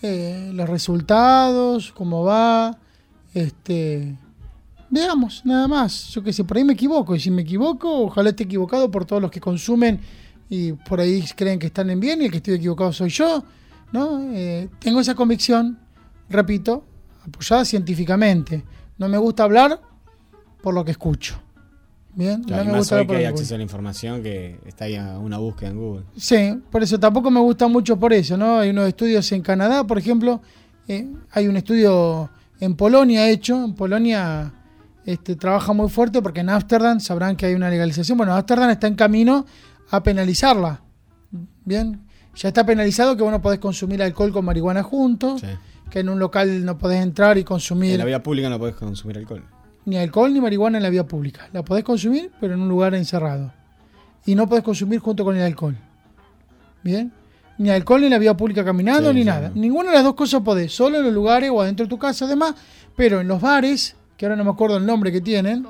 eh, 0.01 0.51
los 0.53 0.67
resultados, 0.67 1.93
cómo 1.93 2.25
va. 2.25 2.77
Este, 3.33 4.17
veamos, 4.89 5.41
nada 5.45 5.67
más. 5.67 6.09
Yo 6.09 6.23
qué 6.23 6.33
sé, 6.33 6.43
por 6.43 6.57
ahí 6.57 6.63
me 6.63 6.73
equivoco. 6.73 7.15
Y 7.15 7.19
si 7.19 7.31
me 7.31 7.41
equivoco, 7.41 8.05
ojalá 8.05 8.29
esté 8.29 8.43
equivocado 8.43 8.89
por 8.89 9.05
todos 9.05 9.21
los 9.21 9.31
que 9.31 9.39
consumen 9.39 9.99
y 10.49 10.73
por 10.73 10.99
ahí 10.99 11.23
creen 11.35 11.59
que 11.59 11.67
están 11.67 11.89
en 11.89 11.99
bien 11.99 12.21
y 12.21 12.25
el 12.25 12.31
que 12.31 12.37
estoy 12.37 12.55
equivocado 12.55 12.93
soy 12.93 13.09
yo. 13.09 13.43
¿no? 13.91 14.21
Eh, 14.33 14.69
tengo 14.79 14.99
esa 14.99 15.15
convicción, 15.15 15.77
repito, 16.29 16.83
apoyada 17.25 17.65
científicamente. 17.65 18.63
No 18.97 19.07
me 19.07 19.17
gusta 19.17 19.43
hablar 19.43 19.79
por 20.61 20.73
lo 20.73 20.83
que 20.83 20.91
escucho. 20.91 21.39
Bien, 22.13 22.43
Claro, 22.43 22.63
no 22.63 22.71
me 22.71 22.77
gusta 22.79 22.95
hoy 22.95 23.05
que 23.05 23.15
hay 23.15 23.25
acceso 23.25 23.53
a 23.53 23.57
la 23.57 23.63
información 23.63 24.23
que 24.23 24.59
está 24.65 24.85
ahí 24.85 24.95
a 24.95 25.19
una 25.19 25.37
búsqueda 25.37 25.69
en 25.69 25.77
Google. 25.77 26.03
Sí, 26.15 26.59
por 26.71 26.81
eso 26.81 26.99
tampoco 26.99 27.29
me 27.29 27.39
gusta 27.39 27.67
mucho 27.67 27.99
por 27.99 28.11
eso, 28.11 28.35
¿no? 28.35 28.57
Hay 28.57 28.71
unos 28.71 28.87
estudios 28.87 29.31
en 29.33 29.43
Canadá, 29.43 29.85
por 29.85 29.99
ejemplo, 29.99 30.41
eh, 30.87 31.07
hay 31.31 31.47
un 31.47 31.57
estudio 31.57 32.31
en 32.59 32.75
Polonia 32.75 33.29
hecho, 33.29 33.63
en 33.63 33.75
Polonia 33.75 34.51
este, 35.07 35.37
trabaja 35.37 35.71
muy 35.71 35.89
fuerte 35.89 36.21
porque 36.21 36.41
en 36.41 36.49
Ámsterdam 36.49 36.99
sabrán 36.99 37.37
que 37.37 37.45
hay 37.45 37.53
una 37.55 37.69
legalización, 37.69 38.17
bueno, 38.17 38.35
Ámsterdam 38.35 38.69
está 38.69 38.87
en 38.87 38.95
camino 38.95 39.45
a 39.89 40.03
penalizarla, 40.03 40.81
¿bien? 41.63 42.01
Ya 42.35 42.49
está 42.49 42.65
penalizado 42.65 43.15
que 43.15 43.23
vos 43.23 43.31
no 43.31 43.41
podés 43.41 43.59
consumir 43.59 44.03
alcohol 44.03 44.31
con 44.33 44.43
marihuana 44.45 44.83
juntos, 44.83 45.41
que 45.89 45.99
en 46.01 46.09
un 46.09 46.19
local 46.19 46.65
no 46.65 46.77
podés 46.77 47.01
entrar 47.01 47.37
y 47.37 47.45
consumir 47.45 47.93
En 47.93 47.99
la 47.99 48.05
vía 48.05 48.21
pública 48.21 48.49
no 48.49 48.59
podés 48.59 48.75
consumir 48.75 49.17
alcohol. 49.17 49.43
ni 49.85 49.95
alcohol 49.97 50.33
ni 50.33 50.41
marihuana 50.41 50.77
en 50.77 50.83
la 50.83 50.89
vía 50.89 51.07
pública. 51.07 51.47
La 51.53 51.63
podés 51.63 51.85
consumir, 51.85 52.29
pero 52.41 52.53
en 52.53 52.59
un 52.59 52.67
lugar 52.67 52.93
encerrado. 52.93 53.53
Y 54.25 54.35
no 54.35 54.47
podés 54.49 54.63
consumir 54.65 54.99
junto 54.99 55.23
con 55.23 55.37
el 55.37 55.41
alcohol. 55.43 55.77
¿Bien? 56.83 57.11
Ni 57.57 57.69
alcohol 57.69 58.01
ni 58.01 58.09
la 58.09 58.19
vía 58.19 58.35
pública 58.35 58.63
caminando, 58.63 59.09
Sí, 59.09 59.15
ni 59.15 59.21
sí, 59.21 59.25
nada. 59.27 59.51
Ninguna 59.55 59.89
de 59.89 59.95
las 59.95 60.03
dos 60.03 60.15
cosas 60.15 60.41
podés. 60.41 60.71
Solo 60.75 60.97
en 60.97 61.05
los 61.05 61.13
lugares 61.13 61.49
o 61.51 61.61
adentro 61.61 61.85
de 61.85 61.89
tu 61.89 61.97
casa, 61.97 62.25
además. 62.25 62.53
Pero 62.95 63.21
en 63.21 63.27
los 63.27 63.41
bares, 63.41 63.95
que 64.17 64.25
ahora 64.25 64.35
no 64.35 64.43
me 64.43 64.49
acuerdo 64.51 64.77
el 64.77 64.85
nombre 64.85 65.11
que 65.11 65.21
tienen. 65.21 65.65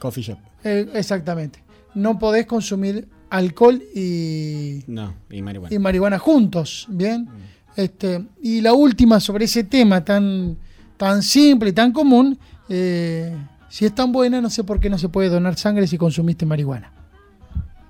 Coffee 0.00 0.22
shop. 0.22 0.38
eh, 0.64 0.88
exactamente. 0.94 1.62
No 1.94 2.18
podés 2.18 2.46
consumir 2.46 3.08
alcohol 3.30 3.82
y, 3.94 4.84
No, 4.86 5.14
y 5.30 5.42
marihuana. 5.42 5.74
y 5.74 5.78
marihuana 5.78 6.18
juntos, 6.18 6.86
¿bien? 6.88 7.28
Este, 7.76 8.24
y 8.42 8.60
la 8.60 8.72
última 8.72 9.20
sobre 9.20 9.44
ese 9.46 9.64
tema 9.64 10.04
tan, 10.04 10.56
tan 10.96 11.22
simple 11.22 11.70
y 11.70 11.72
tan 11.72 11.92
común, 11.92 12.38
eh, 12.68 13.36
si 13.68 13.84
es 13.84 13.94
tan 13.94 14.12
buena, 14.12 14.40
no 14.40 14.48
sé 14.50 14.64
por 14.64 14.80
qué 14.80 14.88
no 14.90 14.98
se 14.98 15.08
puede 15.08 15.28
donar 15.28 15.56
sangre 15.56 15.86
si 15.86 15.98
consumiste 15.98 16.46
marihuana. 16.46 16.92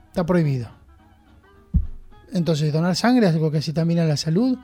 Está 0.09 0.25
prohibido. 0.27 0.69
Entonces, 2.33 2.73
donar 2.73 2.97
sangre 2.97 3.27
es 3.29 3.35
algo 3.35 3.51
que 3.51 3.59
hace 3.59 3.73
también 3.73 4.01
a 4.01 4.05
la 4.05 4.17
salud. 4.17 4.59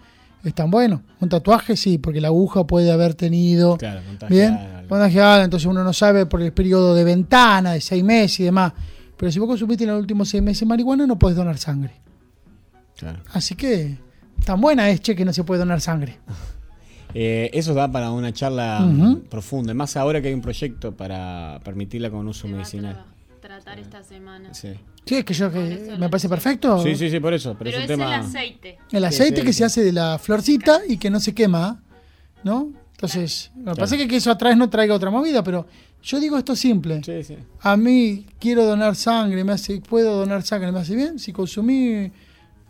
Es 0.44 0.54
tan 0.54 0.70
bueno. 0.70 1.02
Un 1.20 1.28
tatuaje, 1.28 1.76
sí, 1.76 1.98
porque 1.98 2.20
la 2.20 2.28
aguja 2.28 2.66
puede 2.66 2.92
haber 2.92 3.14
tenido. 3.14 3.78
Claro, 3.78 4.00
Bien, 4.28 4.58
contagiada, 4.88 5.44
entonces 5.44 5.66
uno 5.66 5.82
no 5.82 5.92
sabe 5.92 6.26
por 6.26 6.42
el 6.42 6.52
periodo 6.52 6.94
de 6.94 7.02
ventana, 7.04 7.72
de 7.72 7.80
seis 7.80 8.04
meses 8.04 8.40
y 8.40 8.44
demás. 8.44 8.72
Pero 9.16 9.32
si 9.32 9.38
vos 9.38 9.48
consumiste 9.48 9.84
en 9.84 9.90
los 9.90 10.00
últimos 10.00 10.28
seis 10.28 10.42
meses 10.42 10.68
marihuana, 10.68 11.06
no 11.06 11.18
podés 11.18 11.36
donar 11.36 11.56
sangre. 11.56 11.94
Claro. 12.96 13.20
Así 13.32 13.54
que 13.54 13.96
tan 14.44 14.60
buena 14.60 14.90
es, 14.90 15.00
che, 15.00 15.16
que 15.16 15.24
no 15.24 15.32
se 15.32 15.44
puede 15.44 15.60
donar 15.60 15.80
sangre. 15.80 16.18
Eh, 17.16 17.48
eso 17.52 17.74
da 17.74 17.92
para 17.92 18.10
una 18.10 18.32
charla 18.32 18.80
Ujú. 18.82 18.90
mm, 18.90 19.20
profunda. 19.30 19.72
Más 19.72 19.96
ahora 19.96 20.20
que 20.20 20.26
hay 20.26 20.34
un 20.34 20.40
proyecto 20.40 20.96
para 20.96 21.60
permitirla 21.62 22.10
con 22.10 22.26
uso 22.26 22.48
medicinal. 22.48 23.04
Tratar 23.64 23.78
esta 23.80 24.02
semana. 24.02 24.52
Sí. 24.52 24.74
Sí, 25.06 25.14
es 25.16 25.24
que 25.24 25.32
yo 25.32 25.50
que 25.50 25.96
me 25.98 26.10
parece 26.10 26.28
perfecto. 26.28 26.82
Sí, 26.82 26.94
sí, 26.96 27.08
sí, 27.08 27.18
por 27.18 27.32
eso. 27.32 27.56
Pero, 27.58 27.70
Pero 27.70 27.76
es 27.78 27.82
es 27.84 27.88
tema. 27.88 28.14
el 28.14 28.20
aceite. 28.20 28.78
El 28.92 29.04
aceite 29.04 29.40
sí, 29.40 29.46
que 29.46 29.52
sí. 29.52 29.58
se 29.58 29.64
hace 29.64 29.84
de 29.84 29.92
la 29.92 30.18
florcita 30.18 30.80
y 30.86 30.98
que 30.98 31.08
no 31.08 31.18
se 31.18 31.34
quema, 31.34 31.82
¿no? 32.42 32.72
Entonces, 32.92 33.50
lo 33.56 33.74
que 33.74 33.80
pasa 33.80 33.96
es 33.96 34.06
que 34.06 34.16
eso 34.16 34.30
atrás 34.30 34.56
no 34.56 34.68
traiga 34.68 34.94
otra 34.94 35.10
movida, 35.10 35.42
pero 35.42 35.66
yo 36.02 36.20
digo 36.20 36.36
esto 36.36 36.54
simple. 36.54 37.02
Sí, 37.02 37.22
sí. 37.22 37.36
A 37.60 37.76
mí 37.76 38.26
quiero 38.38 38.64
donar 38.66 38.96
sangre, 38.96 39.42
me 39.44 39.52
hace, 39.52 39.80
puedo 39.80 40.16
donar 40.16 40.42
sangre, 40.42 40.70
me 40.70 40.80
hace 40.80 40.94
bien. 40.94 41.18
Si 41.18 41.32
consumí 41.32 42.12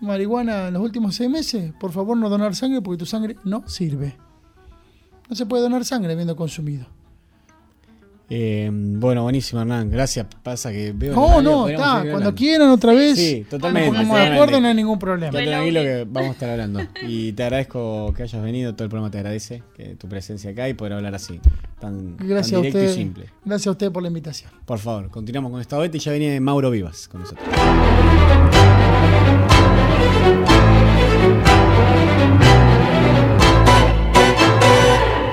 marihuana 0.00 0.68
en 0.68 0.74
los 0.74 0.82
últimos 0.82 1.16
seis 1.16 1.28
meses, 1.30 1.72
por 1.78 1.92
favor 1.92 2.16
no 2.16 2.28
donar 2.28 2.54
sangre 2.54 2.80
porque 2.80 2.98
tu 2.98 3.06
sangre 3.06 3.36
no 3.44 3.66
sirve. 3.68 4.16
No 5.28 5.34
se 5.34 5.46
puede 5.46 5.62
donar 5.62 5.84
sangre 5.84 6.12
habiendo 6.12 6.36
consumido. 6.36 6.86
Eh, 8.30 8.70
bueno, 8.72 9.22
buenísimo, 9.22 9.60
Hernán. 9.60 9.90
Gracias. 9.90 10.26
Pasa 10.42 10.72
que 10.72 10.92
veo. 10.94 11.14
No, 11.14 11.42
no, 11.42 11.68
está. 11.68 12.04
Cuando 12.10 12.34
quieran 12.34 12.70
otra 12.70 12.92
vez. 12.94 13.18
Sí, 13.18 13.46
totalmente. 13.48 13.88
Nos 13.90 13.96
ponemos 13.98 14.16
de 14.16 14.22
totalmente. 14.24 14.34
acuerdo, 14.42 14.60
no 14.60 14.68
hay 14.68 14.74
ningún 14.74 14.98
problema. 14.98 15.30
Tranquilo 15.32 15.80
que 15.82 16.06
vamos 16.08 16.30
a 16.30 16.32
estar 16.32 16.50
hablando. 16.50 16.80
Y 17.06 17.32
te 17.32 17.42
agradezco 17.42 18.12
que 18.16 18.22
hayas 18.22 18.42
venido. 18.42 18.74
Todo 18.74 18.84
el 18.84 18.90
programa 18.90 19.10
te 19.10 19.18
agradece 19.18 19.62
que 19.76 19.94
tu 19.96 20.08
presencia 20.08 20.50
acá 20.50 20.68
y 20.68 20.74
poder 20.74 20.94
hablar 20.94 21.14
así, 21.14 21.38
tan, 21.80 22.16
tan 22.16 22.26
Gracias 22.26 22.54
a 22.54 22.62
directo 22.62 22.78
usted. 22.78 22.90
y 22.92 22.94
simple. 22.94 23.26
Gracias 23.44 23.66
a 23.66 23.70
usted 23.72 23.92
por 23.92 24.02
la 24.02 24.08
invitación. 24.08 24.50
Por 24.64 24.78
favor, 24.78 25.10
continuamos 25.10 25.50
con 25.52 25.60
esta 25.60 25.76
beta 25.78 25.96
y 25.96 26.00
ya 26.00 26.12
viene 26.12 26.40
Mauro 26.40 26.70
Vivas 26.70 27.08
con 27.08 27.20
nosotros. 27.20 27.44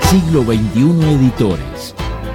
Siglo 0.10 0.44
XXI 0.44 1.14
Editores. 1.16 1.96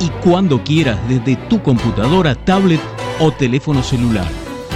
y 0.00 0.08
cuando 0.22 0.62
quieras 0.62 0.98
desde 1.08 1.36
tu 1.48 1.62
computadora, 1.62 2.34
tablet 2.34 2.80
o 3.20 3.30
teléfono 3.32 3.82
celular. 3.82 4.26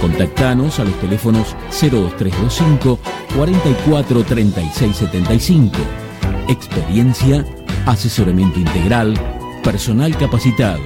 Contactanos 0.00 0.80
a 0.80 0.84
los 0.84 0.98
teléfonos 0.98 1.54
02325 1.70 2.98
44 3.36 4.24
36 4.24 4.96
75. 4.96 5.76
Experiencia, 6.48 7.44
asesoramiento 7.84 8.58
integral, 8.58 9.14
personal 9.62 10.16
capacitado. 10.16 10.80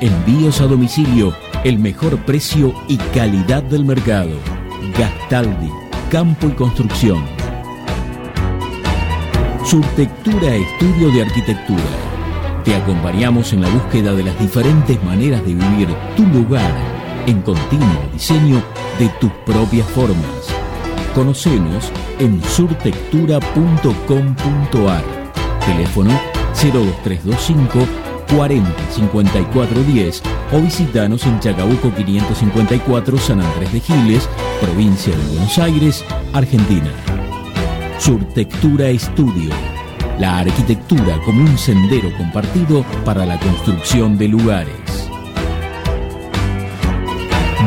Envíos 0.00 0.62
a 0.62 0.66
domicilio, 0.66 1.34
el 1.62 1.78
mejor 1.78 2.16
precio 2.24 2.72
y 2.88 2.96
calidad 2.96 3.62
del 3.62 3.84
mercado. 3.84 4.30
Gastaldi, 4.98 5.70
Campo 6.10 6.48
y 6.48 6.52
Construcción. 6.52 7.22
Surtectura 9.62 10.54
Estudio 10.54 11.10
de 11.10 11.22
Arquitectura. 11.22 11.82
Te 12.64 12.74
acompañamos 12.74 13.52
en 13.52 13.60
la 13.60 13.68
búsqueda 13.68 14.14
de 14.14 14.24
las 14.24 14.38
diferentes 14.38 15.02
maneras 15.04 15.44
de 15.44 15.54
vivir 15.54 15.88
tu 16.16 16.24
lugar 16.26 16.97
en 17.28 17.42
continuo 17.42 18.08
diseño 18.10 18.62
de 18.98 19.10
tus 19.20 19.30
propias 19.44 19.86
formas. 19.88 20.48
Conocenos 21.14 21.92
en 22.18 22.42
surtectura.com.ar. 22.42 25.04
Teléfono 25.66 26.18
02325 26.54 27.86
40 28.34 28.72
54 28.90 29.82
10 29.82 30.22
o 30.52 30.60
visitanos 30.60 31.26
en 31.26 31.38
Chacabuco 31.40 31.94
554 31.94 33.18
San 33.18 33.42
Andrés 33.42 33.74
de 33.74 33.80
Giles, 33.80 34.26
provincia 34.62 35.14
de 35.14 35.26
Buenos 35.26 35.58
Aires, 35.58 36.02
Argentina. 36.32 36.90
Surtectura 37.98 38.88
Estudio. 38.88 39.50
La 40.18 40.38
arquitectura 40.38 41.20
como 41.26 41.42
un 41.42 41.58
sendero 41.58 42.10
compartido 42.16 42.86
para 43.04 43.26
la 43.26 43.38
construcción 43.38 44.16
de 44.16 44.28
lugares. 44.28 45.07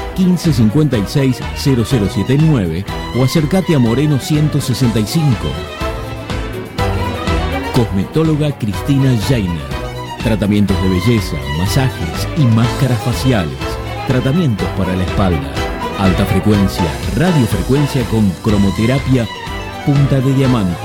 1556 0.17 1.39
0079 1.55 2.85
o 3.15 3.23
acércate 3.23 3.75
a 3.75 3.79
Moreno 3.79 4.19
165. 4.19 5.35
Cosmetóloga 7.73 8.51
Cristina 8.57 9.15
Jainer. 9.27 9.69
Tratamientos 10.23 10.81
de 10.81 10.89
belleza, 10.89 11.37
masajes 11.57 12.27
y 12.37 12.41
máscaras 12.41 13.01
faciales. 13.03 13.57
Tratamientos 14.07 14.67
para 14.77 14.95
la 14.95 15.03
espalda. 15.03 15.53
Alta 15.99 16.25
frecuencia, 16.25 16.85
radiofrecuencia 17.15 18.03
con 18.05 18.29
cromoterapia, 18.43 19.27
punta 19.85 20.19
de 20.19 20.33
diamante. 20.33 20.75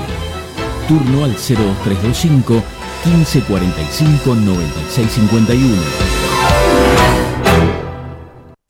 Turno 0.87 1.25
al 1.25 1.33
02325 1.33 2.63
1545 3.05 4.35
9651. 4.35 7.26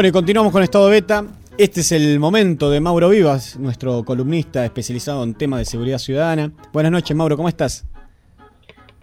Bueno, 0.00 0.08
y 0.08 0.12
continuamos 0.12 0.50
con 0.50 0.62
Estado 0.62 0.88
Beta. 0.88 1.26
Este 1.58 1.80
es 1.80 1.92
el 1.92 2.18
momento 2.18 2.70
de 2.70 2.80
Mauro 2.80 3.10
Vivas, 3.10 3.58
nuestro 3.58 4.02
columnista 4.02 4.64
especializado 4.64 5.22
en 5.24 5.34
temas 5.34 5.58
de 5.58 5.66
seguridad 5.66 5.98
ciudadana. 5.98 6.52
Buenas 6.72 6.90
noches, 6.90 7.14
Mauro, 7.14 7.36
¿cómo 7.36 7.50
estás? 7.50 7.86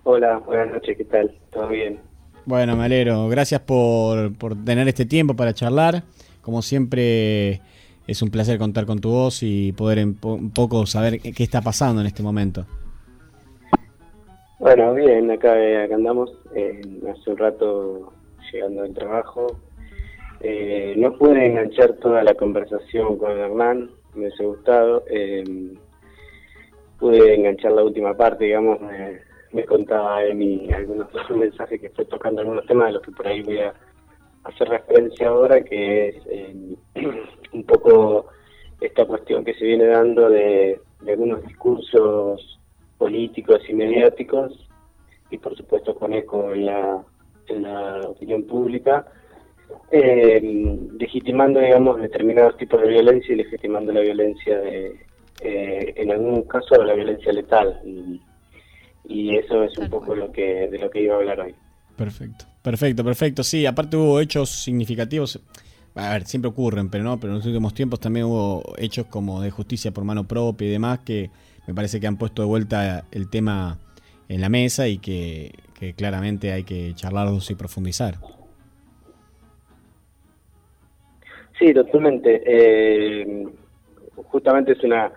Hola, 0.06 0.40
buenas 0.40 0.74
noches, 0.74 0.98
¿qué 0.98 1.06
tal? 1.06 1.32
¿Todo 1.54 1.68
bien? 1.68 2.00
Bueno, 2.46 2.76
me 2.76 2.86
alegro. 2.86 3.30
Gracias 3.30 3.62
por, 3.62 4.36
por 4.40 4.56
tener 4.66 4.88
este 4.88 5.06
tiempo 5.06 5.36
para 5.36 5.54
charlar. 5.54 6.02
Como 6.42 6.64
siempre, 6.64 7.62
es 8.08 8.24
un 8.24 8.32
placer 8.32 8.58
contar 8.58 8.88
con 8.88 8.98
tu 8.98 9.12
voz 9.12 9.44
y 9.44 9.74
poder 9.74 10.04
un, 10.04 10.16
po- 10.16 10.34
un 10.34 10.50
poco 10.50 10.88
saber 10.88 11.20
qué 11.22 11.44
está 11.44 11.62
pasando 11.62 12.02
en 12.02 12.08
este 12.08 12.24
momento. 12.24 12.66
Bueno, 14.58 14.96
bien, 14.96 15.30
acá, 15.30 15.60
eh, 15.60 15.84
acá 15.84 15.94
andamos. 15.94 16.32
eh, 16.56 16.82
hace 17.12 17.30
un 17.30 17.38
rato 17.38 18.14
llegando 18.52 18.82
del 18.82 18.96
trabajo. 18.96 19.60
Eh, 20.42 20.94
no 20.98 21.18
pude 21.18 21.48
enganchar 21.48 21.94
toda 21.94 22.24
la 22.24 22.34
conversación 22.36 23.18
con 23.18 23.32
Hernán, 23.32 23.90
me 24.14 24.22
hubiese 24.22 24.46
gustado. 24.46 25.04
eh, 25.10 25.44
pude 27.00 27.36
enganchar 27.36 27.74
la 27.74 27.84
última 27.84 28.16
parte, 28.16 28.46
digamos, 28.46 28.82
me, 28.82 29.20
me 29.52 29.66
contaba 29.66 30.24
Emi 30.24 30.72
algunos 30.74 31.08
mensajes 31.30 31.80
que 31.80 31.90
fue 31.90 32.06
tocando 32.06 32.42
algunos 32.42 32.66
temas 32.66 32.88
de 32.88 32.94
los 32.94 33.02
que 33.04 33.12
por 33.12 33.28
ahí 33.28 33.42
voy 33.44 33.60
a 33.60 33.74
hacer 34.44 34.68
referencia 34.68 35.28
ahora, 35.28 35.62
que 35.62 36.10
es 36.10 36.16
eh, 36.30 36.76
un 37.54 37.64
poco 37.64 38.28
esta 38.82 39.06
cuestión 39.06 39.44
que 39.44 39.54
se 39.54 39.66
viene 39.66 39.86
dando 39.86 40.30
de, 40.30 40.80
algunos 41.08 41.44
discursos 41.46 42.60
políticos 42.98 43.62
y 43.70 43.74
mediáticos, 43.74 44.68
y 45.30 45.38
por 45.38 45.56
supuesto 45.56 45.94
con 45.96 46.14
eco 46.14 46.52
en 46.54 46.66
la 46.66 48.02
opinión 48.08 48.44
pública, 48.44 49.06
eh, 49.92 50.42
legitimando, 51.00 51.60
digamos, 51.60 52.02
determinados 52.02 52.58
tipos 52.58 52.82
de 52.82 52.90
violencia 52.90 53.34
y 53.34 53.38
legitimando 53.38 53.92
la 53.92 54.02
violencia 54.02 54.58
de, 54.60 54.96
eh, 55.42 55.94
en 55.96 56.12
algún 56.12 56.44
caso, 56.44 56.84
la 56.84 56.94
violencia 56.94 57.32
letal. 57.32 57.80
Y, 57.86 58.22
y 59.10 59.36
eso 59.38 59.64
es 59.64 59.78
un 59.78 59.90
poco 59.90 60.16
lo 60.16 60.32
que 60.32 60.68
de 60.70 60.78
lo 60.80 60.90
que 60.90 61.02
iba 61.02 61.16
a 61.16 61.18
hablar 61.18 61.40
hoy. 61.40 61.56
Perfecto, 61.96 62.46
perfecto, 62.62 63.04
perfecto. 63.04 63.44
Sí, 63.44 63.66
aparte 63.66 63.98
hubo 63.98 64.20
hechos 64.20 64.50
significativos. 64.50 65.40
A 65.96 66.14
ver, 66.14 66.26
siempre 66.26 66.50
ocurren, 66.50 66.90
pero 66.90 67.04
no, 67.04 67.20
pero 67.20 67.34
en 67.34 67.40
los 67.40 67.46
últimos 67.48 67.74
tiempos 67.74 68.00
también 68.00 68.28
hubo 68.28 68.62
hechos 68.78 69.08
como 69.08 69.42
de 69.42 69.50
justicia 69.50 69.92
por 69.92 70.04
mano 70.04 70.28
propia 70.28 70.68
y 70.68 70.72
demás 70.72 71.00
que 71.00 71.32
me 71.66 71.74
parece 71.74 72.00
que 72.00 72.06
han 72.06 72.18
puesto 72.18 72.44
de 72.44 72.48
vuelta 72.48 73.06
el 73.12 73.30
tema 73.30 73.80
en 74.30 74.42
la 74.42 74.50
mesa 74.50 74.88
y 74.88 75.00
que, 75.00 75.54
que 75.80 75.94
claramente 75.94 76.52
hay 76.52 76.64
que 76.64 76.94
charlarlos 76.94 77.50
y 77.50 77.56
profundizar. 77.56 78.20
Sí, 81.58 81.74
totalmente. 81.74 82.42
Eh, 82.46 83.48
justamente 84.16 84.74
es 84.74 84.84
una 84.84 85.12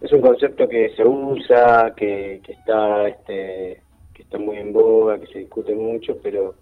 es 0.00 0.12
un 0.12 0.20
concepto 0.20 0.68
que 0.68 0.90
se 0.94 1.04
usa, 1.04 1.94
que, 1.96 2.40
que 2.44 2.52
está 2.52 3.08
este, 3.08 3.82
que 4.12 4.22
está 4.22 4.38
muy 4.38 4.58
en 4.58 4.72
boga, 4.72 5.18
que 5.18 5.26
se 5.28 5.38
discute 5.40 5.74
mucho, 5.74 6.16
pero 6.22 6.54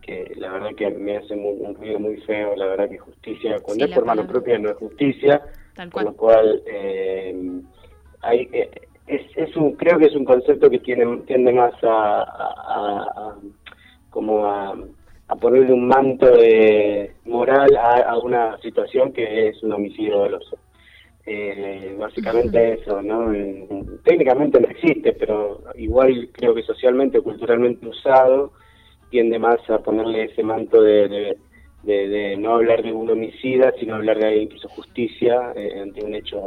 que 0.00 0.32
la 0.36 0.52
verdad 0.52 0.70
que 0.74 0.90
me 0.90 1.18
hace 1.18 1.36
muy, 1.36 1.54
un 1.60 1.74
ruido 1.74 1.98
muy 2.00 2.16
feo, 2.22 2.56
la 2.56 2.66
verdad 2.66 2.88
que 2.88 2.98
justicia, 2.98 3.60
cuando 3.60 3.84
Sí, 3.84 3.90
es 3.90 3.94
por 3.94 4.06
mano 4.06 4.26
propia 4.26 4.58
no 4.58 4.70
es 4.70 4.76
justicia, 4.76 5.42
Tal 5.74 5.90
con 5.90 6.04
cual. 6.04 6.04
lo 6.06 6.16
cual 6.16 6.62
eh, 6.66 7.60
hay, 8.22 8.48
eh, 8.52 8.70
es, 9.06 9.22
es 9.36 9.54
un, 9.56 9.72
creo 9.72 9.98
que 9.98 10.06
es 10.06 10.14
un 10.14 10.24
concepto 10.24 10.70
que 10.70 10.78
tiene, 10.78 11.18
tiende 11.26 11.52
más 11.52 11.74
a, 11.82 12.22
a- 12.22 12.54
a- 12.66 13.02
a- 13.16 13.38
como 14.10 14.46
a, 14.46 14.74
a 15.28 15.36
ponerle 15.36 15.72
un 15.72 15.86
manto 15.88 16.26
de 16.26 17.16
moral 17.24 17.76
a, 17.76 17.96
a 18.12 18.18
una 18.18 18.58
situación 18.60 19.12
que 19.12 19.48
es 19.48 19.62
un 19.62 19.72
homicidio 19.72 20.18
doloso. 20.18 20.58
Eh, 21.26 21.94
básicamente 21.98 22.74
eso, 22.80 23.02
¿no? 23.02 23.32
Eh, 23.34 23.68
Técnicamente 24.04 24.60
no 24.60 24.68
existe, 24.68 25.12
pero 25.14 25.62
igual 25.76 26.30
creo 26.32 26.54
que 26.54 26.62
socialmente 26.62 27.18
o 27.18 27.22
culturalmente 27.24 27.86
usado 27.86 28.54
tiende 29.10 29.38
más 29.38 29.58
a 29.70 29.80
ponerle 29.82 30.24
ese 30.24 30.42
manto 30.42 30.82
de, 30.82 31.08
de, 31.08 31.38
de- 31.82 32.08
de 32.08 32.36
no 32.38 32.54
hablar 32.54 32.82
de 32.82 32.92
un 32.92 33.10
homicida, 33.10 33.72
sino 33.78 33.96
hablar 33.96 34.18
de 34.18 34.26
alguien 34.26 34.48
que 34.48 34.56
hizo 34.56 34.68
justicia 34.70 35.52
eh, 35.56 35.80
ante 35.80 36.02
un 36.02 36.14
hecho, 36.14 36.40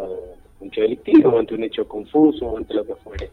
un 0.60 0.68
hecho 0.70 0.82
delictivo, 0.82 1.38
ante 1.40 1.56
un 1.56 1.64
hecho 1.64 1.88
confuso, 1.88 2.58
ante 2.58 2.74
lo 2.74 2.86
que 2.86 2.95
fuere. 2.95 3.32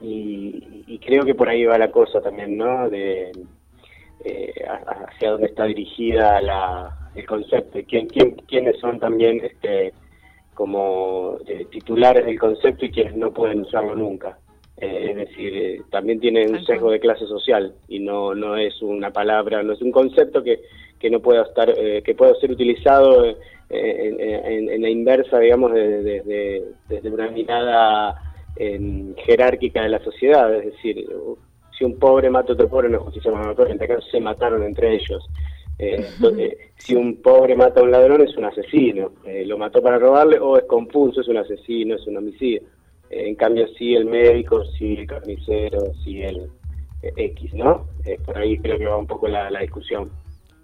Y, 0.00 0.84
y 0.86 0.98
creo 1.00 1.24
que 1.24 1.34
por 1.34 1.48
ahí 1.48 1.64
va 1.64 1.78
la 1.78 1.90
cosa 1.90 2.20
también, 2.20 2.56
¿no? 2.56 2.88
De 2.90 3.34
eh, 4.24 4.52
hacia 4.66 5.30
dónde 5.32 5.46
está 5.46 5.64
dirigida 5.64 6.40
la, 6.40 6.96
el 7.14 7.26
concepto 7.26 7.78
y 7.78 7.84
quién, 7.84 8.08
quién, 8.08 8.32
quiénes 8.48 8.78
son 8.80 8.98
también 8.98 9.40
este 9.44 9.92
como 10.54 11.38
eh, 11.46 11.66
titulares 11.70 12.26
del 12.26 12.38
concepto 12.38 12.84
y 12.84 12.90
quienes 12.90 13.14
no 13.16 13.32
pueden 13.32 13.60
usarlo 13.60 13.94
nunca. 13.94 14.38
Eh, 14.76 15.08
es 15.10 15.16
decir, 15.16 15.56
eh, 15.56 15.82
también 15.90 16.20
tiene 16.20 16.46
un 16.48 16.64
sesgo 16.64 16.90
de 16.90 17.00
clase 17.00 17.26
social 17.26 17.74
y 17.88 17.98
no 18.00 18.34
no 18.34 18.56
es 18.56 18.80
una 18.82 19.12
palabra, 19.12 19.62
no 19.62 19.72
es 19.72 19.82
un 19.82 19.92
concepto 19.92 20.42
que, 20.42 20.60
que 20.98 21.10
no 21.10 21.20
pueda 21.20 21.42
estar, 21.42 21.70
eh, 21.76 22.02
que 22.02 22.14
pueda 22.14 22.34
ser 22.36 22.50
utilizado 22.50 23.24
en, 23.24 23.36
en- 23.70 24.68
en 24.70 24.82
la 24.82 24.88
inversa, 24.88 25.38
digamos, 25.38 25.72
de- 25.74 26.02
de- 26.02 26.22
de- 26.22 26.64
desde 26.88 27.10
una 27.10 27.28
mirada 27.30 28.16
em, 28.56 29.14
jerárquica 29.16 29.82
de 29.82 29.88
la 29.90 29.98
sociedad. 30.02 30.52
Es 30.54 30.64
decir, 30.66 31.06
si 31.78 31.84
un 31.84 31.98
pobre 31.98 32.28
mata 32.28 32.50
a 32.52 32.54
otro 32.54 32.68
pobre, 32.68 32.88
no 32.88 32.96
es 32.98 33.02
justicia 33.04 33.30
para 33.32 33.52
otro, 33.52 33.66
en 33.66 33.72
este 33.72 33.86
caso 33.88 34.06
se 34.10 34.20
mataron 34.20 34.62
entre 34.64 34.94
ellos. 34.96 35.24
Eh, 35.78 36.10
to- 36.20 36.36
eh, 36.36 36.72
si 36.76 36.96
un 36.96 37.22
pobre 37.22 37.54
mata 37.54 37.78
a 37.80 37.84
un 37.84 37.92
ladrón 37.92 38.20
es 38.22 38.36
un 38.36 38.44
asesino, 38.44 39.12
Eh, 39.24 39.44
lo 39.46 39.56
mató 39.58 39.80
para 39.80 39.98
robarle 39.98 40.38
o 40.40 40.58
es 40.58 40.64
confuso, 40.64 41.20
es 41.20 41.28
un 41.28 41.36
asesino, 41.36 41.94
es 41.94 42.06
un 42.06 42.16
homicidio. 42.16 42.62
Eh, 43.10 43.28
en 43.28 43.36
cambio, 43.36 43.68
si 43.78 43.94
el 43.94 44.06
médico, 44.06 44.64
si 44.76 44.94
el 44.94 45.06
carnicero, 45.06 45.92
si 46.02 46.20
el 46.22 46.48
eh, 47.02 47.12
X, 47.16 47.54
¿no? 47.54 47.86
Eh, 48.04 48.18
por 48.24 48.36
ahí 48.36 48.58
creo 48.58 48.76
que 48.76 48.86
va 48.86 48.96
un 48.96 49.06
poco 49.06 49.28
la, 49.28 49.48
la 49.50 49.60
discusión. 49.60 50.10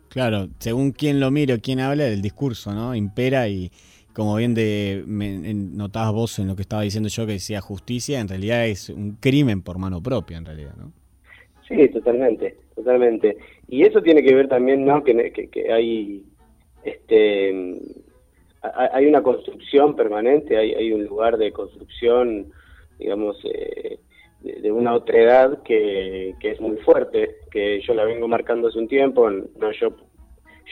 Claro, 0.08 0.48
según 0.58 0.90
quién 0.92 1.20
lo 1.20 1.30
mire 1.30 1.54
o 1.54 1.60
quién 1.60 1.78
habla, 1.80 2.06
el 2.08 2.22
discurso, 2.22 2.72
¿no? 2.72 2.94
Impera 2.94 3.48
y 3.48 3.70
como 4.12 4.36
bien 4.36 4.54
de, 4.54 5.02
me- 5.06 5.54
notabas 5.54 6.12
vos 6.12 6.38
en 6.38 6.46
lo 6.48 6.54
que 6.56 6.62
estaba 6.62 6.82
diciendo 6.82 7.08
yo 7.08 7.26
que 7.26 7.32
decía 7.32 7.60
justicia, 7.60 8.20
en 8.20 8.28
realidad 8.28 8.66
es 8.66 8.88
un 8.88 9.16
crimen 9.20 9.62
por 9.62 9.78
mano 9.78 10.00
propia, 10.02 10.36
en 10.38 10.44
realidad, 10.44 10.74
¿no? 10.76 10.92
Sí, 11.68 11.88
totalmente, 11.88 12.56
totalmente. 12.74 13.36
Y 13.68 13.84
eso 13.84 14.02
tiene 14.02 14.22
que 14.22 14.34
ver 14.34 14.48
también, 14.48 14.84
¿no? 14.84 15.02
Que, 15.02 15.32
que, 15.32 15.48
que 15.48 15.72
hay, 15.72 16.22
este, 16.84 17.52
mm, 17.52 17.76
ha- 18.62 18.90
hay 18.92 19.06
una 19.06 19.22
construcción 19.22 19.96
permanente, 19.96 20.56
hay, 20.56 20.72
hay 20.74 20.92
un 20.92 21.04
lugar 21.04 21.38
de 21.38 21.52
construcción, 21.52 22.52
digamos, 22.98 23.38
eh, 23.44 23.98
de, 24.40 24.60
de 24.60 24.72
una 24.72 24.94
otredad 24.94 25.62
que, 25.62 26.34
que 26.38 26.50
es 26.50 26.60
muy 26.60 26.76
fuerte, 26.78 27.36
que 27.50 27.80
yo 27.80 27.94
la 27.94 28.04
vengo 28.04 28.28
marcando 28.28 28.68
hace 28.68 28.78
un 28.78 28.88
tiempo, 28.88 29.30
no 29.30 29.72
yo, 29.72 29.96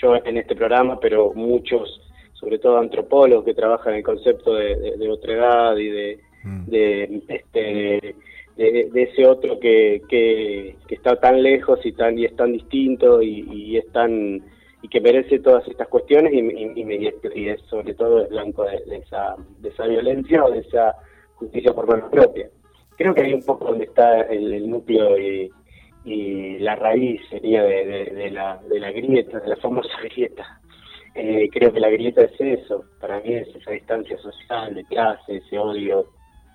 yo 0.00 0.16
en 0.24 0.36
este 0.36 0.54
programa, 0.54 1.00
pero 1.00 1.32
muchos, 1.32 2.02
sobre 2.34 2.58
todo 2.58 2.76
antropólogos 2.78 3.46
que 3.46 3.54
trabajan 3.54 3.94
el 3.94 4.02
concepto 4.02 4.54
de, 4.56 4.76
de, 4.76 4.96
de 4.98 5.08
otredad 5.08 5.74
y 5.78 5.88
de, 5.88 6.20
de 6.66 7.22
este 7.28 8.14
de, 8.56 8.90
ese 8.94 9.26
otro 9.26 9.58
que, 9.58 10.02
que, 10.08 10.76
está 10.88 11.16
tan 11.16 11.42
lejos 11.42 11.84
y 11.84 11.92
tan 11.92 12.18
y 12.18 12.24
es 12.24 12.36
tan 12.36 12.52
distinto 12.52 13.22
y, 13.22 13.76
es 13.76 13.90
tan 13.92 14.42
y 14.82 14.88
que 14.88 15.00
merece 15.00 15.38
todas 15.38 15.66
estas 15.68 15.88
cuestiones 15.88 16.32
y, 16.32 16.40
y, 16.40 17.08
y 17.34 17.48
es 17.48 17.60
sobre 17.62 17.94
todo 17.94 18.22
es 18.22 18.28
blanco 18.28 18.64
de, 18.64 18.96
esa 18.96 19.36
de 19.60 19.68
esa 19.68 19.86
violencia 19.86 20.44
o 20.44 20.50
de 20.50 20.60
esa 20.60 20.94
justicia 21.34 21.72
por 21.72 21.86
mano 21.88 22.10
propia. 22.10 22.48
Creo 22.96 23.14
que 23.14 23.22
hay 23.22 23.34
un 23.34 23.42
poco 23.42 23.66
donde 23.66 23.84
está 23.84 24.22
el, 24.22 24.68
núcleo 24.68 25.18
y, 25.18 25.50
y 26.04 26.58
la 26.58 26.76
raíz 26.76 27.20
sería 27.30 27.62
de 27.62 28.30
la 28.30 28.60
de 28.68 28.80
la 28.80 28.92
grieta 28.92 29.40
de 29.40 29.48
la 29.48 29.56
famosa 29.56 29.90
grieta. 30.02 30.60
Eh, 31.14 31.48
creo 31.52 31.72
que 31.72 31.80
la 31.80 31.90
grieta 31.90 32.22
es 32.22 32.40
eso 32.40 32.84
para 32.98 33.20
mí 33.20 33.34
es 33.34 33.48
esa 33.54 33.70
distancia 33.72 34.16
social 34.16 34.74
de 34.74 34.82
clase 34.84 35.36
ese 35.36 35.58
odio 35.58 36.06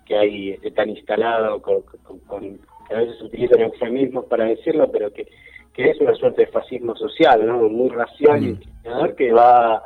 que 0.08 0.16
hay 0.16 0.50
este, 0.52 0.70
tan 0.70 0.88
instalado, 0.88 1.60
con, 1.60 1.82
con- 2.02 2.18
con- 2.20 2.58
que 2.88 2.94
a 2.94 2.98
veces 2.98 3.20
utilizan 3.20 3.60
eufemismos 3.60 4.24
para 4.24 4.46
decirlo, 4.46 4.90
pero 4.90 5.12
que, 5.12 5.26
que 5.74 5.90
es 5.90 6.00
una 6.00 6.14
suerte 6.14 6.46
de 6.46 6.50
fascismo 6.52 6.96
social, 6.96 7.46
¿no? 7.46 7.58
Muy 7.68 7.90
racial 7.90 8.42
y 8.42 8.46
discriminador 8.54 9.14
que 9.14 9.30
va, 9.32 9.82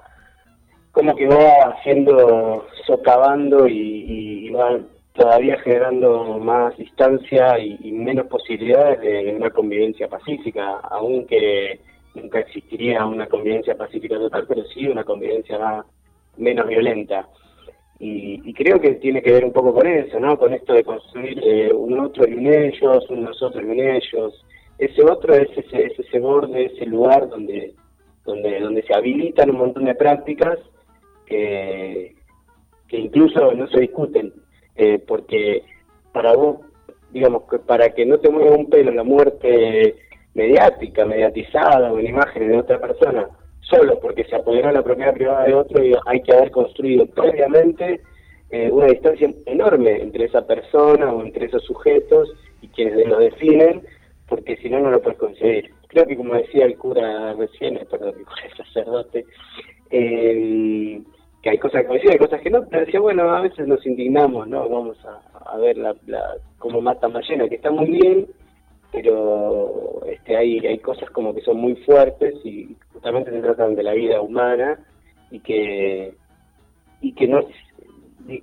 como 0.92 1.16
que 1.16 1.26
va 1.26 1.72
haciendo, 1.74 2.66
socavando 2.86 3.66
y, 3.66 3.72
y- 3.76 4.46
y 4.46 4.50
va 4.50 4.78
todavía 5.14 5.58
generando 5.58 6.38
más 6.38 6.76
distancia 6.78 7.58
y, 7.58 7.76
y 7.82 7.92
menos 7.92 8.26
posibilidades 8.28 9.00
de 9.00 9.34
una 9.36 9.50
convivencia 9.50 10.08
pacífica, 10.08 10.78
aunque 10.90 11.80
nunca 12.14 12.38
existiría 12.40 13.04
una 13.04 13.26
convivencia 13.26 13.74
pacífica 13.76 14.16
total, 14.16 14.44
pero 14.46 14.62
sí 14.72 14.86
una 14.86 15.02
convivencia 15.04 15.58
más, 15.58 15.84
menos 16.36 16.66
violenta. 16.68 17.26
Y, 18.04 18.42
y 18.44 18.52
creo 18.52 18.80
que 18.80 18.96
tiene 18.96 19.22
que 19.22 19.30
ver 19.30 19.44
un 19.44 19.52
poco 19.52 19.72
con 19.72 19.86
eso, 19.86 20.18
¿no? 20.18 20.36
Con 20.36 20.52
esto 20.52 20.74
de 20.74 20.82
construir 20.82 21.38
eh, 21.40 21.72
un 21.72 22.00
otro 22.00 22.28
y 22.28 22.34
un 22.34 22.52
ellos, 22.52 23.08
un 23.08 23.22
nosotros 23.22 23.62
y 23.62 23.68
un 23.68 23.78
ellos. 23.78 24.44
Ese 24.76 25.04
otro 25.04 25.32
es 25.34 25.48
ese, 25.56 25.84
es 25.84 25.96
ese 25.96 26.18
borde, 26.18 26.64
ese 26.64 26.84
lugar 26.84 27.28
donde, 27.28 27.74
donde, 28.24 28.58
donde 28.58 28.82
se 28.82 28.92
habilitan 28.92 29.50
un 29.50 29.58
montón 29.58 29.84
de 29.84 29.94
prácticas 29.94 30.58
que, 31.26 32.16
que 32.88 32.96
incluso 32.96 33.54
no 33.54 33.68
se 33.68 33.78
discuten, 33.78 34.32
eh, 34.74 34.98
porque 35.06 35.62
para 36.12 36.34
vos, 36.34 36.56
digamos, 37.12 37.44
que 37.48 37.60
para 37.60 37.90
que 37.90 38.04
no 38.04 38.18
te 38.18 38.30
mueva 38.30 38.56
un 38.56 38.68
pelo 38.68 38.90
la 38.90 39.04
muerte 39.04 39.94
mediática, 40.34 41.06
mediatizada 41.06 41.92
o 41.92 42.00
en 42.00 42.08
imágenes 42.08 42.48
de 42.48 42.58
otra 42.58 42.80
persona, 42.80 43.28
solo 43.62 43.98
porque 44.00 44.24
se 44.24 44.36
apoderó 44.36 44.68
de 44.68 44.74
la 44.74 44.82
propiedad 44.82 45.14
privada 45.14 45.44
de 45.44 45.54
otro, 45.54 45.82
y 45.82 45.94
hay 46.06 46.22
que 46.22 46.32
haber 46.32 46.50
construido 46.50 47.06
previamente 47.06 48.00
eh, 48.50 48.70
una 48.70 48.86
distancia 48.86 49.32
enorme 49.46 50.02
entre 50.02 50.26
esa 50.26 50.46
persona 50.46 51.12
o 51.12 51.22
entre 51.22 51.46
esos 51.46 51.64
sujetos 51.64 52.28
y 52.60 52.68
quienes 52.68 53.06
lo 53.06 53.18
definen, 53.18 53.82
porque 54.28 54.56
si 54.56 54.68
no, 54.68 54.80
no 54.80 54.90
lo 54.90 55.00
puedes 55.00 55.18
conseguir. 55.18 55.70
Creo 55.88 56.06
que 56.06 56.16
como 56.16 56.34
decía 56.34 56.66
el 56.66 56.76
cura 56.76 57.34
recién, 57.34 57.76
eh, 57.76 57.86
perdón, 57.90 58.14
el 58.18 58.24
cura 58.24 58.56
sacerdote, 58.56 59.24
eh, 59.90 61.00
que 61.42 61.50
hay 61.50 61.58
cosas 61.58 61.84
que 61.86 61.94
decía, 61.94 62.12
hay 62.12 62.18
cosas 62.18 62.40
que 62.40 62.50
no, 62.50 62.64
pero 62.68 62.84
decía, 62.84 63.00
bueno, 63.00 63.30
a 63.30 63.40
veces 63.40 63.66
nos 63.66 63.84
indignamos, 63.86 64.46
¿no? 64.46 64.68
Vamos 64.68 64.96
a, 65.04 65.52
a 65.52 65.56
ver 65.58 65.76
la, 65.76 65.94
la, 66.06 66.36
cómo 66.58 66.80
matan 66.80 67.12
ballena, 67.12 67.48
que 67.48 67.56
está 67.56 67.70
muy 67.70 67.90
bien, 67.90 68.26
pero 68.92 70.02
este, 70.06 70.36
hay, 70.36 70.58
hay 70.66 70.78
cosas 70.78 71.10
como 71.10 71.34
que 71.34 71.40
son 71.40 71.56
muy 71.58 71.74
fuertes 71.76 72.34
y 72.44 72.76
justamente 72.92 73.30
se 73.30 73.40
tratan 73.40 73.74
de 73.74 73.82
la 73.82 73.94
vida 73.94 74.20
humana 74.20 74.78
y 75.30 75.40
que 75.40 76.12
y 77.00 77.12
que 77.12 77.26
no 77.26 77.40
eh, 78.28 78.42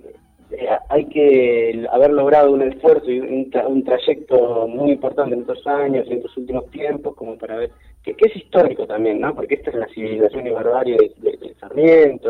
hay 0.88 1.04
que 1.06 1.86
haber 1.90 2.10
logrado 2.10 2.50
un 2.50 2.62
esfuerzo 2.62 3.10
y 3.10 3.20
un, 3.20 3.50
tra- 3.50 3.66
un 3.68 3.84
trayecto 3.84 4.66
muy 4.66 4.90
importante 4.90 5.34
en 5.34 5.42
estos 5.42 5.64
años 5.66 6.06
en 6.08 6.18
estos 6.18 6.36
últimos 6.36 6.68
tiempos 6.70 7.14
como 7.14 7.38
para 7.38 7.56
ver 7.56 7.70
que, 8.02 8.14
es 8.18 8.36
histórico 8.36 8.86
también, 8.86 9.20
¿no? 9.20 9.34
Porque 9.34 9.54
esta 9.56 9.70
es 9.70 9.76
la 9.76 9.86
civilización 9.88 10.46
y 10.46 10.50
barbarie 10.50 10.96
de, 10.96 11.12
de- 11.18 11.36
de 11.36 11.54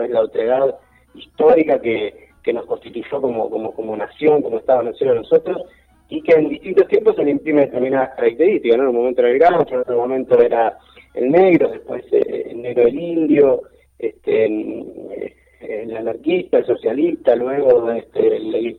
es 0.05 0.11
la 0.11 0.21
otredad 0.23 0.77
histórica 1.15 1.81
que, 1.81 2.29
que 2.43 2.53
nos 2.53 2.67
constituyó 2.67 3.21
como, 3.21 3.49
como, 3.49 3.73
como 3.73 3.97
nación, 3.97 4.43
como 4.43 4.59
Estado-nación 4.59 5.17
nosotros 5.17 5.63
y 6.11 6.21
que 6.23 6.33
en 6.33 6.49
distintos 6.49 6.89
tiempos 6.89 7.17
se 7.17 7.25
le 7.25 7.31
imprime 7.31 7.63
determinadas 7.63 8.17
características, 8.17 8.77
¿no? 8.77 8.83
En 8.85 8.91
un 8.91 8.97
momento 8.97 9.23
era 9.23 9.31
el 9.31 9.39
gaucho, 9.39 9.75
en 9.75 9.81
otro 9.81 9.97
momento 9.97 10.41
era 10.41 10.77
el 11.15 11.31
negro, 11.31 11.71
después 11.71 12.05
eh, 12.13 12.49
el 12.51 12.63
negro 12.63 12.87
el 12.87 12.99
indio, 12.99 13.63
este, 13.99 14.47
eh, 14.47 15.35
el 15.61 15.97
anarquista, 15.97 16.59
el 16.59 16.67
socialista, 16.67 17.37
luego 17.37 17.91
este, 17.93 18.37
el, 18.37 18.79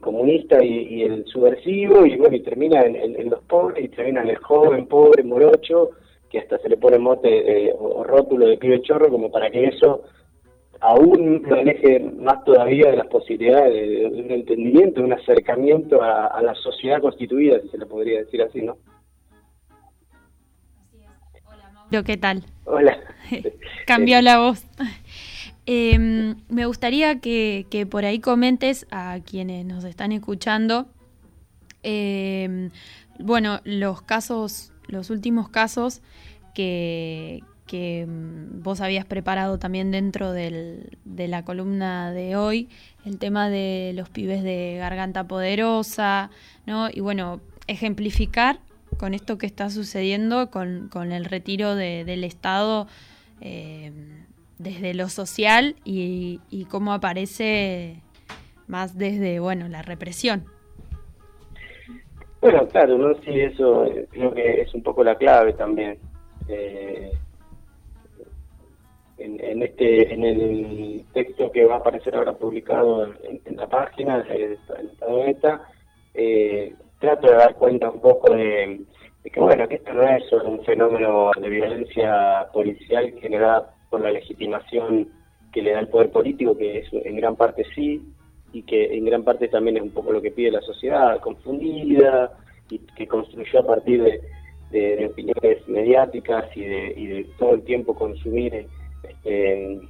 comunista 0.00 0.62
y, 0.62 1.02
el 1.02 1.24
subversivo, 1.26 2.06
y 2.06 2.16
bueno, 2.16 2.36
y 2.36 2.42
termina 2.42 2.82
en 2.82 3.30
los 3.30 3.42
pobres, 3.44 3.84
y 3.84 3.88
termina 3.88 4.22
en 4.22 4.28
el 4.28 4.36
joven, 4.36 4.86
pobre, 4.86 5.24
morocho, 5.24 5.90
que 6.30 6.38
hasta 6.38 6.58
se 6.58 6.68
le 6.68 6.76
pone 6.76 6.98
mote 6.98 7.68
eh, 7.68 7.72
o, 7.76 8.00
o 8.00 8.04
rótulo 8.04 8.46
de 8.46 8.58
pibe 8.58 8.82
chorro, 8.82 9.08
como 9.10 9.30
para 9.30 9.50
que 9.50 9.64
eso 9.64 10.02
aún 10.80 11.42
lo 11.44 11.56
aleje 11.56 12.00
más 12.00 12.44
todavía 12.44 12.90
de 12.90 12.96
las 12.96 13.06
posibilidades 13.08 13.72
de, 13.72 14.10
de 14.10 14.22
un 14.22 14.30
entendimiento, 14.30 15.00
de 15.00 15.06
un 15.06 15.12
acercamiento 15.12 16.02
a, 16.02 16.26
a 16.26 16.42
la 16.42 16.54
sociedad 16.54 17.00
constituida, 17.00 17.60
si 17.60 17.68
se 17.68 17.78
le 17.78 17.86
podría 17.86 18.20
decir 18.20 18.42
así, 18.42 18.62
¿no? 18.62 18.76
¿Qué 22.04 22.16
tal? 22.16 22.44
Hola. 22.64 22.98
Cambió 23.86 24.20
la 24.22 24.38
voz. 24.38 24.64
Em, 25.70 26.36
me 26.48 26.64
gustaría 26.64 27.20
que, 27.20 27.86
por 27.90 28.06
ahí 28.06 28.20
comentes 28.20 28.86
a 28.90 29.18
quienes 29.22 29.66
nos 29.66 29.84
están 29.84 30.12
escuchando, 30.12 30.86
em, 31.82 32.70
bueno, 33.18 33.60
los 33.64 34.00
casos, 34.00 34.72
los 34.86 35.10
últimos 35.10 35.50
casos 35.50 36.00
que, 36.54 37.42
que 37.68 38.04
mm, 38.08 38.62
vos 38.62 38.80
habías 38.80 39.04
preparado 39.04 39.58
también 39.60 39.92
dentro 39.92 40.32
del, 40.32 40.98
de 41.04 41.28
la 41.28 41.44
columna 41.44 42.10
de 42.10 42.34
hoy, 42.34 42.68
el 43.04 43.18
tema 43.18 43.48
de 43.48 43.92
los 43.94 44.08
pibes 44.08 44.42
de 44.42 44.76
garganta 44.78 45.28
poderosa, 45.28 46.30
¿no? 46.66 46.88
Y 46.92 46.98
bueno, 46.98 47.40
ejemplificar 47.68 48.58
con 48.98 49.14
esto 49.14 49.38
que 49.38 49.46
está 49.46 49.70
sucediendo, 49.70 50.50
con, 50.50 50.88
con 50.88 51.12
el 51.12 51.24
retiro 51.24 51.76
de, 51.76 52.04
del 52.04 52.24
Estado 52.24 52.88
eh, 53.40 53.92
desde 54.58 54.94
lo 54.94 55.08
social 55.08 55.76
y, 55.84 56.40
y, 56.50 56.64
cómo 56.64 56.92
aparece 56.92 58.02
más 58.66 58.98
desde, 58.98 59.38
bueno, 59.38 59.68
la 59.68 59.82
represión. 59.82 60.44
Bueno, 62.40 62.66
claro, 62.68 62.98
¿no? 62.98 63.14
Sí, 63.22 63.30
eso 63.30 63.84
eh, 63.84 64.08
creo 64.10 64.34
que 64.34 64.62
es 64.62 64.74
un 64.74 64.82
poco 64.82 65.04
la 65.04 65.16
clave 65.16 65.52
también. 65.52 65.98
Eh, 66.48 67.12
en, 69.18 69.62
este 69.62 70.12
en 70.12 70.24
el 70.24 71.04
texto 71.12 71.50
que 71.50 71.64
va 71.64 71.74
a 71.74 71.78
aparecer 71.78 72.14
ahora 72.14 72.32
publicado 72.32 73.04
en, 73.04 73.56
la 73.56 73.66
página 73.66 74.22
de 74.22 74.54
Estado 74.54 75.24
Meta, 75.24 75.62
eh, 76.14 76.74
trato 77.00 77.28
de 77.28 77.34
dar 77.34 77.54
cuenta 77.54 77.90
un 77.90 78.00
poco 78.00 78.32
de, 78.32 78.80
que 79.24 79.40
bueno 79.40 79.68
que 79.68 79.76
esto 79.76 79.92
no 79.92 80.02
es 80.02 80.32
un 80.32 80.64
fenómeno 80.64 81.30
de 81.40 81.48
violencia 81.48 82.46
policial 82.52 83.12
generada 83.20 83.74
por 83.90 84.00
la 84.00 84.12
legitimación 84.12 85.08
que 85.52 85.62
le 85.62 85.72
da 85.72 85.80
el 85.80 85.88
poder 85.88 86.10
político, 86.10 86.56
que 86.56 86.78
es 86.78 86.88
en 86.92 87.16
gran 87.16 87.36
parte 87.36 87.64
sí, 87.74 88.02
y 88.52 88.62
que 88.62 88.96
en 88.96 89.04
gran 89.04 89.24
parte 89.24 89.48
también 89.48 89.78
es 89.78 89.82
un 89.82 89.90
poco 89.90 90.12
lo 90.12 90.22
que 90.22 90.30
pide 90.30 90.50
la 90.50 90.60
sociedad, 90.60 91.20
confundida, 91.20 92.32
y 92.70 92.78
que 92.78 93.06
construyó 93.06 93.60
a 93.60 93.66
partir 93.66 94.02
de, 94.02 94.20
de, 94.70 95.06
opiniones 95.06 95.66
mediáticas 95.68 96.44
y 96.54 96.60
de, 96.60 96.94
y 96.96 97.06
de 97.06 97.24
todo 97.38 97.54
el 97.54 97.62
tiempo 97.62 97.94
consumir 97.94 98.66
este, 99.02 99.80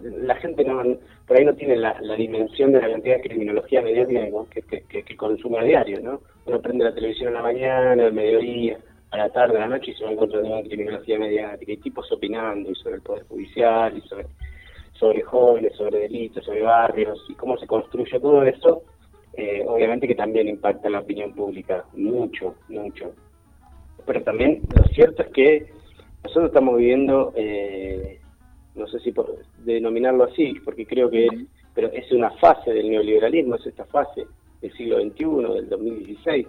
la 0.00 0.34
gente 0.36 0.64
no 0.64 0.82
por 1.26 1.38
ahí 1.38 1.44
no 1.44 1.54
tiene 1.54 1.76
la, 1.76 1.94
dimensión 2.16 2.72
de 2.72 2.80
la 2.80 2.90
cantidad 2.90 3.16
de 3.16 3.28
criminología 3.28 3.82
mediática 3.82 4.20
que, 4.50 5.16
consume 5.16 5.60
a 5.60 5.62
diario, 5.62 6.00
¿no? 6.00 6.20
Uno 6.46 6.60
prende 6.60 6.84
la 6.84 6.94
televisión 6.94 7.28
en 7.28 7.34
la 7.34 7.42
mañana, 7.42 8.04
al 8.04 8.12
mediodía, 8.12 8.78
a 9.12 9.16
la 9.16 9.30
tarde, 9.30 9.56
a 9.56 9.60
la 9.60 9.68
noche 9.68 9.92
y 9.92 9.94
se 9.94 10.04
va 10.04 10.10
encontrando 10.10 10.48
una 10.48 10.62
criminología 10.62 11.18
mediática 11.18 11.72
y 11.72 11.76
tipos 11.76 12.10
opinando 12.10 12.70
y 12.70 12.74
sobre 12.74 12.96
el 12.96 13.02
Poder 13.02 13.24
Judicial 13.28 13.96
y 13.96 14.00
sobre, 14.08 14.26
sobre 14.94 15.22
jóvenes, 15.22 15.76
sobre 15.76 16.00
delitos, 16.00 16.44
sobre 16.44 16.62
barrios 16.62 17.24
y 17.28 17.34
cómo 17.34 17.56
se 17.58 17.66
construye 17.66 18.18
todo 18.18 18.42
eso, 18.42 18.82
eh, 19.34 19.64
obviamente 19.66 20.08
que 20.08 20.14
también 20.16 20.48
impacta 20.48 20.90
la 20.90 21.00
opinión 21.00 21.32
pública, 21.32 21.84
mucho, 21.94 22.56
mucho. 22.68 23.12
Pero 24.04 24.22
también 24.22 24.62
lo 24.74 24.82
cierto 24.92 25.22
es 25.22 25.28
que 25.28 25.66
nosotros 26.24 26.48
estamos 26.48 26.76
viviendo... 26.76 27.32
Eh, 27.36 28.19
no 28.80 28.88
sé 28.88 28.98
si 29.00 29.12
por 29.12 29.36
denominarlo 29.58 30.24
así, 30.24 30.54
porque 30.64 30.86
creo 30.86 31.10
que 31.10 31.26
es, 31.26 31.32
pero 31.74 31.88
es 31.92 32.10
una 32.12 32.30
fase 32.32 32.72
del 32.72 32.90
neoliberalismo, 32.90 33.54
es 33.56 33.66
esta 33.66 33.84
fase 33.84 34.26
del 34.60 34.72
siglo 34.72 35.00
XXI, 35.00 35.54
del 35.54 35.68
2016. 35.68 36.46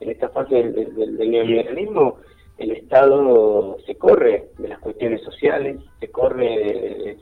En 0.00 0.10
esta 0.10 0.28
fase 0.28 0.54
del, 0.56 1.30
neoliberalismo, 1.30 2.18
el 2.58 2.72
Estado 2.72 3.76
se 3.86 3.94
corre 3.94 4.50
de 4.58 4.68
las 4.68 4.78
cuestiones 4.80 5.22
sociales, 5.22 5.78
se 6.00 6.08
corre 6.08 7.16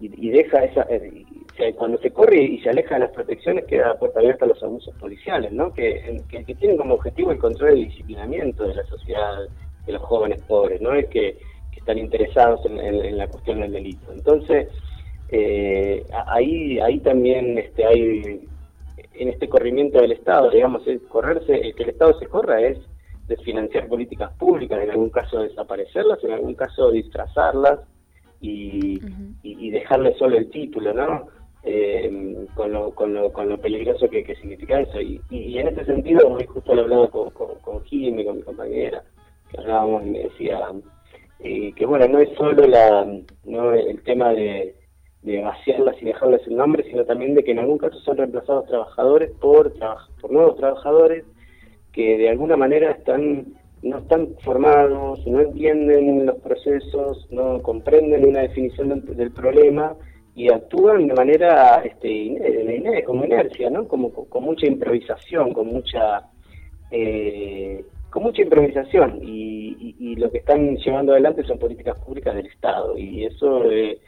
y, 0.00 0.30
deja 0.30 0.64
esa. 0.64 0.86
Eh, 0.90 1.74
cuando 1.74 1.98
se 1.98 2.10
corre 2.10 2.42
y 2.42 2.60
se 2.60 2.68
aleja 2.70 2.96
de 2.96 3.00
las 3.00 3.12
protecciones, 3.12 3.64
queda 3.64 3.88
la 3.88 3.98
puerta 3.98 4.20
abierta 4.20 4.44
a 4.44 4.48
los 4.48 4.62
abusos 4.62 4.94
policiales, 4.96 5.52
¿no? 5.52 5.72
Que, 5.72 6.22
que, 6.28 6.54
tienen 6.54 6.76
como 6.76 6.94
objetivo 6.94 7.32
el 7.32 7.38
control 7.38 7.78
y 7.78 7.82
el 7.82 7.88
disciplinamiento 7.88 8.64
de 8.64 8.74
la 8.74 8.84
sociedad, 8.84 9.38
de 9.86 9.92
los 9.92 10.02
jóvenes 10.02 10.42
pobres, 10.42 10.80
¿no? 10.82 10.92
Es 10.92 11.06
que 11.06 11.38
están 11.86 11.98
interesados 11.98 12.60
en, 12.66 13.16
la 13.16 13.28
cuestión 13.28 13.60
del 13.60 13.70
delito. 13.70 14.12
Entonces, 14.12 14.68
eh, 15.28 16.04
ahí, 16.26 16.80
ahí 16.80 16.98
también 16.98 17.56
este, 17.58 17.84
hay, 17.84 18.44
en 19.14 19.28
este 19.28 19.48
corrimiento 19.48 20.00
del 20.00 20.10
Estado, 20.10 20.50
digamos, 20.50 20.84
es 20.88 21.00
correrse, 21.02 21.54
el 21.54 21.76
que 21.76 21.84
el 21.84 21.90
Estado 21.90 22.18
se 22.18 22.26
corra 22.26 22.60
es 22.60 22.78
desfinanciar 23.28 23.86
políticas 23.86 24.32
públicas, 24.32 24.82
en 24.82 24.90
algún 24.90 25.10
caso 25.10 25.38
desaparecerlas, 25.38 26.22
en 26.24 26.32
algún 26.32 26.54
caso 26.54 26.90
disfrazarlas 26.90 27.78
y, 28.40 29.00
y, 29.44 29.70
dejarle 29.70 30.14
solo 30.16 30.36
el 30.38 30.50
título, 30.50 30.92
¿no? 30.92 31.28
Eh, 31.62 32.46
con, 32.54 32.72
lo, 32.72 32.90
con, 32.90 33.14
lo, 33.14 33.32
con 33.32 33.48
lo 33.48 33.58
peligroso 33.58 34.08
que, 34.08 34.24
significa 34.40 34.80
eso. 34.80 35.00
Y, 35.00 35.20
y, 35.30 35.58
en 35.58 35.68
ese 35.68 35.84
sentido, 35.84 36.26
hoy 36.28 36.46
justo 36.46 36.74
lo 36.74 36.82
hablaba 36.82 37.08
con, 37.08 37.30
con, 37.30 37.54
con 37.60 37.84
Jimmy, 37.84 38.24
con 38.24 38.36
mi 38.36 38.42
compañera, 38.42 39.04
que 39.50 39.60
hablábamos 39.60 40.04
y 40.04 40.10
me 40.10 40.18
decía, 40.20 40.60
eh, 41.40 41.72
que 41.74 41.86
bueno, 41.86 42.08
no 42.08 42.18
es 42.18 42.30
solo 42.36 42.66
la, 42.66 43.06
no 43.44 43.72
el 43.72 44.02
tema 44.02 44.32
de, 44.32 44.74
vaciarlas 45.42 46.00
y 46.00 46.04
dejarles 46.04 46.46
el 46.46 46.56
nombre, 46.56 46.84
sino 46.84 47.04
también 47.04 47.34
de 47.34 47.42
que 47.42 47.50
en 47.50 47.58
algún 47.58 47.78
caso 47.78 47.98
son 48.00 48.16
reemplazados 48.16 48.66
trabajadores 48.66 49.32
por, 49.40 49.72
por 50.20 50.30
nuevos 50.30 50.56
trabajadores 50.56 51.24
que 51.92 52.16
de 52.16 52.28
alguna 52.28 52.56
manera 52.56 52.92
están 52.92 53.46
no 53.82 53.98
están 53.98 54.34
formados, 54.42 55.26
no 55.26 55.40
entienden 55.40 56.26
los 56.26 56.36
procesos, 56.36 57.26
no 57.30 57.60
comprenden 57.62 58.26
una 58.26 58.40
definición 58.40 59.04
del, 59.04 59.30
problema 59.30 59.94
y 60.34 60.52
actúan 60.52 61.06
de 61.06 61.14
manera 61.14 61.82
este, 61.84 63.04
como 63.04 63.24
inercia, 63.24 63.70
¿no? 63.70 63.86
Como 63.86 64.12
con 64.12 64.44
mucha 64.44 64.66
improvisación, 64.66 65.52
con 65.52 65.68
mucha 65.68 66.28
eh, 66.90 67.84
con 68.16 68.22
mucha 68.22 68.40
improvisación 68.40 69.20
y, 69.22 69.94
y, 69.98 70.16
lo 70.16 70.30
que 70.30 70.38
están 70.38 70.74
llevando 70.76 71.12
adelante 71.12 71.44
son 71.44 71.58
políticas 71.58 71.98
públicas 71.98 72.34
del 72.34 72.46
Estado 72.46 72.96
y 72.96 73.26
eso 73.26 73.70
eh, 73.70 74.00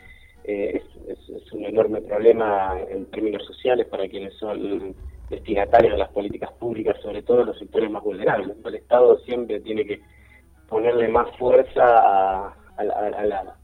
eh, 0.45 0.83
es, 1.09 1.53
un 1.53 1.67
enorme 1.67 2.01
problema 2.01 2.75
en 2.89 3.05
términos 3.11 3.45
sociales 3.45 3.87
para 3.87 4.09
quienes 4.09 4.33
son 4.39 4.95
destinatarios 5.29 5.93
de 5.93 5.99
las 5.99 6.09
políticas 6.09 6.51
públicas, 6.53 6.97
sobre 7.03 7.21
todo 7.21 7.45
los 7.45 7.59
sectores 7.59 7.91
más 7.91 8.03
vulnerables. 8.03 8.57
El 8.65 8.77
Estado 8.77 9.19
siempre 9.27 9.61
tiene 9.61 9.85
que 9.85 10.01
ponerle 10.71 11.09
más 11.09 11.29
fuerza 11.37 11.85
a, 11.85 12.57
a, 12.79 12.85
la, 12.85 13.57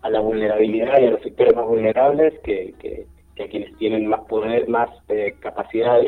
a 0.00 0.08
la, 0.08 0.20
vulnerabilidad 0.20 0.98
y 0.98 1.08
a 1.08 1.10
los 1.10 1.20
sectores 1.20 1.54
más 1.54 1.66
vulnerables 1.66 2.38
que, 2.38 2.72
que, 2.78 3.06
a 3.38 3.48
quienes 3.48 3.76
tienen 3.76 4.06
más 4.06 4.20
poder, 4.20 4.66
más 4.66 4.88
eh, 5.10 5.34
capacidad 5.40 6.00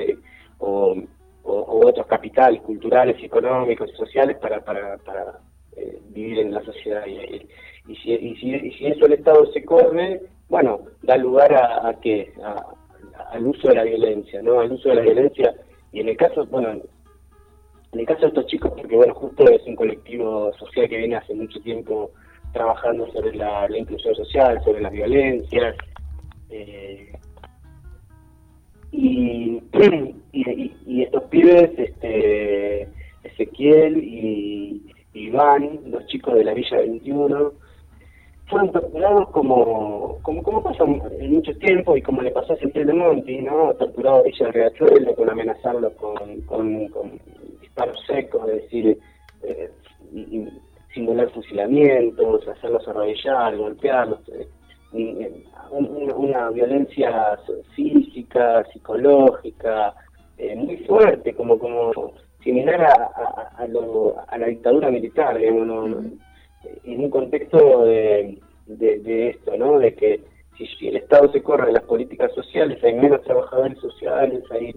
o 0.61 0.97
o, 1.45 1.87
otros 1.87 2.07
capitales 2.07 2.61
culturales, 2.63 3.23
económicos 3.23 3.91
y 3.93 3.97
sociales 3.97 4.37
para, 4.39 4.61
para, 4.61 4.97
para 4.99 5.41
eh, 5.77 6.01
vivir 6.11 6.39
en 6.41 6.53
la 6.53 6.63
sociedad. 6.63 7.05
Y, 7.07 7.95
si, 7.97 8.13
y, 8.13 8.37
si, 8.37 8.55
y, 8.55 8.73
si, 8.73 8.87
eso 8.87 9.07
el 9.07 9.15
Estado 9.15 9.47
se 9.53 9.65
corre, 9.65 10.21
bueno, 10.49 10.81
da 11.03 11.17
lugar 11.17 11.53
a, 11.55 11.89
a 11.89 12.01
que 12.01 12.33
al 13.31 13.47
uso 13.47 13.69
de 13.69 13.75
la 13.75 13.85
violencia, 13.85 14.43
¿no? 14.43 14.61
Al 14.61 14.73
uso 14.73 14.91
de 14.91 14.97
la 14.97 15.03
violencia 15.03 15.55
y 15.93 16.01
en 16.01 16.09
el 16.09 16.17
caso, 16.17 16.47
bueno, 16.47 16.71
en 17.93 18.01
el 18.01 18.07
caso 18.07 18.23
de 18.23 18.29
estos 18.29 18.47
chicos, 18.47 18.73
porque 18.77 18.97
bueno, 18.97 19.15
justo 19.15 19.45
es 19.49 19.63
un 19.67 19.77
colectivo 19.77 20.53
social 20.55 20.89
que 20.89 20.97
viene 20.97 21.17
hace 21.17 21.35
mucho 21.35 21.61
tiempo 21.61 22.11
trabajando 22.53 23.11
sobre 23.13 23.35
la, 23.35 23.69
inclusión 23.77 24.15
social, 24.15 24.63
sobre 24.65 24.81
las 24.81 24.93
violencias, 24.93 25.77
eh, 26.51 27.13
y, 28.93 29.63
y, 30.87 31.03
estos 31.03 31.25
pibes, 31.25 31.71
este, 31.79 32.89
Ezequiel 33.25 33.99
y 33.99 34.83
Iván, 35.15 35.81
los 35.87 36.07
chicos 36.07 36.35
de 36.35 36.45
la 36.45 36.55
Villa 36.55 36.77
21, 36.79 37.53
fueron 38.47 38.73
torturados 38.73 39.31
como, 39.31 40.19
como, 40.21 40.43
como 40.43 40.63
pasa 40.63 40.85
en 40.85 41.33
mucho 41.33 41.57
tiempo 41.57 41.97
y 41.97 42.03
como 42.03 42.21
le 42.21 42.31
pasó 42.33 42.53
a 42.53 42.57
Central 42.57 42.87
de 42.87 42.93
Monti, 42.93 43.41
¿no? 43.41 43.73
Torturado 43.75 44.19
a 44.19 44.23
Villa 44.23 44.51
Riachuelo 44.51 45.15
con 45.15 45.31
amenazarlo 45.31 45.91
con, 45.97 46.43
con, 46.43 46.91
disparos 47.63 47.99
secos, 48.07 48.47
es 48.51 48.63
decir, 48.63 48.99
eh, 49.45 49.71
simular 50.93 51.31
fusilamientos, 51.31 52.47
hacerlos 52.47 52.87
arrodillar, 52.87 53.57
golpearlos. 53.57 54.21
Una 54.93 56.51
violencia 56.51 57.39
física, 57.75 58.65
psicológica, 58.73 59.95
eh, 60.39 60.55
muy 60.55 60.77
fuerte, 60.79 61.35
como 61.35 61.59
como 61.59 62.13
similar 62.43 62.83
a, 62.83 63.53
a, 63.57 63.67
lo, 63.69 64.17
a 64.29 64.39
la 64.39 64.47
dictadura 64.47 64.91
militar, 64.91 65.39
digamos, 65.39 65.97
en 66.85 67.01
un 67.01 67.11
contexto 67.11 67.85
de, 67.85 68.39
de, 68.67 69.29
esto, 69.31 69.57
¿no? 69.57 69.79
De 69.79 69.95
que 69.95 70.21
si, 70.57 70.89
el 70.89 70.97
Estado 70.97 71.31
se 71.33 71.43
corre 71.43 71.67
de 71.67 71.73
las 71.73 71.85
políticas 71.85 72.33
sociales, 72.35 72.83
hay 72.85 72.95
menos 72.95 73.23
trabajadores 73.23 73.79
sociales, 73.79 74.43
hay 74.51 74.75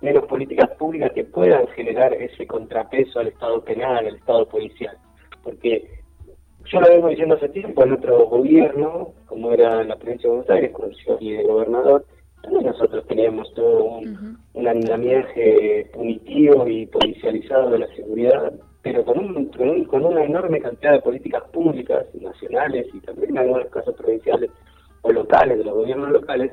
menos 0.00 0.24
políticas 0.26 0.70
públicas 0.76 1.12
que 1.12 1.24
puedan 1.24 1.66
generar 1.68 2.12
ese 2.14 2.46
contrapeso 2.46 3.20
al 3.20 3.28
Estado 3.28 3.64
penal, 3.64 4.06
al 4.06 4.16
Estado 4.16 4.46
policial. 4.46 4.96
porque 5.42 5.88
yo 6.66 6.80
lo 6.80 6.88
vengo 6.88 7.08
diciendo 7.08 7.34
hace 7.34 7.48
tiempo 7.50 7.82
en 7.84 7.92
otro 7.92 8.26
gobierno, 8.26 9.12
como 9.26 9.52
era 9.52 9.82
la 9.84 9.96
provincia 9.96 10.28
de 10.30 10.36
Buenos 10.36 10.50
Aires, 10.50 10.72
con 10.72 10.90
y 11.20 11.32
de 11.32 11.42
gobernador, 11.44 12.04
también 12.42 12.66
nosotros 12.66 13.06
teníamos 13.06 13.52
todo 13.54 13.84
un, 13.84 14.38
un 14.54 14.68
andamiaje 14.68 15.90
punitivo 15.94 16.66
y 16.68 16.86
policializado 16.86 17.70
de 17.70 17.78
la 17.80 17.86
seguridad, 17.94 18.52
pero 18.82 19.04
con, 19.04 19.18
un, 19.18 19.46
con, 19.46 19.68
un- 19.70 19.84
con 19.84 20.04
una 20.04 20.24
enorme 20.24 20.60
cantidad 20.60 20.92
de 20.92 21.00
políticas 21.00 21.42
públicas, 21.52 22.04
nacionales 22.20 22.86
y 22.92 23.00
también 23.00 23.30
en 23.30 23.38
algunos 23.38 23.66
casos 23.68 23.94
provinciales 23.96 24.50
o 25.02 25.12
locales, 25.12 25.58
de 25.58 25.64
los 25.64 25.74
gobiernos 25.74 26.10
locales, 26.10 26.52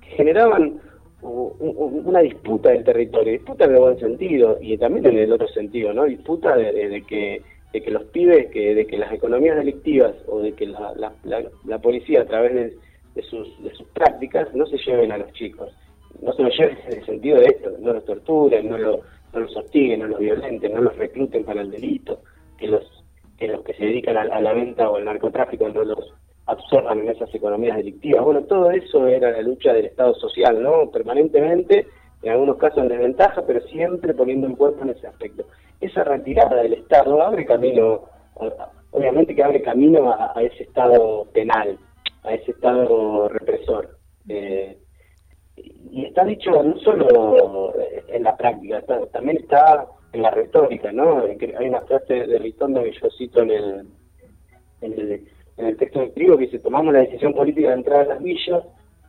que 0.00 0.08
generaban 0.16 0.80
una 1.20 2.20
disputa 2.20 2.70
del 2.70 2.84
territorio, 2.84 3.32
disputa 3.32 3.64
en 3.64 3.72
el 3.74 3.80
buen 3.80 3.98
sentido 3.98 4.56
y 4.60 4.76
también 4.78 5.06
en 5.06 5.18
el 5.18 5.32
otro 5.32 5.48
sentido, 5.48 5.92
¿no? 5.92 6.04
Disputa 6.04 6.56
de, 6.56 6.72
de- 6.72 6.88
de 6.88 7.02
que 7.02 7.42
de 7.72 7.82
que 7.82 7.90
los 7.90 8.04
pibes, 8.04 8.50
que 8.50 8.74
de 8.74 8.86
que 8.86 8.96
las 8.96 9.12
economías 9.12 9.56
delictivas 9.56 10.14
o 10.26 10.40
de 10.40 10.52
que 10.52 10.66
la, 10.66 10.92
la, 10.96 11.12
la, 11.24 11.44
la 11.66 11.78
policía 11.78 12.22
a 12.22 12.26
través 12.26 12.54
de, 13.14 13.22
sus, 13.22 13.62
de 13.62 13.74
sus 13.74 13.86
prácticas 13.88 14.54
no 14.54 14.64
se 14.66 14.78
lleven 14.78 15.12
a 15.12 15.18
los 15.18 15.32
chicos, 15.32 15.70
no 16.22 16.32
se 16.32 16.42
los 16.42 16.56
lleven 16.58 16.78
en 16.86 16.98
el 16.98 17.04
sentido 17.06 17.38
de 17.40 17.46
esto, 17.46 17.70
no 17.80 17.92
los 17.92 18.04
torturen, 18.04 18.68
no, 18.68 18.78
lo- 18.78 19.00
no 19.32 19.40
los 19.40 19.54
hostiguen, 19.56 20.00
no 20.00 20.06
los 20.06 20.18
violenten, 20.18 20.72
no 20.72 20.80
los 20.80 20.96
recluten 20.96 21.44
para 21.44 21.60
el 21.60 21.70
delito, 21.70 22.22
que 22.58 22.68
los 22.68 22.84
que 23.38 23.46
los 23.46 23.62
que 23.62 23.74
se 23.74 23.84
dedican 23.84 24.16
a, 24.16 24.40
la 24.40 24.52
venta 24.52 24.90
o 24.90 24.96
al 24.96 25.04
narcotráfico 25.04 25.68
no 25.68 25.84
los 25.84 26.12
absorban 26.46 26.98
en 27.00 27.10
esas 27.10 27.32
economías 27.32 27.76
delictivas. 27.76 28.24
Bueno, 28.24 28.42
todo 28.44 28.70
eso 28.72 29.06
era 29.06 29.30
la 29.30 29.42
lucha 29.42 29.72
del 29.72 29.84
Estado 29.86 30.12
social, 30.14 30.60
¿no? 30.60 30.90
Permanentemente, 30.90 31.86
en 32.22 32.32
algunos 32.32 32.56
casos 32.56 32.78
en 32.82 32.88
desventaja, 32.88 33.42
pero 33.46 33.60
siempre 33.68 34.12
poniendo 34.12 34.48
el 34.48 34.56
cuerpo 34.56 34.82
en 34.82 34.90
ese 34.90 35.06
aspecto. 35.06 35.44
Esa 35.80 36.04
retirada 36.04 36.62
del 36.62 36.74
Estado 36.74 37.22
abre 37.22 37.44
camino, 37.46 38.04
obviamente 38.90 39.34
que 39.34 39.42
abre 39.42 39.62
camino 39.62 40.12
a, 40.12 40.32
ese 40.42 40.64
Estado 40.64 41.26
penal, 41.32 41.78
a 42.24 42.34
ese 42.34 42.50
Estado 42.50 43.28
represor. 43.28 43.98
Eh, 44.28 44.78
y 45.90 46.04
está 46.04 46.24
dicho 46.24 46.50
no 46.62 46.78
solo 46.78 47.74
en 48.08 48.22
la 48.22 48.36
práctica, 48.36 48.82
también 49.12 49.38
está 49.38 49.86
en 50.12 50.22
la 50.22 50.30
retórica, 50.30 50.92
¿no? 50.92 51.22
Hay 51.22 51.68
una 51.68 51.80
frase 51.82 52.14
de 52.14 52.38
Ritondo 52.38 52.82
que 52.82 52.92
yo 52.92 53.08
cito 53.16 53.42
en 53.42 53.50
el, 53.50 53.86
en 54.80 54.92
el, 54.92 55.28
en 55.56 55.66
el 55.66 55.76
texto 55.76 56.00
del 56.00 56.12
trigo 56.12 56.36
que 56.36 56.44
dice, 56.44 56.58
tomamos 56.60 56.92
la 56.92 57.00
decisión 57.00 57.34
política 57.34 57.68
de 57.68 57.74
entrar 57.74 58.00
a 58.00 58.14
las 58.14 58.22
villas 58.22 58.64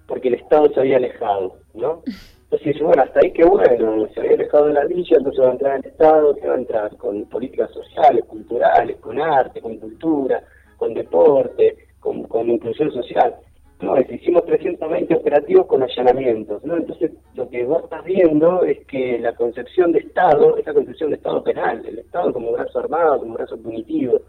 porque 0.08 0.30
el 0.30 0.36
Estado 0.36 0.70
se 0.74 0.80
había 0.80 0.98
alejado, 0.98 1.58
¿no? 1.74 2.04
Entonces 2.52 2.74
dice, 2.74 2.84
bueno, 2.84 3.04
hasta 3.04 3.20
ahí 3.24 3.32
que 3.32 3.46
bueno, 3.46 4.08
se 4.12 4.20
había 4.22 4.34
alejado 4.34 4.66
de 4.68 4.74
la 4.74 4.86
villa, 4.86 5.18
entonces 5.18 5.44
va 5.46 5.50
a 5.50 5.52
entrar 5.52 5.76
el 5.80 5.86
Estado, 5.86 6.36
que 6.36 6.48
va 6.48 6.56
a 6.56 6.58
entrar 6.58 6.98
con 6.98 7.26
políticas 7.26 7.70
sociales, 7.72 8.26
culturales, 8.26 8.98
con 8.98 9.22
arte, 9.22 9.62
con 9.62 9.78
cultura, 9.78 10.42
con 10.78 10.96
deporte, 10.96 11.78
con, 12.00 12.24
con 12.24 12.50
inclusión 12.50 12.92
social. 12.92 13.36
No, 13.82 13.96
es, 13.98 14.12
hicimos 14.12 14.46
320 14.46 15.14
operativos 15.16 15.68
con 15.68 15.84
allanamientos, 15.84 16.64
¿no? 16.66 16.76
Entonces, 16.76 17.12
lo 17.36 17.48
que 17.50 17.64
vos 17.66 17.84
estás 17.84 18.04
viendo 18.04 18.64
es 18.64 18.84
que 18.88 19.20
la 19.20 19.36
concepción 19.36 19.92
de 19.92 20.00
Estado, 20.00 20.58
esa 20.58 20.74
concepción 20.74 21.12
de 21.12 21.18
Estado 21.18 21.44
penal, 21.44 21.86
el 21.86 22.00
Estado 22.00 22.34
como 22.34 22.52
brazo 22.52 22.80
armado, 22.80 23.20
como 23.20 23.36
brazo 23.36 23.58
punitivo, 23.62 24.22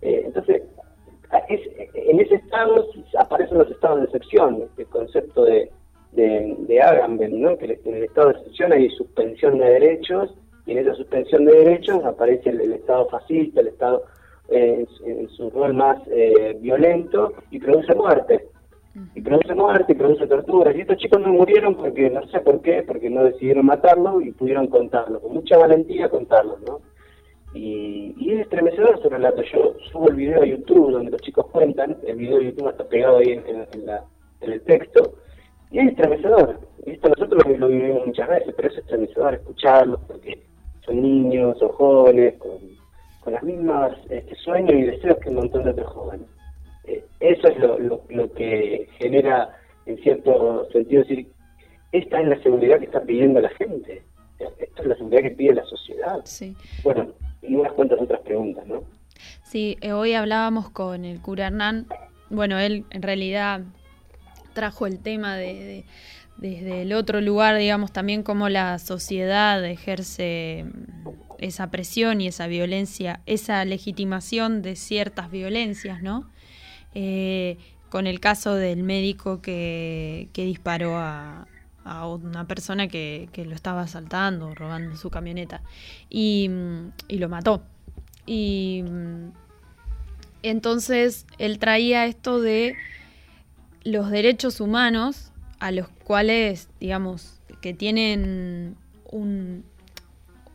eh, 0.00 0.22
entonces, 0.24 0.62
es- 1.48 1.68
en 1.94 2.20
ese 2.20 2.36
estado 2.36 2.86
aparecen 3.18 3.58
los 3.58 3.70
estados 3.70 3.98
de 3.98 4.04
excepción, 4.06 4.62
este 4.62 4.86
concepto 4.86 5.44
de, 5.44 5.70
de, 6.12 6.56
de 6.60 6.80
Agamben, 6.82 7.40
¿no? 7.40 7.56
que 7.58 7.78
en 7.84 7.94
el 7.94 8.04
estado 8.04 8.28
de 8.28 8.38
excepción 8.38 8.72
hay 8.72 8.88
suspensión 8.90 9.58
de 9.58 9.66
derechos, 9.70 10.34
y 10.66 10.72
en 10.72 10.78
esa 10.78 10.94
suspensión 10.94 11.44
de 11.44 11.52
derechos 11.64 12.04
aparece 12.04 12.50
el, 12.50 12.60
el 12.60 12.72
estado 12.74 13.08
fascista, 13.08 13.60
el 13.60 13.68
estado 13.68 14.04
eh, 14.50 14.84
en, 15.04 15.28
su- 15.30 15.50
rol 15.50 15.74
más 15.74 15.98
eh, 16.10 16.56
violento, 16.60 17.32
y 17.50 17.58
produce 17.58 17.94
muerte. 17.94 18.46
Y 19.14 19.20
produce 19.20 19.54
muerte, 19.54 19.92
y 19.92 19.94
produce 19.94 20.26
torturas. 20.26 20.74
Y 20.74 20.80
estos 20.80 20.96
chicos 20.96 21.20
no 21.20 21.28
murieron 21.32 21.74
porque, 21.76 22.10
no 22.10 22.26
sé 22.28 22.40
por 22.40 22.60
qué, 22.62 22.82
porque 22.82 23.08
no 23.08 23.22
decidieron 23.24 23.64
matarlo 23.66 24.20
y 24.20 24.32
pudieron 24.32 24.66
contarlo, 24.66 25.20
con 25.20 25.34
mucha 25.34 25.56
valentía 25.56 26.08
contarlo, 26.08 26.58
¿no? 26.66 26.80
Y, 27.54 28.14
y 28.18 28.32
es 28.32 28.40
estremecedor 28.40 29.00
su 29.00 29.08
relato. 29.08 29.40
Yo 29.42 29.74
subo 29.92 30.08
el 30.08 30.16
video 30.16 30.42
a 30.42 30.46
YouTube 30.46 30.90
donde 30.92 31.12
los 31.12 31.20
chicos 31.22 31.46
cuentan, 31.50 31.96
el 32.06 32.16
video 32.16 32.38
de 32.38 32.46
YouTube 32.46 32.68
está 32.68 32.84
pegado 32.88 33.18
ahí 33.18 33.40
en 33.46 33.86
la- 33.86 34.04
en 34.40 34.52
el 34.52 34.60
texto, 34.62 35.14
y 35.70 35.78
es 35.78 35.88
estremecedor. 35.88 36.60
Y 36.86 36.92
esto 36.92 37.08
nosotros 37.08 37.44
lo, 37.46 37.56
lo 37.56 37.68
vivimos 37.68 38.06
muchas 38.06 38.28
veces, 38.28 38.54
pero 38.56 38.68
es 38.68 38.78
estremecedor 38.78 39.34
escucharlos 39.34 40.00
porque 40.06 40.42
son 40.84 41.02
niños, 41.02 41.58
son 41.58 41.68
jóvenes, 41.70 42.34
con, 42.38 42.58
con 43.20 43.32
las 43.32 43.42
mismas 43.42 43.92
este, 44.08 44.34
sueños 44.36 44.72
y 44.72 44.82
deseos 44.82 45.18
que 45.18 45.28
un 45.28 45.36
montón 45.36 45.64
de 45.64 45.70
otros 45.70 45.92
jóvenes. 45.92 46.26
Eh, 46.84 47.04
eso 47.20 47.48
es 47.48 47.58
lo, 47.58 47.78
lo, 47.78 48.00
lo 48.08 48.32
que 48.32 48.88
genera, 48.98 49.56
en 49.86 49.98
cierto 49.98 50.66
sentido, 50.72 51.02
decir, 51.02 51.26
esta 51.92 52.20
es 52.20 52.28
la 52.28 52.42
seguridad 52.42 52.78
que 52.78 52.86
está 52.86 53.00
pidiendo 53.02 53.40
la 53.40 53.50
gente. 53.50 54.02
O 54.34 54.38
sea, 54.38 54.48
Esta 54.58 54.82
es 54.82 54.88
la 54.88 54.96
seguridad 54.96 55.22
que 55.22 55.30
pide 55.30 55.54
la 55.54 55.64
sociedad. 55.64 56.20
Sí. 56.24 56.56
Bueno, 56.82 57.08
y 57.42 57.54
unas 57.54 57.72
cuantas 57.72 58.00
otras 58.00 58.20
preguntas, 58.20 58.66
¿no? 58.66 58.82
Sí, 59.42 59.76
eh, 59.80 59.92
hoy 59.92 60.14
hablábamos 60.14 60.70
con 60.70 61.04
el 61.04 61.20
cura 61.20 61.46
Hernán. 61.46 61.86
Bueno, 62.30 62.58
él 62.58 62.84
en 62.90 63.02
realidad 63.02 63.62
trajo 64.58 64.88
el 64.88 64.98
tema 64.98 65.36
de, 65.36 65.54
de- 65.54 65.84
desde 66.36 66.82
el 66.82 66.92
otro 66.92 67.20
lugar, 67.20 67.56
digamos, 67.56 67.92
también 67.92 68.24
cómo 68.24 68.48
la 68.48 68.78
sociedad 68.80 69.64
ejerce 69.64 70.64
esa 71.38 71.70
presión 71.70 72.20
y 72.20 72.26
esa 72.26 72.48
violencia, 72.48 73.20
esa 73.26 73.64
legitimación 73.64 74.60
de 74.62 74.74
ciertas 74.74 75.30
violencias, 75.30 76.02
¿no? 76.02 76.28
Eh, 76.94 77.56
con 77.88 78.06
el 78.08 78.18
caso 78.18 78.54
del 78.54 78.82
médico 78.82 79.40
que, 79.40 80.28
que 80.32 80.44
disparó 80.44 80.96
a, 80.96 81.46
a 81.84 82.08
una 82.08 82.46
persona 82.46 82.88
que, 82.88 83.28
que 83.32 83.44
lo 83.44 83.54
estaba 83.54 83.82
asaltando, 83.82 84.54
robando 84.56 84.96
su 84.96 85.10
camioneta, 85.10 85.62
y, 86.10 86.50
y 87.08 87.18
lo 87.18 87.28
mató. 87.28 87.62
Y 88.26 88.82
mm, 88.84 89.28
entonces 90.42 91.26
él 91.38 91.58
traía 91.58 92.06
esto 92.06 92.40
de 92.40 92.74
los 93.84 94.10
derechos 94.10 94.60
humanos 94.60 95.32
a 95.58 95.70
los 95.70 95.88
cuales, 95.88 96.68
digamos, 96.80 97.40
que 97.60 97.74
tienen 97.74 98.76
un, 99.10 99.64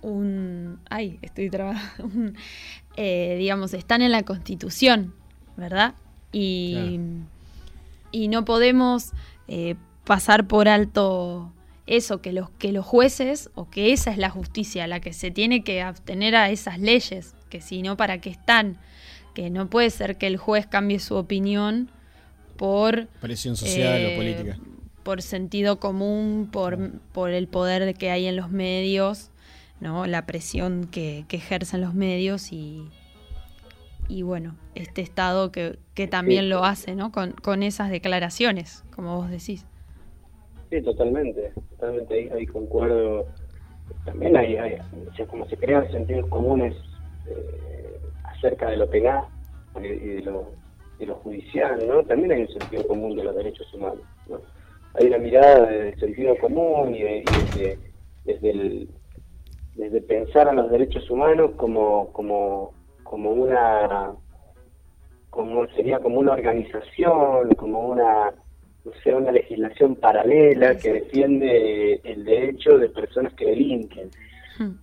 un 0.01 0.79
ay, 0.89 1.19
estoy 1.21 1.49
trabajando, 1.49 2.33
digamos, 2.97 3.73
están 3.73 4.01
en 4.01 4.11
la 4.11 4.23
Constitución, 4.23 5.13
¿verdad? 5.57 5.95
Y, 6.31 6.99
y 8.11 8.27
no 8.27 8.45
podemos 8.45 9.11
eh, 9.47 9.75
pasar 10.03 10.47
por 10.47 10.67
alto 10.67 11.51
eso, 11.85 12.21
que 12.21 12.31
los, 12.31 12.49
que 12.51 12.71
los 12.71 12.85
jueces, 12.85 13.49
o 13.55 13.69
que 13.69 13.91
esa 13.91 14.11
es 14.11 14.17
la 14.17 14.29
justicia, 14.29 14.87
la 14.87 15.01
que 15.01 15.13
se 15.13 15.31
tiene 15.31 15.63
que 15.63 15.81
abstener 15.81 16.35
a 16.35 16.49
esas 16.49 16.79
leyes, 16.79 17.35
que 17.49 17.61
si 17.61 17.81
no, 17.81 17.97
¿para 17.97 18.21
qué 18.21 18.29
están? 18.29 18.77
Que 19.33 19.49
no 19.49 19.69
puede 19.69 19.89
ser 19.89 20.17
que 20.17 20.27
el 20.27 20.37
juez 20.37 20.65
cambie 20.65 20.99
su 20.99 21.15
opinión 21.15 21.91
por... 22.63 23.07
Presión 23.19 23.57
social 23.57 23.99
eh, 23.99 24.13
o 24.13 24.17
política. 24.17 24.57
Por 25.03 25.21
sentido 25.21 25.81
común, 25.81 26.47
por, 26.49 26.91
por 27.11 27.31
el 27.31 27.49
poder 27.49 27.93
que 27.95 28.09
hay 28.09 28.25
en 28.25 28.37
los 28.37 28.51
medios, 28.51 29.31
¿no? 29.81 30.07
La 30.07 30.25
presión 30.25 30.87
que, 30.89 31.25
que 31.27 31.35
ejercen 31.35 31.81
los 31.81 31.93
medios 31.93 32.53
y, 32.53 32.87
y 34.07 34.21
bueno, 34.21 34.55
este 34.75 35.01
Estado 35.01 35.51
que, 35.51 35.77
que 35.93 36.07
también 36.07 36.43
Sí. 36.43 36.49
lo 36.51 36.63
hace, 36.63 36.95
¿no? 36.95 37.11
Con, 37.11 37.33
con 37.33 37.63
esas 37.63 37.89
declaraciones, 37.89 38.85
como 38.95 39.17
vos 39.17 39.29
decís. 39.29 39.65
Sí, 40.69 40.81
totalmente, 40.81 41.51
totalmente, 41.71 42.13
ahí, 42.13 42.29
ahí 42.33 42.45
concuerdo. 42.45 43.25
También 44.05 44.37
hay, 44.37 44.55
hay 44.55 44.75
o 45.11 45.13
sea, 45.17 45.25
como 45.25 45.45
se 45.49 45.57
crean 45.57 45.91
sentidos 45.91 46.29
comunes 46.29 46.73
eh, 47.27 47.99
acerca 48.23 48.69
de 48.69 48.77
lo 48.77 48.89
penal 48.89 49.25
y 49.81 49.87
y 49.87 50.07
de 50.15 50.21
lo, 50.21 50.62
de 50.99 51.05
lo 51.05 51.15
judicial, 51.15 51.85
¿no? 51.87 52.03
También 52.03 52.31
hay 52.31 52.41
un 52.41 52.47
sentido 52.49 52.87
común 52.87 53.15
de 53.15 53.23
los 53.23 53.35
derechos 53.35 53.73
humanos, 53.73 54.01
¿no? 54.27 54.39
Hay 54.95 55.07
una 55.07 55.17
mirada 55.17 55.65
de 55.69 55.95
sentido 55.97 56.37
común 56.37 56.93
y, 56.95 57.01
de- 57.01 57.23
desde, 57.25 57.79
desde, 58.25 58.49
el, 58.51 58.89
desde 59.75 60.01
pensar 60.01 60.47
a 60.49 60.53
los 60.53 60.69
derechos 60.69 61.09
humanos 61.09 61.51
como, 61.57 62.11
como, 62.13 62.73
como 63.03 63.31
una 63.31 64.11
como 65.29 65.65
sería 65.69 65.97
como 65.99 66.19
una 66.19 66.33
organización, 66.33 67.49
como 67.55 67.87
una 67.89 68.31
no 68.85 68.91
sé, 69.03 69.15
una 69.15 69.31
legislación 69.31 69.95
paralela 69.95 70.75
que 70.75 70.93
defiende 70.93 72.01
el 72.03 72.23
derecho 72.23 72.77
de 72.77 72.89
personas 72.89 73.33
que 73.33 73.45
delinquen. 73.45 74.11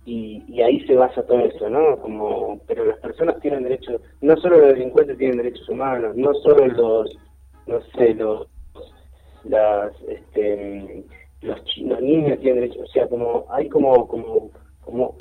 Y, 0.05 0.43
y 0.47 0.61
ahí 0.61 0.79
se 0.87 0.95
basa 0.95 1.23
todo 1.25 1.39
eso, 1.39 1.69
¿no? 1.69 1.97
Como, 1.97 2.59
pero 2.67 2.85
las 2.85 2.97
personas 2.99 3.39
tienen 3.39 3.63
derechos, 3.63 4.01
no 4.21 4.35
solo 4.37 4.57
los 4.59 4.73
delincuentes 4.73 5.17
tienen 5.17 5.37
derechos 5.37 5.67
humanos, 5.69 6.15
no 6.15 6.33
solo 6.35 6.67
los, 6.67 7.17
no 7.67 7.79
sé, 7.95 8.13
los, 8.15 8.47
las, 9.43 9.93
este, 10.07 11.03
los, 11.41 11.63
chi- 11.65 11.85
los 11.85 12.01
niños 12.01 12.39
tienen 12.39 12.61
derechos, 12.61 12.89
o 12.89 12.91
sea, 12.91 13.07
como, 13.07 13.45
hay 13.49 13.69
como, 13.69 14.07
como, 14.07 14.51
como 14.83 15.15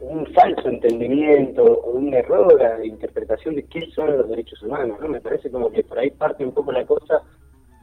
un 0.00 0.26
falso 0.28 0.68
entendimiento 0.68 1.62
o 1.62 1.90
un 1.92 2.14
error 2.14 2.56
de 2.78 2.86
interpretación 2.86 3.54
de 3.54 3.64
qué 3.64 3.82
son 3.94 4.16
los 4.16 4.28
derechos 4.28 4.62
humanos. 4.62 4.98
¿no? 5.00 5.08
Me 5.08 5.20
parece 5.20 5.50
como 5.50 5.70
que 5.70 5.82
por 5.84 5.98
ahí 5.98 6.10
parte 6.10 6.44
un 6.44 6.52
poco 6.52 6.72
la 6.72 6.86
cosa 6.86 7.22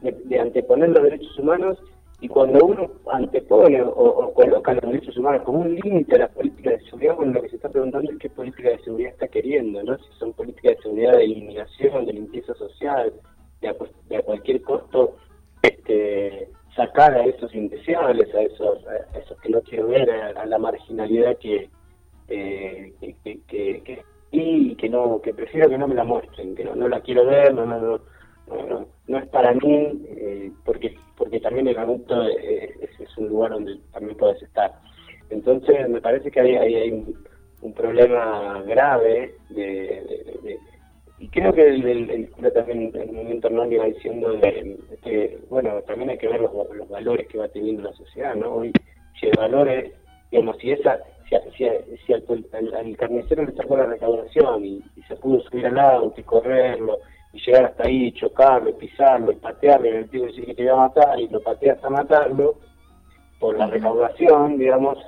de, 0.02 0.12
de 0.24 0.38
anteponer 0.40 0.88
los 0.90 1.02
derechos 1.02 1.38
humanos 1.38 1.78
y 2.20 2.28
cuando 2.28 2.64
uno 2.64 2.90
antepone 3.12 3.80
o, 3.82 3.88
o 3.90 4.34
coloca 4.34 4.74
los 4.74 4.82
derechos 4.82 5.16
humanos 5.16 5.42
como 5.44 5.60
un 5.60 5.74
límite 5.74 6.16
a 6.16 6.18
la 6.20 6.28
política 6.28 6.70
de 6.70 6.80
seguridad, 6.80 7.14
bueno, 7.16 7.32
lo 7.34 7.42
que 7.42 7.48
se 7.50 7.56
está 7.56 7.68
preguntando 7.68 8.10
es 8.10 8.18
qué 8.18 8.28
política 8.30 8.70
de 8.70 8.78
seguridad 8.80 9.12
está 9.12 9.28
queriendo, 9.28 9.82
¿no? 9.84 9.96
Si 9.98 10.12
son 10.18 10.32
políticas 10.32 10.76
de 10.76 10.82
seguridad 10.82 11.12
de 11.16 11.24
eliminación, 11.24 12.06
de 12.06 12.12
limpieza 12.14 12.54
social, 12.54 13.12
de 13.60 13.68
a, 13.68 13.76
de 14.08 14.16
a 14.16 14.22
cualquier 14.22 14.62
costo 14.62 15.14
este, 15.62 16.48
sacar 16.74 17.14
a 17.14 17.24
esos 17.24 17.54
indeseables, 17.54 18.34
a 18.34 18.42
esos, 18.42 18.78
a 18.86 19.18
esos 19.18 19.38
que 19.40 19.48
no 19.50 19.60
quiero 19.62 19.88
ver, 19.88 20.10
a, 20.10 20.44
la 20.46 20.58
marginalidad 20.58 21.36
que, 21.38 21.68
eh, 22.28 22.92
que, 23.24 23.40
que- 23.82 24.02
y 24.30 24.74
que 24.76 24.90
no 24.90 25.22
que 25.22 25.32
prefiero 25.32 25.70
que 25.70 25.78
no 25.78 25.88
me 25.88 25.94
la 25.94 26.04
muestren, 26.04 26.54
que 26.54 26.62
no, 26.64 26.74
no 26.74 26.86
la 26.86 27.00
quiero 27.00 27.24
ver, 27.24 27.54
no, 27.54 27.64
no, 27.64 27.80
no, 27.80 28.00
no, 28.48 28.86
no, 29.06 29.18
es 29.18 29.26
para 29.28 29.52
mí, 29.54 30.04
eh, 30.08 30.50
porque 30.64 30.94
porque 31.16 31.40
también 31.40 31.66
el 31.68 31.78
adulto 31.78 32.22
es, 32.28 32.70
es- 32.80 33.00
es 33.00 33.18
un 33.18 33.28
lugar 33.28 33.50
donde 33.52 33.76
también 33.92 34.16
puedes 34.16 34.40
estar. 34.42 34.72
Entonces 35.30 35.88
me 35.88 36.00
parece 36.00 36.30
que 36.30 36.40
hay, 36.40 36.56
hay, 36.56 36.74
hay 36.76 36.90
un, 36.92 37.72
problema 37.74 38.62
grave 38.66 39.34
de, 39.50 40.58
y 41.18 41.28
creo 41.28 41.52
que 41.52 41.66
el, 41.68 42.30
cura 42.30 42.52
también 42.52 42.92
en 42.94 43.10
un 43.10 43.16
momento 43.16 43.50
no 43.50 43.70
iba 43.70 43.84
diciendo 43.86 44.32
de, 44.34 44.78
que, 45.02 45.38
bueno, 45.50 45.82
también 45.82 46.10
hay 46.10 46.18
que 46.18 46.28
ver 46.28 46.40
los, 46.40 46.52
los 46.74 46.88
valores 46.88 47.26
que 47.26 47.38
va 47.38 47.48
teniendo 47.48 47.82
la 47.82 47.92
sociedad, 47.92 48.34
¿no? 48.36 48.54
Hoy, 48.54 48.72
si 49.20 49.26
el 49.26 49.36
valor 49.36 49.68
es, 49.68 49.92
digamos, 50.30 50.56
si 50.58 50.70
esa, 50.70 51.00
si, 51.28 51.36
si, 51.56 51.66
si 52.06 52.12
al, 52.12 52.96
carnicero 52.96 53.44
le 53.44 53.52
sacó 53.52 53.76
la 53.76 53.86
recaudación 53.86 54.64
y 54.64 54.82
se 55.08 55.16
pudo 55.16 55.40
subir 55.40 55.66
al 55.66 55.78
auto 55.78 56.20
y 56.20 56.24
correrlo 56.24 57.00
y 57.32 57.40
llegar 57.40 57.66
hasta 57.66 57.86
ahí, 57.86 58.12
chocarlo, 58.12 58.76
pisarlo, 58.76 59.32
y 59.32 59.36
patearlo, 59.36 59.86
y 59.86 59.90
el 59.90 60.10
tipo 60.10 60.26
decir 60.26 60.46
que 60.46 60.54
te 60.54 60.62
iba 60.62 60.74
a 60.74 60.88
matar, 60.88 61.20
y 61.20 61.28
lo 61.28 61.40
patea 61.42 61.74
hasta 61.74 61.90
matarlo, 61.90 62.56
por 63.38 63.56
la 63.56 63.66
recaudación, 63.66 64.58
digamos, 64.58 64.98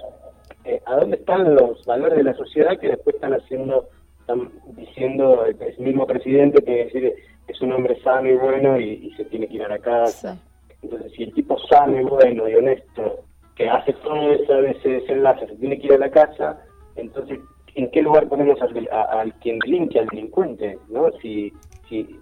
eh, 0.64 0.80
¿a 0.86 0.96
dónde 0.96 1.16
están 1.16 1.54
los 1.54 1.84
valores 1.84 2.18
de 2.18 2.24
la 2.24 2.34
sociedad 2.34 2.78
que 2.78 2.88
después 2.88 3.16
están 3.16 3.34
haciendo, 3.34 3.88
están 4.20 4.50
diciendo 4.76 5.44
el, 5.46 5.60
el 5.60 5.78
mismo 5.78 6.06
presidente 6.06 6.62
que 6.62 6.84
decir 6.84 7.14
es 7.48 7.60
un 7.60 7.72
hombre 7.72 8.00
sano 8.02 8.28
y 8.28 8.36
bueno 8.36 8.78
y, 8.78 9.06
y 9.06 9.10
se 9.16 9.24
tiene 9.24 9.48
que 9.48 9.54
ir 9.54 9.64
a 9.64 9.68
la 9.68 9.78
casa? 9.78 10.38
Entonces, 10.82 11.12
si 11.12 11.24
el 11.24 11.34
tipo 11.34 11.58
sano 11.58 12.00
y 12.00 12.04
bueno 12.04 12.48
y 12.48 12.54
honesto, 12.54 13.24
que 13.56 13.68
hace 13.68 13.92
todo 13.94 14.32
ese, 14.32 14.70
ese 14.70 14.88
desenlace, 14.88 15.46
se 15.46 15.56
tiene 15.56 15.78
que 15.78 15.88
ir 15.88 15.94
a 15.94 15.98
la 15.98 16.10
casa, 16.10 16.60
entonces, 16.96 17.38
¿en 17.74 17.90
qué 17.90 18.02
lugar 18.02 18.28
ponemos 18.28 18.58
al, 18.62 19.34
quien 19.34 19.58
delinque, 19.60 19.98
al 19.98 20.06
delincuente? 20.06 20.78
¿no? 20.88 21.10
Si, 21.22 21.52
si, 21.88 22.18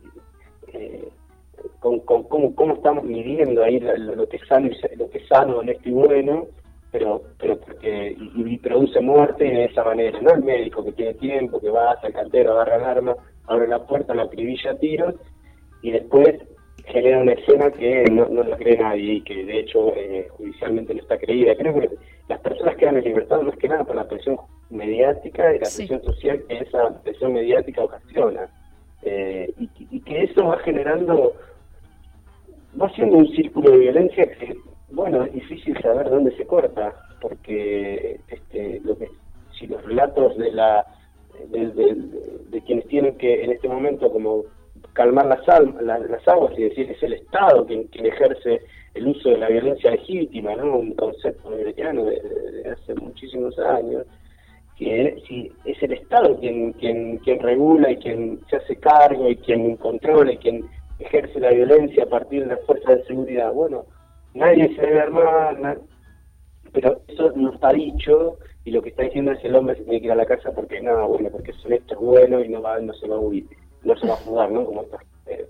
eh, 0.73 1.09
con, 1.81 2.01
con- 2.01 2.25
cómo, 2.25 2.75
estamos 2.75 3.05
midiendo 3.05 3.63
ahí 3.65 3.81
lo, 3.81 3.97
lo 4.15 4.29
que 4.29 4.39
sano, 4.41 4.69
lo 4.97 5.11
que 5.11 5.19
es 5.19 5.27
sano, 5.29 5.59
honesto 5.59 5.89
y 5.89 5.93
bueno, 5.93 6.47
pero 6.91 7.23
pero 7.39 7.59
porque 7.59 8.17
y, 8.19 8.55
y 8.55 8.59
produce 8.59 9.01
muerte 9.01 9.45
de 9.45 9.65
esa 9.67 9.85
manera, 9.85 10.21
no 10.21 10.31
el 10.35 10.43
médico 10.43 10.85
que 10.85 10.93
tiene 10.93 11.15
tiempo, 11.15 11.61
que 11.61 11.69
va 11.71 11.93
hasta 11.93 12.07
el 12.09 12.15
cantero, 12.15 12.53
agarra 12.53 12.77
el 12.77 12.85
arma, 12.85 13.17
abre 13.47 13.69
la 13.69 13.85
puerta, 13.87 14.15
la 14.15 14.23
acribilla 14.25 14.71
a 14.73 14.79
tiros 14.79 15.15
y 15.83 15.91
después 15.91 16.37
genera 16.87 17.19
una 17.21 17.33
escena 17.33 17.71
que 17.71 18.05
no, 18.11 18.27
no 18.29 18.43
la 18.43 18.57
cree 18.57 18.79
nadie 18.79 19.15
y 19.15 19.21
que 19.23 19.45
de 19.45 19.59
hecho 19.61 19.95
eh, 19.95 20.29
judicialmente 20.31 20.95
no 20.95 21.01
está 21.03 21.19
creída. 21.19 21.55
Creo 21.57 21.75
que 21.79 21.91
las 22.29 22.41
personas 22.41 22.77
quedan 22.77 22.97
en 22.99 23.05
libertad 23.05 23.41
más 23.43 23.57
que 23.57 23.69
nada 23.69 23.85
por 23.85 23.97
la 23.97 24.07
presión 24.09 24.37
mediática 24.71 25.55
y 25.55 25.59
la 25.61 25.65
Sí. 25.67 25.87
presión 25.87 26.03
social 26.03 26.43
que 26.49 26.59
esa 26.59 27.03
presión 27.03 27.33
mediática 27.33 27.83
ocasiona. 27.85 28.49
Eh, 29.03 29.53
y, 29.59 29.71
y 29.91 30.01
que 30.01 30.25
eso 30.25 30.45
va 30.47 30.59
generando, 30.59 31.33
va 32.81 32.89
siendo 32.91 33.17
un 33.17 33.29
círculo 33.29 33.71
de 33.71 33.79
violencia 33.79 34.31
que, 34.33 34.57
bueno, 34.91 35.25
es 35.25 35.33
difícil 35.33 35.77
saber 35.81 36.11
dónde 36.11 36.37
se 36.37 36.47
corta, 36.47 36.95
porque 37.21 38.21
este, 38.29 38.81
lo 38.85 38.97
que, 38.99 39.09
si 39.59 39.67
los 39.67 39.83
relatos 39.85 40.37
de 40.37 40.53
la 40.53 40.87
de, 41.51 41.67
de- 41.69 41.95
de 42.51 42.61
quienes 42.63 42.87
tienen 42.89 43.17
que 43.17 43.45
en 43.45 43.53
este 43.53 43.69
momento 43.69 44.11
como 44.11 44.43
calmar 44.93 45.27
las, 45.27 45.49
al- 45.49 45.77
la- 45.87 45.99
las 46.01 46.27
aguas 46.27 46.53
y 46.59 46.65
decir 46.65 46.91
es 46.91 47.01
el 47.03 47.13
Estado 47.13 47.65
quien, 47.65 47.85
quien 47.85 48.07
ejerce 48.07 48.61
el 48.95 49.09
uso 49.09 49.31
de 49.31 49.39
la 49.39 49.49
violencia 49.49 49.91
legítima, 49.91 50.55
¿no? 50.57 50.79
un 50.79 50.95
concepto 50.95 51.49
americano 51.49 52.05
de, 52.05 52.21
hace 52.71 52.95
muchísimos 52.95 53.59
años, 53.59 54.07
que 54.77 55.23
si 55.27 55.53
es 55.65 55.83
el 55.83 55.93
Estado 55.93 56.39
quien, 56.39 56.73
quien, 56.75 57.19
quien 57.19 57.41
regula 57.41 57.91
y 57.91 57.97
quien 57.97 58.41
se 58.49 58.57
hace 58.57 58.77
cargo 58.77 59.29
y 59.29 59.37
quien 59.37 59.77
controla 59.77 60.33
y 60.33 60.39
quien 60.39 60.65
ejerce 60.99 61.41
la 61.41 61.51
violencia 61.51 62.05
a 62.05 62.09
partir 62.09 62.43
de 62.43 62.55
las 62.55 62.65
fuerzas 62.65 62.99
de 62.99 63.05
seguridad. 63.05 63.53
Bueno, 63.53 63.87
nadie 64.35 64.75
se 64.75 64.83
debe 64.83 65.01
armar, 65.01 65.79
pero 66.73 67.01
eso 67.09 67.33
no 67.35 67.53
está 67.53 67.73
dicho 67.73 68.39
y 68.65 68.71
lo 68.71 68.83
que 68.83 68.91
está 68.91 69.05
diciendo 69.05 69.33
es 69.33 69.45
el 69.45 69.55
hombre 69.55 69.77
se 69.77 69.83
tiene 69.85 70.01
que 70.01 70.07
ir 70.07 70.13
a 70.13 70.17
la 70.17 70.27
casa 70.27 70.53
porque 70.53 70.81
no, 70.81 71.09
bueno, 71.09 71.31
porque 71.31 71.53
es 71.53 71.65
honesto, 71.65 71.95
es 71.95 72.01
bueno 72.01 72.45
y 72.45 72.49
no 72.49 72.61
va, 72.61 72.79
no 72.81 72.93
se 72.95 73.09
va 73.09 73.17
a 73.17 73.21
huir, 73.21 73.47
no 73.83 73.97
se 73.97 74.07
va 74.07 74.15
a 74.15 74.19
jugar, 74.19 74.51
¿no? 74.51 74.65
Como 74.65 74.83
estas 74.83 75.01
eh, 75.27 75.47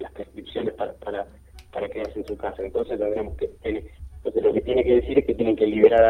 las 0.00 0.12
prescripciones 0.12 0.74
para, 0.74 0.92
para, 0.94 1.26
para 1.72 1.88
quedarse 1.88 2.20
en 2.20 2.26
su 2.26 2.36
casa. 2.36 2.62
Entonces 2.62 2.98
tendremos 2.98 3.36
que, 3.36 3.48
tiene- 3.62 3.84
entonces 4.18 4.42
lo 4.42 4.52
que 4.52 4.60
tiene 4.60 4.84
que 4.84 4.94
decir 4.96 5.18
es 5.18 5.26
que 5.26 5.34
tienen 5.34 5.56
que 5.56 5.66
liberar 5.66 6.04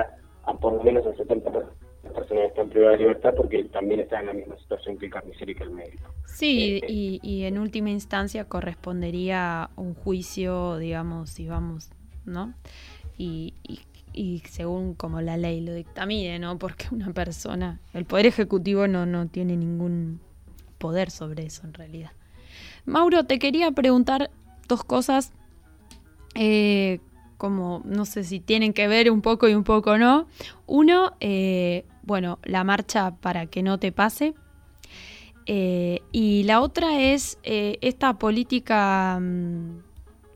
a, 0.44 0.50
a 0.50 0.58
por 0.58 0.74
lo 0.74 0.82
menos 0.82 1.06
a 1.06 1.14
70 1.14 1.50
per- 1.52 1.66
las 2.04 2.12
personas 2.12 2.42
que 2.42 2.46
están 2.48 2.68
privadas 2.70 2.98
de 2.98 3.04
libertad 3.04 3.34
porque 3.36 3.64
también 3.64 4.00
están 4.00 4.20
en 4.20 4.26
la 4.26 4.32
misma 4.34 4.56
situación 4.58 4.96
que 4.98 5.06
el 5.06 5.12
carnicero 5.12 5.50
y 5.50 5.54
que 5.54 5.64
el 5.64 5.70
médico. 5.70 6.10
Sí, 6.26 6.80
y, 6.86 7.20
y 7.22 7.44
en 7.44 7.58
última 7.58 7.90
instancia 7.90 8.44
correspondería 8.44 9.70
un 9.76 9.94
juicio, 9.94 10.76
digamos, 10.78 11.30
si 11.30 11.48
vamos, 11.48 11.90
¿no? 12.24 12.54
Y, 13.18 13.54
y- 13.66 13.80
y 14.12 14.38
según 14.48 14.94
como 14.94 15.20
la 15.20 15.36
ley 15.36 15.60
lo 15.60 15.74
dictamine, 15.74 16.38
¿no? 16.38 16.58
Porque 16.58 16.86
una 16.90 17.12
persona, 17.12 17.80
el 17.92 18.04
Poder 18.06 18.24
Ejecutivo 18.26 18.86
no, 18.88 19.04
no 19.04 19.26
tiene 19.28 19.56
ningún 19.56 20.20
poder 20.78 21.10
sobre 21.10 21.44
eso 21.44 21.66
en 21.66 21.74
realidad. 21.74 22.12
Mauro, 22.86 23.24
te 23.24 23.38
quería 23.38 23.70
preguntar 23.72 24.30
dos 24.68 24.84
cosas, 24.84 25.32
eh, 26.36 27.00
como 27.38 27.82
no 27.84 28.04
sé 28.04 28.24
si 28.24 28.40
tienen 28.40 28.72
que 28.72 28.88
ver 28.88 29.10
un 29.10 29.20
poco 29.22 29.48
y 29.48 29.54
un 29.54 29.64
poco 29.64 29.98
no. 29.98 30.26
Uno, 30.66 31.14
eh, 31.20 31.84
bueno, 32.02 32.38
la 32.44 32.64
marcha 32.64 33.16
para 33.16 33.46
que 33.46 33.62
no 33.62 33.78
te 33.78 33.92
pase. 33.92 34.34
Eh, 35.46 36.00
y 36.12 36.42
la 36.44 36.60
otra 36.60 37.00
es 37.00 37.38
esta 37.42 38.18
política 38.18 39.18
mm, 39.20 39.78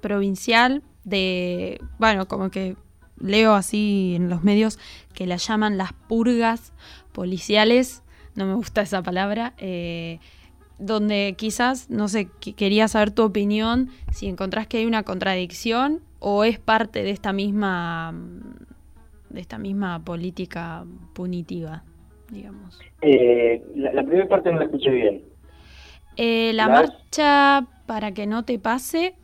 provincial 0.01 0.83
de, 1.05 1.81
bueno, 1.99 2.29
como 2.29 2.51
que 2.51 2.77
leo 3.19 3.55
así 3.55 4.15
en 4.17 4.31
los 4.31 4.43
medios 4.45 4.79
que 5.15 5.27
la 5.27 5.37
llaman 5.37 5.77
las 5.77 5.93
purgas 5.93 6.73
policiales, 7.13 8.03
no 8.35 8.47
me 8.47 8.55
gusta 8.55 8.83
esa 8.83 9.03
palabra, 9.03 9.55
donde 10.81 11.35
quizás, 11.37 11.91
no 11.91 12.09
sé, 12.09 12.29
que- 12.41 12.55
quería 12.55 12.89
saber 12.89 13.11
tu 13.11 13.23
opinión, 13.23 13.91
si 14.13 14.27
encontrás 14.27 14.67
que 14.67 14.79
hay 14.79 14.87
una 14.87 15.03
contradicción 15.03 16.01
o 16.19 16.45
es 16.45 16.59
parte 16.59 17.03
de 17.03 17.11
esta 17.11 17.33
misma, 17.33 18.13
mm, 18.13 19.35
de 19.35 19.41
esta 19.41 19.59
misma 19.59 20.03
política 20.05 20.85
punitiva, 21.15 21.85
digamos. 22.31 22.79
Eh, 23.03 23.63
la, 23.77 23.93
la 23.93 24.03
primera 24.03 24.29
parte 24.29 24.51
no 24.53 24.59
la 24.59 24.65
escuché 24.65 24.91
bien. 24.91 25.23
Eh, 26.17 26.53
la 26.55 26.67
marcha 26.69 27.67
para 27.87 28.13
que 28.13 28.27
no 28.27 28.45
te 28.45 28.59
pase, 28.59 29.15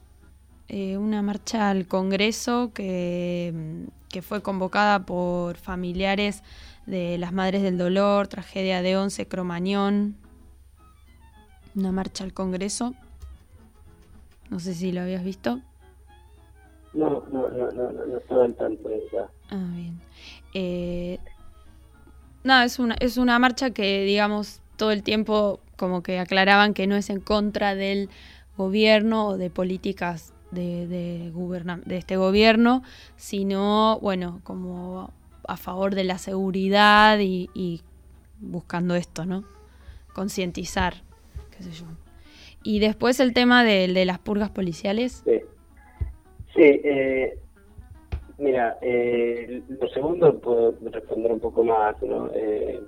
eh, 0.68 0.96
una 0.96 1.22
marcha 1.22 1.70
al 1.70 1.86
Congreso 1.86 2.70
que, 2.74 3.52
mm, 3.54 3.88
que 4.08 4.22
fue 4.22 4.42
convocada 4.42 5.04
por 5.04 5.56
familiares 5.56 6.42
de 6.86 7.18
las 7.18 7.32
Madres 7.32 7.62
del 7.62 7.76
Dolor, 7.78 8.28
tragedia 8.28 8.82
de 8.82 8.96
Once, 8.96 9.26
Cromañón. 9.26 10.16
Una 11.76 11.92
marcha 11.92 12.24
al 12.24 12.32
Congreso. 12.32 12.94
No 14.48 14.58
sé 14.60 14.74
si 14.74 14.92
lo 14.92 15.02
habías 15.02 15.22
visto. 15.22 15.60
No, 16.94 17.22
no, 17.30 17.48
no, 17.50 17.70
no, 17.72 17.92
no, 17.92 18.06
no 18.06 18.16
estaba 18.16 18.46
al 18.46 18.54
tanto 18.54 18.88
de 18.88 18.98
esa. 19.06 19.28
Ah, 19.50 19.70
bien. 19.74 20.00
Eh, 20.54 21.18
nada, 22.42 22.64
es 22.64 22.78
una, 22.78 22.96
es 23.00 23.18
una 23.18 23.38
marcha 23.38 23.70
que, 23.70 24.04
digamos, 24.04 24.60
todo 24.76 24.90
el 24.92 25.02
tiempo 25.02 25.60
como 25.76 26.02
que 26.02 26.18
aclaraban 26.18 26.72
que 26.72 26.86
no 26.86 26.96
es 26.96 27.10
en 27.10 27.20
contra 27.20 27.74
del 27.74 28.08
gobierno 28.56 29.28
o 29.28 29.36
de 29.36 29.50
políticas 29.50 30.32
de, 30.50 30.86
de, 30.86 31.32
de 31.84 31.96
este 31.98 32.16
gobierno, 32.16 32.82
sino, 33.16 33.98
bueno, 34.00 34.40
como 34.44 35.12
a 35.46 35.56
favor 35.58 35.94
de 35.94 36.04
la 36.04 36.16
seguridad 36.16 37.18
y, 37.18 37.50
y 37.52 37.82
buscando 38.40 38.94
esto, 38.94 39.26
¿no? 39.26 39.44
Concientizar, 40.14 41.02
qué 41.56 41.62
sé 41.62 41.70
yo. 41.72 41.86
Y 42.62 42.80
después 42.80 43.20
el 43.20 43.32
tema 43.32 43.64
de, 43.64 43.88
de 43.88 44.04
las 44.04 44.18
purgas 44.18 44.50
policiales. 44.50 45.22
Sí, 45.24 45.40
sí 46.54 46.62
eh, 46.62 47.38
mira, 48.38 48.76
eh, 48.82 49.62
lo 49.68 49.88
segundo 49.88 50.38
puedo 50.40 50.74
responder 50.90 51.32
un 51.32 51.40
poco 51.40 51.64
más, 51.64 52.00
¿no? 52.02 52.30
Eh, 52.34 52.80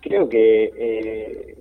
creo 0.00 0.28
que 0.28 0.72
eh, 0.76 1.58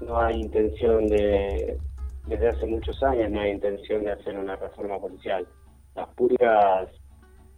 no 0.00 0.18
hay 0.20 0.40
intención 0.40 1.06
de, 1.06 1.78
desde 2.26 2.48
hace 2.48 2.66
muchos 2.66 3.02
años, 3.02 3.30
no 3.30 3.40
hay 3.40 3.52
intención 3.52 4.04
de 4.04 4.12
hacer 4.12 4.36
una 4.38 4.56
reforma 4.56 4.98
policial. 4.98 5.46
Las 5.94 6.08
purgas 6.14 6.88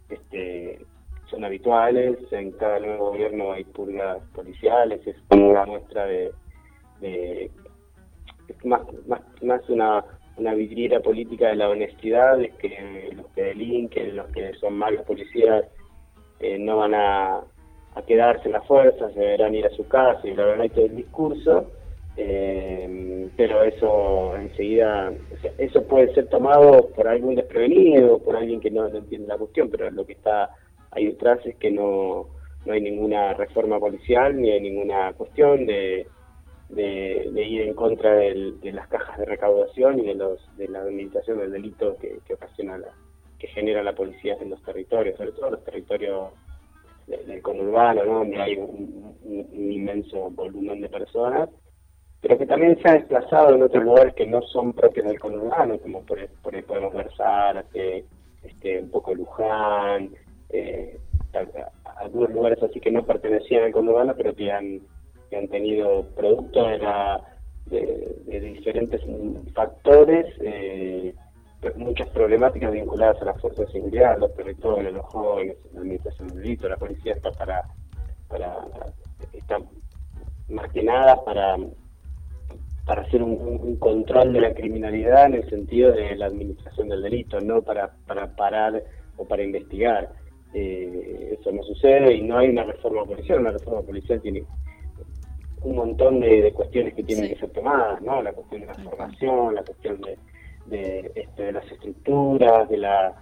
este, 0.09 0.85
son 1.29 1.43
habituales, 1.43 2.17
en 2.31 2.51
cada 2.51 2.79
nuevo 2.79 3.11
gobierno 3.11 3.51
hay 3.51 3.63
purgas 3.65 4.19
policiales, 4.33 5.05
es 5.05 5.15
como 5.27 5.49
una 5.49 5.65
muestra 5.65 6.05
de, 6.05 6.31
de 7.01 7.51
más, 8.63 8.81
más, 9.07 9.21
más 9.41 9.69
una, 9.69 10.03
una 10.37 10.53
vidriera 10.53 10.99
política 10.99 11.49
de 11.49 11.55
la 11.55 11.69
honestidad, 11.69 12.41
es 12.41 12.53
que 12.55 13.11
los 13.15 13.27
que 13.27 13.43
delinquen, 13.43 14.15
los 14.15 14.27
que 14.27 14.53
son 14.55 14.77
malos 14.77 15.05
policías, 15.05 15.65
eh, 16.39 16.57
no 16.57 16.77
van 16.77 16.93
a, 16.95 17.41
a 17.95 18.01
quedarse 18.05 18.47
en 18.47 18.53
las 18.53 18.65
fuerzas, 18.67 19.13
deberán 19.15 19.55
ir 19.55 19.65
a 19.65 19.69
su 19.71 19.87
casa 19.87 20.27
y 20.27 20.33
la 20.33 20.45
verdad 20.45 20.71
todo 20.73 20.85
el 20.85 20.95
discurso, 20.95 21.71
eh, 22.17 23.29
pero 23.37 23.63
eso 23.63 24.35
enseguida, 24.35 25.13
eso 25.57 25.83
puede 25.83 26.13
ser 26.13 26.27
tomado 26.27 26.89
por 26.89 27.07
algún 27.07 27.35
desprevenido, 27.35 28.19
por 28.19 28.35
alguien 28.35 28.59
que 28.59 28.71
no, 28.71 28.87
no 28.89 28.97
entiende 28.97 29.27
la 29.27 29.37
cuestión, 29.37 29.69
pero 29.69 29.89
lo 29.91 30.05
que 30.05 30.13
está 30.13 30.49
ahí 30.91 31.07
detrás 31.07 31.39
es 31.45 31.55
que 31.55 31.71
no, 31.71 32.27
no 32.65 32.73
hay 32.73 32.81
ninguna 32.81 33.33
reforma 33.33 33.79
policial 33.79 34.39
ni 34.39 34.51
hay 34.51 34.61
ninguna 34.61 35.13
cuestión 35.13 35.65
de, 35.65 36.07
de, 36.69 37.29
de 37.31 37.43
ir 37.43 37.61
en 37.61 37.73
contra 37.73 38.13
del- 38.15 38.59
de 38.61 38.71
las 38.71 38.87
cajas 38.87 39.17
de 39.17 39.25
recaudación 39.25 39.99
y 39.99 40.05
de 40.07 40.15
los 40.15 40.39
de 40.57 40.67
la 40.67 40.81
administración 40.81 41.39
del 41.39 41.51
delito 41.51 41.97
que, 41.97 42.19
ocasiona 42.33 42.77
la, 42.77 42.87
que 43.37 43.47
genera 43.47 43.83
la 43.83 43.93
policía 43.93 44.37
en 44.39 44.49
los 44.49 44.61
territorios, 44.63 45.17
sobre 45.17 45.31
todo 45.33 45.51
los 45.51 45.63
territorios 45.63 46.31
de- 47.07 47.23
del 47.25 47.41
conurbano, 47.41 48.03
¿no? 48.05 48.13
donde 48.19 48.41
hay 48.41 48.55
un, 48.57 49.13
inmenso 49.53 50.29
volumen 50.31 50.81
de 50.81 50.89
personas, 50.89 51.49
pero 52.21 52.37
que 52.37 52.45
también 52.45 52.79
se 52.81 52.89
ha 52.89 52.93
desplazado 52.93 53.53
en 53.55 53.63
otros 53.63 53.83
lugares 53.83 54.13
que 54.13 54.25
no 54.25 54.41
son 54.43 54.71
propios 54.73 55.05
del 55.05 55.19
conurbano, 55.19 55.77
como 55.79 56.01
por, 56.05 56.17
por 56.41 56.55
ahí 56.55 56.61
podemos 56.61 56.93
ver 56.93 57.09
Zárate, 57.17 58.05
este, 58.43 58.79
un 58.79 58.89
poco 58.89 59.13
Luján, 59.13 60.11
eh, 60.49 60.97
algunos 61.97 62.29
lugares 62.31 62.61
así 62.63 62.79
que 62.79 62.91
no 62.91 63.05
pertenecían 63.05 63.63
al 63.63 63.71
conurbano, 63.71 64.13
pero 64.15 64.33
que 64.35 64.51
han, 64.51 64.81
que 65.33 65.39
han 65.39 65.47
tenido 65.47 66.05
producto 66.15 66.67
de, 66.67 66.77
la, 66.77 67.19
de, 67.65 68.39
diferentes 68.39 69.01
factores, 69.53 70.27
eh, 70.41 71.15
muchas 71.75 72.07
problemáticas 72.09 72.71
vinculadas 72.71 73.19
a 73.19 73.25
las 73.25 73.41
fuerzas 73.41 73.65
de 73.65 73.71
seguridad, 73.71 74.19
los 74.19 74.35
territorios, 74.35 74.93
los 74.93 75.05
jóvenes, 75.07 75.57
la 75.73 75.79
administración 75.79 76.27
del 76.27 76.43
delito, 76.43 76.69
la 76.69 76.77
policía 76.77 77.13
está 77.13 77.31
para, 77.31 77.63
para 78.27 78.67
está 79.33 79.57
más 80.49 80.71
que 80.71 80.83
nada 80.83 81.23
para 81.23 81.57
para 82.85 83.03
hacer 83.03 83.23
un 83.23 83.77
control 83.77 84.33
de 84.33 84.41
la 84.41 84.53
criminalidad 84.53 85.27
en 85.27 85.35
el 85.35 85.49
sentido 85.49 85.93
de 85.93 86.17
la 86.17 86.25
administración 86.25 86.89
del 86.89 87.01
delito, 87.01 87.39
no 87.39 87.61
para, 87.61 87.93
para 88.05 88.35
parar 88.35 88.83
o 89.15 89.25
para 89.25 89.41
investigar. 89.41 90.11
Eh, 90.53 91.37
eso 91.39 91.49
no 91.53 91.63
sucede 91.63 92.13
y 92.13 92.21
no 92.23 92.37
hay 92.37 92.49
una 92.49 92.65
reforma 92.65 93.05
policial. 93.05 93.39
Una 93.39 93.51
reforma 93.51 93.83
policial 93.83 94.19
tiene 94.21 94.43
un 95.63 95.75
montón 95.75 96.19
de, 96.19 96.41
de 96.41 96.53
cuestiones 96.53 96.93
que 96.93 97.03
tienen 97.03 97.29
que 97.29 97.39
ser 97.39 97.49
tomadas, 97.51 98.01
¿no? 98.01 98.21
La 98.21 98.33
cuestión 98.33 98.61
de 98.61 98.67
la 98.67 98.75
formación, 98.75 99.55
la 99.55 99.63
cuestión 99.63 100.01
de, 100.01 100.17
de, 100.65 101.11
este, 101.15 101.43
de 101.43 101.51
las 101.51 101.71
estructuras, 101.71 102.69
de 102.69 102.77
la... 102.77 103.15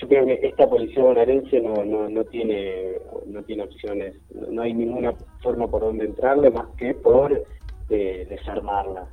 Yo 0.00 0.08
creo 0.08 0.26
que 0.26 0.40
esta 0.42 0.68
policía 0.68 1.02
bonaerense 1.02 1.60
no, 1.60 1.84
no, 1.84 2.08
no 2.08 2.24
tiene 2.24 2.96
no 3.26 3.42
tiene 3.42 3.62
opciones, 3.64 4.16
no, 4.34 4.62
hay 4.62 4.74
ninguna 4.74 5.14
forma 5.42 5.66
por 5.68 5.82
donde 5.82 6.04
entrarle 6.04 6.50
más 6.50 6.66
que 6.76 6.94
por 6.94 7.44
eh, 7.90 8.26
desarmarla. 8.28 9.08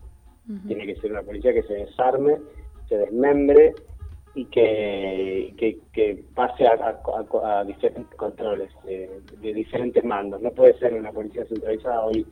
Tiene 0.68 0.86
que 0.86 0.96
ser 0.98 1.12
una 1.12 1.24
policía 1.24 1.54
que 1.54 1.64
se 1.64 1.74
desarme, 1.74 2.38
se 2.88 2.98
desmembre 2.98 3.74
y 4.36 4.46
que, 4.46 5.54
que, 5.94 6.24
pase 6.36 6.68
a, 6.68 6.74
a- 6.74 7.60
a- 7.60 7.64
diferentes 7.64 8.16
controles, 8.18 8.70
eh, 8.88 9.10
de 9.42 9.54
diferentes 9.54 10.04
mandos. 10.04 10.42
No 10.42 10.52
puede 10.52 10.78
ser 10.78 10.94
una 10.94 11.12
policía 11.12 11.46
centralizada 11.46 12.06
hoy, 12.06 12.28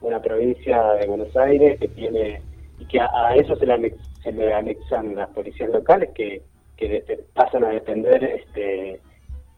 una 0.00 0.22
provincia 0.22 0.92
de 0.94 1.06
Buenos 1.08 1.36
Aires 1.36 1.78
que 1.80 1.88
tiene, 1.88 2.40
y 2.78 2.86
que 2.86 3.00
a, 3.00 3.10
a 3.12 3.34
eso 3.34 3.56
se 3.56 3.66
le, 3.66 3.74
anex- 3.74 4.00
se 4.22 4.32
le 4.32 4.54
anexan 4.54 5.16
las 5.16 5.28
policías 5.30 5.70
locales 5.70 6.10
que, 6.14 6.42
que 6.76 7.04
pasan 7.34 7.64
a 7.64 7.70
depender 7.70 8.22
este, 8.22 9.00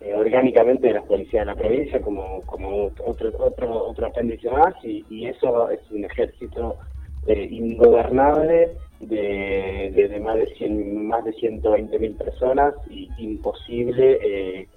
eh, 0.01 0.15
orgánicamente 0.15 0.89
de 0.89 0.95
las 0.95 1.05
policías 1.05 1.43
de 1.45 1.53
la 1.53 1.55
provincia 1.55 2.01
como, 2.01 2.41
como 2.47 2.87
otro, 3.05 3.31
otro, 3.39 3.85
otro 3.89 4.07
apéndice 4.07 4.49
más 4.51 4.75
y, 4.83 5.05
y 5.11 5.27
eso 5.27 5.69
es 5.69 5.81
un 5.91 6.05
ejército 6.07 6.79
eh, 7.27 7.47
ingobernable 7.51 8.79
de, 9.01 9.91
de, 9.95 10.21
más 10.21 10.37
de 10.37 10.47
100, 10.55 11.07
más 11.07 11.25
de 11.25 11.33
120 11.33 11.99
mil 11.99 12.15
personas 12.17 12.75
y 12.89 13.09
imposible 13.19 14.19
eh, 14.23 14.69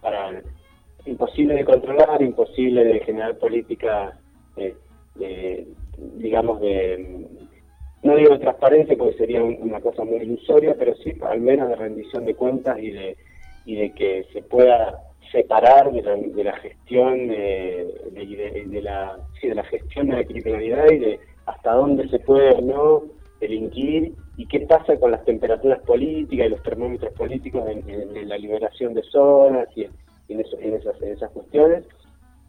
para 0.00 0.42
imposible 1.06 1.54
de 1.54 1.64
controlar, 1.64 2.20
imposible 2.22 2.84
de 2.84 3.00
generar 3.00 3.38
política 3.38 4.18
eh, 4.56 4.76
de, 5.14 5.66
digamos 5.96 6.60
de 6.60 7.26
no 8.02 8.14
digo 8.16 8.34
de 8.34 8.38
transparencia 8.40 8.96
porque 8.96 9.16
sería 9.16 9.42
un- 9.42 9.58
una 9.60 9.80
cosa 9.80 10.04
muy 10.04 10.18
ilusoria, 10.18 10.74
pero 10.78 10.94
sí 10.96 11.12
al 11.22 11.40
menos 11.40 11.68
de 11.68 11.76
rendición 11.76 12.24
de 12.24 12.34
cuentas 12.34 12.78
y 12.78 12.90
de 12.90 13.16
y 13.64 13.74
de 13.76 13.92
que 13.94 14.26
se 14.32 14.42
pueda 14.42 14.96
separar 15.32 15.90
de 15.92 16.02
la, 16.02 16.14
de 16.16 16.44
la 16.44 16.56
gestión 16.58 17.26
de, 17.26 17.94
de- 18.12 18.82
la 18.82 19.18
de 19.42 19.54
la 19.54 19.64
gestión 19.64 20.08
de 20.08 20.16
la 20.16 20.24
criminalidad 20.24 20.90
y 20.90 20.98
de 20.98 21.20
hasta 21.46 21.72
dónde 21.72 22.08
se 22.08 22.18
puede 22.20 22.50
o 22.52 22.60
no 22.60 23.02
delinquir 23.40 24.14
y 24.36 24.46
qué 24.46 24.60
pasa 24.60 24.98
con 24.98 25.10
las 25.10 25.24
temperaturas 25.24 25.80
políticas 25.82 26.46
y 26.46 26.50
los 26.50 26.62
termómetros 26.62 27.12
políticos 27.14 27.64
en, 27.68 27.88
en- 27.88 28.16
en 28.16 28.28
la 28.28 28.38
liberación 28.38 28.94
de 28.94 29.02
zonas 29.04 29.68
y 29.74 29.84
en, 29.84 29.92
y 30.28 30.34
en 30.34 30.40
eso- 30.40 30.58
en 30.60 30.74
esas, 30.74 31.00
en 31.02 31.12
esas 31.12 31.30
cuestiones. 31.30 31.84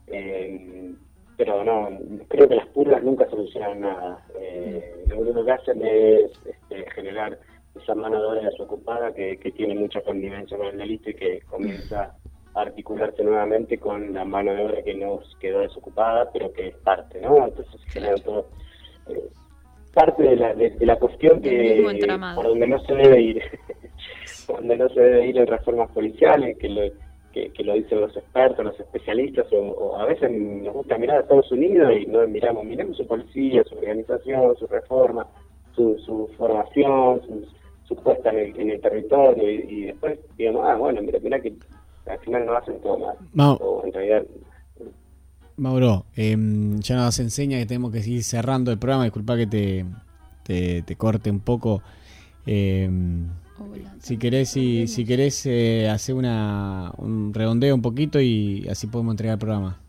Eh, 0.07 0.95
pero 1.35 1.63
no, 1.63 1.89
creo 2.29 2.47
que 2.47 2.55
las 2.55 2.67
purgas 2.67 3.03
nunca 3.03 3.29
solucionan 3.29 3.79
nada. 3.81 4.25
Eh, 4.39 5.05
lo 5.07 5.19
único 5.19 5.45
que 5.45 5.51
hacen 5.51 5.85
es 5.85 6.31
este, 6.45 6.89
generar 6.91 7.37
esa 7.75 7.93
mano 7.93 8.19
de 8.19 8.27
obra 8.27 8.49
desocupada 8.49 9.13
que, 9.13 9.37
que 9.37 9.51
tiene 9.51 9.75
mucha 9.75 10.01
connivencia 10.01 10.57
con 10.57 10.67
el 10.67 10.77
delito 10.77 11.11
y 11.11 11.13
que 11.13 11.41
comienza 11.41 12.15
a 12.55 12.61
articularse 12.61 13.23
nuevamente 13.23 13.77
con 13.77 14.13
la 14.13 14.25
mano 14.25 14.51
de 14.55 14.63
obra 14.65 14.81
que 14.81 14.95
nos 14.95 15.35
quedó 15.39 15.59
desocupada, 15.59 16.31
pero 16.31 16.51
que 16.53 16.69
es 16.69 16.75
parte, 16.77 17.21
¿no? 17.21 17.45
Entonces 17.45 17.79
genera 17.93 18.15
todo, 18.15 18.49
eh, 19.07 19.29
parte 19.93 20.23
de 20.23 20.35
la, 20.35 20.53
de, 20.53 20.71
de 20.71 20.85
la 20.85 20.97
cuestión 20.97 21.41
que 21.41 21.83
por 22.35 22.47
donde 22.47 22.67
no 22.67 22.79
se 22.79 22.93
debe 22.93 23.21
ir, 23.21 23.41
por 24.47 24.57
donde 24.57 24.77
no 24.77 24.89
se 24.89 24.99
debe 24.99 25.27
ir 25.27 25.37
en 25.37 25.47
reformas 25.47 25.89
policiales, 25.91 26.57
que 26.57 26.69
lo, 26.69 26.81
que, 27.33 27.51
que 27.51 27.63
lo 27.63 27.73
dicen 27.73 28.01
los 28.01 28.15
expertos, 28.15 28.65
los 28.65 28.79
especialistas, 28.79 29.51
o, 29.51 29.57
o 29.57 29.97
a 29.97 30.05
veces 30.05 30.31
nos 30.31 30.73
gusta 30.73 30.97
mirar 30.97 31.17
a 31.17 31.21
Estados 31.21 31.51
Unidos 31.51 31.93
y 31.99 32.05
no 32.05 32.27
miramos, 32.27 32.63
miremos 32.65 32.97
su 32.97 33.07
policía, 33.07 33.63
su 33.63 33.75
organización, 33.75 34.55
su 34.57 34.67
reforma, 34.67 35.27
su, 35.75 35.97
su 35.99 36.29
formación, 36.37 37.21
su, 37.21 37.45
su 37.87 37.95
puesta 38.03 38.29
en 38.31 38.39
el, 38.39 38.59
en 38.59 38.69
el 38.71 38.81
territorio 38.81 39.49
y, 39.49 39.65
y 39.67 39.81
después 39.85 40.19
digamos, 40.37 40.65
ah, 40.65 40.75
bueno, 40.75 41.01
mira, 41.01 41.19
mira 41.21 41.39
que 41.39 41.53
al 42.07 42.19
final 42.19 42.45
no 42.45 42.53
hacen 42.53 42.79
todo 42.81 42.97
mal. 42.97 43.17
No. 43.33 43.53
O 43.53 43.85
en 43.85 43.93
realidad 43.93 44.23
Mauro, 45.57 46.05
em, 46.15 46.79
ya 46.79 46.95
nos 46.95 47.19
enseña 47.19 47.57
que 47.57 47.65
tenemos 47.65 47.91
que 47.91 48.01
seguir 48.01 48.23
cerrando 48.23 48.71
el 48.71 48.77
programa. 48.77 49.03
Disculpa 49.05 49.35
que 49.37 49.47
te, 49.47 49.85
te, 50.43 50.81
te 50.83 50.95
corte 50.95 51.29
un 51.31 51.39
poco. 51.39 51.81
Em, 52.45 53.27
si 53.99 54.17
querés, 54.17 54.49
si, 54.49 54.87
si 54.87 55.03
querés 55.05 55.45
eh, 55.47 55.89
hacer 55.89 56.15
una, 56.15 56.91
un 56.97 57.33
redondeo 57.33 57.73
un 57.75 57.81
poquito 57.81 58.21
y 58.21 58.67
así 58.69 58.87
podemos 58.87 59.13
entregar 59.13 59.33
el 59.33 59.39
programa. 59.39 59.79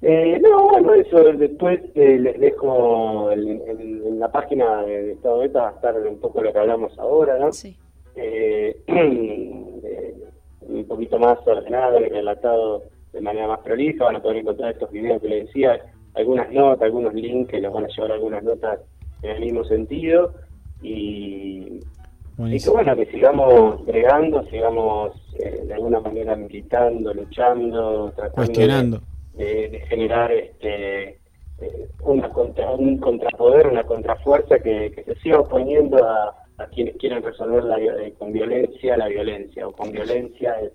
Eh, 0.00 0.40
no, 0.42 0.68
bueno, 0.70 0.94
eso 0.94 1.22
después 1.34 1.80
eh, 1.94 2.18
les 2.18 2.40
dejo 2.40 3.30
en, 3.30 3.48
en- 3.68 4.02
en 4.06 4.18
la 4.18 4.30
página 4.32 4.82
de 4.82 5.12
Estado 5.12 5.38
Beta 5.38 5.60
va 5.62 5.68
a 5.68 5.72
estar 5.72 5.94
un 6.06 6.18
poco 6.18 6.42
lo 6.42 6.52
que 6.52 6.58
hablamos 6.58 6.98
ahora, 6.98 7.38
¿no? 7.38 7.52
Sí. 7.52 7.76
Eh, 8.16 8.76
eh, 8.88 10.14
un 10.62 10.84
poquito 10.86 11.18
más 11.18 11.38
ordenado 11.46 12.00
y 12.00 12.08
relatado 12.08 12.82
de 13.12 13.20
manera 13.20 13.46
más 13.48 13.60
prolija, 13.60 14.04
van 14.04 14.16
a 14.16 14.22
poder 14.22 14.38
encontrar 14.38 14.72
estos 14.72 14.90
videos 14.90 15.20
que 15.20 15.28
les 15.28 15.46
decía, 15.46 15.80
algunas 16.14 16.50
notas, 16.52 16.82
algunos 16.82 17.14
links 17.14 17.50
que 17.50 17.60
los 17.60 17.72
van 17.72 17.84
a 17.84 17.88
llevar 17.88 18.12
algunas 18.12 18.42
notas 18.42 18.80
en 19.22 19.30
el 19.30 19.40
mismo 19.40 19.64
sentido. 19.64 20.34
Y, 20.82 21.80
y 22.56 22.58
que 22.64 22.70
bueno, 22.70 22.96
que 22.96 23.06
sigamos 23.06 23.84
bregando, 23.86 24.42
sigamos 24.48 25.12
eh, 25.38 25.62
de 25.66 25.74
alguna 25.74 26.00
manera 26.00 26.34
militando, 26.36 27.14
luchando, 27.14 28.12
tratando 28.16 28.42
de- 29.34 29.82
generar 29.88 30.32
este 30.32 31.20
eh, 31.60 31.88
una 32.02 32.28
contra, 32.30 32.70
un 32.72 32.98
contrapoder, 32.98 33.68
una 33.68 33.84
contrafuerza 33.84 34.58
que, 34.58 34.90
que 34.92 35.04
se 35.04 35.14
siga 35.20 35.38
oponiendo 35.40 36.02
a, 36.04 36.34
a 36.58 36.66
quienes 36.66 36.96
quieren 36.96 37.22
resolver 37.22 37.62
la, 37.64 37.78
eh, 37.78 38.14
con 38.18 38.32
violencia 38.32 38.96
la 38.96 39.06
violencia 39.08 39.68
o 39.68 39.72
con 39.72 39.92
violencia, 39.92 40.56
eh, 40.60 40.72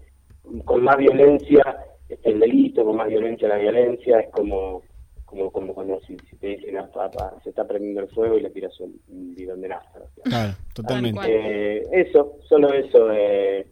con 0.64 0.84
más 0.84 0.96
violencia 0.98 1.64
está 2.10 2.30
el 2.30 2.40
delito, 2.40 2.86
con 2.86 2.98
más 2.98 3.08
violencia 3.08 3.48
la 3.48 3.58
violencia, 3.58 4.20
es 4.20 4.30
como 4.32 4.84
como, 5.28 5.52
como 5.52 5.74
cuando 5.74 6.00
si, 6.08 6.16
te 6.16 6.48
dicen 6.48 6.78
a 6.78 6.88
papá, 6.88 7.36
se 7.44 7.50
está 7.50 7.68
prendiendo 7.68 8.00
el 8.00 8.08
fuego 8.08 8.38
y 8.38 8.42
le 8.42 8.50
tiras 8.50 8.72
un, 8.80 9.36
bidón 9.36 9.60
de 9.60 9.68
nafta. 9.68 10.00
Claro, 10.24 10.54
totalmente. 10.74 11.20
Eh, 11.28 11.84
eso, 11.92 12.38
solo 12.48 12.74
eso. 12.74 13.12
Eh, 13.12 13.68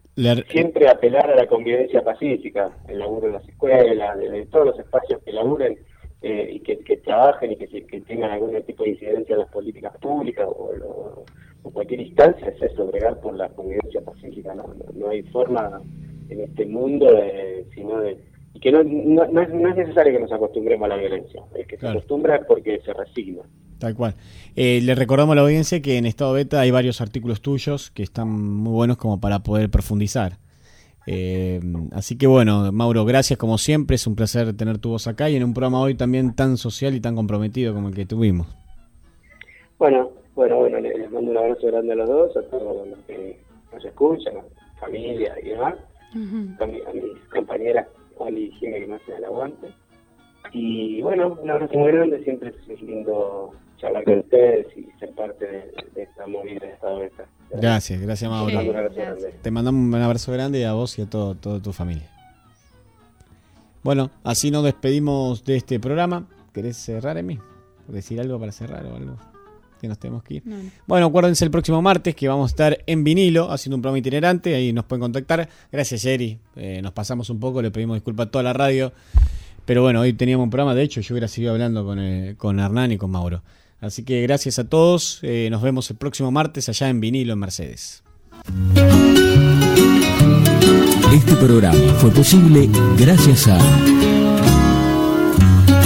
Siempre 0.50 0.90
apelar 0.90 1.32
a 1.32 1.36
la 1.36 1.48
convivencia 1.48 2.04
pacífica, 2.04 2.72
el 2.90 3.00
laburo 3.00 3.28
de 3.28 3.34
las 3.34 3.48
escuelas, 3.48 4.18
de, 4.18 4.46
todos 4.48 4.68
los 4.68 4.80
espacios 4.80 5.22
que 5.24 5.32
laburen 5.32 5.78
eh, 6.22 6.50
y 6.54 6.60
que, 6.60 6.98
trabajen 6.98 7.54
y 7.54 7.56
que, 7.56 7.68
que, 7.68 8.02
tengan 8.02 8.32
algún 8.32 8.62
tipo 8.64 8.84
de 8.84 8.90
incidencia 8.90 9.34
en 9.34 9.40
las 9.40 9.50
políticas 9.50 9.98
públicas 9.98 10.48
o, 10.50 11.24
cualquier 11.72 12.02
instancia, 12.02 12.48
es 12.48 12.62
eso, 12.62 12.86
bregar 12.88 13.20
por 13.22 13.34
la 13.36 13.50
convivencia 13.50 14.02
pacífica. 14.02 14.54
No, 14.54 14.76
no, 14.94 15.10
hay 15.10 15.24
forma 15.24 15.82
en 16.30 16.42
este 16.42 16.66
mundo 16.66 17.06
de, 17.12 17.66
sino 17.74 18.00
de 18.00 18.18
y 18.56 18.60
que 18.60 18.72
no, 18.72 18.84
no, 18.84 19.42
es, 19.42 19.50
necesario 19.50 20.14
que 20.14 20.20
nos 20.20 20.32
acostumbremos 20.32 20.86
a 20.86 20.96
la 20.96 20.98
violencia, 20.98 21.42
el 21.56 21.68
que 21.68 21.78
se 21.78 21.88
acostumbra 21.88 22.38
es 22.38 22.46
porque 22.46 22.80
se 22.86 22.94
resigna. 22.94 23.42
Tal 23.80 23.94
cual. 23.96 24.16
Eh, 24.56 24.80
le 24.82 24.96
recordamos 24.96 25.34
a 25.34 25.36
la 25.36 25.42
audiencia 25.42 25.82
que 25.82 25.98
en 25.98 26.06
estado 26.06 26.32
beta 26.32 26.62
hay 26.62 26.72
varios 26.72 27.02
artículos 27.02 27.42
tuyos 27.42 27.92
que 27.92 28.02
están 28.02 28.30
muy 28.30 28.72
buenos 28.72 28.96
como 28.96 29.20
para 29.20 29.40
poder 29.40 29.70
profundizar. 29.70 30.38
Eh, 31.06 31.60
así 31.92 32.18
que 32.18 32.28
bueno, 32.28 32.72
Mauro, 32.72 33.04
gracias 33.04 33.38
como 33.38 33.58
siempre, 33.58 33.96
es 33.96 34.08
un 34.08 34.16
placer 34.16 34.56
tener 34.56 34.78
tu 34.78 34.90
voz 34.90 35.06
acá 35.08 35.30
y 35.30 35.36
en 35.36 35.44
un 35.44 35.54
programa 35.54 35.82
hoy 35.82 35.96
también 35.96 36.34
tan 36.34 36.56
social 36.56 36.96
y 36.96 37.02
tan 37.02 37.16
comprometido 37.16 37.74
como 37.74 37.90
el 37.90 37.96
que 37.96 38.06
tuvimos. 38.06 38.48
Bueno, 39.78 40.12
bueno, 40.34 40.60
bueno, 40.60 40.80
les 40.80 41.12
mando 41.12 41.32
un 41.32 41.38
abrazo 41.38 41.68
grande 41.68 41.92
a 41.92 41.96
los 41.98 42.08
dos, 42.08 42.38
a 42.38 42.42
todos 42.44 42.88
los 42.88 43.00
que 43.06 43.38
nos 43.74 43.84
escuchan, 43.84 44.34
familia 44.80 45.36
y 45.44 45.50
demás, 45.50 45.76
a 46.16 46.66
mis 46.94 47.30
compañeras 47.32 47.88
Ali 48.26 48.46
y 48.46 48.52
Jimmy 48.52 48.80
que 48.80 48.88
me 48.88 48.96
hacen 48.96 49.16
el 49.16 49.26
aguante. 49.26 49.68
Y 50.54 51.02
bueno, 51.02 51.38
un 51.42 51.50
abrazo 51.50 51.78
muy 51.78 51.92
grande, 51.92 52.24
siempre 52.24 52.54
es 52.68 52.82
lindo 52.82 53.54
charlar 53.78 54.04
con 54.04 54.20
ustedes 54.20 54.68
y 54.78 54.88
ser 55.00 55.12
parte 55.12 55.46
de, 55.46 56.04
esta 56.04 56.28
movida 56.28 56.60
de 56.66 56.74
esta 56.74 56.90
vuelta. 56.92 57.26
Gracias, 57.52 58.02
gracias 58.02 58.32
Mauro. 58.32 58.60
Te 59.42 59.52
mandamos 59.52 59.82
un 59.82 60.02
abrazo 60.02 60.32
grande 60.32 60.66
a 60.66 60.74
vos 60.74 60.98
y 60.98 61.02
a 61.02 61.10
todo, 61.10 61.36
toda 61.36 61.62
tu 61.62 61.74
familia. 61.74 62.10
Bueno, 63.84 64.10
así 64.24 64.50
nos 64.50 64.64
despedimos 64.64 65.44
de 65.44 65.58
este 65.58 65.80
programa. 65.80 66.28
¿Querés 66.54 66.78
cerrar, 66.78 67.18
Emi? 67.18 67.40
¿Decir 67.88 68.20
algo 68.20 68.40
para 68.40 68.52
cerrar 68.52 68.86
o 68.86 68.96
algo? 68.96 69.18
Que 69.80 69.88
nos 69.88 70.00
tenemos 70.00 70.24
que 70.24 70.36
ir. 70.36 70.44
Bueno, 70.88 71.08
acuérdense 71.08 71.46
el 71.46 71.52
próximo 71.52 71.82
martes 71.82 72.16
que 72.16 72.28
vamos 72.28 72.50
a 72.50 72.52
estar 72.52 72.84
en 72.86 73.04
vinilo 73.04 73.52
haciendo 73.52 73.76
un 73.76 73.82
programa 73.82 74.00
itinerante. 74.00 74.56
Ahí 74.56 74.74
nos 74.74 74.86
pueden 74.86 75.02
contactar. 75.02 75.48
Gracias, 75.72 76.02
Jerry. 76.02 76.40
Eh, 76.56 76.82
nos 76.82 76.92
pasamos 76.92 77.30
un 77.30 77.40
poco, 77.40 77.62
le 77.62 77.72
pedimos 77.72 77.96
disculpas 77.96 78.28
a 78.28 78.32
toda 78.32 78.44
la 78.44 78.54
radio. 78.54 78.94
Pero 79.66 79.82
bueno, 79.82 80.02
hoy 80.02 80.14
teníamos 80.14 80.46
un 80.46 80.50
programa. 80.50 80.76
De 80.76 80.84
hecho, 80.84 81.02
yo 81.02 81.14
hubiera 81.14 81.28
seguido 81.28 81.52
hablando 81.52 81.84
con, 81.86 82.00
eh, 82.00 82.36
con 82.38 82.60
Hernán 82.60 82.92
y 82.92 82.98
con 82.98 83.12
Mauro. 83.12 83.42
Así 83.82 84.04
que 84.04 84.22
gracias 84.22 84.60
a 84.60 84.68
todos. 84.68 85.20
Eh, 85.22 85.50
nos 85.52 85.62
vemos 85.62 85.90
el 85.90 85.98
próximo 85.98 86.32
martes 86.32 86.70
allá 86.70 86.90
en 86.90 87.00
vinilo 87.00 87.34
en 87.34 87.40
Mercedes. 87.40 88.04
Este 91.14 91.36
programa 91.36 91.94
fue 91.98 92.12
posible 92.12 92.70
gracias 92.98 93.48
a 93.48 93.58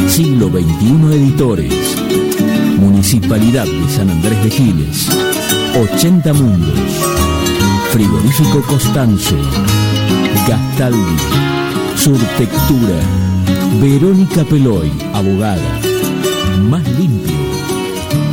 Siglo 0.07 0.49
XXI 0.49 1.15
Editores. 1.15 1.98
Municipalidad 2.79 3.65
de 3.65 3.89
San 3.89 4.09
Andrés 4.09 4.41
de 4.43 4.49
Giles. 4.49 5.09
80 5.77 6.33
Mundos. 6.33 6.79
Frigorífico 7.91 8.61
Constanzo. 8.61 9.35
Gastaldi. 10.47 11.17
Surtectura. 11.97 12.95
Verónica 13.81 14.45
Peloy, 14.45 14.91
abogada. 15.13 15.79
Más 16.69 16.87
limpio. 16.97 17.35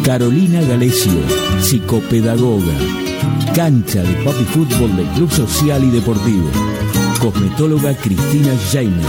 Carolina 0.05 0.61
Galecio, 0.63 1.21
psicopedagoga. 1.61 2.75
Cancha 3.55 4.03
de 4.03 4.15
papi 4.25 4.45
fútbol 4.45 4.97
del 4.97 5.07
Club 5.09 5.31
Social 5.33 5.83
y 5.83 5.91
Deportivo. 5.91 6.49
Cosmetóloga 7.21 7.95
Cristina 7.97 8.53
Jaime 8.73 9.03